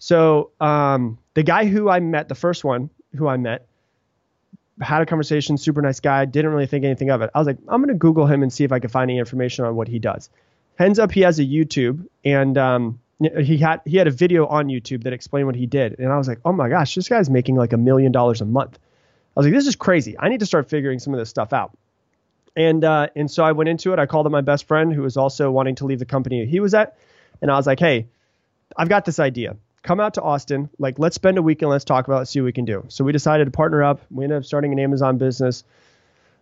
So 0.04 0.51
um, 0.60 1.18
the 1.34 1.43
guy 1.43 1.64
who 1.64 1.88
I 1.88 2.01
met, 2.01 2.28
the 2.28 2.36
first 2.36 2.66
one 2.66 2.89
who 3.16 3.26
I 3.26 3.38
met, 3.38 3.66
had 4.82 5.01
a 5.01 5.06
conversation, 5.06 5.58
super 5.58 5.82
nice 5.82 6.01
guy, 6.01 6.26
didn't 6.26 6.51
really 6.51 6.66
think 6.66 6.84
anything 6.84 7.10
of 7.10 7.22
it. 7.22 7.30
I 7.34 7.39
was 7.39 7.47
like, 7.47 7.58
I'm 7.70 7.82
gonna 7.82 7.93
Google 7.93 8.26
him 8.26 8.43
and 8.43 8.51
see 8.51 8.66
if 8.66 8.74
I 8.74 8.80
can 8.80 8.89
find 8.89 9.10
any 9.10 9.18
information 9.18 9.64
on 9.64 9.78
what 9.78 9.88
he 9.88 9.99
does. 9.99 10.30
Ends 10.78 10.99
up 10.99 11.14
he 11.14 11.22
has 11.22 11.39
a 11.39 11.45
YouTube 11.45 12.06
and 12.26 12.58
um, 12.58 12.99
he 13.39 13.58
had 13.58 13.80
he 13.86 13.95
had 13.95 14.08
a 14.08 14.12
video 14.12 14.45
on 14.45 14.68
YouTube 14.68 15.04
that 15.04 15.14
explained 15.14 15.47
what 15.47 15.56
he 15.56 15.68
did, 15.68 15.97
and 15.99 16.12
I 16.12 16.18
was 16.18 16.28
like, 16.28 16.41
oh 16.43 16.51
my 16.51 16.68
gosh, 16.68 16.95
this 16.95 17.08
guy's 17.08 17.30
making 17.30 17.56
like 17.56 17.72
a 17.72 17.78
million 17.78 18.12
dollars 18.12 18.41
a 18.41 18.45
month. 18.45 18.78
I 19.38 19.39
was 19.39 19.45
like, 19.45 19.54
this 19.54 19.68
is 19.68 19.78
crazy. 19.78 20.20
I 20.20 20.28
need 20.28 20.41
to 20.41 20.45
start 20.45 20.68
figuring 20.68 20.99
some 20.99 21.14
of 21.14 21.20
this 21.20 21.30
stuff 21.30 21.54
out. 21.54 21.78
And 22.58 22.84
uh, 22.84 23.08
and 23.16 23.32
so 23.32 23.45
I 23.45 23.54
went 23.54 23.70
into 23.70 23.93
it. 23.93 23.99
I 23.99 24.06
called 24.06 24.26
up 24.26 24.34
my 24.34 24.41
best 24.41 24.68
friend 24.68 24.91
who 24.91 25.04
was 25.04 25.16
also 25.16 25.49
wanting 25.49 25.76
to 25.76 25.86
leave 25.86 25.99
the 25.99 26.06
company 26.06 26.45
he 26.45 26.60
was 26.60 26.74
at, 26.74 26.97
and 27.41 27.49
I 27.49 27.56
was 27.56 27.66
like, 27.66 27.80
hey, 27.80 28.08
I've 28.76 28.89
got 28.89 29.06
this 29.06 29.20
idea. 29.20 29.56
Come 29.84 29.99
out 29.99 30.13
to 30.15 30.21
Austin. 30.21 30.69
Like, 30.79 30.97
let's 30.97 31.15
spend 31.15 31.38
a 31.38 31.41
week 31.41 31.61
and 31.61 31.69
let's 31.69 31.84
talk 31.84 32.07
about 32.07 32.21
it, 32.23 32.25
see 32.27 32.39
what 32.39 32.45
we 32.45 32.53
can 32.53 32.65
do. 32.65 32.86
So 32.88 33.03
we 33.03 33.11
decided 33.11 33.45
to 33.45 33.51
partner 33.51 33.84
up. 33.84 34.01
We 34.09 34.23
ended 34.23 34.38
up 34.38 34.45
starting 34.45 34.71
an 34.71 34.79
Amazon 34.79 35.17
business, 35.17 35.65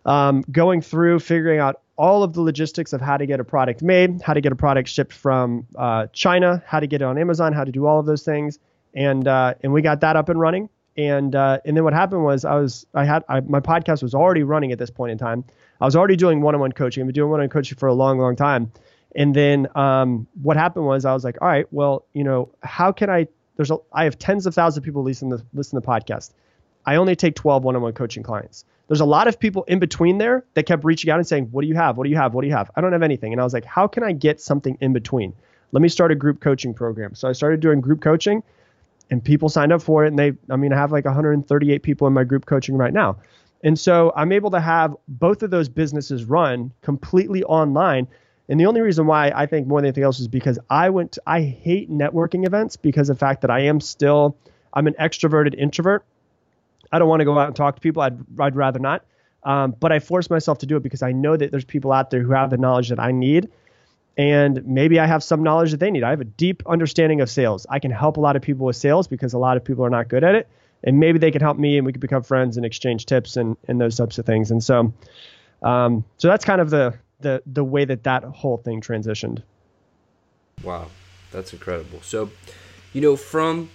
um, 0.06 0.44
going 0.50 0.80
through 0.80 1.18
figuring 1.18 1.58
out 1.58 1.80
all 1.96 2.22
of 2.22 2.32
the 2.32 2.40
logistics 2.40 2.92
of 2.92 3.00
how 3.00 3.16
to 3.16 3.26
get 3.26 3.40
a 3.40 3.44
product 3.44 3.82
made, 3.82 4.22
how 4.22 4.32
to 4.32 4.40
get 4.40 4.52
a 4.52 4.56
product 4.56 4.88
shipped 4.88 5.12
from 5.12 5.66
uh, 5.76 6.06
China, 6.12 6.62
how 6.66 6.80
to 6.80 6.86
get 6.86 7.02
it 7.02 7.04
on 7.04 7.18
Amazon, 7.18 7.52
how 7.52 7.64
to 7.64 7.72
do 7.72 7.84
all 7.86 8.00
of 8.00 8.06
those 8.06 8.22
things, 8.22 8.58
and 8.94 9.28
uh, 9.28 9.54
and 9.62 9.72
we 9.72 9.82
got 9.82 10.00
that 10.00 10.16
up 10.16 10.28
and 10.28 10.40
running. 10.40 10.68
And 10.96 11.34
uh, 11.34 11.58
and 11.64 11.76
then 11.76 11.84
what 11.84 11.92
happened 11.92 12.24
was 12.24 12.44
I 12.44 12.54
was 12.54 12.86
I 12.94 13.04
had 13.04 13.24
I, 13.28 13.40
my 13.40 13.60
podcast 13.60 14.02
was 14.02 14.14
already 14.14 14.42
running 14.42 14.72
at 14.72 14.78
this 14.78 14.90
point 14.90 15.12
in 15.12 15.18
time. 15.18 15.44
I 15.80 15.84
was 15.84 15.96
already 15.96 16.16
doing 16.16 16.42
one-on-one 16.42 16.72
coaching. 16.72 17.02
I've 17.02 17.08
been 17.08 17.14
doing 17.14 17.30
one-on-one 17.30 17.50
coaching 17.50 17.76
for 17.76 17.88
a 17.88 17.94
long, 17.94 18.18
long 18.18 18.36
time. 18.36 18.70
And 19.14 19.34
then 19.34 19.68
um, 19.74 20.26
what 20.42 20.56
happened 20.56 20.86
was 20.86 21.04
I 21.04 21.12
was 21.12 21.24
like, 21.24 21.36
all 21.40 21.48
right, 21.48 21.66
well, 21.70 22.06
you 22.12 22.24
know, 22.24 22.50
how 22.62 22.92
can 22.92 23.10
I? 23.10 23.28
There's 23.56 23.70
a, 23.70 23.76
I 23.92 24.04
have 24.04 24.18
tens 24.18 24.46
of 24.46 24.54
thousands 24.54 24.78
of 24.78 24.84
people 24.84 25.02
listen 25.02 25.30
to 25.30 25.44
listen 25.52 25.80
to 25.80 25.84
the 25.84 25.86
podcast. 25.86 26.30
I 26.86 26.96
only 26.96 27.14
take 27.14 27.36
12 27.36 27.62
one-on-one 27.62 27.92
coaching 27.92 28.22
clients. 28.22 28.64
There's 28.88 29.00
a 29.00 29.04
lot 29.06 29.28
of 29.28 29.38
people 29.38 29.62
in 29.64 29.78
between 29.78 30.18
there 30.18 30.44
that 30.54 30.64
kept 30.66 30.84
reaching 30.84 31.10
out 31.10 31.18
and 31.18 31.26
saying, 31.26 31.48
"What 31.50 31.62
do 31.62 31.68
you 31.68 31.74
have? 31.74 31.96
What 31.96 32.04
do 32.04 32.10
you 32.10 32.16
have? 32.16 32.34
What 32.34 32.42
do 32.42 32.48
you 32.48 32.54
have?" 32.54 32.70
I 32.74 32.80
don't 32.80 32.92
have 32.92 33.02
anything. 33.02 33.32
And 33.32 33.40
I 33.40 33.44
was 33.44 33.52
like, 33.52 33.64
"How 33.64 33.86
can 33.86 34.02
I 34.02 34.12
get 34.12 34.40
something 34.40 34.76
in 34.80 34.92
between? 34.92 35.34
Let 35.72 35.82
me 35.82 35.88
start 35.88 36.10
a 36.10 36.14
group 36.14 36.40
coaching 36.40 36.74
program." 36.74 37.14
So 37.14 37.28
I 37.28 37.32
started 37.32 37.60
doing 37.60 37.80
group 37.80 38.00
coaching, 38.00 38.42
and 39.10 39.22
people 39.22 39.48
signed 39.48 39.72
up 39.72 39.82
for 39.82 40.04
it. 40.04 40.08
And 40.08 40.18
they, 40.18 40.32
I 40.50 40.56
mean, 40.56 40.72
I 40.72 40.76
have 40.76 40.90
like 40.90 41.04
138 41.04 41.82
people 41.82 42.06
in 42.06 42.12
my 42.12 42.24
group 42.24 42.46
coaching 42.46 42.76
right 42.76 42.92
now. 42.92 43.18
And 43.62 43.78
so 43.78 44.12
I'm 44.16 44.32
able 44.32 44.50
to 44.50 44.60
have 44.60 44.96
both 45.06 45.42
of 45.42 45.50
those 45.50 45.68
businesses 45.68 46.24
run 46.24 46.72
completely 46.82 47.44
online. 47.44 48.08
And 48.52 48.60
the 48.60 48.66
only 48.66 48.82
reason 48.82 49.06
why 49.06 49.32
I 49.34 49.46
think 49.46 49.66
more 49.66 49.80
than 49.80 49.86
anything 49.86 50.04
else 50.04 50.20
is 50.20 50.28
because 50.28 50.58
I 50.68 50.90
went, 50.90 51.12
to, 51.12 51.22
I 51.26 51.40
hate 51.40 51.90
networking 51.90 52.46
events 52.46 52.76
because 52.76 53.08
of 53.08 53.16
the 53.16 53.18
fact 53.18 53.40
that 53.40 53.50
I 53.50 53.60
am 53.60 53.80
still, 53.80 54.36
I'm 54.74 54.86
an 54.86 54.92
extroverted 55.00 55.54
introvert. 55.54 56.04
I 56.92 56.98
don't 56.98 57.08
want 57.08 57.20
to 57.20 57.24
go 57.24 57.38
out 57.38 57.46
and 57.46 57.56
talk 57.56 57.76
to 57.76 57.80
people. 57.80 58.02
I'd, 58.02 58.18
I'd 58.38 58.54
rather 58.54 58.78
not. 58.78 59.06
Um, 59.42 59.74
but 59.80 59.90
I 59.90 60.00
force 60.00 60.28
myself 60.28 60.58
to 60.58 60.66
do 60.66 60.76
it 60.76 60.82
because 60.82 61.00
I 61.00 61.12
know 61.12 61.34
that 61.34 61.50
there's 61.50 61.64
people 61.64 61.92
out 61.92 62.10
there 62.10 62.20
who 62.20 62.32
have 62.32 62.50
the 62.50 62.58
knowledge 62.58 62.90
that 62.90 63.00
I 63.00 63.10
need. 63.10 63.48
And 64.18 64.62
maybe 64.66 65.00
I 65.00 65.06
have 65.06 65.24
some 65.24 65.42
knowledge 65.42 65.70
that 65.70 65.80
they 65.80 65.90
need. 65.90 66.02
I 66.02 66.10
have 66.10 66.20
a 66.20 66.24
deep 66.24 66.62
understanding 66.66 67.22
of 67.22 67.30
sales. 67.30 67.66
I 67.70 67.78
can 67.78 67.90
help 67.90 68.18
a 68.18 68.20
lot 68.20 68.36
of 68.36 68.42
people 68.42 68.66
with 68.66 68.76
sales 68.76 69.08
because 69.08 69.32
a 69.32 69.38
lot 69.38 69.56
of 69.56 69.64
people 69.64 69.82
are 69.82 69.90
not 69.90 70.08
good 70.08 70.24
at 70.24 70.34
it 70.34 70.46
and 70.84 71.00
maybe 71.00 71.18
they 71.18 71.30
can 71.30 71.40
help 71.40 71.56
me 71.56 71.78
and 71.78 71.86
we 71.86 71.92
can 71.94 72.00
become 72.00 72.22
friends 72.22 72.58
and 72.58 72.66
exchange 72.66 73.06
tips 73.06 73.38
and, 73.38 73.56
and 73.66 73.80
those 73.80 73.96
types 73.96 74.18
of 74.18 74.26
things. 74.26 74.50
And 74.50 74.62
so, 74.62 74.92
um, 75.62 76.04
so 76.18 76.28
that's 76.28 76.44
kind 76.44 76.60
of 76.60 76.68
the, 76.68 76.92
the, 77.22 77.42
the 77.46 77.64
way 77.64 77.84
that 77.84 78.04
that 78.04 78.24
whole 78.24 78.58
thing 78.58 78.80
transitioned. 78.80 79.42
Wow. 80.62 80.88
That's 81.30 81.52
incredible. 81.52 82.00
So, 82.02 82.30
you 82.92 83.00
know, 83.00 83.16
from, 83.16 83.70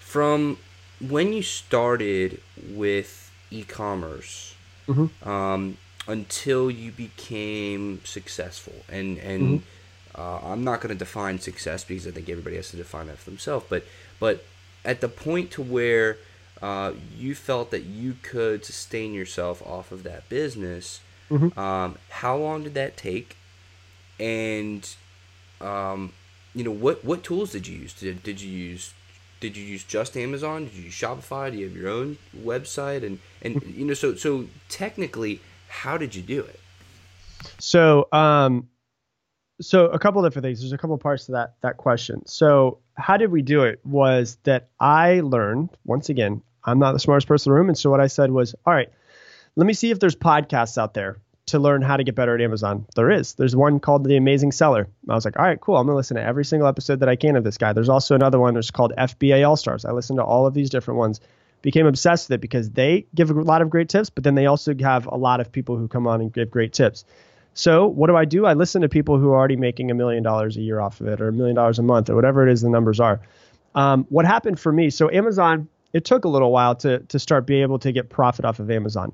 from 0.00 0.58
when 1.00 1.32
you 1.32 1.42
started 1.42 2.40
with 2.70 3.30
e-commerce, 3.50 4.54
mm-hmm. 4.88 5.28
um, 5.28 5.76
until 6.08 6.70
you 6.70 6.90
became 6.90 8.00
successful 8.04 8.74
and, 8.88 9.18
and, 9.18 9.42
mm-hmm. 9.42 9.70
Uh, 10.18 10.40
I'm 10.42 10.64
not 10.64 10.80
going 10.80 10.88
to 10.88 10.98
define 10.98 11.38
success 11.40 11.84
because 11.84 12.06
I 12.06 12.10
think 12.10 12.30
everybody 12.30 12.56
has 12.56 12.70
to 12.70 12.78
define 12.78 13.08
that 13.08 13.18
for 13.18 13.28
themselves. 13.28 13.66
But 13.68 13.84
but 14.18 14.46
at 14.82 15.02
the 15.02 15.10
point 15.10 15.50
to 15.50 15.62
where 15.62 16.16
uh, 16.62 16.92
you 17.14 17.34
felt 17.34 17.70
that 17.70 17.82
you 17.82 18.16
could 18.22 18.64
sustain 18.64 19.12
yourself 19.12 19.60
off 19.60 19.92
of 19.92 20.04
that 20.04 20.26
business. 20.30 21.00
Mm-hmm. 21.30 21.58
Um, 21.58 21.96
how 22.08 22.36
long 22.36 22.62
did 22.62 22.74
that 22.74 22.96
take? 22.96 23.36
And 24.18 24.88
um, 25.60 26.12
you 26.54 26.64
know 26.64 26.70
what 26.70 27.04
what 27.04 27.22
tools 27.22 27.52
did 27.52 27.66
you 27.66 27.78
use? 27.78 27.92
Did, 27.94 28.22
did 28.22 28.40
you 28.40 28.50
use 28.50 28.94
did 29.40 29.56
you 29.56 29.64
use 29.64 29.84
just 29.84 30.16
Amazon? 30.16 30.64
Did 30.64 30.74
you 30.74 30.82
use 30.84 30.94
Shopify? 30.94 31.50
Do 31.50 31.58
you 31.58 31.68
have 31.68 31.76
your 31.76 31.90
own 31.90 32.18
website? 32.36 33.04
And 33.04 33.18
and 33.42 33.62
you 33.62 33.84
know 33.84 33.94
so 33.94 34.14
so 34.14 34.46
technically, 34.68 35.40
how 35.68 35.98
did 35.98 36.14
you 36.14 36.22
do 36.22 36.40
it? 36.40 36.60
So 37.58 38.08
um, 38.12 38.68
so 39.60 39.86
a 39.86 39.98
couple 39.98 40.22
different 40.22 40.44
things. 40.44 40.60
There's 40.60 40.72
a 40.72 40.78
couple 40.78 40.96
parts 40.98 41.26
to 41.26 41.32
that 41.32 41.54
that 41.62 41.76
question. 41.76 42.24
So 42.26 42.78
how 42.94 43.16
did 43.16 43.30
we 43.30 43.42
do 43.42 43.62
it? 43.62 43.80
Was 43.84 44.38
that 44.44 44.68
I 44.80 45.20
learned 45.20 45.70
once 45.84 46.08
again. 46.08 46.42
I'm 46.64 46.80
not 46.80 46.92
the 46.92 46.98
smartest 46.98 47.28
person 47.28 47.50
in 47.50 47.54
the 47.54 47.60
room, 47.60 47.68
and 47.68 47.78
so 47.78 47.90
what 47.90 48.00
I 48.00 48.08
said 48.08 48.32
was, 48.32 48.56
all 48.66 48.74
right, 48.74 48.90
let 49.56 49.66
me 49.66 49.72
see 49.72 49.90
if 49.90 49.98
there's 49.98 50.16
podcasts 50.16 50.78
out 50.78 50.94
there 50.94 51.18
to 51.46 51.58
learn 51.58 51.80
how 51.80 51.96
to 51.96 52.04
get 52.04 52.14
better 52.14 52.34
at 52.34 52.40
Amazon. 52.40 52.86
There 52.96 53.10
is. 53.10 53.34
There's 53.34 53.54
one 53.54 53.78
called 53.78 54.04
The 54.04 54.16
Amazing 54.16 54.52
Seller. 54.52 54.88
I 55.08 55.14
was 55.14 55.24
like, 55.24 55.38
all 55.38 55.44
right, 55.44 55.60
cool. 55.60 55.76
I'm 55.76 55.86
gonna 55.86 55.96
listen 55.96 56.16
to 56.16 56.22
every 56.22 56.44
single 56.44 56.68
episode 56.68 57.00
that 57.00 57.08
I 57.08 57.16
can 57.16 57.36
of 57.36 57.44
this 57.44 57.56
guy. 57.56 57.72
There's 57.72 57.88
also 57.88 58.14
another 58.14 58.38
one 58.40 58.54
that's 58.54 58.70
called 58.70 58.92
FBA 58.98 59.48
All 59.48 59.56
Stars. 59.56 59.84
I 59.84 59.92
listened 59.92 60.18
to 60.18 60.24
all 60.24 60.46
of 60.46 60.54
these 60.54 60.70
different 60.70 60.98
ones. 60.98 61.20
Became 61.62 61.86
obsessed 61.86 62.28
with 62.28 62.36
it 62.36 62.40
because 62.40 62.70
they 62.70 63.06
give 63.14 63.30
a 63.30 63.34
lot 63.34 63.62
of 63.62 63.70
great 63.70 63.88
tips, 63.88 64.10
but 64.10 64.24
then 64.24 64.34
they 64.34 64.46
also 64.46 64.74
have 64.80 65.06
a 65.06 65.16
lot 65.16 65.40
of 65.40 65.50
people 65.50 65.76
who 65.76 65.88
come 65.88 66.06
on 66.06 66.20
and 66.20 66.32
give 66.32 66.50
great 66.50 66.72
tips. 66.72 67.04
So 67.54 67.86
what 67.86 68.08
do 68.08 68.16
I 68.16 68.24
do? 68.26 68.44
I 68.44 68.52
listen 68.52 68.82
to 68.82 68.88
people 68.88 69.18
who 69.18 69.30
are 69.30 69.36
already 69.36 69.56
making 69.56 69.90
a 69.90 69.94
million 69.94 70.22
dollars 70.22 70.56
a 70.56 70.60
year 70.60 70.80
off 70.80 71.00
of 71.00 71.06
it, 71.06 71.20
or 71.20 71.28
a 71.28 71.32
million 71.32 71.56
dollars 71.56 71.78
a 71.78 71.82
month, 71.82 72.10
or 72.10 72.14
whatever 72.14 72.46
it 72.46 72.52
is 72.52 72.60
the 72.60 72.68
numbers 72.68 73.00
are. 73.00 73.20
Um, 73.74 74.04
what 74.10 74.26
happened 74.26 74.60
for 74.60 74.72
me? 74.72 74.90
So 74.90 75.10
Amazon, 75.10 75.68
it 75.92 76.04
took 76.04 76.24
a 76.24 76.28
little 76.28 76.52
while 76.52 76.74
to 76.76 76.98
to 76.98 77.18
start 77.18 77.46
being 77.46 77.62
able 77.62 77.78
to 77.78 77.92
get 77.92 78.10
profit 78.10 78.44
off 78.44 78.58
of 78.58 78.70
Amazon. 78.70 79.12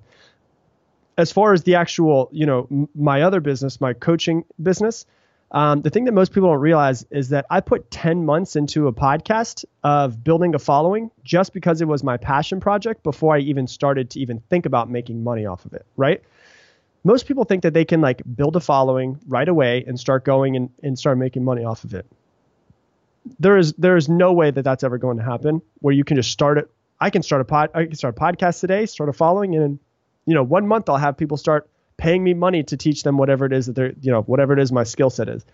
As 1.18 1.30
far 1.30 1.52
as 1.52 1.62
the 1.64 1.74
actual, 1.74 2.28
you 2.32 2.46
know, 2.46 2.88
my 2.94 3.22
other 3.22 3.40
business, 3.40 3.80
my 3.80 3.92
coaching 3.92 4.44
business, 4.62 5.04
um, 5.50 5.82
the 5.82 5.90
thing 5.90 6.04
that 6.06 6.12
most 6.12 6.32
people 6.32 6.48
don't 6.48 6.60
realize 6.60 7.04
is 7.10 7.28
that 7.28 7.44
I 7.50 7.60
put 7.60 7.90
10 7.90 8.24
months 8.24 8.56
into 8.56 8.86
a 8.86 8.92
podcast 8.92 9.66
of 9.84 10.24
building 10.24 10.54
a 10.54 10.58
following 10.58 11.10
just 11.22 11.52
because 11.52 11.82
it 11.82 11.88
was 11.88 12.02
my 12.02 12.16
passion 12.16 12.60
project 12.60 13.02
before 13.02 13.34
I 13.34 13.40
even 13.40 13.66
started 13.66 14.08
to 14.10 14.20
even 14.20 14.40
think 14.48 14.64
about 14.64 14.88
making 14.88 15.22
money 15.22 15.44
off 15.44 15.66
of 15.66 15.74
it, 15.74 15.84
right? 15.96 16.22
most 17.04 17.26
people 17.26 17.44
think 17.44 17.62
that 17.62 17.74
they 17.74 17.84
can 17.84 18.00
like 18.00 18.22
build 18.36 18.56
a 18.56 18.60
following 18.60 19.18
right 19.26 19.48
away 19.48 19.84
and 19.86 19.98
start 19.98 20.24
going 20.24 20.56
and, 20.56 20.70
and 20.82 20.98
start 20.98 21.18
making 21.18 21.44
money 21.44 21.64
off 21.64 21.84
of 21.84 21.94
it. 21.94 22.06
There 23.38 23.56
is 23.56 23.72
there 23.74 23.96
is 23.96 24.08
no 24.08 24.32
way 24.32 24.50
that 24.50 24.62
that's 24.62 24.82
ever 24.82 24.98
going 24.98 25.18
to 25.18 25.22
happen 25.22 25.62
where 25.80 25.94
you 25.94 26.04
can 26.04 26.16
just 26.16 26.30
start 26.30 26.58
it. 26.58 26.70
I 27.00 27.10
can 27.10 27.22
start 27.22 27.40
a 27.40 27.44
pod 27.44 27.70
I 27.74 27.84
can 27.84 27.94
start 27.94 28.16
a 28.16 28.20
podcast 28.20 28.60
today, 28.60 28.86
start 28.86 29.08
a 29.08 29.12
following, 29.12 29.54
and 29.56 29.78
you 30.26 30.34
know 30.34 30.42
one 30.42 30.66
month 30.66 30.88
I'll 30.88 30.96
have 30.96 31.16
people 31.16 31.36
start 31.36 31.68
paying 31.96 32.24
me 32.24 32.34
money 32.34 32.62
to 32.64 32.76
teach 32.76 33.02
them 33.02 33.18
whatever 33.18 33.44
it 33.46 33.52
is 33.52 33.66
that 33.66 33.74
they're 33.74 33.92
you 34.00 34.10
know 34.10 34.22
whatever 34.22 34.52
it 34.52 34.58
is 34.58 34.72
my 34.72 34.84
skill 34.84 35.10
set 35.10 35.28
is. 35.28 35.44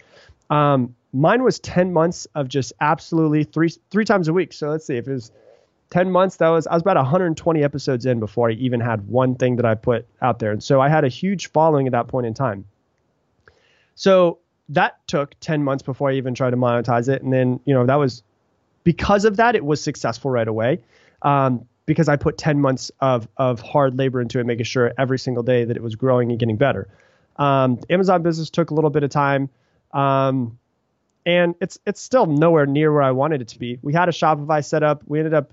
Um, 0.50 0.94
mine 1.12 1.42
was 1.42 1.58
ten 1.58 1.92
months 1.92 2.26
of 2.34 2.48
just 2.48 2.72
absolutely 2.80 3.44
three 3.44 3.70
three 3.90 4.04
times 4.04 4.28
a 4.28 4.32
week. 4.32 4.52
So 4.52 4.70
let's 4.70 4.86
see 4.86 4.96
if 4.96 5.06
it 5.08 5.12
was 5.12 5.30
10 5.90 6.10
months 6.10 6.36
that 6.36 6.48
was 6.48 6.66
i 6.66 6.74
was 6.74 6.82
about 6.82 6.96
120 6.96 7.64
episodes 7.64 8.04
in 8.04 8.20
before 8.20 8.50
i 8.50 8.52
even 8.52 8.80
had 8.80 9.08
one 9.08 9.34
thing 9.34 9.56
that 9.56 9.64
i 9.64 9.74
put 9.74 10.06
out 10.20 10.38
there 10.38 10.52
and 10.52 10.62
so 10.62 10.80
i 10.80 10.88
had 10.88 11.04
a 11.04 11.08
huge 11.08 11.50
following 11.50 11.86
at 11.86 11.92
that 11.92 12.08
point 12.08 12.26
in 12.26 12.34
time 12.34 12.64
so 13.94 14.38
that 14.68 14.98
took 15.06 15.34
10 15.40 15.64
months 15.64 15.82
before 15.82 16.10
i 16.10 16.12
even 16.12 16.34
tried 16.34 16.50
to 16.50 16.56
monetize 16.56 17.08
it 17.08 17.22
and 17.22 17.32
then 17.32 17.58
you 17.64 17.72
know 17.72 17.86
that 17.86 17.96
was 17.96 18.22
because 18.84 19.24
of 19.24 19.38
that 19.38 19.56
it 19.56 19.64
was 19.64 19.82
successful 19.82 20.30
right 20.30 20.48
away 20.48 20.78
um, 21.22 21.66
because 21.88 22.08
i 22.08 22.14
put 22.14 22.38
10 22.38 22.60
months 22.60 22.92
of, 23.00 23.26
of 23.36 23.60
hard 23.60 23.98
labor 23.98 24.20
into 24.20 24.38
it 24.38 24.46
making 24.46 24.64
sure 24.64 24.92
every 24.96 25.18
single 25.18 25.42
day 25.42 25.64
that 25.64 25.76
it 25.76 25.82
was 25.82 25.96
growing 25.96 26.30
and 26.30 26.38
getting 26.38 26.56
better 26.56 26.86
um, 27.36 27.80
amazon 27.90 28.22
business 28.22 28.50
took 28.50 28.70
a 28.70 28.74
little 28.74 28.90
bit 28.90 29.02
of 29.02 29.10
time 29.10 29.50
um, 29.92 30.58
and 31.28 31.54
it's 31.60 31.78
it's 31.86 32.00
still 32.00 32.24
nowhere 32.26 32.64
near 32.64 32.90
where 32.92 33.02
I 33.02 33.10
wanted 33.10 33.42
it 33.42 33.48
to 33.48 33.58
be. 33.58 33.78
We 33.82 33.92
had 33.92 34.08
a 34.08 34.12
Shopify 34.12 34.64
set 34.64 34.82
up. 34.82 35.02
We 35.06 35.18
ended 35.18 35.34
up 35.34 35.52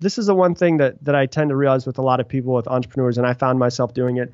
this 0.00 0.18
is 0.18 0.26
the 0.26 0.34
one 0.34 0.54
thing 0.54 0.76
that 0.76 1.02
that 1.04 1.14
I 1.14 1.24
tend 1.26 1.48
to 1.48 1.56
realize 1.56 1.86
with 1.86 1.98
a 1.98 2.02
lot 2.02 2.20
of 2.20 2.28
people 2.28 2.52
with 2.52 2.68
entrepreneurs, 2.68 3.18
and 3.18 3.26
I 3.26 3.32
found 3.32 3.58
myself 3.58 3.94
doing 3.94 4.18
it, 4.18 4.32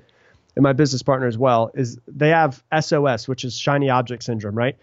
and 0.57 0.63
my 0.63 0.73
business 0.73 1.03
partner 1.03 1.29
as 1.29 1.39
well, 1.39 1.71
is 1.75 1.99
they 2.09 2.31
have 2.31 2.63
SOS, 2.79 3.29
which 3.29 3.45
is 3.45 3.57
shiny 3.57 3.91
object 3.91 4.25
syndrome, 4.25 4.57
right? 4.57 4.77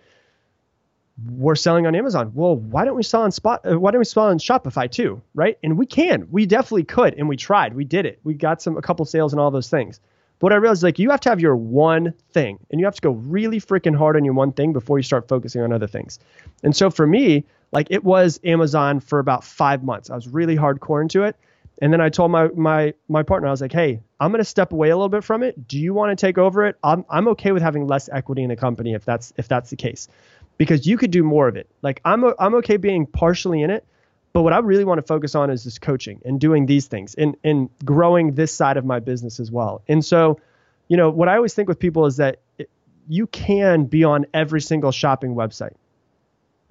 We're 1.29 1.55
selling 1.55 1.87
on 1.87 1.95
Amazon. 1.95 2.31
Well, 2.33 2.55
why 2.55 2.85
don't 2.85 2.95
we 2.95 3.03
sell 3.03 3.21
on 3.21 3.31
Spot? 3.31 3.61
Uh, 3.65 3.79
why 3.79 3.91
don't 3.91 3.99
we 3.99 4.05
sell 4.05 4.23
on 4.25 4.39
Shopify 4.39 4.89
too? 4.89 5.21
Right? 5.33 5.57
And 5.63 5.77
we 5.77 5.85
can. 5.85 6.27
We 6.31 6.45
definitely 6.45 6.85
could, 6.85 7.15
and 7.15 7.27
we 7.27 7.37
tried. 7.37 7.73
We 7.73 7.83
did 7.83 8.05
it. 8.05 8.19
We 8.23 8.33
got 8.33 8.61
some 8.61 8.77
a 8.77 8.81
couple 8.81 9.05
sales 9.05 9.33
and 9.33 9.39
all 9.39 9.51
those 9.51 9.69
things. 9.69 9.99
But 10.39 10.45
what 10.45 10.53
I 10.53 10.55
realized, 10.55 10.81
like, 10.81 10.97
you 10.97 11.11
have 11.11 11.19
to 11.21 11.29
have 11.29 11.39
your 11.39 11.55
one 11.55 12.13
thing, 12.31 12.59
and 12.71 12.79
you 12.79 12.85
have 12.85 12.95
to 12.95 13.01
go 13.01 13.11
really 13.11 13.59
freaking 13.59 13.95
hard 13.95 14.15
on 14.15 14.25
your 14.25 14.33
one 14.33 14.53
thing 14.53 14.73
before 14.73 14.97
you 14.97 15.03
start 15.03 15.27
focusing 15.27 15.61
on 15.61 15.71
other 15.71 15.87
things. 15.87 16.17
And 16.63 16.75
so 16.75 16.89
for 16.89 17.05
me, 17.05 17.45
like, 17.71 17.87
it 17.91 18.03
was 18.03 18.39
Amazon 18.43 18.99
for 18.99 19.19
about 19.19 19.43
five 19.43 19.83
months. 19.83 20.09
I 20.09 20.15
was 20.15 20.27
really 20.27 20.55
hardcore 20.55 21.01
into 21.01 21.23
it. 21.23 21.35
And 21.81 21.91
then 21.91 21.99
I 21.99 22.09
told 22.09 22.29
my 22.29 22.47
my 22.49 22.93
my 23.07 23.23
partner, 23.23 23.47
I 23.47 23.51
was 23.51 23.61
like, 23.61 23.71
hey, 23.71 24.01
I'm 24.19 24.31
gonna 24.31 24.43
step 24.43 24.71
away 24.71 24.91
a 24.91 24.95
little 24.95 25.09
bit 25.09 25.23
from 25.23 25.41
it. 25.41 25.67
Do 25.67 25.79
you 25.79 25.95
want 25.95 26.15
to 26.15 26.25
take 26.25 26.37
over 26.37 26.67
it? 26.67 26.77
I'm 26.83 27.05
I'm 27.09 27.27
okay 27.29 27.51
with 27.51 27.63
having 27.63 27.87
less 27.87 28.07
equity 28.07 28.43
in 28.43 28.49
the 28.49 28.55
company 28.55 28.93
if 28.93 29.03
that's 29.03 29.33
if 29.35 29.47
that's 29.47 29.71
the 29.71 29.75
case 29.77 30.07
because 30.57 30.85
you 30.85 30.97
could 30.97 31.11
do 31.11 31.23
more 31.23 31.47
of 31.47 31.55
it. 31.55 31.69
Like 31.81 32.01
I'm 32.05 32.23
I'm 32.39 32.55
okay 32.55 32.77
being 32.77 33.05
partially 33.05 33.61
in 33.61 33.69
it, 33.69 33.85
but 34.33 34.43
what 34.43 34.53
I 34.53 34.59
really 34.59 34.85
want 34.85 34.99
to 34.99 35.03
focus 35.03 35.35
on 35.35 35.49
is 35.49 35.63
this 35.63 35.79
coaching 35.79 36.21
and 36.25 36.39
doing 36.39 36.65
these 36.65 36.87
things 36.87 37.15
and 37.15 37.35
and 37.43 37.69
growing 37.83 38.33
this 38.33 38.53
side 38.53 38.77
of 38.77 38.85
my 38.85 38.99
business 38.99 39.39
as 39.39 39.51
well. 39.51 39.83
And 39.87 40.03
so, 40.03 40.39
you 40.87 40.97
know, 40.97 41.09
what 41.09 41.27
I 41.27 41.35
always 41.35 41.53
think 41.53 41.67
with 41.67 41.79
people 41.79 42.05
is 42.05 42.17
that 42.17 42.39
it, 42.57 42.69
you 43.07 43.27
can 43.27 43.85
be 43.85 44.03
on 44.03 44.25
every 44.33 44.61
single 44.61 44.91
shopping 44.91 45.35
website. 45.35 45.73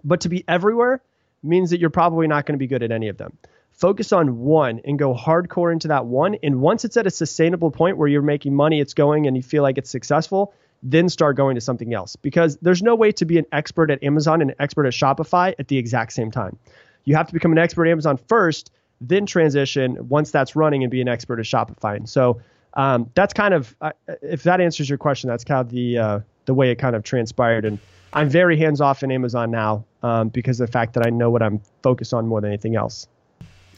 But 0.02 0.22
to 0.22 0.28
be 0.28 0.44
everywhere 0.48 1.02
means 1.42 1.70
that 1.70 1.80
you're 1.80 1.90
probably 1.90 2.26
not 2.26 2.46
going 2.46 2.54
to 2.54 2.58
be 2.58 2.66
good 2.66 2.82
at 2.82 2.92
any 2.92 3.08
of 3.08 3.18
them. 3.18 3.36
Focus 3.72 4.12
on 4.12 4.40
one 4.40 4.80
and 4.84 4.98
go 4.98 5.14
hardcore 5.14 5.72
into 5.72 5.88
that 5.88 6.06
one. 6.06 6.36
And 6.42 6.60
once 6.60 6.84
it's 6.84 6.96
at 6.96 7.06
a 7.06 7.10
sustainable 7.10 7.70
point 7.70 7.96
where 7.96 8.08
you're 8.08 8.22
making 8.22 8.54
money, 8.54 8.80
it's 8.80 8.94
going 8.94 9.26
and 9.26 9.36
you 9.36 9.42
feel 9.42 9.62
like 9.62 9.78
it's 9.78 9.90
successful, 9.90 10.54
then 10.82 11.08
start 11.08 11.36
going 11.36 11.54
to 11.54 11.60
something 11.60 11.92
else 11.92 12.16
because 12.16 12.56
there's 12.62 12.82
no 12.82 12.94
way 12.94 13.12
to 13.12 13.24
be 13.24 13.38
an 13.38 13.44
expert 13.52 13.90
at 13.90 14.02
Amazon 14.02 14.40
and 14.40 14.50
an 14.50 14.56
expert 14.58 14.86
at 14.86 14.92
Shopify 14.92 15.54
at 15.58 15.68
the 15.68 15.76
exact 15.76 16.12
same 16.12 16.30
time. 16.30 16.58
You 17.04 17.16
have 17.16 17.26
to 17.26 17.32
become 17.32 17.52
an 17.52 17.58
expert 17.58 17.86
at 17.86 17.90
Amazon 17.90 18.18
first, 18.28 18.70
then 19.00 19.26
transition 19.26 20.08
once 20.08 20.30
that's 20.30 20.56
running 20.56 20.82
and 20.82 20.90
be 20.90 21.00
an 21.00 21.08
expert 21.08 21.38
at 21.38 21.44
Shopify. 21.44 21.96
And 21.96 22.08
so 22.08 22.40
um, 22.74 23.10
that's 23.14 23.34
kind 23.34 23.54
of, 23.54 23.74
uh, 23.80 23.92
if 24.22 24.42
that 24.44 24.60
answers 24.60 24.88
your 24.88 24.98
question, 24.98 25.28
that's 25.28 25.44
kind 25.44 25.60
of 25.60 25.70
the 25.70 25.98
uh, 25.98 26.20
the 26.46 26.54
way 26.54 26.70
it 26.70 26.76
kind 26.76 26.96
of 26.96 27.02
transpired. 27.02 27.64
And 27.64 27.78
I'm 28.12 28.28
very 28.28 28.56
hands 28.56 28.80
off 28.80 29.02
in 29.02 29.12
Amazon 29.12 29.50
now 29.50 29.84
um, 30.02 30.28
because 30.28 30.60
of 30.60 30.66
the 30.66 30.72
fact 30.72 30.94
that 30.94 31.06
I 31.06 31.10
know 31.10 31.30
what 31.30 31.42
I'm 31.42 31.60
focused 31.82 32.14
on 32.14 32.26
more 32.26 32.40
than 32.40 32.50
anything 32.50 32.76
else. 32.76 33.06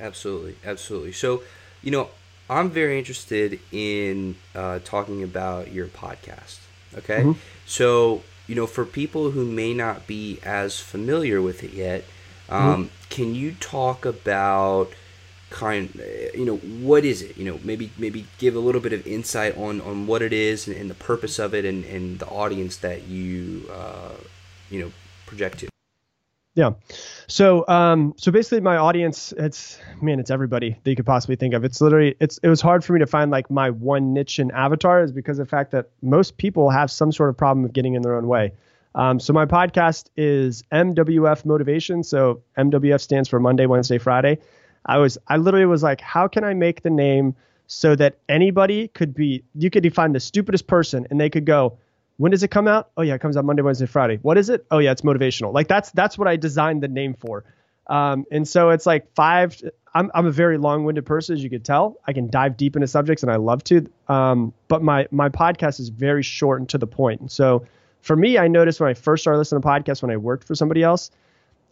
Absolutely, 0.01 0.57
absolutely. 0.65 1.13
So, 1.13 1.43
you 1.83 1.91
know, 1.91 2.09
I'm 2.49 2.71
very 2.71 2.99
interested 2.99 3.61
in 3.71 4.37
uh, 4.55 4.81
talking 4.85 5.23
about 5.23 5.73
your 5.73 5.87
podcast. 5.87 6.59
Okay. 6.99 7.21
Mm-hmm. 7.21 7.39
So, 7.67 8.23
you 8.47 8.55
know, 8.55 8.67
for 8.67 8.85
people 8.85 9.31
who 9.31 9.45
may 9.45 9.75
not 9.75 10.07
be 10.07 10.39
as 10.43 10.81
familiar 10.81 11.41
with 11.41 11.63
it 11.65 11.73
yet, 11.73 12.05
um, 12.49 12.87
mm-hmm. 12.87 12.95
can 13.09 13.35
you 13.35 13.53
talk 13.53 14.05
about 14.05 14.91
kind 15.53 16.01
you 16.33 16.47
know 16.47 16.57
what 16.57 17.05
is 17.05 17.21
it 17.21 17.37
you 17.37 17.45
know 17.45 17.61
maybe 17.63 17.91
maybe 17.99 18.25
give 18.39 18.57
a 18.57 18.59
little 18.59 18.81
bit 18.81 18.95
of 18.95 19.07
insight 19.07 19.55
on 19.59 19.83
on 19.83 20.07
what 20.07 20.23
it 20.23 20.33
is 20.33 20.67
and, 20.67 20.75
and 20.75 20.89
the 20.89 20.95
purpose 20.95 21.39
of 21.39 21.55
it 21.55 21.67
and, 21.67 21.85
and 21.85 22.19
the 22.19 22.27
audience 22.29 22.79
that 22.79 23.03
you 23.03 23.69
uh, 23.71 24.15
you 24.71 24.81
know 24.81 24.91
project 25.27 25.59
to 25.59 25.72
yeah. 26.55 26.73
So 27.29 27.67
um 27.69 28.15
so 28.17 28.31
basically 28.31 28.61
my 28.61 28.77
audience 28.77 29.33
it's 29.37 29.79
man 30.01 30.21
it's 30.21 30.31
everybody 30.31 30.77
that 30.83 30.91
you 30.91 30.97
could 30.97 31.07
possibly 31.07 31.37
think 31.37 31.55
of. 31.55 31.65
It's 31.65 31.81
literally 31.81 32.15
it's 32.21 32.39
it 32.39 32.49
was 32.49 32.61
hard 32.61 32.85
for 32.85 32.93
me 32.93 32.99
to 33.01 33.07
find 33.07 33.31
like 33.31 33.51
my 33.51 33.71
one 33.71 34.13
niche 34.13 34.39
and 34.39 34.53
avatar 34.53 35.03
is 35.03 35.13
because 35.13 35.39
of 35.39 35.47
the 35.47 35.51
fact 35.51 35.71
that 35.73 35.89
most 36.03 36.37
people 36.37 36.71
have 36.71 36.91
some 36.91 37.13
sort 37.13 37.31
of 37.31 37.37
problem 37.37 37.65
of 37.65 37.73
getting 37.73 37.95
in 37.95 38.03
their 38.03 38.17
own 38.17 38.29
way. 38.29 38.53
Um, 38.95 39.19
so 39.19 39.33
my 39.33 39.47
podcast 39.47 40.09
is 40.17 40.63
MWF 40.73 41.45
Motivation. 41.45 42.03
So 42.03 42.43
MWF 42.59 43.01
stands 43.01 43.29
for 43.29 43.41
Monday, 43.41 43.67
Wednesday, 43.67 43.99
Friday. 43.99 44.39
I 44.87 44.99
was 44.99 45.17
I 45.29 45.37
literally 45.37 45.67
was 45.67 45.83
like, 45.83 46.01
how 46.01 46.29
can 46.29 46.45
I 46.45 46.55
make 46.55 46.83
the 46.83 46.91
name 46.91 47.35
so 47.67 47.95
that 47.97 48.19
anybody 48.29 48.89
could 48.89 49.15
be 49.15 49.43
you 49.55 49.71
could 49.71 49.83
define 49.83 50.13
the 50.13 50.21
stupidest 50.21 50.67
person 50.67 51.07
and 51.11 51.21
they 51.21 51.31
could 51.31 51.47
go, 51.47 51.79
when 52.23 52.31
does 52.31 52.45
it 52.45 52.53
come 52.53 52.69
out? 52.69 52.89
Oh 52.97 53.03
yeah, 53.03 53.15
it 53.15 53.21
comes 53.21 53.37
out 53.37 53.45
Monday, 53.45 53.63
Wednesday, 53.63 53.87
Friday. 53.87 54.21
What 54.23 54.39
is 54.39 54.49
it? 54.49 54.65
Oh 54.71 54.79
yeah, 54.79 54.93
it's 54.93 55.01
motivational. 55.01 55.53
Like 55.53 55.67
that's 55.67 55.91
that's 55.91 56.17
what 56.17 56.29
I 56.29 56.37
designed 56.37 56.81
the 56.81 56.87
name 56.87 57.15
for. 57.15 57.43
Um, 57.89 58.27
and 58.31 58.47
so 58.47 58.71
it's 58.71 58.87
like 58.87 59.13
five. 59.17 59.61
I'm 59.93 60.09
I'm 60.15 60.27
a 60.27 60.31
very 60.31 60.57
long-winded 60.57 61.05
person, 61.05 61.35
as 61.35 61.43
you 61.43 61.51
could 61.51 61.65
tell. 61.65 61.97
I 62.07 62.13
can 62.13 62.31
dive 62.31 62.57
deep 62.57 62.77
into 62.77 62.87
subjects, 62.87 63.25
and 63.25 63.33
I 63.33 63.37
love 63.37 63.65
to. 63.65 63.91
Um, 64.07 64.55
but 64.69 64.85
my 64.85 65.09
my 65.11 65.31
podcast 65.31 65.81
is 65.81 65.89
very 65.89 66.23
short 66.23 66.61
and 66.61 66.69
to 66.69 66.79
the 66.79 66.87
point. 66.87 67.23
And 67.23 67.29
so 67.29 67.67
for 68.03 68.15
me, 68.15 68.39
I 68.39 68.47
noticed 68.47 68.79
when 68.79 68.89
I 68.89 68.95
first 68.95 69.25
started 69.25 69.39
listening 69.39 69.63
to 69.63 69.67
podcasts 69.67 70.01
when 70.01 70.13
I 70.13 70.17
worked 70.17 70.45
for 70.45 70.55
somebody 70.55 70.85
else, 70.85 71.11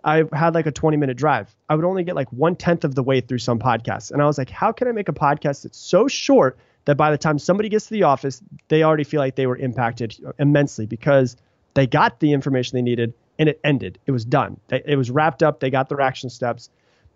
I 0.03 0.25
had 0.33 0.55
like 0.55 0.67
a 0.67 0.73
20 0.73 0.97
minute 0.97 1.17
drive. 1.17 1.55
I 1.69 1.77
would 1.77 1.85
only 1.85 2.03
get 2.03 2.17
like 2.17 2.33
one 2.33 2.57
tenth 2.57 2.83
of 2.83 2.97
the 2.97 3.05
way 3.05 3.21
through 3.21 3.39
some 3.39 3.61
podcasts, 3.61 4.11
and 4.11 4.21
I 4.21 4.27
was 4.27 4.37
like, 4.37 4.51
how 4.51 4.73
can 4.73 4.89
I 4.89 4.93
make 4.93 5.09
a 5.09 5.13
podcast 5.13 5.63
that's 5.63 5.79
so 5.79 6.09
short 6.09 6.59
that 6.91 6.97
by 6.97 7.13
the 7.13 7.19
time 7.19 7.39
somebody 7.39 7.69
gets 7.69 7.87
to 7.87 7.93
the 7.93 8.03
office, 8.03 8.43
they 8.67 8.83
already 8.83 9.05
feel 9.05 9.21
like 9.21 9.37
they 9.37 9.47
were 9.47 9.57
impacted 9.57 10.17
immensely 10.41 10.87
because 10.87 11.37
they 11.75 11.87
got 11.87 12.19
the 12.19 12.33
information 12.33 12.77
they 12.77 12.83
needed 12.83 13.15
and 13.39 13.49
it 13.49 13.61
ended. 13.63 14.01
It 14.07 14.11
was 14.11 14.25
done. 14.25 14.59
It 14.71 14.97
was 14.97 15.09
wrapped 15.09 15.45
up. 15.45 15.61
They 15.61 15.71
got 15.71 15.89
their 15.89 16.01
action 16.01 16.31
steps, 16.31 16.69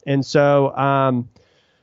and 0.07 0.25
so 0.25 0.73
um, 0.77 1.29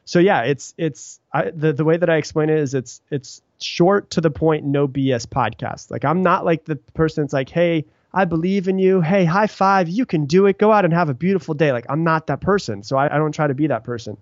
so 0.05 0.19
yeah, 0.19 0.43
it's 0.43 0.73
it's 0.77 1.19
I, 1.33 1.51
the 1.51 1.73
the 1.73 1.83
way 1.83 1.97
that 1.97 2.09
I 2.09 2.15
explain 2.15 2.49
it 2.49 2.59
is 2.59 2.73
it's 2.73 3.01
it's 3.11 3.41
short 3.59 4.09
to 4.11 4.21
the 4.21 4.31
point, 4.31 4.63
no 4.63 4.87
BS 4.87 5.27
podcast. 5.27 5.91
Like 5.91 6.05
I'm 6.05 6.23
not 6.23 6.45
like 6.45 6.63
the 6.63 6.77
person 6.93 7.25
that's 7.25 7.33
like, 7.33 7.49
hey, 7.49 7.83
I 8.13 8.23
believe 8.23 8.69
in 8.69 8.79
you. 8.79 9.01
Hey, 9.01 9.25
high 9.25 9.47
five. 9.47 9.89
You 9.89 10.05
can 10.05 10.27
do 10.27 10.45
it. 10.45 10.57
Go 10.57 10.71
out 10.71 10.85
and 10.85 10.93
have 10.93 11.09
a 11.09 11.13
beautiful 11.13 11.55
day. 11.55 11.73
Like 11.73 11.87
I'm 11.89 12.05
not 12.05 12.27
that 12.27 12.39
person, 12.39 12.83
so 12.83 12.95
I, 12.95 13.13
I 13.13 13.17
don't 13.17 13.33
try 13.33 13.47
to 13.47 13.53
be 13.53 13.67
that 13.67 13.83
person. 13.83 14.15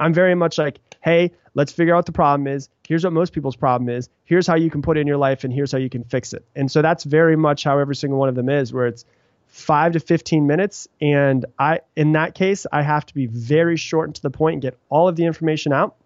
I'm 0.00 0.14
very 0.14 0.34
much 0.34 0.58
like, 0.58 0.80
hey, 1.00 1.32
let's 1.54 1.72
figure 1.72 1.94
out 1.94 1.98
what 1.98 2.06
the 2.06 2.12
problem 2.12 2.46
is. 2.46 2.68
Here's 2.86 3.04
what 3.04 3.12
most 3.12 3.32
people's 3.32 3.56
problem 3.56 3.88
is. 3.88 4.08
Here's 4.24 4.46
how 4.46 4.56
you 4.56 4.70
can 4.70 4.82
put 4.82 4.96
it 4.96 5.00
in 5.00 5.06
your 5.06 5.16
life, 5.16 5.44
and 5.44 5.52
here's 5.52 5.72
how 5.72 5.78
you 5.78 5.90
can 5.90 6.04
fix 6.04 6.32
it. 6.32 6.44
And 6.54 6.70
so 6.70 6.82
that's 6.82 7.04
very 7.04 7.36
much 7.36 7.64
how 7.64 7.78
every 7.78 7.96
single 7.96 8.18
one 8.18 8.28
of 8.28 8.34
them 8.34 8.48
is, 8.48 8.72
where 8.72 8.86
it's 8.86 9.04
five 9.48 9.92
to 9.92 10.00
15 10.00 10.46
minutes. 10.46 10.88
And 11.00 11.46
I, 11.58 11.80
in 11.96 12.12
that 12.12 12.34
case, 12.34 12.66
I 12.70 12.82
have 12.82 13.06
to 13.06 13.14
be 13.14 13.26
very 13.26 13.76
short 13.76 14.08
and 14.08 14.14
to 14.14 14.22
the 14.22 14.30
point 14.30 14.54
and 14.54 14.62
get 14.62 14.78
all 14.88 15.08
of 15.08 15.16
the 15.16 15.24
information 15.24 15.72
out. 15.72 15.96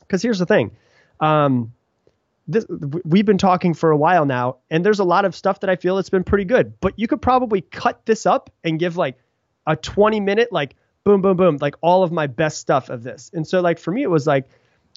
Because 0.00 0.22
here's 0.22 0.38
the 0.38 0.46
thing. 0.46 0.72
Um, 1.20 1.72
this, 2.48 2.66
we've 3.04 3.26
been 3.26 3.38
talking 3.38 3.74
for 3.74 3.90
a 3.90 3.96
while 3.96 4.26
now, 4.26 4.56
and 4.70 4.84
there's 4.84 4.98
a 4.98 5.04
lot 5.04 5.24
of 5.24 5.36
stuff 5.36 5.60
that 5.60 5.70
I 5.70 5.76
feel 5.76 5.96
that's 5.96 6.10
been 6.10 6.24
pretty 6.24 6.44
good. 6.44 6.80
But 6.80 6.98
you 6.98 7.06
could 7.06 7.22
probably 7.22 7.60
cut 7.60 8.04
this 8.06 8.26
up 8.26 8.50
and 8.64 8.78
give 8.78 8.96
like 8.96 9.16
a 9.66 9.76
20 9.76 10.20
minute, 10.20 10.50
like 10.50 10.74
boom, 11.10 11.22
boom, 11.22 11.36
boom, 11.36 11.58
like 11.60 11.74
all 11.80 12.02
of 12.02 12.12
my 12.12 12.26
best 12.26 12.58
stuff 12.58 12.88
of 12.88 13.02
this. 13.02 13.30
And 13.34 13.46
so, 13.46 13.60
like, 13.60 13.78
for 13.78 13.90
me, 13.90 14.02
it 14.02 14.10
was 14.10 14.26
like, 14.26 14.48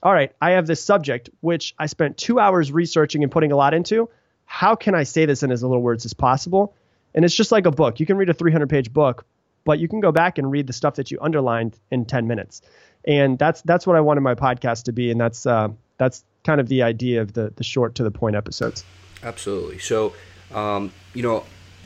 all 0.04 0.14
right, 0.14 0.32
I 0.42 0.52
have 0.52 0.68
this 0.68 0.84
subject, 0.84 1.30
which 1.42 1.74
I 1.80 1.88
spent 1.88 2.18
two 2.18 2.40
hours 2.40 2.72
researching 2.72 3.24
and 3.24 3.32
putting 3.32 3.52
a 3.52 3.56
lot 3.56 3.74
into. 3.74 4.10
How 4.46 4.76
can 4.76 4.94
I 4.94 5.04
say 5.04 5.26
this 5.26 5.44
in 5.44 5.52
as 5.52 5.64
little 5.64 5.82
words 5.82 6.06
as 6.06 6.14
possible? 6.14 6.76
And 7.16 7.26
it's 7.26 7.34
just 7.34 7.52
like 7.52 7.66
a 7.66 7.72
book. 7.72 8.00
You 8.00 8.06
can 8.06 8.18
read 8.18 8.30
a 8.30 8.34
300 8.34 8.70
page 8.70 8.92
book, 8.92 9.26
but 9.64 9.80
you 9.80 9.88
can 9.88 10.02
go 10.02 10.12
back 10.12 10.38
and 10.38 10.52
read 10.52 10.68
the 10.68 10.74
stuff 10.74 10.96
that 10.96 11.10
you 11.10 11.18
underlined 11.22 11.80
in 11.90 12.06
10 12.06 12.28
minutes. 12.28 12.62
And 13.06 13.40
that's 13.40 13.62
that's 13.64 13.88
what 13.88 13.96
I 13.96 14.02
wanted 14.02 14.22
my 14.22 14.36
podcast 14.36 14.84
to 14.84 14.94
be, 14.94 15.12
and 15.12 15.20
that's 15.20 15.46
uh, 15.46 15.70
that's 15.98 16.24
kind 16.44 16.62
of 16.62 16.70
the 16.70 16.84
idea 16.84 17.22
of 17.22 17.34
the 17.34 17.52
the 17.56 17.64
short 17.64 17.96
to 17.96 18.04
the 18.04 18.12
point 18.12 18.36
episodes. 18.36 18.86
Absolutely. 19.22 19.80
So, 19.80 20.14
um, 20.54 20.92
you 21.14 21.24
know, 21.24 21.44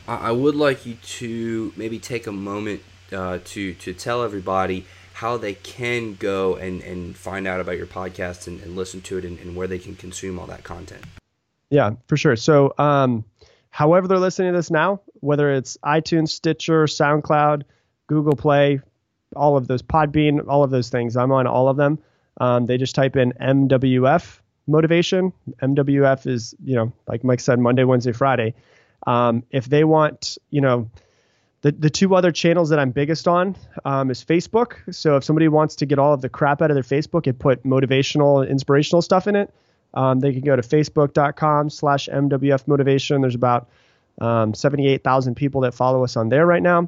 I, 0.08 0.30
I 0.30 0.32
would 0.32 0.56
like 0.56 0.86
you 0.86 0.96
to 0.96 1.74
maybe 1.76 1.98
take 1.98 2.28
a 2.28 2.32
moment 2.32 2.82
uh, 3.12 3.40
to 3.46 3.74
to 3.76 3.94
tell 3.94 4.24
everybody 4.24 4.86
how 5.14 5.36
they 5.36 5.56
can 5.56 6.14
go 6.14 6.56
and, 6.56 6.84
and 6.84 7.16
find 7.16 7.48
out 7.48 7.60
about 7.60 7.76
your 7.76 7.88
podcast 7.88 8.46
and, 8.46 8.62
and 8.62 8.76
listen 8.76 9.02
to 9.02 9.18
it 9.18 9.26
and, 9.26 9.40
and, 9.40 9.56
where 9.56 9.66
they 9.66 9.80
can 9.80 9.96
consume 9.96 10.38
all 10.38 10.46
that 10.46 10.64
content. 10.64 11.04
Yeah, 11.72 11.94
for 12.06 12.16
sure. 12.18 12.36
So, 12.36 12.72
um, 12.78 13.26
however 13.72 14.08
they're 14.08 14.20
listening 14.20 14.52
to 14.52 14.58
this 14.60 14.70
now, 14.70 15.02
whether 15.22 15.52
it's 15.52 15.76
iTunes, 15.84 16.30
Stitcher, 16.30 16.86
SoundCloud, 16.86 17.64
Google 18.06 18.36
Play, 18.36 18.80
all 19.36 19.58
of 19.58 19.68
those, 19.68 19.82
Podbean, 19.82 20.48
all 20.48 20.64
of 20.64 20.70
those 20.70 20.90
things, 20.90 21.18
I'm 21.18 21.32
on 21.32 21.48
all 21.48 21.68
of 21.68 21.78
them. 21.78 21.98
Um, 22.40 22.68
they 22.68 22.78
just 22.78 22.94
type 22.94 23.16
in 23.16 23.34
MWF 23.42 24.40
motivation. 24.68 25.34
MWF 25.64 26.28
is, 26.28 26.54
you 26.64 26.76
know, 26.76 26.94
like 27.08 27.24
Mike 27.24 27.40
said, 27.40 27.58
Monday, 27.60 27.86
Wednesday, 27.86 28.12
Friday. 28.12 28.54
Um, 29.08 29.44
if 29.50 29.66
they 29.66 29.84
want, 29.84 30.38
you 30.52 30.62
know, 30.62 30.90
the, 31.68 31.74
the 31.74 31.90
two 31.90 32.16
other 32.16 32.32
channels 32.32 32.70
that 32.70 32.80
I'm 32.80 32.92
biggest 32.92 33.28
on 33.28 33.58
um, 33.84 34.10
is 34.10 34.24
Facebook. 34.24 34.76
So 34.96 35.18
if 35.18 35.26
somebody 35.26 35.50
wants 35.50 35.76
to 35.78 35.86
get 35.86 36.00
all 36.00 36.14
of 36.14 36.22
the 36.22 36.30
crap 36.30 36.62
out 36.62 36.72
of 36.72 36.76
their 36.76 36.84
Facebook 36.84 37.28
and 37.28 37.38
put 37.38 37.64
motivational, 37.64 38.48
inspirational 38.50 39.02
stuff 39.02 39.28
in 39.28 39.36
it, 39.36 39.54
um, 39.94 40.22
they 40.22 40.32
can 40.32 40.42
go 40.42 40.56
to 40.56 40.62
facebook.com 40.62 41.70
slash 41.70 42.08
MWF 42.08 42.70
motivation. 42.70 43.20
There's 43.20 43.36
about 43.36 43.68
um, 44.22 44.54
78,000 44.54 45.36
people 45.36 45.62
that 45.62 45.74
follow 45.74 46.06
us 46.06 46.16
on 46.16 46.30
there 46.30 46.46
right 46.46 46.64
now. 46.64 46.88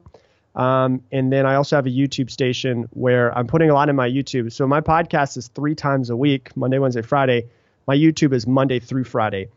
Um, 0.55 1.03
and 1.11 1.31
then 1.31 1.45
I 1.45 1.55
also 1.55 1.75
have 1.75 1.85
a 1.85 1.91
YouTube 1.91 2.31
station 2.31 2.87
where 2.91 3.37
I'm 3.37 3.47
putting 3.47 3.69
a 3.69 3.73
lot 3.73 3.89
in 3.89 3.97
my 3.97 4.09
YouTube. 4.09 4.49
So 4.53 4.65
my 4.65 4.79
podcast 4.79 5.35
is 5.35 5.49
three 5.49 5.75
times 5.75 6.09
a 6.09 6.15
week, 6.15 6.55
Monday, 6.55 6.79
Wednesday, 6.79 7.01
Friday. 7.01 7.47
My 7.85 7.97
YouTube 7.97 8.33
is 8.33 8.47
Monday 8.47 8.79
through 8.79 9.03
Friday. 9.03 9.49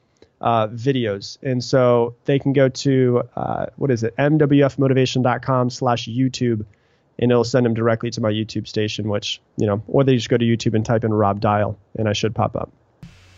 Uh, 0.42 0.68
videos. 0.68 1.38
And 1.42 1.62
so 1.62 2.16
they 2.26 2.38
can 2.38 2.52
go 2.52 2.68
to, 2.68 3.22
uh, 3.36 3.66
what 3.76 3.90
is 3.90 4.02
it, 4.02 4.14
mwfmotivation.com 4.16 5.70
slash 5.70 6.08
YouTube, 6.08 6.66
and 7.18 7.30
it'll 7.30 7.44
send 7.44 7.64
them 7.64 7.74
directly 7.74 8.10
to 8.10 8.20
my 8.20 8.30
YouTube 8.30 8.66
station, 8.66 9.08
which, 9.08 9.40
you 9.56 9.66
know, 9.66 9.82
or 9.86 10.04
they 10.04 10.16
just 10.16 10.28
go 10.28 10.36
to 10.36 10.44
YouTube 10.44 10.74
and 10.74 10.84
type 10.84 11.04
in 11.04 11.14
Rob 11.14 11.40
Dial, 11.40 11.78
and 11.96 12.08
I 12.08 12.12
should 12.12 12.34
pop 12.34 12.56
up. 12.56 12.70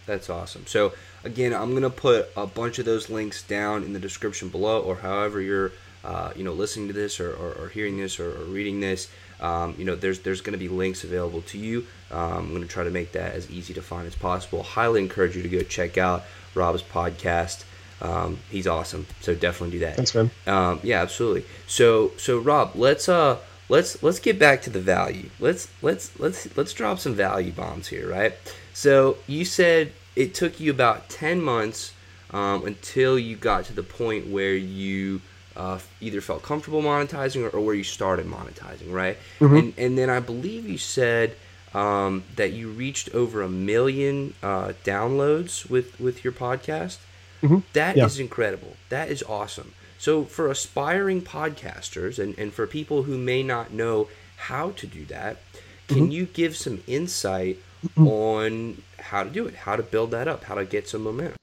That's 0.06 0.28
awesome. 0.28 0.66
So, 0.66 0.93
again, 1.24 1.55
I'm 1.55 1.78
to 1.81 1.90
put 1.90 2.28
a 2.36 2.47
bunch 2.47 2.78
of 2.78 2.85
those 2.85 3.09
links 3.10 3.43
down 3.43 3.85
in 3.85 3.93
the 3.93 4.01
description 4.01 4.48
below, 4.48 4.81
or 4.81 4.97
however 4.97 5.40
you're, 5.40 5.72
uh, 6.05 6.32
you 6.36 6.44
know, 6.44 6.52
listening 6.52 6.89
to 6.89 6.93
this 6.94 7.20
or, 7.20 7.32
or, 7.32 7.52
or 7.55 7.68
hearing 7.68 7.97
this 7.97 8.20
or, 8.20 8.31
or 8.31 8.44
reading 8.44 8.81
this. 8.81 9.09
Um, 9.40 9.74
you 9.78 9.85
know, 9.85 9.97
there's 9.97 10.20
there's 10.20 10.40
going 10.40 10.52
to 10.52 10.59
be 10.59 10.68
links 10.68 11.05
available 11.05 11.43
to 11.43 11.59
you. 11.59 11.86
Um, 12.15 12.39
I'm 12.39 12.49
going 12.51 12.62
to 12.62 12.69
try 12.69 12.85
to 12.85 12.91
make 12.91 13.12
that 13.12 13.35
as 13.35 13.51
easy 13.51 13.74
to 13.74 13.82
find 13.82 14.07
as 14.07 14.15
possible. 14.15 14.62
Highly 14.62 15.03
encourage 15.03 15.35
you 15.36 15.43
to 15.43 15.49
go 15.49 15.62
check 15.62 15.99
out 15.99 16.23
Rob's 16.55 16.82
podcast. 16.82 17.65
Um, 18.01 18.39
he's 18.51 18.66
awesome, 18.66 19.07
so 19.20 19.35
definitely 19.35 19.78
do 19.78 19.78
that. 19.81 19.97
Thanks, 19.97 20.15
man. 20.15 20.31
Um, 20.47 20.81
yeah, 20.82 21.03
absolutely. 21.03 21.45
So 21.66 22.12
so 22.16 22.39
Rob, 22.39 22.73
let's 22.74 23.09
uh 23.09 23.39
let's 23.69 24.03
let's 24.03 24.19
get 24.19 24.39
back 24.39 24.62
to 24.62 24.70
the 24.70 24.81
value. 24.81 25.31
Let's 25.41 25.69
let's 25.82 26.19
let's 26.20 26.57
let's 26.57 26.73
drop 26.73 26.99
some 26.99 27.15
value 27.15 27.53
bombs 27.53 27.89
here, 27.89 28.09
right? 28.09 28.35
So 28.73 29.19
you 29.27 29.45
said 29.45 29.93
it 30.16 30.35
took 30.35 30.61
you 30.61 30.70
about 30.70 31.09
ten 31.09 31.41
months 31.41 31.95
um, 32.31 32.66
until 32.66 33.19
you 33.19 33.36
got 33.36 33.65
to 33.66 33.73
the 33.73 33.82
point 33.82 34.28
where 34.28 34.55
you 34.55 35.20
uh, 35.57 35.78
either 36.01 36.20
felt 36.20 36.43
comfortable 36.43 36.82
monetizing 36.82 37.45
or, 37.45 37.51
or, 37.51 37.65
where 37.65 37.74
you 37.74 37.85
started 37.85 38.27
monetizing, 38.27 38.93
right? 38.93 39.16
Mm-hmm. 39.39 39.57
And 39.57 39.74
and 39.78 39.99
then 39.99 40.11
I 40.11 40.20
believe 40.20 40.69
you 40.69 40.78
said 40.78 41.36
um, 41.74 42.24
that 42.36 42.52
you 42.52 42.70
reached 42.70 43.14
over 43.14 43.42
a 43.42 43.48
million 43.48 44.34
uh, 44.42 44.72
downloads 44.84 45.68
with 45.68 45.98
with 46.01 46.24
your 46.24 46.32
podcast. 46.32 46.98
Mm-hmm. 47.42 47.59
That 47.74 47.96
yeah. 47.96 48.06
is 48.06 48.18
incredible. 48.18 48.76
That 48.88 49.10
is 49.10 49.22
awesome. 49.24 49.74
So 49.98 50.24
for 50.24 50.51
aspiring 50.51 51.22
podcasters 51.22 52.18
and, 52.18 52.38
and 52.38 52.52
for 52.52 52.66
people 52.66 53.05
who 53.05 53.18
may 53.18 53.42
not 53.42 53.72
know 53.72 54.09
how 54.36 54.70
to 54.72 54.86
do 54.86 55.05
that, 55.06 55.38
can 55.88 55.96
mm-hmm. 55.98 56.10
you 56.10 56.26
give 56.26 56.56
some 56.56 56.82
insight 56.86 57.59
mm-hmm. 57.84 58.06
on 58.06 58.82
how 58.98 59.24
to 59.24 59.30
do 59.30 59.46
it, 59.46 59.55
how 59.55 59.76
to 59.76 59.82
build 59.82 60.10
that 60.12 60.28
up, 60.28 60.44
how 60.44 60.55
to 60.55 60.64
get 60.64 60.88
some 60.88 61.02
momentum? 61.02 61.36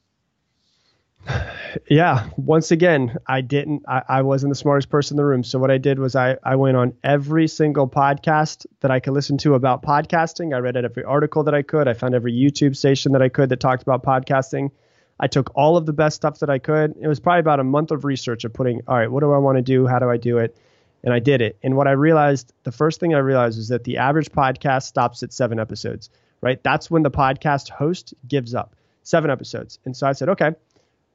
Yeah, 1.89 2.29
once 2.37 2.71
again, 2.71 3.17
I 3.27 3.41
didn't, 3.41 3.83
I, 3.87 4.03
I, 4.07 4.21
wasn't 4.21 4.51
the 4.51 4.55
smartest 4.55 4.89
person 4.89 5.15
in 5.15 5.17
the 5.17 5.25
room. 5.25 5.43
So 5.43 5.59
what 5.59 5.71
I 5.71 5.77
did 5.77 5.99
was 5.99 6.15
I, 6.15 6.37
I 6.43 6.55
went 6.55 6.77
on 6.77 6.93
every 7.03 7.47
single 7.47 7.87
podcast 7.87 8.65
that 8.79 8.91
I 8.91 8.99
could 8.99 9.13
listen 9.13 9.37
to 9.39 9.55
about 9.55 9.83
podcasting. 9.83 10.55
I 10.55 10.59
read 10.59 10.77
every 10.77 11.03
article 11.03 11.43
that 11.43 11.53
I 11.53 11.61
could. 11.61 11.87
I 11.87 11.93
found 11.93 12.15
every 12.15 12.33
YouTube 12.33 12.75
station 12.75 13.11
that 13.13 13.21
I 13.21 13.29
could 13.29 13.49
that 13.49 13.59
talked 13.59 13.83
about 13.83 14.03
podcasting. 14.03 14.71
I 15.19 15.27
took 15.27 15.51
all 15.55 15.77
of 15.77 15.85
the 15.85 15.93
best 15.93 16.15
stuff 16.15 16.39
that 16.39 16.49
I 16.49 16.57
could. 16.57 16.95
It 16.99 17.07
was 17.07 17.19
probably 17.19 17.41
about 17.41 17.59
a 17.59 17.63
month 17.63 17.91
of 17.91 18.05
research 18.05 18.43
of 18.43 18.53
putting, 18.53 18.81
all 18.87 18.97
right, 18.97 19.11
what 19.11 19.19
do 19.19 19.31
I 19.31 19.37
want 19.37 19.57
to 19.57 19.61
do? 19.61 19.85
How 19.85 19.99
do 19.99 20.09
I 20.09 20.17
do 20.17 20.39
it? 20.39 20.57
And 21.03 21.13
I 21.13 21.19
did 21.19 21.41
it. 21.41 21.57
And 21.63 21.75
what 21.75 21.87
I 21.87 21.91
realized, 21.91 22.53
the 22.63 22.71
first 22.71 22.99
thing 22.99 23.13
I 23.13 23.19
realized 23.19 23.57
was 23.57 23.69
that 23.69 23.83
the 23.83 23.97
average 23.97 24.31
podcast 24.31 24.83
stops 24.83 25.23
at 25.23 25.33
seven 25.33 25.59
episodes, 25.59 26.09
right? 26.41 26.61
That's 26.63 26.89
when 26.89 27.03
the 27.03 27.11
podcast 27.11 27.69
host 27.69 28.13
gives 28.27 28.55
up 28.55 28.75
seven 29.03 29.31
episodes. 29.31 29.79
And 29.85 29.95
so 29.95 30.07
I 30.07 30.13
said, 30.13 30.29
okay, 30.29 30.51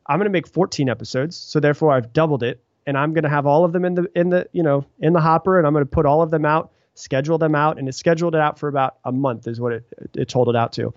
I'm 0.09 0.19
going 0.19 0.27
to 0.27 0.31
make 0.31 0.47
14 0.47 0.89
episodes. 0.89 1.37
So 1.37 1.61
therefore 1.61 1.93
I've 1.93 2.13
doubled 2.13 2.43
it 2.43 2.63
and 2.87 2.97
I'm 2.97 3.13
going 3.13 3.25
to 3.25 3.29
have 3.29 3.47
all 3.47 3.65
of 3.65 3.73
them 3.73 3.85
in 3.85 3.95
the, 3.95 4.11
in 4.15 4.31
the, 4.31 4.49
you 4.53 4.63
know, 4.63 4.85
in 5.01 5.13
the 5.13 5.21
hopper 5.21 5.59
and 5.59 5.67
I'm 5.67 5.73
going 5.73 5.85
to 5.85 5.91
put 5.91 6.07
all 6.07 6.23
of 6.23 6.31
them 6.31 6.45
out, 6.45 6.73
schedule 6.95 7.39
them 7.39 7.55
out. 7.55 7.79
And 7.79 7.89
it 7.89 7.95
scheduled 7.95 8.35
it 8.35 8.41
out 8.41 8.59
for 8.59 8.69
about 8.69 8.97
a 9.05 9.13
month 9.13 9.49
is 9.49 9.61
what 9.61 9.73
it, 9.73 9.85
it 10.15 10.29
told 10.29 10.49
it 10.49 10.57
out 10.57 10.73
to. 10.75 10.95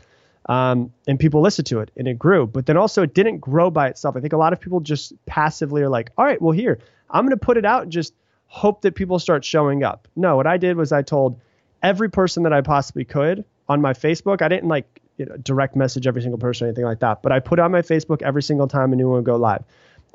Um, 0.47 0.93
and 1.07 1.19
people 1.19 1.41
listened 1.41 1.67
to 1.67 1.79
it 1.79 1.91
and 1.97 2.07
it 2.07 2.17
grew. 2.17 2.47
But 2.47 2.65
then 2.65 2.77
also 2.77 3.03
it 3.03 3.13
didn't 3.13 3.39
grow 3.39 3.69
by 3.69 3.87
itself. 3.87 4.15
I 4.15 4.19
think 4.19 4.33
a 4.33 4.37
lot 4.37 4.53
of 4.53 4.59
people 4.59 4.79
just 4.79 5.13
passively 5.25 5.81
are 5.81 5.89
like, 5.89 6.11
all 6.17 6.25
right, 6.25 6.41
well, 6.41 6.53
here, 6.53 6.79
I'm 7.09 7.25
going 7.25 7.37
to 7.37 7.45
put 7.45 7.57
it 7.57 7.65
out 7.65 7.83
and 7.83 7.91
just 7.91 8.13
hope 8.45 8.81
that 8.81 8.95
people 8.95 9.19
start 9.19 9.45
showing 9.45 9.83
up. 9.83 10.07
No, 10.15 10.35
what 10.35 10.47
I 10.47 10.57
did 10.57 10.75
was 10.77 10.91
I 10.91 11.01
told 11.01 11.39
every 11.83 12.09
person 12.09 12.43
that 12.43 12.53
I 12.53 12.61
possibly 12.61 13.05
could 13.05 13.45
on 13.67 13.81
my 13.81 13.93
Facebook. 13.93 14.41
I 14.41 14.47
didn't 14.47 14.69
like 14.69 15.01
you 15.19 15.25
know, 15.25 15.35
direct 15.37 15.75
message 15.75 16.07
every 16.07 16.21
single 16.21 16.39
person 16.39 16.65
or 16.65 16.69
anything 16.69 16.85
like 16.85 16.99
that, 16.99 17.21
but 17.21 17.31
I 17.31 17.39
put 17.39 17.59
on 17.59 17.71
my 17.71 17.81
Facebook 17.81 18.21
every 18.21 18.41
single 18.41 18.67
time 18.67 18.93
a 18.93 18.95
new 18.95 19.07
one 19.07 19.17
would 19.17 19.25
go 19.25 19.35
live. 19.35 19.63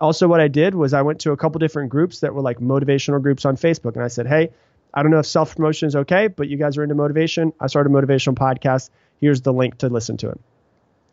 Also, 0.01 0.27
what 0.27 0.41
I 0.41 0.49
did 0.49 0.75
was 0.75 0.93
I 0.93 1.03
went 1.03 1.21
to 1.21 1.33
a 1.33 1.37
couple 1.37 1.61
different 1.61 1.91
groups 1.91 2.21
that 2.21 2.35
were 2.35 2.41
like 2.41 2.59
motivational 2.59 3.23
groups 3.23 3.45
on 3.45 3.57
Facebook, 3.57 3.95
and 3.95 4.03
I 4.03 4.09
said, 4.09 4.27
hey, 4.27 4.51
I 4.95 5.03
don't 5.03 5.11
know 5.11 5.19
if 5.19 5.27
self 5.27 5.55
promotion 5.55 5.87
is 5.87 5.95
okay, 5.95 6.29
but 6.29 6.49
you 6.49 6.57
guys 6.57 6.79
are 6.79 6.83
into 6.83 6.95
motivation. 6.95 7.53
I 7.61 7.67
started 7.67 7.93
a 7.93 7.95
motivational 7.95 8.35
podcast. 8.35 8.91
Here's 9.21 9.43
the 9.43 9.53
link 9.53 9.79
to 9.79 9.89
listen 9.89 10.17
to 10.19 10.31
it. 10.31 10.41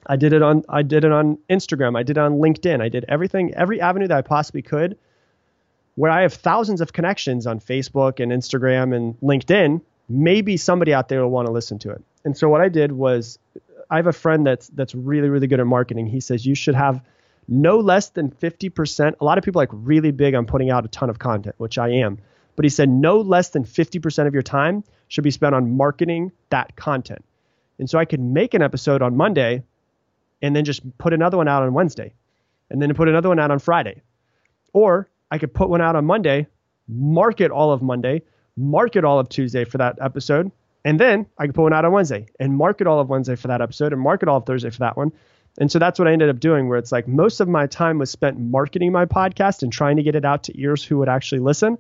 I 0.08 0.16
did 0.16 0.34
it 0.34 0.42
on 0.42 0.64
I 0.70 0.84
did 0.84 1.04
it 1.04 1.12
on 1.12 1.38
Instagram. 1.50 1.98
I 1.98 2.04
did 2.04 2.18
it 2.18 2.22
on 2.22 2.40
LinkedIn. 2.40 2.82
I 2.82 2.90
did 2.90 3.06
everything, 3.08 3.54
every 3.54 3.82
avenue 3.82 4.08
that 4.08 4.18
I 4.18 4.22
possibly 4.22 4.62
could. 4.62 4.98
Where 5.96 6.10
I 6.10 6.22
have 6.22 6.34
thousands 6.34 6.80
of 6.80 6.94
connections 6.94 7.46
on 7.46 7.60
Facebook 7.60 8.22
and 8.22 8.32
Instagram 8.32 8.96
and 8.96 9.20
LinkedIn, 9.20 9.82
maybe 10.08 10.58
somebody 10.58 10.94
out 10.94 11.10
there 11.10 11.22
will 11.22 11.30
want 11.30 11.48
to 11.48 11.52
listen 11.52 11.80
to 11.80 11.92
it. 11.92 12.02
And 12.24 12.38
so 12.38 12.50
what 12.50 12.62
I 12.62 12.70
did 12.70 12.92
was 12.92 13.40
I 13.92 13.98
have 13.98 14.08
a 14.08 14.14
friend 14.14 14.48
that's 14.48 14.70
that's 14.70 14.96
really 14.96 15.30
really 15.30 15.48
good 15.48 15.60
at 15.60 15.68
marketing. 15.68 16.08
He 16.08 16.22
says 16.22 16.46
you 16.46 16.56
should 16.56 16.76
have 16.76 17.04
no 17.48 17.80
less 17.80 18.10
than 18.10 18.32
50%. 18.32 19.16
A 19.20 19.26
lot 19.26 19.38
of 19.38 19.44
people 19.44 19.60
like 19.60 19.70
really 19.72 20.12
big 20.12 20.34
on 20.34 20.46
putting 20.46 20.70
out 20.70 20.86
a 20.86 20.88
ton 20.88 21.10
of 21.10 21.20
content, 21.20 21.56
which 21.58 21.78
I 21.78 21.90
am. 21.90 22.18
But 22.56 22.66
he 22.66 22.70
said 22.70 22.88
no 22.88 23.20
less 23.20 23.50
than 23.50 23.66
50% 23.66 24.28
of 24.28 24.34
your 24.34 24.44
time 24.44 24.84
should 25.08 25.24
be 25.24 25.32
spent 25.32 25.54
on 25.54 25.76
marketing 25.76 26.32
that 26.50 26.76
content. 26.76 27.26
And 27.80 27.90
so 27.90 27.98
I 27.98 28.06
could 28.06 28.20
make 28.20 28.54
an 28.54 28.62
episode 28.62 29.02
on 29.02 29.18
Monday 29.18 29.64
and 30.42 30.56
then 30.56 30.66
just 30.66 30.98
put 30.98 31.14
another 31.14 31.38
one 31.38 31.48
out 31.48 31.64
on 31.64 31.74
Wednesday 31.74 32.14
and 32.70 32.82
then 32.82 32.94
put 32.94 33.10
another 33.10 33.30
one 33.30 33.40
out 33.40 33.52
on 33.52 33.60
Friday. 33.60 34.02
Or 34.74 35.10
I 35.30 35.38
could 35.38 35.54
put 35.54 35.70
one 35.70 35.82
out 35.82 35.96
on 35.96 36.06
Monday, 36.06 36.48
market 36.88 37.52
all 37.52 37.72
of 37.72 37.82
Monday, 37.82 38.22
market 38.56 39.04
all 39.04 39.20
of 39.20 39.28
Tuesday 39.30 39.66
for 39.66 39.78
that 39.80 39.98
episode, 40.02 40.52
and 40.84 41.00
then 41.00 41.28
I 41.38 41.46
could 41.46 41.56
put 41.56 41.64
one 41.64 41.74
out 41.74 41.86
on 41.86 41.92
Wednesday 41.92 42.28
and 42.40 42.56
market 42.56 42.88
all 42.88 43.00
of 43.00 43.10
Wednesday 43.10 43.36
for 43.36 43.48
that 43.50 43.62
episode 43.62 43.94
and 43.94 44.02
market 44.02 44.28
all 44.30 44.38
of 44.38 44.46
Thursday 44.46 44.70
for 44.70 44.80
that 44.80 44.98
one. 44.98 45.12
And 45.58 45.72
so 45.72 45.80
that's 45.80 46.00
what 46.00 46.08
I 46.08 46.14
ended 46.14 46.30
up 46.30 46.40
doing, 46.40 46.70
where 46.70 46.78
it's 46.78 46.92
like 46.92 47.08
most 47.08 47.42
of 47.42 47.48
my 47.48 47.68
time 47.68 47.98
was 47.98 48.10
spent 48.10 48.40
marketing 48.40 48.92
my 48.92 49.06
podcast 49.06 49.64
and 49.64 49.72
trying 49.72 49.98
to 49.98 50.04
get 50.04 50.16
it 50.16 50.26
out 50.26 50.44
to 50.44 50.60
ears 50.60 50.84
who 50.84 50.98
would 51.00 51.10
actually 51.10 51.40
listen 51.40 51.78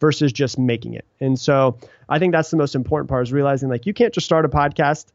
versus 0.00 0.32
just 0.32 0.58
making 0.58 0.94
it. 0.94 1.04
And 1.20 1.38
so 1.38 1.78
I 2.08 2.18
think 2.18 2.32
that's 2.32 2.50
the 2.50 2.56
most 2.56 2.74
important 2.74 3.08
part 3.08 3.22
is 3.22 3.32
realizing 3.32 3.68
like 3.68 3.86
you 3.86 3.94
can't 3.94 4.12
just 4.12 4.26
start 4.26 4.44
a 4.44 4.48
podcast 4.48 5.06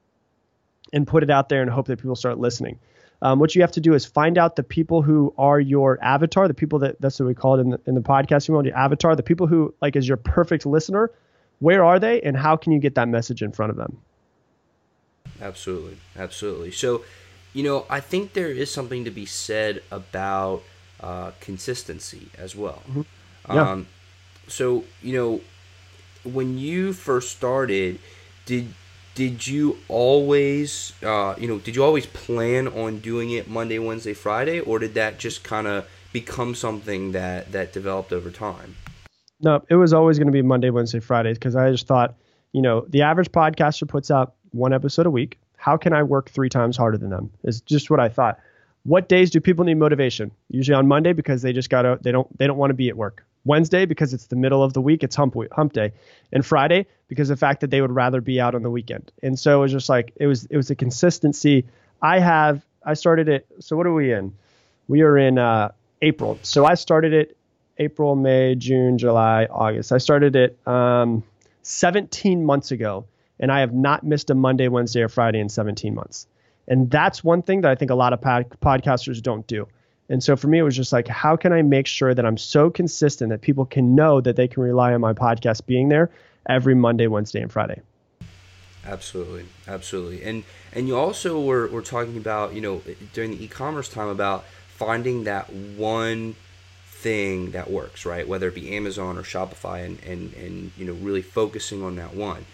and 0.94 1.06
put 1.06 1.24
it 1.24 1.30
out 1.30 1.50
there 1.50 1.62
and 1.62 1.70
hope 1.70 1.88
that 1.88 2.00
people 2.00 2.16
start 2.16 2.40
listening. 2.40 2.80
Um, 3.22 3.40
what 3.40 3.56
you 3.56 3.62
have 3.62 3.72
to 3.74 3.82
do 3.82 3.94
is 3.94 4.06
find 4.06 4.38
out 4.38 4.56
the 4.56 4.64
people 4.64 5.02
who 5.02 5.34
are 5.38 5.60
your 5.60 5.98
avatar, 6.02 6.48
the 6.48 6.54
people 6.54 6.80
that 6.80 7.02
that's 7.02 7.20
what 7.20 7.26
we 7.26 7.34
call 7.34 7.56
it 7.56 7.62
in 7.62 7.70
the, 7.72 7.82
in 7.88 7.96
the 7.96 8.02
podcast. 8.02 8.48
You 8.48 8.54
want 8.54 8.68
your 8.68 8.78
avatar, 8.78 9.16
the 9.16 9.24
people 9.24 9.48
who 9.48 9.74
like 9.82 9.96
is 9.96 10.08
your 10.08 10.18
perfect 10.18 10.66
listener. 10.66 11.12
Where 11.60 11.84
are 11.84 12.00
they, 12.00 12.22
and 12.22 12.38
how 12.38 12.56
can 12.56 12.72
you 12.72 12.80
get 12.80 12.96
that 12.96 13.08
message 13.08 13.42
in 13.42 13.52
front 13.52 13.72
of 13.72 13.78
them? 13.78 13.98
Absolutely, 15.42 15.98
absolutely. 16.18 16.72
So, 16.72 17.04
you 17.54 17.64
know, 17.64 17.86
I 17.90 18.00
think 18.00 18.34
there 18.34 18.52
is 18.52 18.72
something 18.72 19.06
to 19.06 19.12
be 19.12 19.26
said 19.26 19.82
about 19.92 20.64
uh, 21.00 21.32
consistency 21.40 22.30
as 22.38 22.56
well. 22.56 22.82
Mm-hmm. 22.90 23.02
Yeah. 23.54 23.72
Um, 23.72 23.88
so, 24.48 24.84
you 25.02 25.14
know, 25.14 25.42
when 26.24 26.58
you 26.58 26.94
first 26.94 27.36
started, 27.36 28.00
did 28.46 28.74
did 29.16 29.48
you 29.48 29.78
always, 29.88 30.94
uh, 31.02 31.34
you 31.40 31.48
know, 31.48 31.58
did 31.58 31.76
you 31.76 31.84
always 31.84 32.06
plan 32.06 32.68
on 32.68 33.00
doing 33.00 33.32
it 33.32 33.50
Monday, 33.50 33.80
Wednesday, 33.80 34.14
Friday, 34.14 34.60
or 34.60 34.78
did 34.78 34.94
that 34.94 35.18
just 35.18 35.44
kind 35.44 35.66
of 35.66 35.90
become 36.14 36.54
something 36.54 37.14
that 37.14 37.52
that 37.52 37.74
developed 37.74 38.14
over 38.14 38.30
time? 38.30 38.76
No, 39.40 39.64
it 39.70 39.76
was 39.76 39.94
always 39.94 40.18
going 40.18 40.28
to 40.28 40.32
be 40.32 40.42
Monday, 40.42 40.70
Wednesday, 40.70 41.00
Friday 41.00 41.34
because 41.34 41.56
I 41.56 41.72
just 41.72 41.88
thought, 41.88 42.16
you 42.54 42.62
know, 42.62 42.86
the 42.90 43.04
average 43.04 43.32
podcaster 43.32 43.88
puts 43.88 44.10
out 44.10 44.34
one 44.52 44.74
episode 44.74 45.06
a 45.06 45.12
week. 45.12 45.38
How 45.58 45.78
can 45.78 45.94
I 45.94 46.04
work 46.04 46.30
three 46.30 46.50
times 46.50 46.78
harder 46.78 46.98
than 46.98 47.10
them? 47.10 47.30
Is 47.44 47.62
just 47.62 47.90
what 47.90 48.00
I 48.00 48.10
thought. 48.10 48.40
What 48.84 49.10
days 49.10 49.30
do 49.30 49.42
people 49.42 49.66
need 49.66 49.76
motivation? 49.76 50.32
Usually 50.50 50.76
on 50.76 50.88
Monday 50.88 51.14
because 51.14 51.42
they 51.42 51.54
just 51.54 51.70
got 51.70 51.82
to 51.84 52.00
they 52.02 52.12
don't 52.12 52.36
they 52.38 52.48
don't 52.48 52.58
want 52.58 52.70
to 52.72 52.76
be 52.76 52.90
at 52.90 52.98
work. 52.98 53.26
Wednesday 53.44 53.86
because 53.86 54.14
it's 54.14 54.28
the 54.28 54.36
middle 54.36 54.62
of 54.62 54.74
the 54.74 54.82
week, 54.82 55.04
it's 55.04 55.16
hump 55.16 55.36
hump 55.52 55.74
day, 55.74 55.94
and 56.34 56.46
Friday 56.46 56.86
because 57.08 57.28
the 57.30 57.36
fact 57.36 57.62
that 57.62 57.70
they 57.70 57.82
would 57.82 57.92
rather 57.92 58.22
be 58.22 58.40
out 58.40 58.56
on 58.56 58.64
the 58.64 58.70
weekend. 58.70 59.12
And 59.24 59.40
so 59.40 59.60
it 59.60 59.62
was 59.62 59.72
just 59.72 59.90
like 59.90 60.14
it 60.18 60.28
was 60.28 60.46
it 60.46 60.58
was 60.58 60.70
a 60.70 60.76
consistency. 60.76 61.66
I 62.02 62.20
have 62.20 62.66
I 62.84 62.94
started 62.94 63.30
it. 63.30 63.46
So 63.60 63.76
what 63.76 63.86
are 63.88 63.94
we 63.94 64.12
in? 64.12 64.34
We 64.88 65.02
are 65.02 65.18
in 65.18 65.38
uh, 65.38 65.72
April. 66.02 66.40
So 66.44 66.66
I 66.66 66.76
started 66.76 67.14
it 67.14 67.37
April, 67.80 68.16
May, 68.16 68.56
June, 68.56 68.98
July, 68.98 69.46
August. 69.46 69.92
I 69.92 69.98
started 69.98 70.36
it 70.36 70.58
um, 70.68 71.24
17 71.64 72.46
months 72.46 72.72
ago, 72.72 73.06
and 73.40 73.52
I 73.52 73.60
have 73.60 73.74
not 73.74 74.04
missed 74.04 74.30
a 74.30 74.36
Monday, 74.36 74.68
Wednesday, 74.68 75.02
or 75.02 75.10
Friday 75.10 75.40
in 75.40 75.50
17 75.50 75.94
months. 75.94 76.28
And 76.68 76.90
that's 76.90 77.24
one 77.24 77.42
thing 77.42 77.62
that 77.62 77.72
I 77.72 77.76
think 77.76 77.92
a 77.92 77.96
lot 77.96 78.14
of 78.14 78.22
pod- 78.22 78.50
podcasters 78.62 79.22
don't 79.22 79.46
do. 79.48 79.68
And 80.10 80.24
so 80.24 80.36
for 80.36 80.48
me, 80.48 80.60
it 80.60 80.64
was 80.64 80.76
just 80.76 80.94
like, 80.94 81.08
how 81.08 81.36
can 81.36 81.52
I 81.52 81.62
make 81.62 81.88
sure 81.88 82.14
that 82.14 82.26
I'm 82.26 82.38
so 82.38 82.70
consistent 82.70 83.30
that 83.30 83.42
people 83.42 83.66
can 83.66 83.96
know 83.96 84.22
that 84.22 84.36
they 84.36 84.48
can 84.48 84.64
rely 84.64 84.94
on 84.94 85.02
my 85.02 85.14
podcast 85.14 85.66
being 85.66 85.90
there 85.90 86.10
every 86.48 86.76
Monday, 86.76 87.08
Wednesday, 87.08 87.42
and 87.42 87.52
Friday? 87.52 87.82
Absolutely, 88.86 89.46
absolutely. 89.68 90.24
And 90.24 90.44
and 90.72 90.88
you 90.88 90.96
also 90.96 91.42
were, 91.42 91.68
were 91.68 91.82
talking 91.82 92.16
about, 92.16 92.54
you 92.54 92.62
know, 92.62 92.82
during 93.14 93.32
the 93.32 93.44
e-commerce 93.44 93.90
time 93.90 94.08
about 94.08 94.46
finding 94.70 95.26
that 95.26 95.52
one 95.52 96.36
thing 96.98 97.52
that 97.52 97.70
works, 97.70 98.06
right? 98.06 98.28
Whether 98.28 98.48
it 98.48 98.56
be 98.56 98.76
Amazon 98.76 99.18
or 99.18 99.24
Shopify, 99.24 99.86
and 99.86 100.00
and 100.04 100.34
and 100.34 100.72
you 100.78 100.86
know 100.86 100.94
really 100.94 101.22
focusing 101.22 101.84
on 101.84 101.96
that 101.98 102.16
one. 102.16 102.46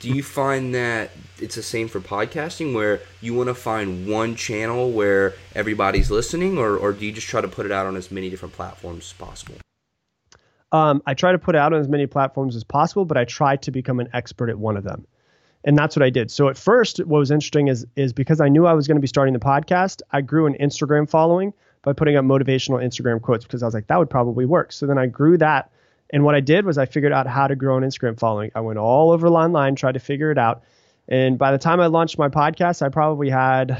Do 0.00 0.08
you 0.08 0.22
find 0.22 0.72
that 0.76 1.10
it's 1.40 1.56
the 1.56 1.62
same 1.62 1.88
for 1.88 1.98
podcasting, 1.98 2.72
where 2.72 3.00
you 3.20 3.34
want 3.34 3.48
to 3.48 3.54
find 3.54 4.06
one 4.06 4.36
channel 4.36 4.92
where 4.92 5.34
everybody's 5.56 6.10
listening, 6.10 6.58
or 6.58 6.76
or 6.76 6.92
do 6.92 7.04
you 7.04 7.12
just 7.12 7.26
try 7.26 7.40
to 7.40 7.48
put 7.48 7.66
it 7.66 7.72
out 7.72 7.86
on 7.86 7.96
as 7.96 8.10
many 8.10 8.30
different 8.30 8.54
platforms 8.54 9.06
as 9.06 9.12
possible? 9.14 9.56
Um, 10.70 11.02
I 11.06 11.14
try 11.14 11.32
to 11.32 11.38
put 11.38 11.54
it 11.54 11.58
out 11.58 11.72
on 11.72 11.80
as 11.80 11.88
many 11.88 12.06
platforms 12.06 12.54
as 12.54 12.62
possible, 12.62 13.04
but 13.04 13.16
I 13.16 13.24
try 13.24 13.56
to 13.56 13.70
become 13.70 14.00
an 14.00 14.08
expert 14.12 14.50
at 14.50 14.58
one 14.58 14.76
of 14.76 14.84
them. 14.84 15.06
And 15.64 15.76
that's 15.76 15.96
what 15.96 16.02
I 16.02 16.10
did. 16.10 16.30
So 16.30 16.48
at 16.48 16.56
first, 16.56 16.98
what 16.98 17.18
was 17.18 17.30
interesting 17.30 17.68
is 17.68 17.84
is 17.96 18.12
because 18.12 18.40
I 18.40 18.48
knew 18.48 18.66
I 18.66 18.74
was 18.74 18.86
going 18.86 18.96
to 18.96 19.00
be 19.00 19.08
starting 19.08 19.34
the 19.34 19.40
podcast, 19.40 20.02
I 20.12 20.20
grew 20.20 20.46
an 20.46 20.54
Instagram 20.60 21.08
following 21.08 21.52
by 21.88 21.92
putting 21.94 22.16
up 22.16 22.24
motivational 22.24 22.84
Instagram 22.84 23.20
quotes 23.20 23.44
because 23.44 23.62
I 23.62 23.66
was 23.66 23.74
like, 23.74 23.86
that 23.86 23.98
would 23.98 24.10
probably 24.10 24.44
work. 24.44 24.72
So 24.72 24.86
then 24.86 24.98
I 24.98 25.06
grew 25.06 25.38
that. 25.38 25.70
And 26.10 26.24
what 26.24 26.34
I 26.34 26.40
did 26.40 26.64
was 26.64 26.78
I 26.78 26.86
figured 26.86 27.12
out 27.12 27.26
how 27.26 27.46
to 27.46 27.56
grow 27.56 27.76
an 27.76 27.84
Instagram 27.84 28.18
following. 28.18 28.50
I 28.54 28.60
went 28.60 28.78
all 28.78 29.10
over 29.10 29.26
online, 29.28 29.74
tried 29.74 29.92
to 29.92 30.00
figure 30.00 30.30
it 30.30 30.38
out. 30.38 30.62
And 31.08 31.38
by 31.38 31.52
the 31.52 31.58
time 31.58 31.80
I 31.80 31.86
launched 31.86 32.18
my 32.18 32.28
podcast, 32.28 32.82
I 32.82 32.88
probably 32.88 33.30
had 33.30 33.78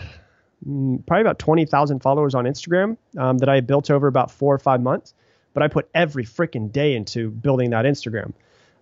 mm, 0.67 1.05
probably 1.07 1.21
about 1.23 1.39
20,000 1.39 2.01
followers 2.01 2.35
on 2.35 2.45
Instagram 2.45 2.97
um, 3.17 3.39
that 3.39 3.49
I 3.49 3.61
built 3.61 3.91
over 3.91 4.07
about 4.07 4.31
four 4.31 4.55
or 4.55 4.59
five 4.59 4.83
months 4.83 5.15
but 5.59 5.65
I 5.65 5.69
put 5.69 5.89
every 5.93 6.25
freaking 6.25 6.71
day 6.71 6.95
into 6.95 7.31
building 7.31 7.71
that 7.71 7.85
Instagram. 7.85 8.33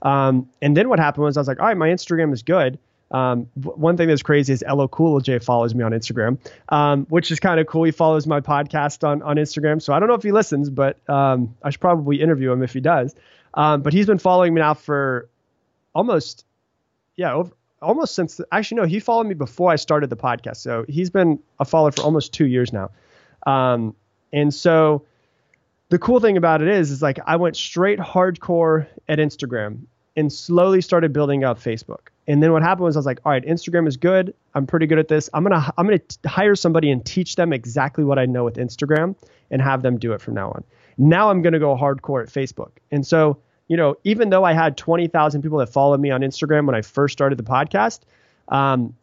Um, 0.02 0.50
and 0.60 0.76
then 0.76 0.90
what 0.90 0.98
happened 0.98 1.24
was 1.24 1.38
I 1.38 1.40
was 1.40 1.48
like, 1.48 1.58
all 1.58 1.66
right, 1.66 1.76
my 1.76 1.88
Instagram 1.88 2.34
is 2.34 2.42
good. 2.42 2.78
Um, 3.10 3.48
one 3.54 3.96
thing 3.96 4.08
that's 4.08 4.22
crazy 4.22 4.52
is 4.52 4.64
LL 4.68 4.86
Cool 4.86 5.20
J 5.20 5.38
follows 5.38 5.74
me 5.74 5.84
on 5.84 5.92
Instagram, 5.92 6.38
um, 6.68 7.06
which 7.06 7.30
is 7.30 7.38
kind 7.38 7.60
of 7.60 7.66
cool. 7.66 7.84
He 7.84 7.92
follows 7.92 8.26
my 8.26 8.40
podcast 8.40 9.06
on, 9.06 9.22
on 9.22 9.36
Instagram. 9.36 9.80
So 9.80 9.92
I 9.92 10.00
don't 10.00 10.08
know 10.08 10.14
if 10.14 10.22
he 10.22 10.32
listens, 10.32 10.70
but 10.70 10.98
um, 11.08 11.54
I 11.62 11.70
should 11.70 11.80
probably 11.80 12.20
interview 12.20 12.50
him 12.50 12.62
if 12.62 12.72
he 12.72 12.80
does. 12.80 13.14
Um, 13.54 13.82
but 13.82 13.92
he's 13.92 14.06
been 14.06 14.18
following 14.18 14.54
me 14.54 14.60
now 14.60 14.74
for 14.74 15.28
almost, 15.94 16.44
yeah, 17.16 17.32
over, 17.32 17.52
almost 17.80 18.14
since, 18.14 18.40
actually, 18.50 18.78
no, 18.78 18.86
he 18.86 18.98
followed 18.98 19.26
me 19.26 19.34
before 19.34 19.70
I 19.70 19.76
started 19.76 20.10
the 20.10 20.16
podcast. 20.16 20.56
So 20.56 20.84
he's 20.88 21.10
been 21.10 21.38
a 21.60 21.64
follower 21.64 21.92
for 21.92 22.02
almost 22.02 22.32
two 22.32 22.46
years 22.46 22.72
now. 22.72 22.90
Um, 23.46 23.94
and 24.32 24.52
so, 24.52 25.04
the 25.88 25.98
cool 25.98 26.18
thing 26.18 26.36
about 26.36 26.62
it 26.62 26.68
is, 26.68 26.90
is 26.90 27.00
like 27.00 27.20
I 27.24 27.36
went 27.36 27.56
straight 27.56 28.00
hardcore 28.00 28.88
at 29.08 29.20
Instagram 29.20 29.82
and 30.16 30.32
slowly 30.32 30.80
started 30.80 31.12
building 31.12 31.44
out 31.44 31.58
Facebook. 31.58 32.08
And 32.26 32.42
then 32.42 32.52
what 32.52 32.62
happened 32.62 32.84
was 32.84 32.96
I 32.96 32.98
was 32.98 33.06
like, 33.06 33.20
all 33.24 33.32
right, 33.32 33.44
Instagram 33.44 33.86
is 33.86 33.96
good. 33.96 34.34
I'm 34.54 34.66
pretty 34.66 34.86
good 34.86 34.98
at 34.98 35.08
this. 35.08 35.30
I'm 35.34 35.42
gonna 35.42 35.72
I'm 35.76 35.86
gonna 35.86 35.98
t- 35.98 36.16
hire 36.26 36.54
somebody 36.54 36.90
and 36.90 37.04
teach 37.04 37.36
them 37.36 37.52
exactly 37.52 38.04
what 38.04 38.18
I 38.18 38.26
know 38.26 38.44
with 38.44 38.56
Instagram 38.56 39.14
and 39.50 39.62
have 39.62 39.82
them 39.82 39.98
do 39.98 40.12
it 40.12 40.20
from 40.20 40.34
now 40.34 40.50
on. 40.50 40.64
Now 40.98 41.30
I'm 41.30 41.42
gonna 41.42 41.58
go 41.58 41.76
hardcore 41.76 42.22
at 42.22 42.28
Facebook. 42.28 42.72
And 42.90 43.06
so 43.06 43.38
you 43.68 43.76
know, 43.76 43.96
even 44.04 44.30
though 44.30 44.44
I 44.44 44.52
had 44.52 44.76
20,000 44.76 45.42
people 45.42 45.58
that 45.58 45.66
followed 45.66 46.00
me 46.00 46.10
on 46.10 46.20
Instagram 46.20 46.66
when 46.66 46.76
I 46.76 46.82
first 46.82 47.12
started 47.12 47.36
the 47.36 47.44
podcast, 47.44 48.00
um, 48.48 48.94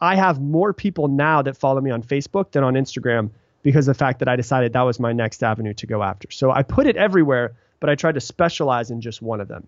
I 0.00 0.16
have 0.16 0.40
more 0.40 0.72
people 0.72 1.08
now 1.08 1.42
that 1.42 1.56
follow 1.56 1.80
me 1.80 1.90
on 1.90 2.02
Facebook 2.02 2.50
than 2.52 2.64
on 2.64 2.74
Instagram 2.74 3.30
because 3.62 3.88
of 3.88 3.96
the 3.96 3.98
fact 3.98 4.18
that 4.20 4.28
I 4.28 4.36
decided 4.36 4.72
that 4.72 4.82
was 4.82 4.98
my 5.00 5.12
next 5.12 5.42
avenue 5.42 5.74
to 5.74 5.86
go 5.86 6.02
after. 6.02 6.30
So 6.30 6.50
I 6.50 6.62
put 6.62 6.86
it 6.86 6.96
everywhere, 6.96 7.54
but 7.80 7.90
I 7.90 7.94
tried 7.94 8.14
to 8.14 8.20
specialize 8.20 8.90
in 8.90 9.00
just 9.00 9.22
one 9.22 9.40
of 9.40 9.48
them. 9.48 9.66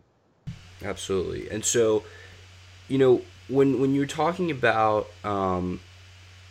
Absolutely. 0.84 1.50
And 1.50 1.64
so, 1.64 2.04
you 2.88 2.98
know, 2.98 3.22
when 3.48 3.80
when 3.80 3.94
you're 3.94 4.06
talking 4.06 4.50
about 4.50 5.08
um, 5.24 5.80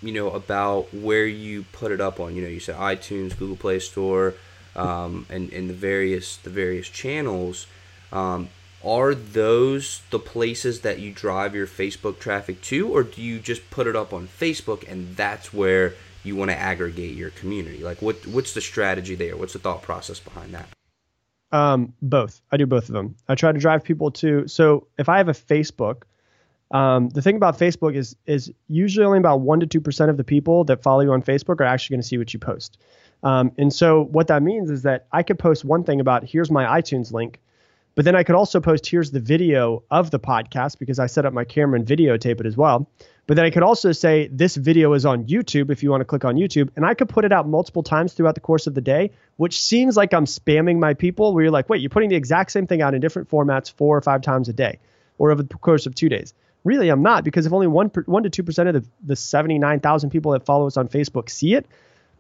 you 0.01 0.11
know, 0.13 0.29
about 0.31 0.93
where 0.93 1.25
you 1.25 1.63
put 1.71 1.91
it 1.91 1.99
up 1.99 2.19
on, 2.19 2.35
you 2.35 2.41
know, 2.41 2.47
you 2.47 2.59
said 2.59 2.75
iTunes, 2.75 3.37
Google 3.37 3.57
Play 3.57 3.79
Store, 3.79 4.35
um, 4.75 5.25
and, 5.29 5.51
and 5.51 5.69
the 5.69 5.73
various 5.73 6.37
the 6.37 6.49
various 6.49 6.87
channels, 6.87 7.67
um, 8.11 8.49
are 8.83 9.13
those 9.13 10.01
the 10.09 10.19
places 10.19 10.81
that 10.81 10.99
you 10.99 11.11
drive 11.11 11.53
your 11.53 11.67
Facebook 11.67 12.19
traffic 12.19 12.61
to, 12.61 12.89
or 12.89 13.03
do 13.03 13.21
you 13.21 13.39
just 13.39 13.69
put 13.69 13.87
it 13.87 13.95
up 13.95 14.13
on 14.13 14.27
Facebook 14.27 14.89
and 14.89 15.15
that's 15.17 15.53
where 15.53 15.95
you 16.23 16.35
want 16.35 16.51
to 16.51 16.57
aggregate 16.57 17.15
your 17.15 17.31
community? 17.31 17.83
Like, 17.83 18.01
what 18.01 18.25
what's 18.25 18.53
the 18.53 18.61
strategy 18.61 19.15
there? 19.15 19.35
What's 19.35 19.53
the 19.53 19.59
thought 19.59 19.81
process 19.81 20.19
behind 20.19 20.53
that? 20.53 20.69
Um, 21.51 21.93
both. 22.01 22.41
I 22.51 22.57
do 22.57 22.67
both 22.67 22.89
of 22.89 22.93
them. 22.93 23.15
I 23.27 23.35
try 23.35 23.51
to 23.51 23.59
drive 23.59 23.83
people 23.83 24.11
to. 24.11 24.47
So 24.47 24.87
if 24.97 25.09
I 25.09 25.17
have 25.17 25.29
a 25.29 25.33
Facebook, 25.33 26.03
um, 26.71 27.09
the 27.09 27.21
thing 27.21 27.35
about 27.35 27.57
Facebook 27.57 27.95
is 27.95 28.15
is 28.27 28.51
usually 28.67 29.05
only 29.05 29.17
about 29.17 29.41
one 29.41 29.59
to 29.61 29.65
two 29.65 29.81
percent 29.81 30.11
of 30.11 30.17
the 30.17 30.23
people 30.23 30.63
that 30.65 30.83
follow 30.83 31.01
you 31.01 31.11
on 31.11 31.23
Facebook 31.23 31.59
are 31.59 31.63
actually 31.63 31.95
going 31.95 32.01
to 32.01 32.07
see 32.07 32.17
what 32.19 32.33
you 32.33 32.39
post. 32.39 32.77
Um, 33.23 33.51
and 33.57 33.73
so 33.73 34.03
what 34.05 34.27
that 34.27 34.43
means 34.43 34.69
is 34.69 34.83
that 34.83 35.07
I 35.11 35.23
could 35.23 35.39
post 35.39 35.65
one 35.65 35.83
thing 35.83 35.99
about 35.99 36.23
here's 36.23 36.51
my 36.51 36.79
iTunes 36.79 37.11
link, 37.11 37.41
but 37.95 38.05
then 38.05 38.15
I 38.15 38.23
could 38.23 38.35
also 38.35 38.59
post 38.59 38.87
here's 38.87 39.11
the 39.11 39.19
video 39.19 39.83
of 39.91 40.11
the 40.11 40.19
podcast 40.19 40.79
because 40.79 40.99
I 40.99 41.07
set 41.07 41.25
up 41.25 41.33
my 41.33 41.43
camera 41.43 41.79
and 41.79 41.87
videotape 41.87 42.39
it 42.39 42.45
as 42.45 42.55
well. 42.55 42.89
But 43.29 43.35
then 43.35 43.45
I 43.45 43.51
could 43.51 43.61
also 43.61 43.91
say 43.91 44.27
this 44.31 44.55
video 44.55 44.93
is 44.93 45.05
on 45.05 45.25
YouTube 45.25 45.69
if 45.69 45.83
you 45.83 45.91
want 45.91 46.01
to 46.01 46.05
click 46.05 46.25
on 46.25 46.35
YouTube, 46.35 46.69
and 46.75 46.83
I 46.83 46.95
could 46.95 47.09
put 47.09 47.25
it 47.25 47.31
out 47.31 47.47
multiple 47.47 47.83
times 47.83 48.13
throughout 48.13 48.33
the 48.33 48.41
course 48.41 48.65
of 48.65 48.73
the 48.73 48.81
day, 48.81 49.11
which 49.37 49.61
seems 49.61 49.95
like 49.95 50.15
I'm 50.15 50.25
spamming 50.25 50.79
my 50.79 50.95
people. 50.95 51.33
Where 51.33 51.43
you're 51.43 51.51
like, 51.51 51.69
wait, 51.69 51.81
you're 51.81 51.91
putting 51.91 52.09
the 52.09 52.15
exact 52.15 52.51
same 52.51 52.65
thing 52.65 52.81
out 52.81 52.95
in 52.95 53.01
different 53.01 53.29
formats 53.29 53.71
four 53.71 53.95
or 53.95 54.01
five 54.01 54.23
times 54.23 54.49
a 54.49 54.53
day, 54.53 54.79
or 55.19 55.31
over 55.31 55.43
the 55.43 55.53
course 55.55 55.85
of 55.85 55.93
two 55.93 56.09
days. 56.09 56.33
Really, 56.63 56.89
I'm 56.89 57.03
not 57.03 57.23
because 57.23 57.45
if 57.45 57.53
only 57.53 57.67
one 57.67 57.89
one 58.07 58.23
to 58.23 58.31
two 58.31 58.41
percent 58.41 58.69
of 58.69 58.83
the 58.83 58.89
the 59.03 59.15
79,000 59.15 60.09
people 60.09 60.31
that 60.31 60.45
follow 60.45 60.65
us 60.65 60.75
on 60.75 60.87
Facebook 60.87 61.29
see 61.29 61.53
it, 61.53 61.67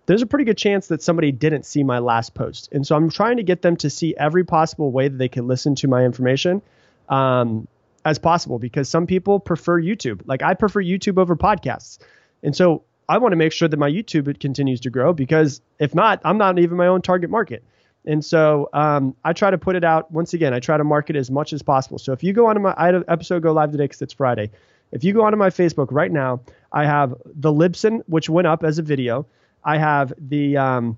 there's 0.09 0.21
a 0.21 0.27
pretty 0.27 0.45
good 0.45 0.57
chance 0.57 0.87
that 0.87 1.01
somebody 1.01 1.31
didn't 1.31 1.65
see 1.65 1.83
my 1.83 1.99
last 1.99 2.33
post. 2.33 2.69
And 2.71 2.85
so 2.85 2.95
I'm 2.95 3.09
trying 3.09 3.37
to 3.37 3.43
get 3.43 3.61
them 3.61 3.77
to 3.77 3.89
see 3.89 4.15
every 4.17 4.43
possible 4.43 4.91
way 4.91 5.07
that 5.07 5.17
they 5.17 5.29
can 5.29 5.47
listen 5.47 5.75
to 5.75 5.87
my 5.87 6.03
information. 6.03 6.61
Um, 7.07 7.67
as 8.05 8.19
possible 8.19 8.59
because 8.59 8.89
some 8.89 9.07
people 9.07 9.39
prefer 9.39 9.81
YouTube. 9.81 10.21
Like 10.25 10.41
I 10.41 10.53
prefer 10.53 10.81
YouTube 10.81 11.17
over 11.17 11.35
podcasts. 11.35 11.99
And 12.43 12.55
so 12.55 12.83
I 13.07 13.17
want 13.17 13.33
to 13.33 13.35
make 13.35 13.51
sure 13.51 13.67
that 13.67 13.77
my 13.77 13.89
YouTube 13.89 14.39
continues 14.39 14.81
to 14.81 14.89
grow 14.89 15.13
because 15.13 15.61
if 15.79 15.93
not, 15.95 16.21
I'm 16.23 16.37
not 16.37 16.59
even 16.59 16.77
my 16.77 16.87
own 16.87 17.01
target 17.01 17.29
market. 17.29 17.63
And 18.05 18.23
so 18.23 18.69
um, 18.73 19.15
I 19.23 19.33
try 19.33 19.51
to 19.51 19.57
put 19.57 19.75
it 19.75 19.83
out 19.83 20.11
once 20.11 20.33
again. 20.33 20.53
I 20.53 20.59
try 20.59 20.77
to 20.77 20.83
market 20.83 21.15
as 21.15 21.29
much 21.29 21.51
as 21.53 21.61
possible. 21.61 21.99
So 21.99 22.13
if 22.13 22.23
you 22.23 22.33
go 22.33 22.47
onto 22.47 22.61
my 22.61 22.73
episode 23.07 23.43
go 23.43 23.51
live 23.51 23.71
today 23.71 23.85
because 23.85 24.01
it's 24.01 24.13
Friday. 24.13 24.51
If 24.91 25.03
you 25.03 25.13
go 25.13 25.23
onto 25.23 25.37
my 25.37 25.49
Facebook 25.49 25.87
right 25.91 26.11
now, 26.11 26.41
I 26.71 26.85
have 26.85 27.13
the 27.25 27.51
Libsyn 27.51 28.01
which 28.07 28.29
went 28.29 28.47
up 28.47 28.63
as 28.63 28.79
a 28.79 28.81
video. 28.81 29.27
I 29.63 29.77
have 29.77 30.13
the 30.17 30.57
um, 30.57 30.97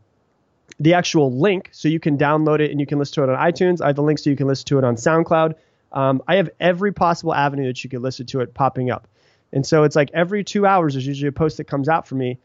the 0.80 0.94
actual 0.96 1.32
link 1.32 1.70
so 1.72 1.88
you 1.88 2.00
can 2.00 2.18
download 2.18 2.60
it 2.60 2.72
and 2.72 2.80
you 2.80 2.86
can 2.86 3.00
listen 3.00 3.16
to 3.16 3.24
it 3.24 3.30
on 3.30 3.38
iTunes. 3.38 3.82
I 3.82 3.88
have 3.88 3.96
the 3.96 4.04
link 4.04 4.20
so 4.20 4.30
you 4.30 4.36
can 4.36 4.48
listen 4.48 4.66
to 4.66 4.78
it 4.80 4.84
on 4.84 4.96
SoundCloud. 4.96 5.56
Um, 5.92 6.24
I 6.28 6.36
have 6.38 6.50
every 6.60 6.94
possible 6.94 7.34
avenue 7.34 7.68
that 7.68 7.84
you 7.84 7.90
could 7.90 8.02
listen 8.02 8.26
to 8.28 8.40
it 8.42 8.54
popping 8.54 8.90
up. 8.90 9.08
And 9.54 9.66
so 9.66 9.84
it's 9.84 9.96
like 9.96 10.10
every 10.14 10.44
two 10.44 10.66
hours 10.66 10.94
there's 10.94 11.06
usually 11.06 11.28
a 11.28 11.34
post 11.34 11.58
that 11.58 11.66
comes 11.66 11.90
out 11.90 12.08
for 12.08 12.16
me. 12.16 12.40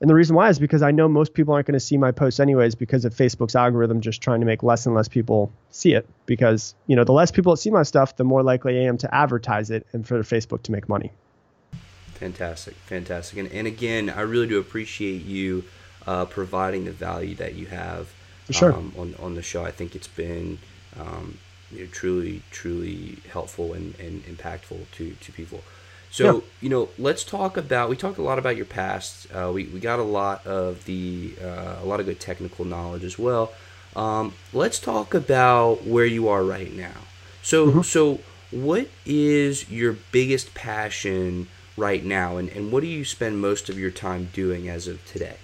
And 0.00 0.08
the 0.08 0.14
reason 0.14 0.34
why 0.34 0.48
is 0.48 0.58
because 0.58 0.80
I 0.80 0.92
know 0.92 1.08
most 1.08 1.34
people 1.34 1.52
aren't 1.52 1.66
going 1.66 1.74
to 1.74 1.80
see 1.80 1.98
my 1.98 2.12
posts 2.12 2.40
anyways 2.40 2.74
because 2.74 3.04
of 3.04 3.14
Facebook's 3.14 3.54
algorithm 3.54 4.00
just 4.00 4.22
trying 4.22 4.40
to 4.40 4.46
make 4.46 4.62
less 4.62 4.86
and 4.86 4.94
less 4.94 5.08
people 5.08 5.52
see 5.70 5.92
it. 5.92 6.08
Because, 6.24 6.74
you 6.86 6.96
know, 6.96 7.04
the 7.04 7.12
less 7.12 7.30
people 7.30 7.52
that 7.52 7.58
see 7.58 7.70
my 7.70 7.82
stuff, 7.82 8.16
the 8.16 8.24
more 8.24 8.42
likely 8.42 8.78
I 8.78 8.84
am 8.84 8.96
to 8.98 9.14
advertise 9.14 9.70
it 9.70 9.86
and 9.92 10.06
for 10.06 10.20
Facebook 10.20 10.62
to 10.62 10.72
make 10.72 10.88
money. 10.88 11.12
Fantastic. 12.20 12.74
Fantastic. 12.74 13.38
And, 13.38 13.50
and 13.50 13.66
again, 13.66 14.10
I 14.10 14.20
really 14.20 14.46
do 14.46 14.58
appreciate 14.58 15.24
you 15.24 15.64
uh, 16.06 16.26
providing 16.26 16.84
the 16.84 16.92
value 16.92 17.34
that 17.36 17.54
you 17.54 17.66
have 17.66 18.12
sure. 18.50 18.74
um, 18.74 18.92
on, 18.96 19.14
on 19.18 19.34
the 19.34 19.42
show. 19.42 19.64
I 19.64 19.70
think 19.70 19.96
it's 19.96 20.06
been 20.06 20.58
um, 20.98 21.38
you 21.72 21.80
know, 21.80 21.86
truly, 21.90 22.42
truly 22.50 23.18
helpful 23.32 23.72
and, 23.72 23.98
and 23.98 24.22
impactful 24.26 24.90
to, 24.92 25.12
to 25.12 25.32
people. 25.32 25.62
So, 26.10 26.24
yeah. 26.24 26.40
you 26.60 26.68
know, 26.68 26.88
let's 26.98 27.24
talk 27.24 27.56
about, 27.56 27.88
we 27.88 27.96
talked 27.96 28.18
a 28.18 28.22
lot 28.22 28.38
about 28.38 28.56
your 28.56 28.66
past. 28.66 29.26
Uh, 29.32 29.50
we, 29.54 29.64
we 29.64 29.80
got 29.80 29.98
a 29.98 30.04
lot 30.04 30.46
of 30.46 30.84
the, 30.84 31.32
uh, 31.42 31.76
a 31.82 31.86
lot 31.86 32.00
of 32.00 32.06
good 32.06 32.20
technical 32.20 32.64
knowledge 32.64 33.04
as 33.04 33.18
well. 33.18 33.52
Um, 33.96 34.34
let's 34.52 34.78
talk 34.78 35.14
about 35.14 35.86
where 35.86 36.06
you 36.06 36.28
are 36.28 36.44
right 36.44 36.72
now. 36.72 37.00
So, 37.42 37.66
mm-hmm. 37.66 37.82
so 37.82 38.20
what 38.50 38.88
is 39.06 39.70
your 39.70 39.96
biggest 40.10 40.52
passion 40.54 41.48
right 41.76 42.04
now? 42.04 42.36
And, 42.36 42.48
and 42.50 42.72
what 42.72 42.80
do 42.82 42.86
you 42.86 43.04
spend 43.04 43.40
most 43.40 43.68
of 43.68 43.78
your 43.78 43.90
time 43.90 44.28
doing 44.32 44.68
as 44.68 44.88
of 44.88 45.04
today? 45.06 45.36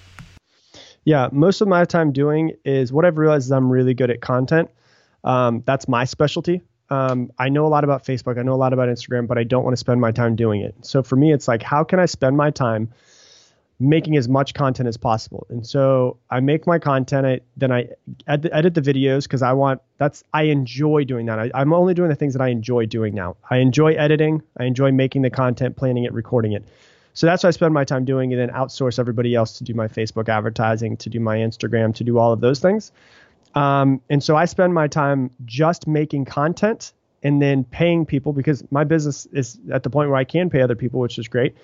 Yeah, 1.04 1.28
most 1.30 1.60
of 1.60 1.68
my 1.68 1.84
time 1.84 2.12
doing 2.12 2.52
is 2.64 2.92
what 2.92 3.04
I've 3.04 3.16
realized 3.16 3.46
is 3.46 3.52
I'm 3.52 3.70
really 3.70 3.94
good 3.94 4.10
at 4.10 4.20
content. 4.20 4.70
Um, 5.22 5.62
that's 5.64 5.88
my 5.88 6.04
specialty. 6.04 6.62
Um, 6.90 7.30
I 7.38 7.48
know 7.48 7.66
a 7.66 7.68
lot 7.68 7.84
about 7.84 8.04
Facebook. 8.04 8.38
I 8.38 8.42
know 8.42 8.54
a 8.54 8.56
lot 8.56 8.72
about 8.72 8.88
Instagram, 8.88 9.26
but 9.26 9.38
I 9.38 9.44
don't 9.44 9.64
want 9.64 9.72
to 9.72 9.78
spend 9.78 10.00
my 10.00 10.12
time 10.12 10.36
doing 10.36 10.60
it. 10.60 10.74
So 10.82 11.02
for 11.02 11.16
me, 11.16 11.32
it's 11.32 11.48
like, 11.48 11.62
how 11.62 11.84
can 11.84 11.98
I 11.98 12.06
spend 12.06 12.36
my 12.36 12.50
time 12.50 12.92
making 13.78 14.16
as 14.16 14.28
much 14.28 14.54
content 14.54 14.88
as 14.88 14.96
possible? 14.96 15.46
And 15.50 15.66
so 15.66 16.18
I 16.30 16.40
make 16.40 16.66
my 16.66 16.78
content. 16.78 17.26
I, 17.26 17.40
then 17.56 17.72
I 17.72 17.88
ed- 18.26 18.48
edit 18.52 18.74
the 18.74 18.82
videos 18.82 19.24
because 19.24 19.42
I 19.42 19.52
want. 19.52 19.80
That's 19.98 20.24
I 20.32 20.44
enjoy 20.44 21.04
doing 21.04 21.26
that. 21.26 21.38
I, 21.38 21.50
I'm 21.54 21.72
only 21.72 21.94
doing 21.94 22.08
the 22.08 22.16
things 22.16 22.34
that 22.34 22.42
I 22.42 22.48
enjoy 22.48 22.86
doing 22.86 23.14
now. 23.14 23.36
I 23.50 23.58
enjoy 23.58 23.94
editing. 23.94 24.42
I 24.58 24.64
enjoy 24.64 24.92
making 24.92 25.22
the 25.22 25.30
content, 25.30 25.76
planning 25.76 26.04
it, 26.04 26.12
recording 26.12 26.52
it. 26.52 26.64
So 27.14 27.26
that's 27.26 27.42
what 27.42 27.48
I 27.48 27.52
spend 27.52 27.72
my 27.72 27.84
time 27.84 28.04
doing, 28.04 28.34
and 28.34 28.40
then 28.40 28.50
outsource 28.50 28.98
everybody 28.98 29.34
else 29.34 29.56
to 29.56 29.64
do 29.64 29.72
my 29.72 29.88
Facebook 29.88 30.28
advertising, 30.28 30.98
to 30.98 31.08
do 31.08 31.18
my 31.18 31.38
Instagram, 31.38 31.94
to 31.94 32.04
do 32.04 32.18
all 32.18 32.30
of 32.30 32.42
those 32.42 32.60
things. 32.60 32.92
Um, 33.54 34.02
and 34.10 34.22
so 34.22 34.36
I 34.36 34.44
spend 34.44 34.74
my 34.74 34.86
time 34.86 35.30
just 35.46 35.86
making 35.86 36.26
content 36.26 36.92
and 37.22 37.40
then 37.40 37.64
paying 37.64 38.04
people 38.04 38.34
because 38.34 38.62
my 38.70 38.84
business 38.84 39.26
is 39.32 39.58
at 39.72 39.82
the 39.82 39.88
point 39.88 40.10
where 40.10 40.18
I 40.18 40.24
can 40.24 40.50
pay 40.50 40.60
other 40.60 40.76
people, 40.76 41.00
which 41.00 41.18
is 41.18 41.26
great, 41.26 41.56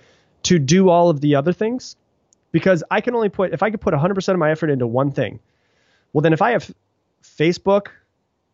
to 0.44 0.58
do 0.58 0.88
all 0.88 1.10
of 1.10 1.20
the 1.20 1.34
other 1.34 1.52
things. 1.52 1.96
Because 2.52 2.84
I 2.90 3.00
can 3.00 3.14
only 3.14 3.30
put, 3.30 3.52
if 3.52 3.62
I 3.62 3.70
could 3.70 3.80
put 3.80 3.94
100% 3.94 4.28
of 4.28 4.38
my 4.38 4.50
effort 4.50 4.70
into 4.70 4.86
one 4.86 5.10
thing, 5.10 5.40
well, 6.12 6.22
then 6.22 6.32
if 6.32 6.42
I 6.42 6.50
have 6.50 6.70
Facebook 7.24 7.88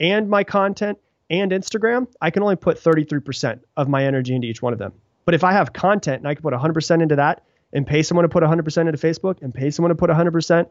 and 0.00 0.28
my 0.28 0.44
content 0.44 0.98
and 1.30 1.50
Instagram, 1.50 2.06
I 2.20 2.30
can 2.30 2.42
only 2.42 2.56
put 2.56 2.80
33% 2.80 3.60
of 3.76 3.88
my 3.88 4.04
energy 4.04 4.34
into 4.34 4.46
each 4.46 4.62
one 4.62 4.72
of 4.72 4.78
them. 4.78 4.92
But 5.24 5.34
if 5.34 5.44
I 5.44 5.52
have 5.52 5.72
content 5.72 6.18
and 6.20 6.28
I 6.28 6.34
can 6.34 6.42
put 6.42 6.54
100% 6.54 7.02
into 7.02 7.16
that 7.16 7.42
and 7.72 7.86
pay 7.86 8.02
someone 8.02 8.22
to 8.22 8.28
put 8.28 8.42
100% 8.42 8.88
into 8.88 8.92
Facebook 8.92 9.42
and 9.42 9.52
pay 9.52 9.70
someone 9.70 9.90
to 9.90 9.94
put 9.94 10.08
100%, 10.08 10.68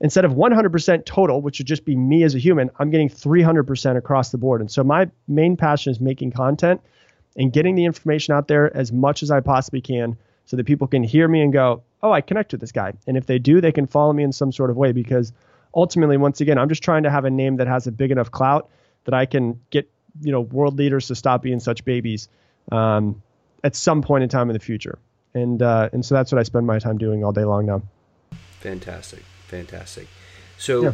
instead 0.00 0.24
of 0.24 0.32
100% 0.32 1.04
total, 1.04 1.40
which 1.40 1.60
would 1.60 1.66
just 1.66 1.84
be 1.84 1.94
me 1.94 2.24
as 2.24 2.34
a 2.34 2.38
human, 2.38 2.70
I'm 2.78 2.90
getting 2.90 3.08
300% 3.08 3.96
across 3.96 4.30
the 4.30 4.38
board. 4.38 4.60
And 4.60 4.70
so 4.70 4.82
my 4.82 5.08
main 5.28 5.56
passion 5.56 5.92
is 5.92 6.00
making 6.00 6.32
content 6.32 6.80
and 7.36 7.52
getting 7.52 7.74
the 7.74 7.84
information 7.84 8.34
out 8.34 8.48
there 8.48 8.74
as 8.76 8.90
much 8.90 9.22
as 9.22 9.30
I 9.30 9.40
possibly 9.40 9.80
can 9.80 10.16
so 10.46 10.56
that 10.56 10.64
people 10.64 10.86
can 10.86 11.02
hear 11.02 11.26
me 11.28 11.40
and 11.42 11.52
go, 11.52 11.82
oh, 12.02 12.12
I 12.12 12.20
connect 12.20 12.52
with 12.52 12.60
this 12.60 12.72
guy. 12.72 12.92
And 13.06 13.16
if 13.16 13.26
they 13.26 13.38
do, 13.38 13.60
they 13.60 13.72
can 13.72 13.86
follow 13.86 14.12
me 14.12 14.22
in 14.22 14.32
some 14.32 14.52
sort 14.52 14.70
of 14.70 14.76
way 14.76 14.92
because 14.92 15.32
ultimately, 15.74 16.16
once 16.16 16.40
again, 16.40 16.58
I'm 16.58 16.68
just 16.68 16.82
trying 16.82 17.04
to 17.04 17.10
have 17.10 17.24
a 17.24 17.30
name 17.30 17.56
that 17.56 17.66
has 17.66 17.86
a 17.86 17.92
big 17.92 18.10
enough 18.10 18.30
clout 18.30 18.68
that 19.04 19.14
I 19.14 19.26
can 19.26 19.60
get, 19.70 19.90
you 20.20 20.32
know, 20.32 20.40
world 20.40 20.78
leaders 20.78 21.08
to 21.08 21.14
stop 21.14 21.42
being 21.42 21.60
such 21.60 21.84
babies 21.84 22.28
um, 22.70 23.22
at 23.62 23.74
some 23.74 24.02
point 24.02 24.22
in 24.22 24.28
time 24.28 24.50
in 24.50 24.54
the 24.54 24.60
future. 24.60 24.98
And, 25.34 25.62
uh, 25.62 25.88
and 25.92 26.04
so 26.04 26.14
that's 26.14 26.30
what 26.30 26.38
I 26.38 26.42
spend 26.42 26.66
my 26.66 26.78
time 26.78 26.98
doing 26.98 27.24
all 27.24 27.32
day 27.32 27.44
long 27.44 27.66
now. 27.66 27.82
Fantastic 28.60 29.22
fantastic. 29.54 30.08
So, 30.58 30.82
yeah. 30.82 30.92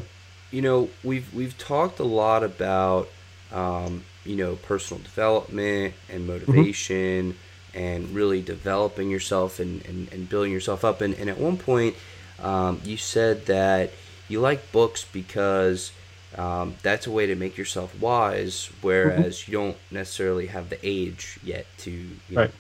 you 0.51 0.63
know, 0.63 0.89
we've 1.03 1.33
we've 1.35 1.57
talked 1.59 1.99
a 1.99 2.05
lot 2.05 2.43
about 2.43 3.09
um, 3.53 4.05
you 4.25 4.37
know 4.37 4.57
personal 4.57 5.03
development 5.03 5.95
and 6.09 6.29
mm-hmm. 6.29 6.53
motivation 6.53 7.33
mm-hmm. 7.33 7.39
And 7.75 8.15
really 8.15 8.43
developing 8.43 9.11
yourself 9.11 9.61
and, 9.61 9.85
and, 9.87 10.13
and 10.13 10.29
building 10.29 10.53
yourself 10.53 10.85
up. 10.85 11.01
And, 11.01 11.15
and 11.15 11.31
at 11.31 11.39
one 11.39 11.57
point, 11.57 11.97
um, 12.43 12.81
you 12.85 12.97
said 12.97 13.47
that 13.47 13.91
you 14.29 14.41
like 14.41 14.73
books 14.73 15.05
because 15.05 15.93
um, 16.37 16.77
that's 16.83 17.07
a 17.07 17.11
way 17.11 17.27
to 17.27 17.35
make 17.35 17.57
yourself 17.57 17.99
wise, 18.01 18.71
whereas 18.81 19.39
mm-hmm. 19.39 19.53
you 19.53 19.59
don't 19.59 19.77
necessarily 19.91 20.47
have 20.47 20.71
the 20.71 20.79
age 20.83 21.39
yet 21.43 21.67
to. 21.79 21.91
You 21.91 22.11
know. 22.31 22.41
Right. 22.43 22.51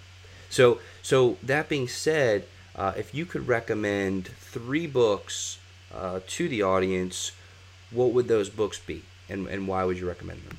So, 0.48 0.80
so 1.02 1.36
that 1.44 1.68
being 1.68 1.88
said, 1.88 2.44
uh, 2.74 2.92
if 2.96 3.14
you 3.14 3.24
could 3.24 3.46
recommend 3.46 4.26
three 4.26 4.86
books 4.86 5.58
uh, 5.94 6.20
to 6.26 6.48
the 6.48 6.62
audience, 6.62 7.32
what 7.90 8.12
would 8.12 8.28
those 8.28 8.48
books 8.48 8.78
be, 8.78 9.02
and 9.28 9.46
and 9.46 9.68
why 9.68 9.84
would 9.84 9.98
you 9.98 10.08
recommend 10.08 10.42
them? 10.42 10.56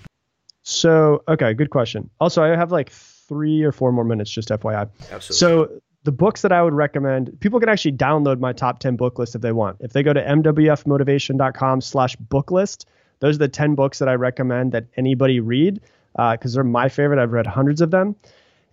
So 0.63 1.23
okay, 1.27 1.53
good 1.53 1.69
question. 1.69 2.09
Also, 2.19 2.43
I 2.43 2.55
have 2.55 2.71
like 2.71 2.91
three 3.31 3.63
or 3.63 3.71
four 3.71 3.93
more 3.93 4.03
minutes, 4.03 4.29
just 4.29 4.49
FYI. 4.49 4.89
Absolutely. 5.09 5.35
So 5.37 5.81
the 6.03 6.11
books 6.11 6.41
that 6.41 6.51
I 6.51 6.61
would 6.61 6.73
recommend, 6.73 7.39
people 7.39 7.61
can 7.61 7.69
actually 7.69 7.93
download 7.93 8.39
my 8.39 8.51
top 8.51 8.79
10 8.79 8.97
book 8.97 9.17
list 9.17 9.35
if 9.35 9.41
they 9.41 9.53
want. 9.53 9.77
If 9.79 9.93
they 9.93 10.03
go 10.03 10.11
to 10.11 10.21
mwfmotivation.com 10.21 11.79
slash 11.79 12.17
book 12.17 12.51
list, 12.51 12.89
those 13.19 13.35
are 13.35 13.39
the 13.39 13.47
10 13.47 13.75
books 13.75 13.99
that 13.99 14.09
I 14.09 14.15
recommend 14.15 14.73
that 14.73 14.87
anybody 14.97 15.39
read 15.39 15.79
because 16.11 16.55
uh, 16.55 16.57
they're 16.57 16.63
my 16.65 16.89
favorite. 16.89 17.21
I've 17.21 17.31
read 17.31 17.47
hundreds 17.47 17.79
of 17.79 17.89
them. 17.89 18.17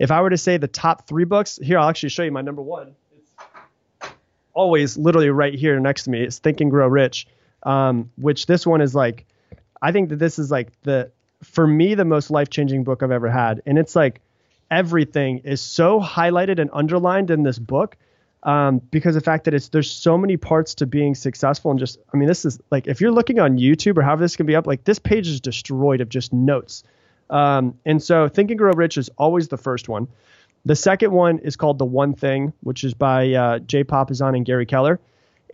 If 0.00 0.10
I 0.10 0.20
were 0.22 0.30
to 0.30 0.38
say 0.38 0.56
the 0.56 0.66
top 0.66 1.06
three 1.06 1.24
books, 1.24 1.56
here, 1.62 1.78
I'll 1.78 1.88
actually 1.88 2.08
show 2.08 2.24
you 2.24 2.32
my 2.32 2.42
number 2.42 2.62
one 2.62 2.96
It's 4.00 4.10
always 4.54 4.98
literally 4.98 5.30
right 5.30 5.54
here 5.54 5.78
next 5.78 6.04
to 6.04 6.10
me. 6.10 6.22
It's 6.22 6.38
Think 6.38 6.60
and 6.60 6.70
Grow 6.70 6.88
Rich, 6.88 7.28
um, 7.62 8.10
which 8.16 8.46
this 8.46 8.66
one 8.66 8.80
is 8.80 8.92
like, 8.92 9.24
I 9.80 9.92
think 9.92 10.08
that 10.08 10.18
this 10.18 10.40
is 10.40 10.50
like 10.50 10.68
the, 10.82 11.12
for 11.44 11.66
me, 11.66 11.94
the 11.94 12.04
most 12.04 12.30
life 12.30 12.50
changing 12.50 12.82
book 12.82 13.04
I've 13.04 13.12
ever 13.12 13.30
had. 13.30 13.62
And 13.66 13.78
it's 13.78 13.94
like 13.94 14.20
everything 14.70 15.38
is 15.38 15.60
so 15.60 16.00
highlighted 16.00 16.58
and 16.58 16.70
underlined 16.72 17.30
in 17.30 17.42
this 17.42 17.58
book 17.58 17.96
um, 18.42 18.80
because 18.90 19.14
the 19.14 19.20
fact 19.20 19.44
that 19.44 19.54
it's 19.54 19.68
there's 19.68 19.90
so 19.90 20.16
many 20.16 20.36
parts 20.36 20.74
to 20.76 20.86
being 20.86 21.14
successful 21.14 21.70
and 21.70 21.80
just 21.80 21.98
I 22.12 22.16
mean 22.16 22.28
this 22.28 22.44
is 22.44 22.60
like 22.70 22.86
if 22.86 23.00
you're 23.00 23.10
looking 23.10 23.40
on 23.40 23.58
YouTube 23.58 23.96
or 23.98 24.02
however 24.02 24.22
this 24.22 24.36
can 24.36 24.46
be 24.46 24.56
up 24.56 24.66
like 24.66 24.84
this 24.84 24.98
page 24.98 25.26
is 25.26 25.40
destroyed 25.40 26.00
of 26.00 26.08
just 26.08 26.32
notes 26.32 26.84
um, 27.30 27.78
and 27.84 28.02
so 28.02 28.28
Think 28.28 28.50
and 28.50 28.58
Grow 28.58 28.72
Rich 28.72 28.96
is 28.96 29.10
always 29.18 29.48
the 29.48 29.58
first 29.58 29.88
one 29.88 30.08
the 30.64 30.76
second 30.76 31.12
one 31.12 31.38
is 31.38 31.56
called 31.56 31.78
The 31.78 31.84
One 31.84 32.14
Thing, 32.14 32.52
which 32.60 32.84
is 32.84 32.94
by 32.94 33.32
uh, 33.32 33.58
Jay 33.60 33.84
Papasan 33.84 34.36
and 34.36 34.44
Gary 34.44 34.66
Keller. 34.66 35.00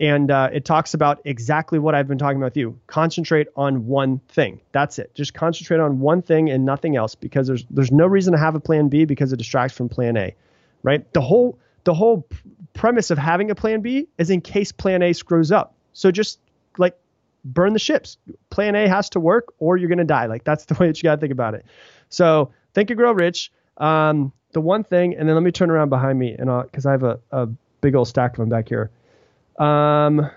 And 0.01 0.29
uh, 0.29 0.49
it 0.51 0.65
talks 0.65 0.93
about 0.93 1.21
exactly 1.23 1.79
what 1.79 1.95
I've 1.95 2.07
been 2.07 2.17
talking 2.17 2.37
about 2.37 2.47
with 2.47 2.57
you. 2.57 2.77
Concentrate 2.87 3.47
on 3.55 3.87
one 3.87 4.19
thing. 4.27 4.59
That's 4.73 4.99
it. 4.99 5.15
Just 5.15 5.33
concentrate 5.33 5.79
on 5.79 5.99
one 5.99 6.21
thing 6.21 6.49
and 6.49 6.65
nothing 6.65 6.95
else 6.95 7.15
because 7.15 7.47
there's 7.47 7.65
there's 7.69 7.91
no 7.91 8.05
reason 8.05 8.33
to 8.33 8.39
have 8.39 8.55
a 8.55 8.59
plan 8.59 8.89
B 8.89 9.05
because 9.05 9.31
it 9.31 9.37
distracts 9.37 9.75
from 9.75 9.87
plan 9.87 10.17
A. 10.17 10.35
Right? 10.83 11.11
The 11.13 11.21
whole 11.21 11.57
the 11.85 11.93
whole 11.93 12.27
premise 12.73 13.09
of 13.09 13.17
having 13.17 13.51
a 13.51 13.55
plan 13.55 13.81
B 13.81 14.07
is 14.17 14.29
in 14.29 14.41
case 14.41 14.71
plan 14.71 15.01
A 15.01 15.13
screws 15.13 15.51
up. 15.51 15.75
So 15.93 16.11
just 16.11 16.39
like 16.77 16.97
burn 17.45 17.73
the 17.73 17.79
ships. 17.79 18.17
Plan 18.49 18.75
A 18.75 18.87
has 18.87 19.09
to 19.11 19.19
work 19.19 19.53
or 19.59 19.77
you're 19.77 19.87
to 19.99 20.03
die. 20.03 20.25
Like 20.25 20.43
that's 20.43 20.65
the 20.65 20.73
way 20.75 20.87
that 20.87 20.97
you 20.97 21.03
got 21.03 21.15
to 21.15 21.21
think 21.21 21.31
about 21.31 21.53
it. 21.53 21.65
So 22.09 22.51
think 22.73 22.89
and 22.89 22.97
grow 22.97 23.13
rich. 23.13 23.51
Um, 23.77 24.33
the 24.51 24.61
one 24.61 24.83
thing, 24.83 25.15
and 25.15 25.27
then 25.27 25.35
let 25.35 25.43
me 25.43 25.51
turn 25.51 25.69
around 25.69 25.89
behind 25.89 26.17
me, 26.17 26.33
and 26.33 26.49
because 26.63 26.85
I 26.85 26.91
have 26.91 27.03
a, 27.03 27.19
a 27.31 27.47
big 27.81 27.93
old 27.93 28.07
stack 28.07 28.31
of 28.31 28.37
them 28.37 28.49
back 28.49 28.69
here. 28.69 28.89
Um, 29.57 30.29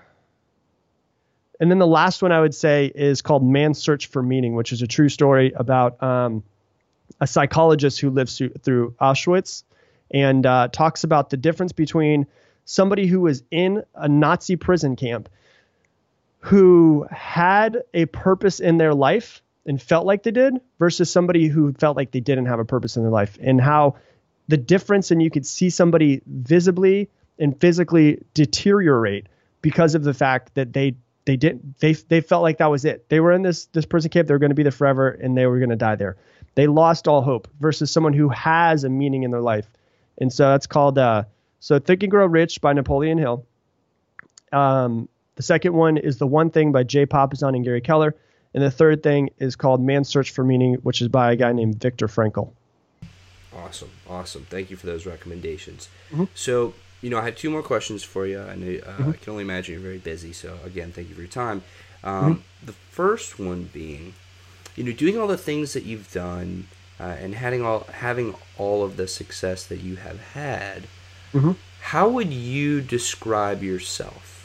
and 1.59 1.69
then 1.69 1.79
the 1.79 1.87
last 1.87 2.21
one 2.21 2.31
I 2.31 2.39
would 2.39 2.55
say 2.55 2.91
is 2.93 3.21
called 3.21 3.43
Man's 3.43 3.79
Search 3.79 4.07
for 4.07 4.23
Meaning, 4.23 4.55
which 4.55 4.71
is 4.71 4.81
a 4.81 4.87
true 4.87 5.09
story 5.09 5.51
about 5.55 6.01
um, 6.01 6.43
a 7.19 7.27
psychologist 7.27 7.99
who 7.99 8.09
lives 8.09 8.41
through, 8.61 8.95
Auschwitz 9.01 9.63
and 10.11 10.45
uh, 10.45 10.69
talks 10.71 11.03
about 11.03 11.29
the 11.29 11.37
difference 11.37 11.71
between 11.71 12.27
somebody 12.65 13.07
who 13.07 13.19
was 13.19 13.43
in 13.51 13.83
a 13.93 14.07
Nazi 14.07 14.55
prison 14.55 14.95
camp 14.95 15.29
who 16.39 17.05
had 17.11 17.83
a 17.93 18.05
purpose 18.05 18.59
in 18.59 18.77
their 18.77 18.93
life 18.93 19.41
and 19.65 19.81
felt 19.81 20.05
like 20.05 20.23
they 20.23 20.31
did 20.31 20.55
versus 20.79 21.11
somebody 21.11 21.47
who 21.47 21.73
felt 21.73 21.97
like 21.97 22.11
they 22.11 22.21
didn't 22.21 22.45
have 22.45 22.59
a 22.59 22.65
purpose 22.65 22.95
in 22.95 23.03
their 23.03 23.11
life 23.11 23.37
and 23.41 23.59
how 23.59 23.95
the 24.47 24.57
difference 24.57 25.11
and 25.11 25.21
you 25.21 25.29
could 25.29 25.45
see 25.45 25.69
somebody 25.69 26.21
visibly 26.25 27.09
and 27.39 27.59
physically 27.59 28.23
deteriorate 28.33 29.27
because 29.61 29.95
of 29.95 30.03
the 30.03 30.13
fact 30.13 30.53
that 30.55 30.73
they 30.73 30.95
they 31.25 31.37
didn't 31.37 31.79
they 31.79 31.93
they 31.93 32.21
felt 32.21 32.43
like 32.43 32.57
that 32.57 32.67
was 32.67 32.85
it. 32.85 33.07
They 33.09 33.19
were 33.19 33.31
in 33.31 33.41
this 33.41 33.65
this 33.67 33.85
prison 33.85 34.09
camp, 34.09 34.27
they 34.27 34.33
were 34.33 34.39
going 34.39 34.51
to 34.51 34.55
be 34.55 34.63
there 34.63 34.71
forever 34.71 35.09
and 35.09 35.37
they 35.37 35.45
were 35.45 35.59
going 35.59 35.69
to 35.69 35.75
die 35.75 35.95
there. 35.95 36.17
They 36.55 36.67
lost 36.67 37.07
all 37.07 37.21
hope 37.21 37.47
versus 37.59 37.91
someone 37.91 38.13
who 38.13 38.29
has 38.29 38.83
a 38.83 38.89
meaning 38.89 39.23
in 39.23 39.31
their 39.31 39.41
life. 39.41 39.67
And 40.17 40.31
so 40.31 40.49
that's 40.49 40.67
called 40.67 40.97
uh 40.97 41.23
so 41.59 41.79
Think 41.79 42.03
and 42.03 42.11
Grow 42.11 42.25
Rich 42.25 42.61
by 42.61 42.73
Napoleon 42.73 43.17
Hill. 43.17 43.45
Um 44.51 45.07
the 45.35 45.43
second 45.43 45.73
one 45.73 45.95
is 45.97 46.17
The 46.17 46.27
One 46.27 46.49
Thing 46.49 46.73
by 46.73 46.83
Jay 46.83 47.05
Papasan 47.05 47.55
and 47.55 47.63
Gary 47.63 47.79
Keller. 47.79 48.13
And 48.53 48.63
the 48.63 48.71
third 48.71 49.03
thing 49.03 49.29
is 49.37 49.55
called 49.55 49.81
Man's 49.81 50.09
Search 50.09 50.31
for 50.31 50.43
Meaning, 50.43 50.75
which 50.75 51.01
is 51.01 51.07
by 51.07 51.31
a 51.31 51.35
guy 51.35 51.53
named 51.53 51.79
Viktor 51.79 52.07
Frankl. 52.07 52.51
Awesome, 53.55 53.91
awesome. 54.09 54.45
Thank 54.49 54.69
you 54.69 54.77
for 54.77 54.87
those 54.87 55.05
recommendations. 55.05 55.87
Mm-hmm. 56.11 56.25
So, 56.33 56.73
you 57.01 57.09
know, 57.09 57.17
I 57.17 57.23
had 57.23 57.37
two 57.37 57.49
more 57.49 57.63
questions 57.63 58.03
for 58.03 58.25
you. 58.25 58.41
I, 58.41 58.55
know, 58.55 58.67
uh, 58.67 58.91
mm-hmm. 58.91 59.09
I 59.09 59.13
can 59.13 59.31
only 59.31 59.43
imagine 59.43 59.73
you're 59.73 59.81
very 59.81 59.97
busy. 59.97 60.33
So, 60.33 60.57
again, 60.65 60.91
thank 60.91 61.09
you 61.09 61.15
for 61.15 61.21
your 61.21 61.29
time. 61.29 61.63
Um, 62.03 62.35
mm-hmm. 62.35 62.65
The 62.65 62.73
first 62.73 63.39
one 63.39 63.69
being, 63.71 64.13
you 64.75 64.83
know, 64.83 64.91
doing 64.91 65.17
all 65.17 65.27
the 65.27 65.37
things 65.37 65.73
that 65.73 65.83
you've 65.83 66.11
done 66.11 66.67
uh, 66.99 67.03
and 67.03 67.35
having 67.35 67.65
all 67.65 67.87
having 67.91 68.35
all 68.57 68.83
of 68.83 68.97
the 68.97 69.07
success 69.07 69.65
that 69.67 69.79
you 69.79 69.95
have 69.95 70.19
had. 70.19 70.83
Mm-hmm. 71.33 71.51
How 71.81 72.09
would 72.09 72.33
you 72.33 72.81
describe 72.81 73.63
yourself? 73.63 74.35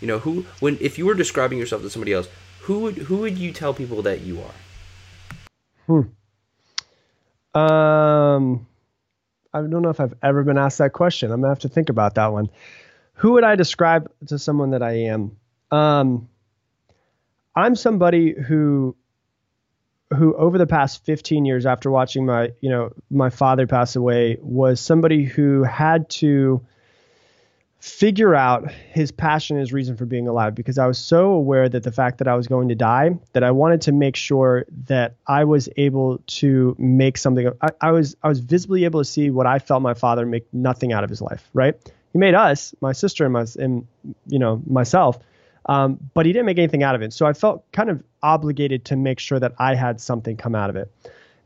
You 0.00 0.08
know, 0.08 0.18
who 0.18 0.46
when 0.60 0.78
if 0.80 0.98
you 0.98 1.06
were 1.06 1.14
describing 1.14 1.58
yourself 1.58 1.82
to 1.82 1.90
somebody 1.90 2.12
else, 2.12 2.28
who 2.62 2.80
would 2.80 2.96
who 2.96 3.18
would 3.18 3.38
you 3.38 3.52
tell 3.52 3.74
people 3.74 4.02
that 4.02 4.22
you 4.22 4.40
are? 4.40 4.54
Hmm. 5.86 7.60
Um, 7.60 8.66
I 9.54 9.58
don't 9.60 9.82
know 9.82 9.90
if 9.90 10.00
I've 10.00 10.14
ever 10.22 10.42
been 10.42 10.58
asked 10.58 10.78
that 10.78 10.92
question. 10.92 11.30
I'm 11.30 11.40
gonna 11.40 11.52
have 11.52 11.60
to 11.60 11.68
think 11.68 11.88
about 11.88 12.16
that 12.16 12.32
one. 12.32 12.50
Who 13.14 13.32
would 13.32 13.44
I 13.44 13.54
describe 13.54 14.10
to 14.26 14.38
someone 14.38 14.70
that 14.70 14.82
I 14.82 15.04
am? 15.04 15.36
Um, 15.70 16.28
I'm 17.54 17.76
somebody 17.76 18.34
who 18.34 18.96
who 20.12 20.34
over 20.34 20.58
the 20.58 20.66
past 20.66 21.04
15 21.04 21.44
years 21.44 21.66
after 21.66 21.90
watching 21.90 22.26
my 22.26 22.52
you 22.60 22.68
know 22.70 22.92
my 23.10 23.30
father 23.30 23.66
pass 23.66 23.96
away 23.96 24.38
was 24.40 24.80
somebody 24.80 25.24
who 25.24 25.62
had 25.62 26.10
to 26.10 26.66
figure 27.84 28.34
out 28.34 28.72
his 28.72 29.12
passion, 29.12 29.58
his 29.58 29.70
reason 29.70 29.94
for 29.94 30.06
being 30.06 30.26
alive, 30.26 30.54
because 30.54 30.78
I 30.78 30.86
was 30.86 30.96
so 30.96 31.32
aware 31.32 31.68
that 31.68 31.82
the 31.82 31.92
fact 31.92 32.16
that 32.16 32.26
I 32.26 32.34
was 32.34 32.46
going 32.46 32.70
to 32.70 32.74
die, 32.74 33.10
that 33.34 33.44
I 33.44 33.50
wanted 33.50 33.82
to 33.82 33.92
make 33.92 34.16
sure 34.16 34.64
that 34.86 35.16
I 35.26 35.44
was 35.44 35.68
able 35.76 36.16
to 36.26 36.74
make 36.78 37.18
something. 37.18 37.50
I, 37.60 37.68
I 37.82 37.90
was 37.90 38.16
I 38.22 38.28
was 38.28 38.40
visibly 38.40 38.86
able 38.86 39.00
to 39.00 39.04
see 39.04 39.28
what 39.28 39.46
I 39.46 39.58
felt 39.58 39.82
my 39.82 39.92
father 39.92 40.24
make 40.24 40.46
nothing 40.50 40.94
out 40.94 41.04
of 41.04 41.10
his 41.10 41.20
life. 41.20 41.46
Right? 41.52 41.74
He 42.14 42.18
made 42.18 42.34
us, 42.34 42.74
my 42.80 42.92
sister 42.92 43.24
and 43.24 43.34
my 43.34 43.44
and 43.58 43.86
you 44.28 44.38
know 44.38 44.62
myself, 44.66 45.18
um, 45.66 45.98
but 46.14 46.24
he 46.24 46.32
didn't 46.32 46.46
make 46.46 46.56
anything 46.56 46.82
out 46.82 46.94
of 46.94 47.02
it. 47.02 47.12
So 47.12 47.26
I 47.26 47.34
felt 47.34 47.70
kind 47.72 47.90
of 47.90 48.02
obligated 48.22 48.86
to 48.86 48.96
make 48.96 49.18
sure 49.18 49.38
that 49.38 49.52
I 49.58 49.74
had 49.74 50.00
something 50.00 50.38
come 50.38 50.54
out 50.54 50.70
of 50.70 50.76
it, 50.76 50.90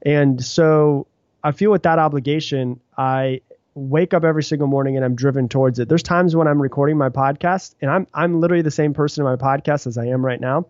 and 0.02 0.40
so 0.44 1.09
I 1.43 1.51
feel 1.51 1.73
with 1.73 1.82
that 1.82 1.98
obligation, 1.98 2.78
I 2.97 3.40
wake 3.78 4.12
up 4.12 4.24
every 4.24 4.42
single 4.42 4.66
morning 4.66 4.96
and 4.96 5.05
I'm 5.05 5.14
driven 5.14 5.48
towards 5.48 5.78
it. 5.78 5.88
There's 5.88 6.02
times 6.02 6.34
when 6.34 6.48
I'm 6.48 6.60
recording 6.60 6.98
my 6.98 7.09
podcast 7.09 7.74
and 7.80 7.90
I'm 7.90 8.06
I'm 8.12 8.40
literally 8.40 8.62
the 8.62 8.70
same 8.70 8.92
person 8.92 9.24
in 9.24 9.30
my 9.30 9.36
podcast 9.36 9.86
as 9.86 9.96
I 9.96 10.06
am 10.06 10.24
right 10.24 10.40
now. 10.40 10.66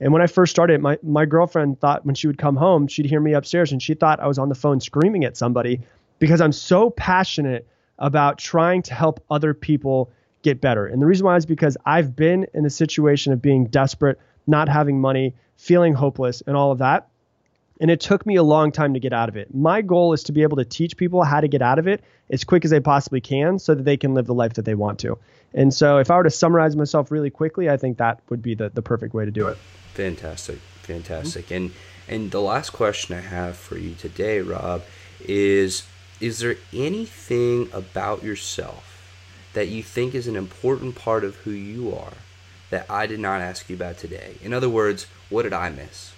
And 0.00 0.12
when 0.12 0.22
I 0.22 0.26
first 0.26 0.50
started, 0.50 0.80
my 0.80 0.98
my 1.02 1.24
girlfriend 1.24 1.80
thought 1.80 2.04
when 2.04 2.14
she 2.14 2.26
would 2.26 2.38
come 2.38 2.56
home, 2.56 2.88
she'd 2.88 3.06
hear 3.06 3.20
me 3.20 3.34
upstairs 3.34 3.72
and 3.72 3.82
she 3.82 3.94
thought 3.94 4.20
I 4.20 4.26
was 4.26 4.38
on 4.38 4.48
the 4.48 4.54
phone 4.54 4.80
screaming 4.80 5.24
at 5.24 5.36
somebody 5.36 5.80
because 6.18 6.40
I'm 6.40 6.52
so 6.52 6.90
passionate 6.90 7.66
about 7.98 8.38
trying 8.38 8.82
to 8.82 8.94
help 8.94 9.24
other 9.30 9.54
people 9.54 10.10
get 10.42 10.60
better. 10.60 10.86
And 10.86 11.02
the 11.02 11.06
reason 11.06 11.26
why 11.26 11.36
is 11.36 11.46
because 11.46 11.76
I've 11.84 12.14
been 12.14 12.46
in 12.54 12.62
the 12.62 12.70
situation 12.70 13.32
of 13.32 13.42
being 13.42 13.66
desperate, 13.66 14.18
not 14.46 14.68
having 14.68 15.00
money, 15.00 15.34
feeling 15.56 15.94
hopeless 15.94 16.42
and 16.46 16.56
all 16.56 16.70
of 16.72 16.78
that. 16.78 17.08
And 17.80 17.90
it 17.90 18.00
took 18.00 18.26
me 18.26 18.36
a 18.36 18.42
long 18.42 18.72
time 18.72 18.92
to 18.94 19.00
get 19.00 19.12
out 19.12 19.28
of 19.28 19.36
it. 19.36 19.54
My 19.54 19.82
goal 19.82 20.12
is 20.12 20.22
to 20.24 20.32
be 20.32 20.42
able 20.42 20.56
to 20.56 20.64
teach 20.64 20.96
people 20.96 21.22
how 21.22 21.40
to 21.40 21.48
get 21.48 21.62
out 21.62 21.78
of 21.78 21.86
it 21.86 22.02
as 22.30 22.42
quick 22.42 22.64
as 22.64 22.70
they 22.70 22.80
possibly 22.80 23.20
can 23.20 23.58
so 23.58 23.74
that 23.74 23.84
they 23.84 23.96
can 23.96 24.14
live 24.14 24.26
the 24.26 24.34
life 24.34 24.54
that 24.54 24.64
they 24.64 24.74
want 24.74 24.98
to. 25.00 25.16
And 25.54 25.72
so 25.72 25.98
if 25.98 26.10
I 26.10 26.16
were 26.16 26.24
to 26.24 26.30
summarize 26.30 26.76
myself 26.76 27.10
really 27.10 27.30
quickly, 27.30 27.70
I 27.70 27.76
think 27.76 27.98
that 27.98 28.20
would 28.28 28.42
be 28.42 28.54
the, 28.54 28.68
the 28.68 28.82
perfect 28.82 29.14
way 29.14 29.24
to 29.24 29.30
do 29.30 29.46
it. 29.46 29.56
Fantastic. 29.94 30.58
Fantastic. 30.82 31.46
Mm-hmm. 31.46 31.54
And 31.54 31.72
and 32.08 32.30
the 32.30 32.40
last 32.40 32.70
question 32.70 33.14
I 33.14 33.20
have 33.20 33.56
for 33.56 33.76
you 33.76 33.94
today, 33.94 34.40
Rob, 34.40 34.82
is 35.20 35.86
is 36.20 36.38
there 36.38 36.56
anything 36.72 37.68
about 37.72 38.22
yourself 38.22 38.84
that 39.52 39.68
you 39.68 39.82
think 39.82 40.14
is 40.14 40.26
an 40.26 40.36
important 40.36 40.94
part 40.94 41.24
of 41.24 41.36
who 41.36 41.50
you 41.50 41.94
are 41.94 42.14
that 42.70 42.90
I 42.90 43.06
did 43.06 43.20
not 43.20 43.40
ask 43.40 43.68
you 43.68 43.76
about 43.76 43.98
today? 43.98 44.36
In 44.42 44.54
other 44.54 44.68
words, 44.68 45.06
what 45.28 45.42
did 45.42 45.52
I 45.52 45.68
miss? 45.70 46.12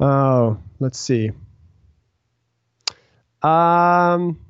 Oh, 0.00 0.58
let's 0.80 0.98
see. 0.98 1.30
Um, 3.42 4.40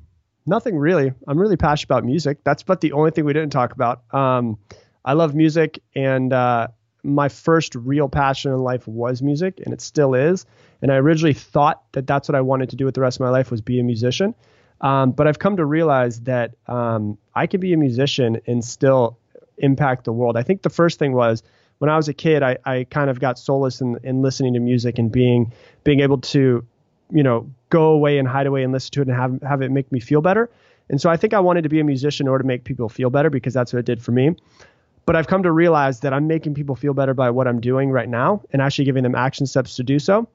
nothing 0.45 0.77
really. 0.77 1.13
I'm 1.27 1.37
really 1.37 1.57
passionate 1.57 1.85
about 1.85 2.05
music. 2.05 2.39
That's 2.43 2.63
but 2.63 2.81
the 2.81 2.93
only 2.93 3.11
thing 3.11 3.25
we 3.25 3.33
didn't 3.33 3.51
talk 3.51 3.73
about. 3.73 4.01
Um, 4.13 4.57
I 5.03 5.13
love 5.13 5.35
music, 5.35 5.83
and 5.93 6.33
uh, 6.33 6.69
my 7.03 7.29
first 7.29 7.75
real 7.75 8.09
passion 8.09 8.51
in 8.51 8.59
life 8.59 8.87
was 8.87 9.21
music, 9.21 9.61
and 9.63 9.73
it 9.73 9.81
still 9.81 10.15
is. 10.15 10.45
And 10.81 10.91
I 10.91 10.95
originally 10.95 11.33
thought 11.33 11.83
that 11.91 12.07
that's 12.07 12.27
what 12.27 12.35
I 12.35 12.41
wanted 12.41 12.71
to 12.71 12.75
do 12.75 12.85
with 12.85 12.95
the 12.95 13.01
rest 13.01 13.17
of 13.17 13.21
my 13.21 13.29
life 13.29 13.51
was 13.51 13.61
be 13.61 13.79
a 13.79 13.83
musician. 13.83 14.33
Um, 14.81 15.11
but 15.11 15.27
I've 15.27 15.39
come 15.39 15.57
to 15.57 15.65
realize 15.65 16.21
that 16.21 16.55
um, 16.67 17.17
I 17.33 17.47
can 17.47 17.59
be 17.59 17.73
a 17.73 17.77
musician 17.77 18.41
and 18.45 18.63
still 18.63 19.19
impact 19.57 20.05
the 20.05 20.11
world. 20.11 20.37
I 20.37 20.43
think 20.43 20.63
the 20.63 20.69
first 20.69 20.99
thing 20.99 21.13
was 21.13 21.43
when 21.79 21.89
I 21.89 21.97
was 21.97 22.07
a 22.07 22.13
kid, 22.13 22.43
I, 22.43 22.57
I 22.65 22.85
kind 22.89 23.09
of 23.09 23.19
got 23.19 23.37
solace 23.37 23.81
in, 23.81 23.99
in 24.03 24.21
listening 24.21 24.53
to 24.53 24.59
music 24.59 24.97
and 24.97 25.11
being 25.11 25.51
being 25.83 25.99
able 25.99 26.19
to, 26.19 26.65
you 27.11 27.23
know, 27.23 27.49
go 27.69 27.91
away 27.91 28.17
and 28.17 28.27
hide 28.27 28.47
away 28.47 28.63
and 28.63 28.71
listen 28.71 28.91
to 28.91 29.01
it 29.01 29.07
and 29.07 29.15
have 29.15 29.41
have 29.41 29.61
it 29.61 29.71
make 29.71 29.91
me 29.91 29.99
feel 29.99 30.21
better. 30.21 30.49
And 30.89 31.01
so 31.01 31.09
I 31.09 31.17
think 31.17 31.33
I 31.33 31.39
wanted 31.39 31.63
to 31.63 31.69
be 31.69 31.79
a 31.79 31.83
musician 31.83 32.25
in 32.25 32.29
order 32.29 32.43
to 32.43 32.47
make 32.47 32.63
people 32.63 32.89
feel 32.89 33.09
better 33.09 33.29
because 33.29 33.53
that's 33.53 33.73
what 33.73 33.79
it 33.79 33.85
did 33.85 34.03
for 34.03 34.11
me. 34.11 34.35
But 35.05 35.15
I've 35.15 35.27
come 35.27 35.43
to 35.43 35.51
realize 35.51 35.99
that 36.01 36.13
I'm 36.13 36.27
making 36.27 36.53
people 36.55 36.75
feel 36.75 36.93
better 36.93 37.13
by 37.13 37.29
what 37.29 37.47
I'm 37.47 37.59
doing 37.59 37.91
right 37.91 38.09
now 38.09 38.41
and 38.51 38.61
actually 38.61 38.85
giving 38.85 39.03
them 39.03 39.15
action 39.15 39.45
steps 39.45 39.75
to 39.75 39.83
do 39.83 39.99
so. 39.99 40.27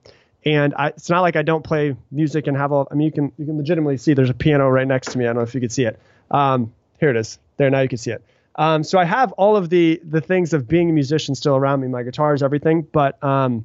And 0.45 0.75
I, 0.75 0.89
it's 0.89 1.11
not 1.11 1.21
like 1.21 1.37
I 1.37 1.43
don't 1.43 1.63
play 1.63 1.97
music 2.11 2.47
and 2.47 2.57
have 2.57 2.73
all. 2.73 2.89
I 2.91 2.95
mean, 2.95 3.07
you 3.07 3.13
can 3.13 3.33
you 3.37 3.47
can 3.47 3.57
legitimately 3.57 3.97
see 3.97 4.15
there's 4.15 4.31
a 4.31 4.35
piano 4.35 4.69
right 4.69 4.87
next 4.87 5.13
to 5.13 5.19
me. 5.19 5.25
I 5.25 5.29
don't 5.29 5.37
know 5.37 5.43
if 5.43 5.55
you 5.55 5.61
could 5.61 5.73
see 5.73 5.85
it. 5.85 5.99
Um, 6.31 6.73
here 6.99 7.11
it 7.11 7.17
is. 7.17 7.39
There 7.57 7.69
now 7.71 7.81
you 7.81 7.89
can 7.89 7.99
see 7.99 8.13
it. 8.13 8.25
Um, 8.57 8.83
so 8.83 8.99
I 8.99 9.05
have 9.05 9.33
all 9.33 9.57
of 9.57 9.71
the 9.71 10.01
the 10.05 10.21
things 10.21 10.53
of 10.53 10.69
being 10.69 10.91
a 10.91 10.93
musician 10.93 11.35
still 11.35 11.57
around 11.57 11.81
me, 11.81 11.89
my 11.89 12.03
guitars, 12.03 12.43
everything, 12.43 12.83
but 12.83 13.23
um, 13.23 13.65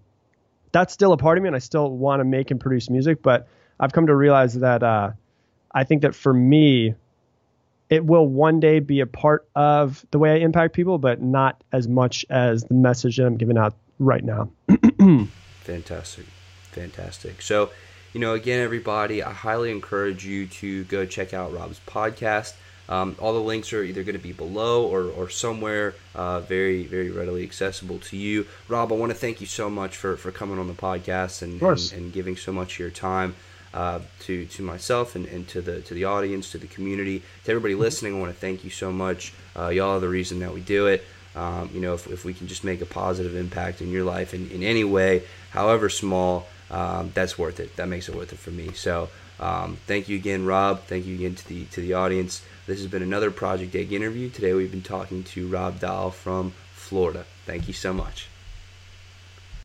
that's 0.71 0.93
still 0.93 1.11
a 1.11 1.17
part 1.17 1.37
of 1.37 1.43
me, 1.43 1.47
and 1.47 1.55
I 1.55 1.59
still 1.59 1.89
want 1.89 2.19
to 2.19 2.23
make 2.23 2.51
and 2.51 2.59
produce 2.59 2.89
music. 2.89 3.21
But 3.21 3.47
I've 3.79 3.91
come 3.91 4.07
to 4.07 4.15
realize 4.15 4.53
that 4.55 4.83
uh, 4.83 5.11
I 5.73 5.83
think 5.83 6.03
that 6.03 6.15
for 6.15 6.33
me, 6.33 6.93
it 7.89 8.05
will 8.05 8.27
one 8.27 8.59
day 8.59 8.79
be 8.79 8.99
a 8.99 9.05
part 9.05 9.47
of 9.55 10.05
the 10.11 10.19
way 10.19 10.31
I 10.31 10.37
impact 10.37 10.73
people, 10.73 10.97
but 10.97 11.21
not 11.21 11.63
as 11.71 11.87
much 11.87 12.25
as 12.29 12.63
the 12.63 12.73
message 12.73 13.17
that 13.17 13.25
I'm 13.25 13.37
giving 13.37 13.57
out 13.57 13.75
right 13.99 14.23
now. 14.23 14.49
Fantastic, 15.61 16.25
fantastic. 16.71 17.41
So, 17.41 17.71
you 18.13 18.19
know, 18.19 18.33
again, 18.35 18.59
everybody, 18.59 19.23
I 19.23 19.31
highly 19.33 19.71
encourage 19.71 20.23
you 20.23 20.45
to 20.47 20.83
go 20.83 21.07
check 21.07 21.33
out 21.33 21.51
Rob's 21.53 21.79
podcast. 21.87 22.53
Um, 22.87 23.15
all 23.19 23.33
the 23.33 23.39
links 23.39 23.73
are 23.73 23.83
either 23.83 24.03
going 24.03 24.15
to 24.15 24.21
be 24.21 24.31
below 24.31 24.85
or, 24.85 25.05
or 25.05 25.29
somewhere 25.29 25.95
uh, 26.13 26.41
very, 26.41 26.85
very 26.85 27.09
readily 27.09 27.43
accessible 27.43 27.99
to 27.99 28.17
you. 28.17 28.45
Rob, 28.67 28.91
I 28.91 28.95
want 28.95 29.11
to 29.11 29.17
thank 29.17 29.41
you 29.41 29.47
so 29.47 29.69
much 29.69 29.97
for, 29.97 30.17
for 30.17 30.31
coming 30.31 30.59
on 30.59 30.67
the 30.67 30.73
podcast 30.73 31.41
and, 31.41 31.61
and, 31.61 31.93
and, 31.93 32.13
giving 32.13 32.35
so 32.35 32.51
much 32.51 32.73
of 32.73 32.79
your 32.79 32.89
time 32.91 33.35
uh, 33.73 33.99
to, 34.21 34.45
to 34.45 34.63
myself 34.63 35.15
and, 35.15 35.25
and 35.25 35.47
to 35.49 35.61
the 35.61 35.81
to 35.81 35.93
the 35.93 36.05
audience, 36.05 36.51
to 36.51 36.57
the 36.57 36.67
community, 36.67 37.21
to 37.43 37.51
everybody 37.51 37.73
mm-hmm. 37.73 37.81
listening. 37.81 38.15
I 38.15 38.19
want 38.19 38.33
to 38.33 38.39
thank 38.39 38.63
you 38.63 38.69
so 38.69 38.91
much. 38.91 39.33
Uh, 39.57 39.69
y'all 39.69 39.97
are 39.97 39.99
the 39.99 40.07
reason 40.07 40.39
that 40.39 40.53
we 40.53 40.61
do 40.61 40.87
it. 40.87 41.03
Um, 41.35 41.69
you 41.73 41.81
know, 41.81 41.93
if, 41.93 42.07
if 42.07 42.23
we 42.23 42.33
can 42.33 42.47
just 42.47 42.63
make 42.63 42.81
a 42.81 42.85
positive 42.85 43.35
impact 43.35 43.81
in 43.81 43.91
your 43.91 44.05
life 44.05 44.33
in, 44.33 44.49
in 44.51 44.63
any 44.63 44.85
way, 44.85 45.23
however 45.49 45.89
small, 45.89 46.47
um, 46.71 47.11
that's 47.13 47.37
worth 47.37 47.59
it. 47.59 47.75
That 47.75 47.89
makes 47.89 48.07
it 48.07 48.15
worth 48.15 48.31
it 48.31 48.39
for 48.39 48.51
me. 48.51 48.71
So 48.71 49.09
um, 49.39 49.77
thank 49.85 50.07
you 50.07 50.15
again, 50.15 50.45
Rob. 50.45 50.83
Thank 50.83 51.05
you 51.05 51.15
again 51.15 51.35
to 51.35 51.47
the 51.47 51.65
to 51.65 51.81
the 51.81 51.93
audience. 51.93 52.41
This 52.67 52.79
has 52.79 52.87
been 52.87 53.03
another 53.03 53.29
Project 53.29 53.75
Egg 53.75 53.93
interview. 53.93 54.27
Today 54.27 54.53
we've 54.53 54.71
been 54.71 54.81
talking 54.81 55.23
to 55.25 55.47
Rob 55.47 55.79
Dial 55.79 56.09
from 56.09 56.51
Florida. 56.73 57.23
Thank 57.45 57.67
you 57.67 57.75
so 57.75 57.93
much. 57.93 58.27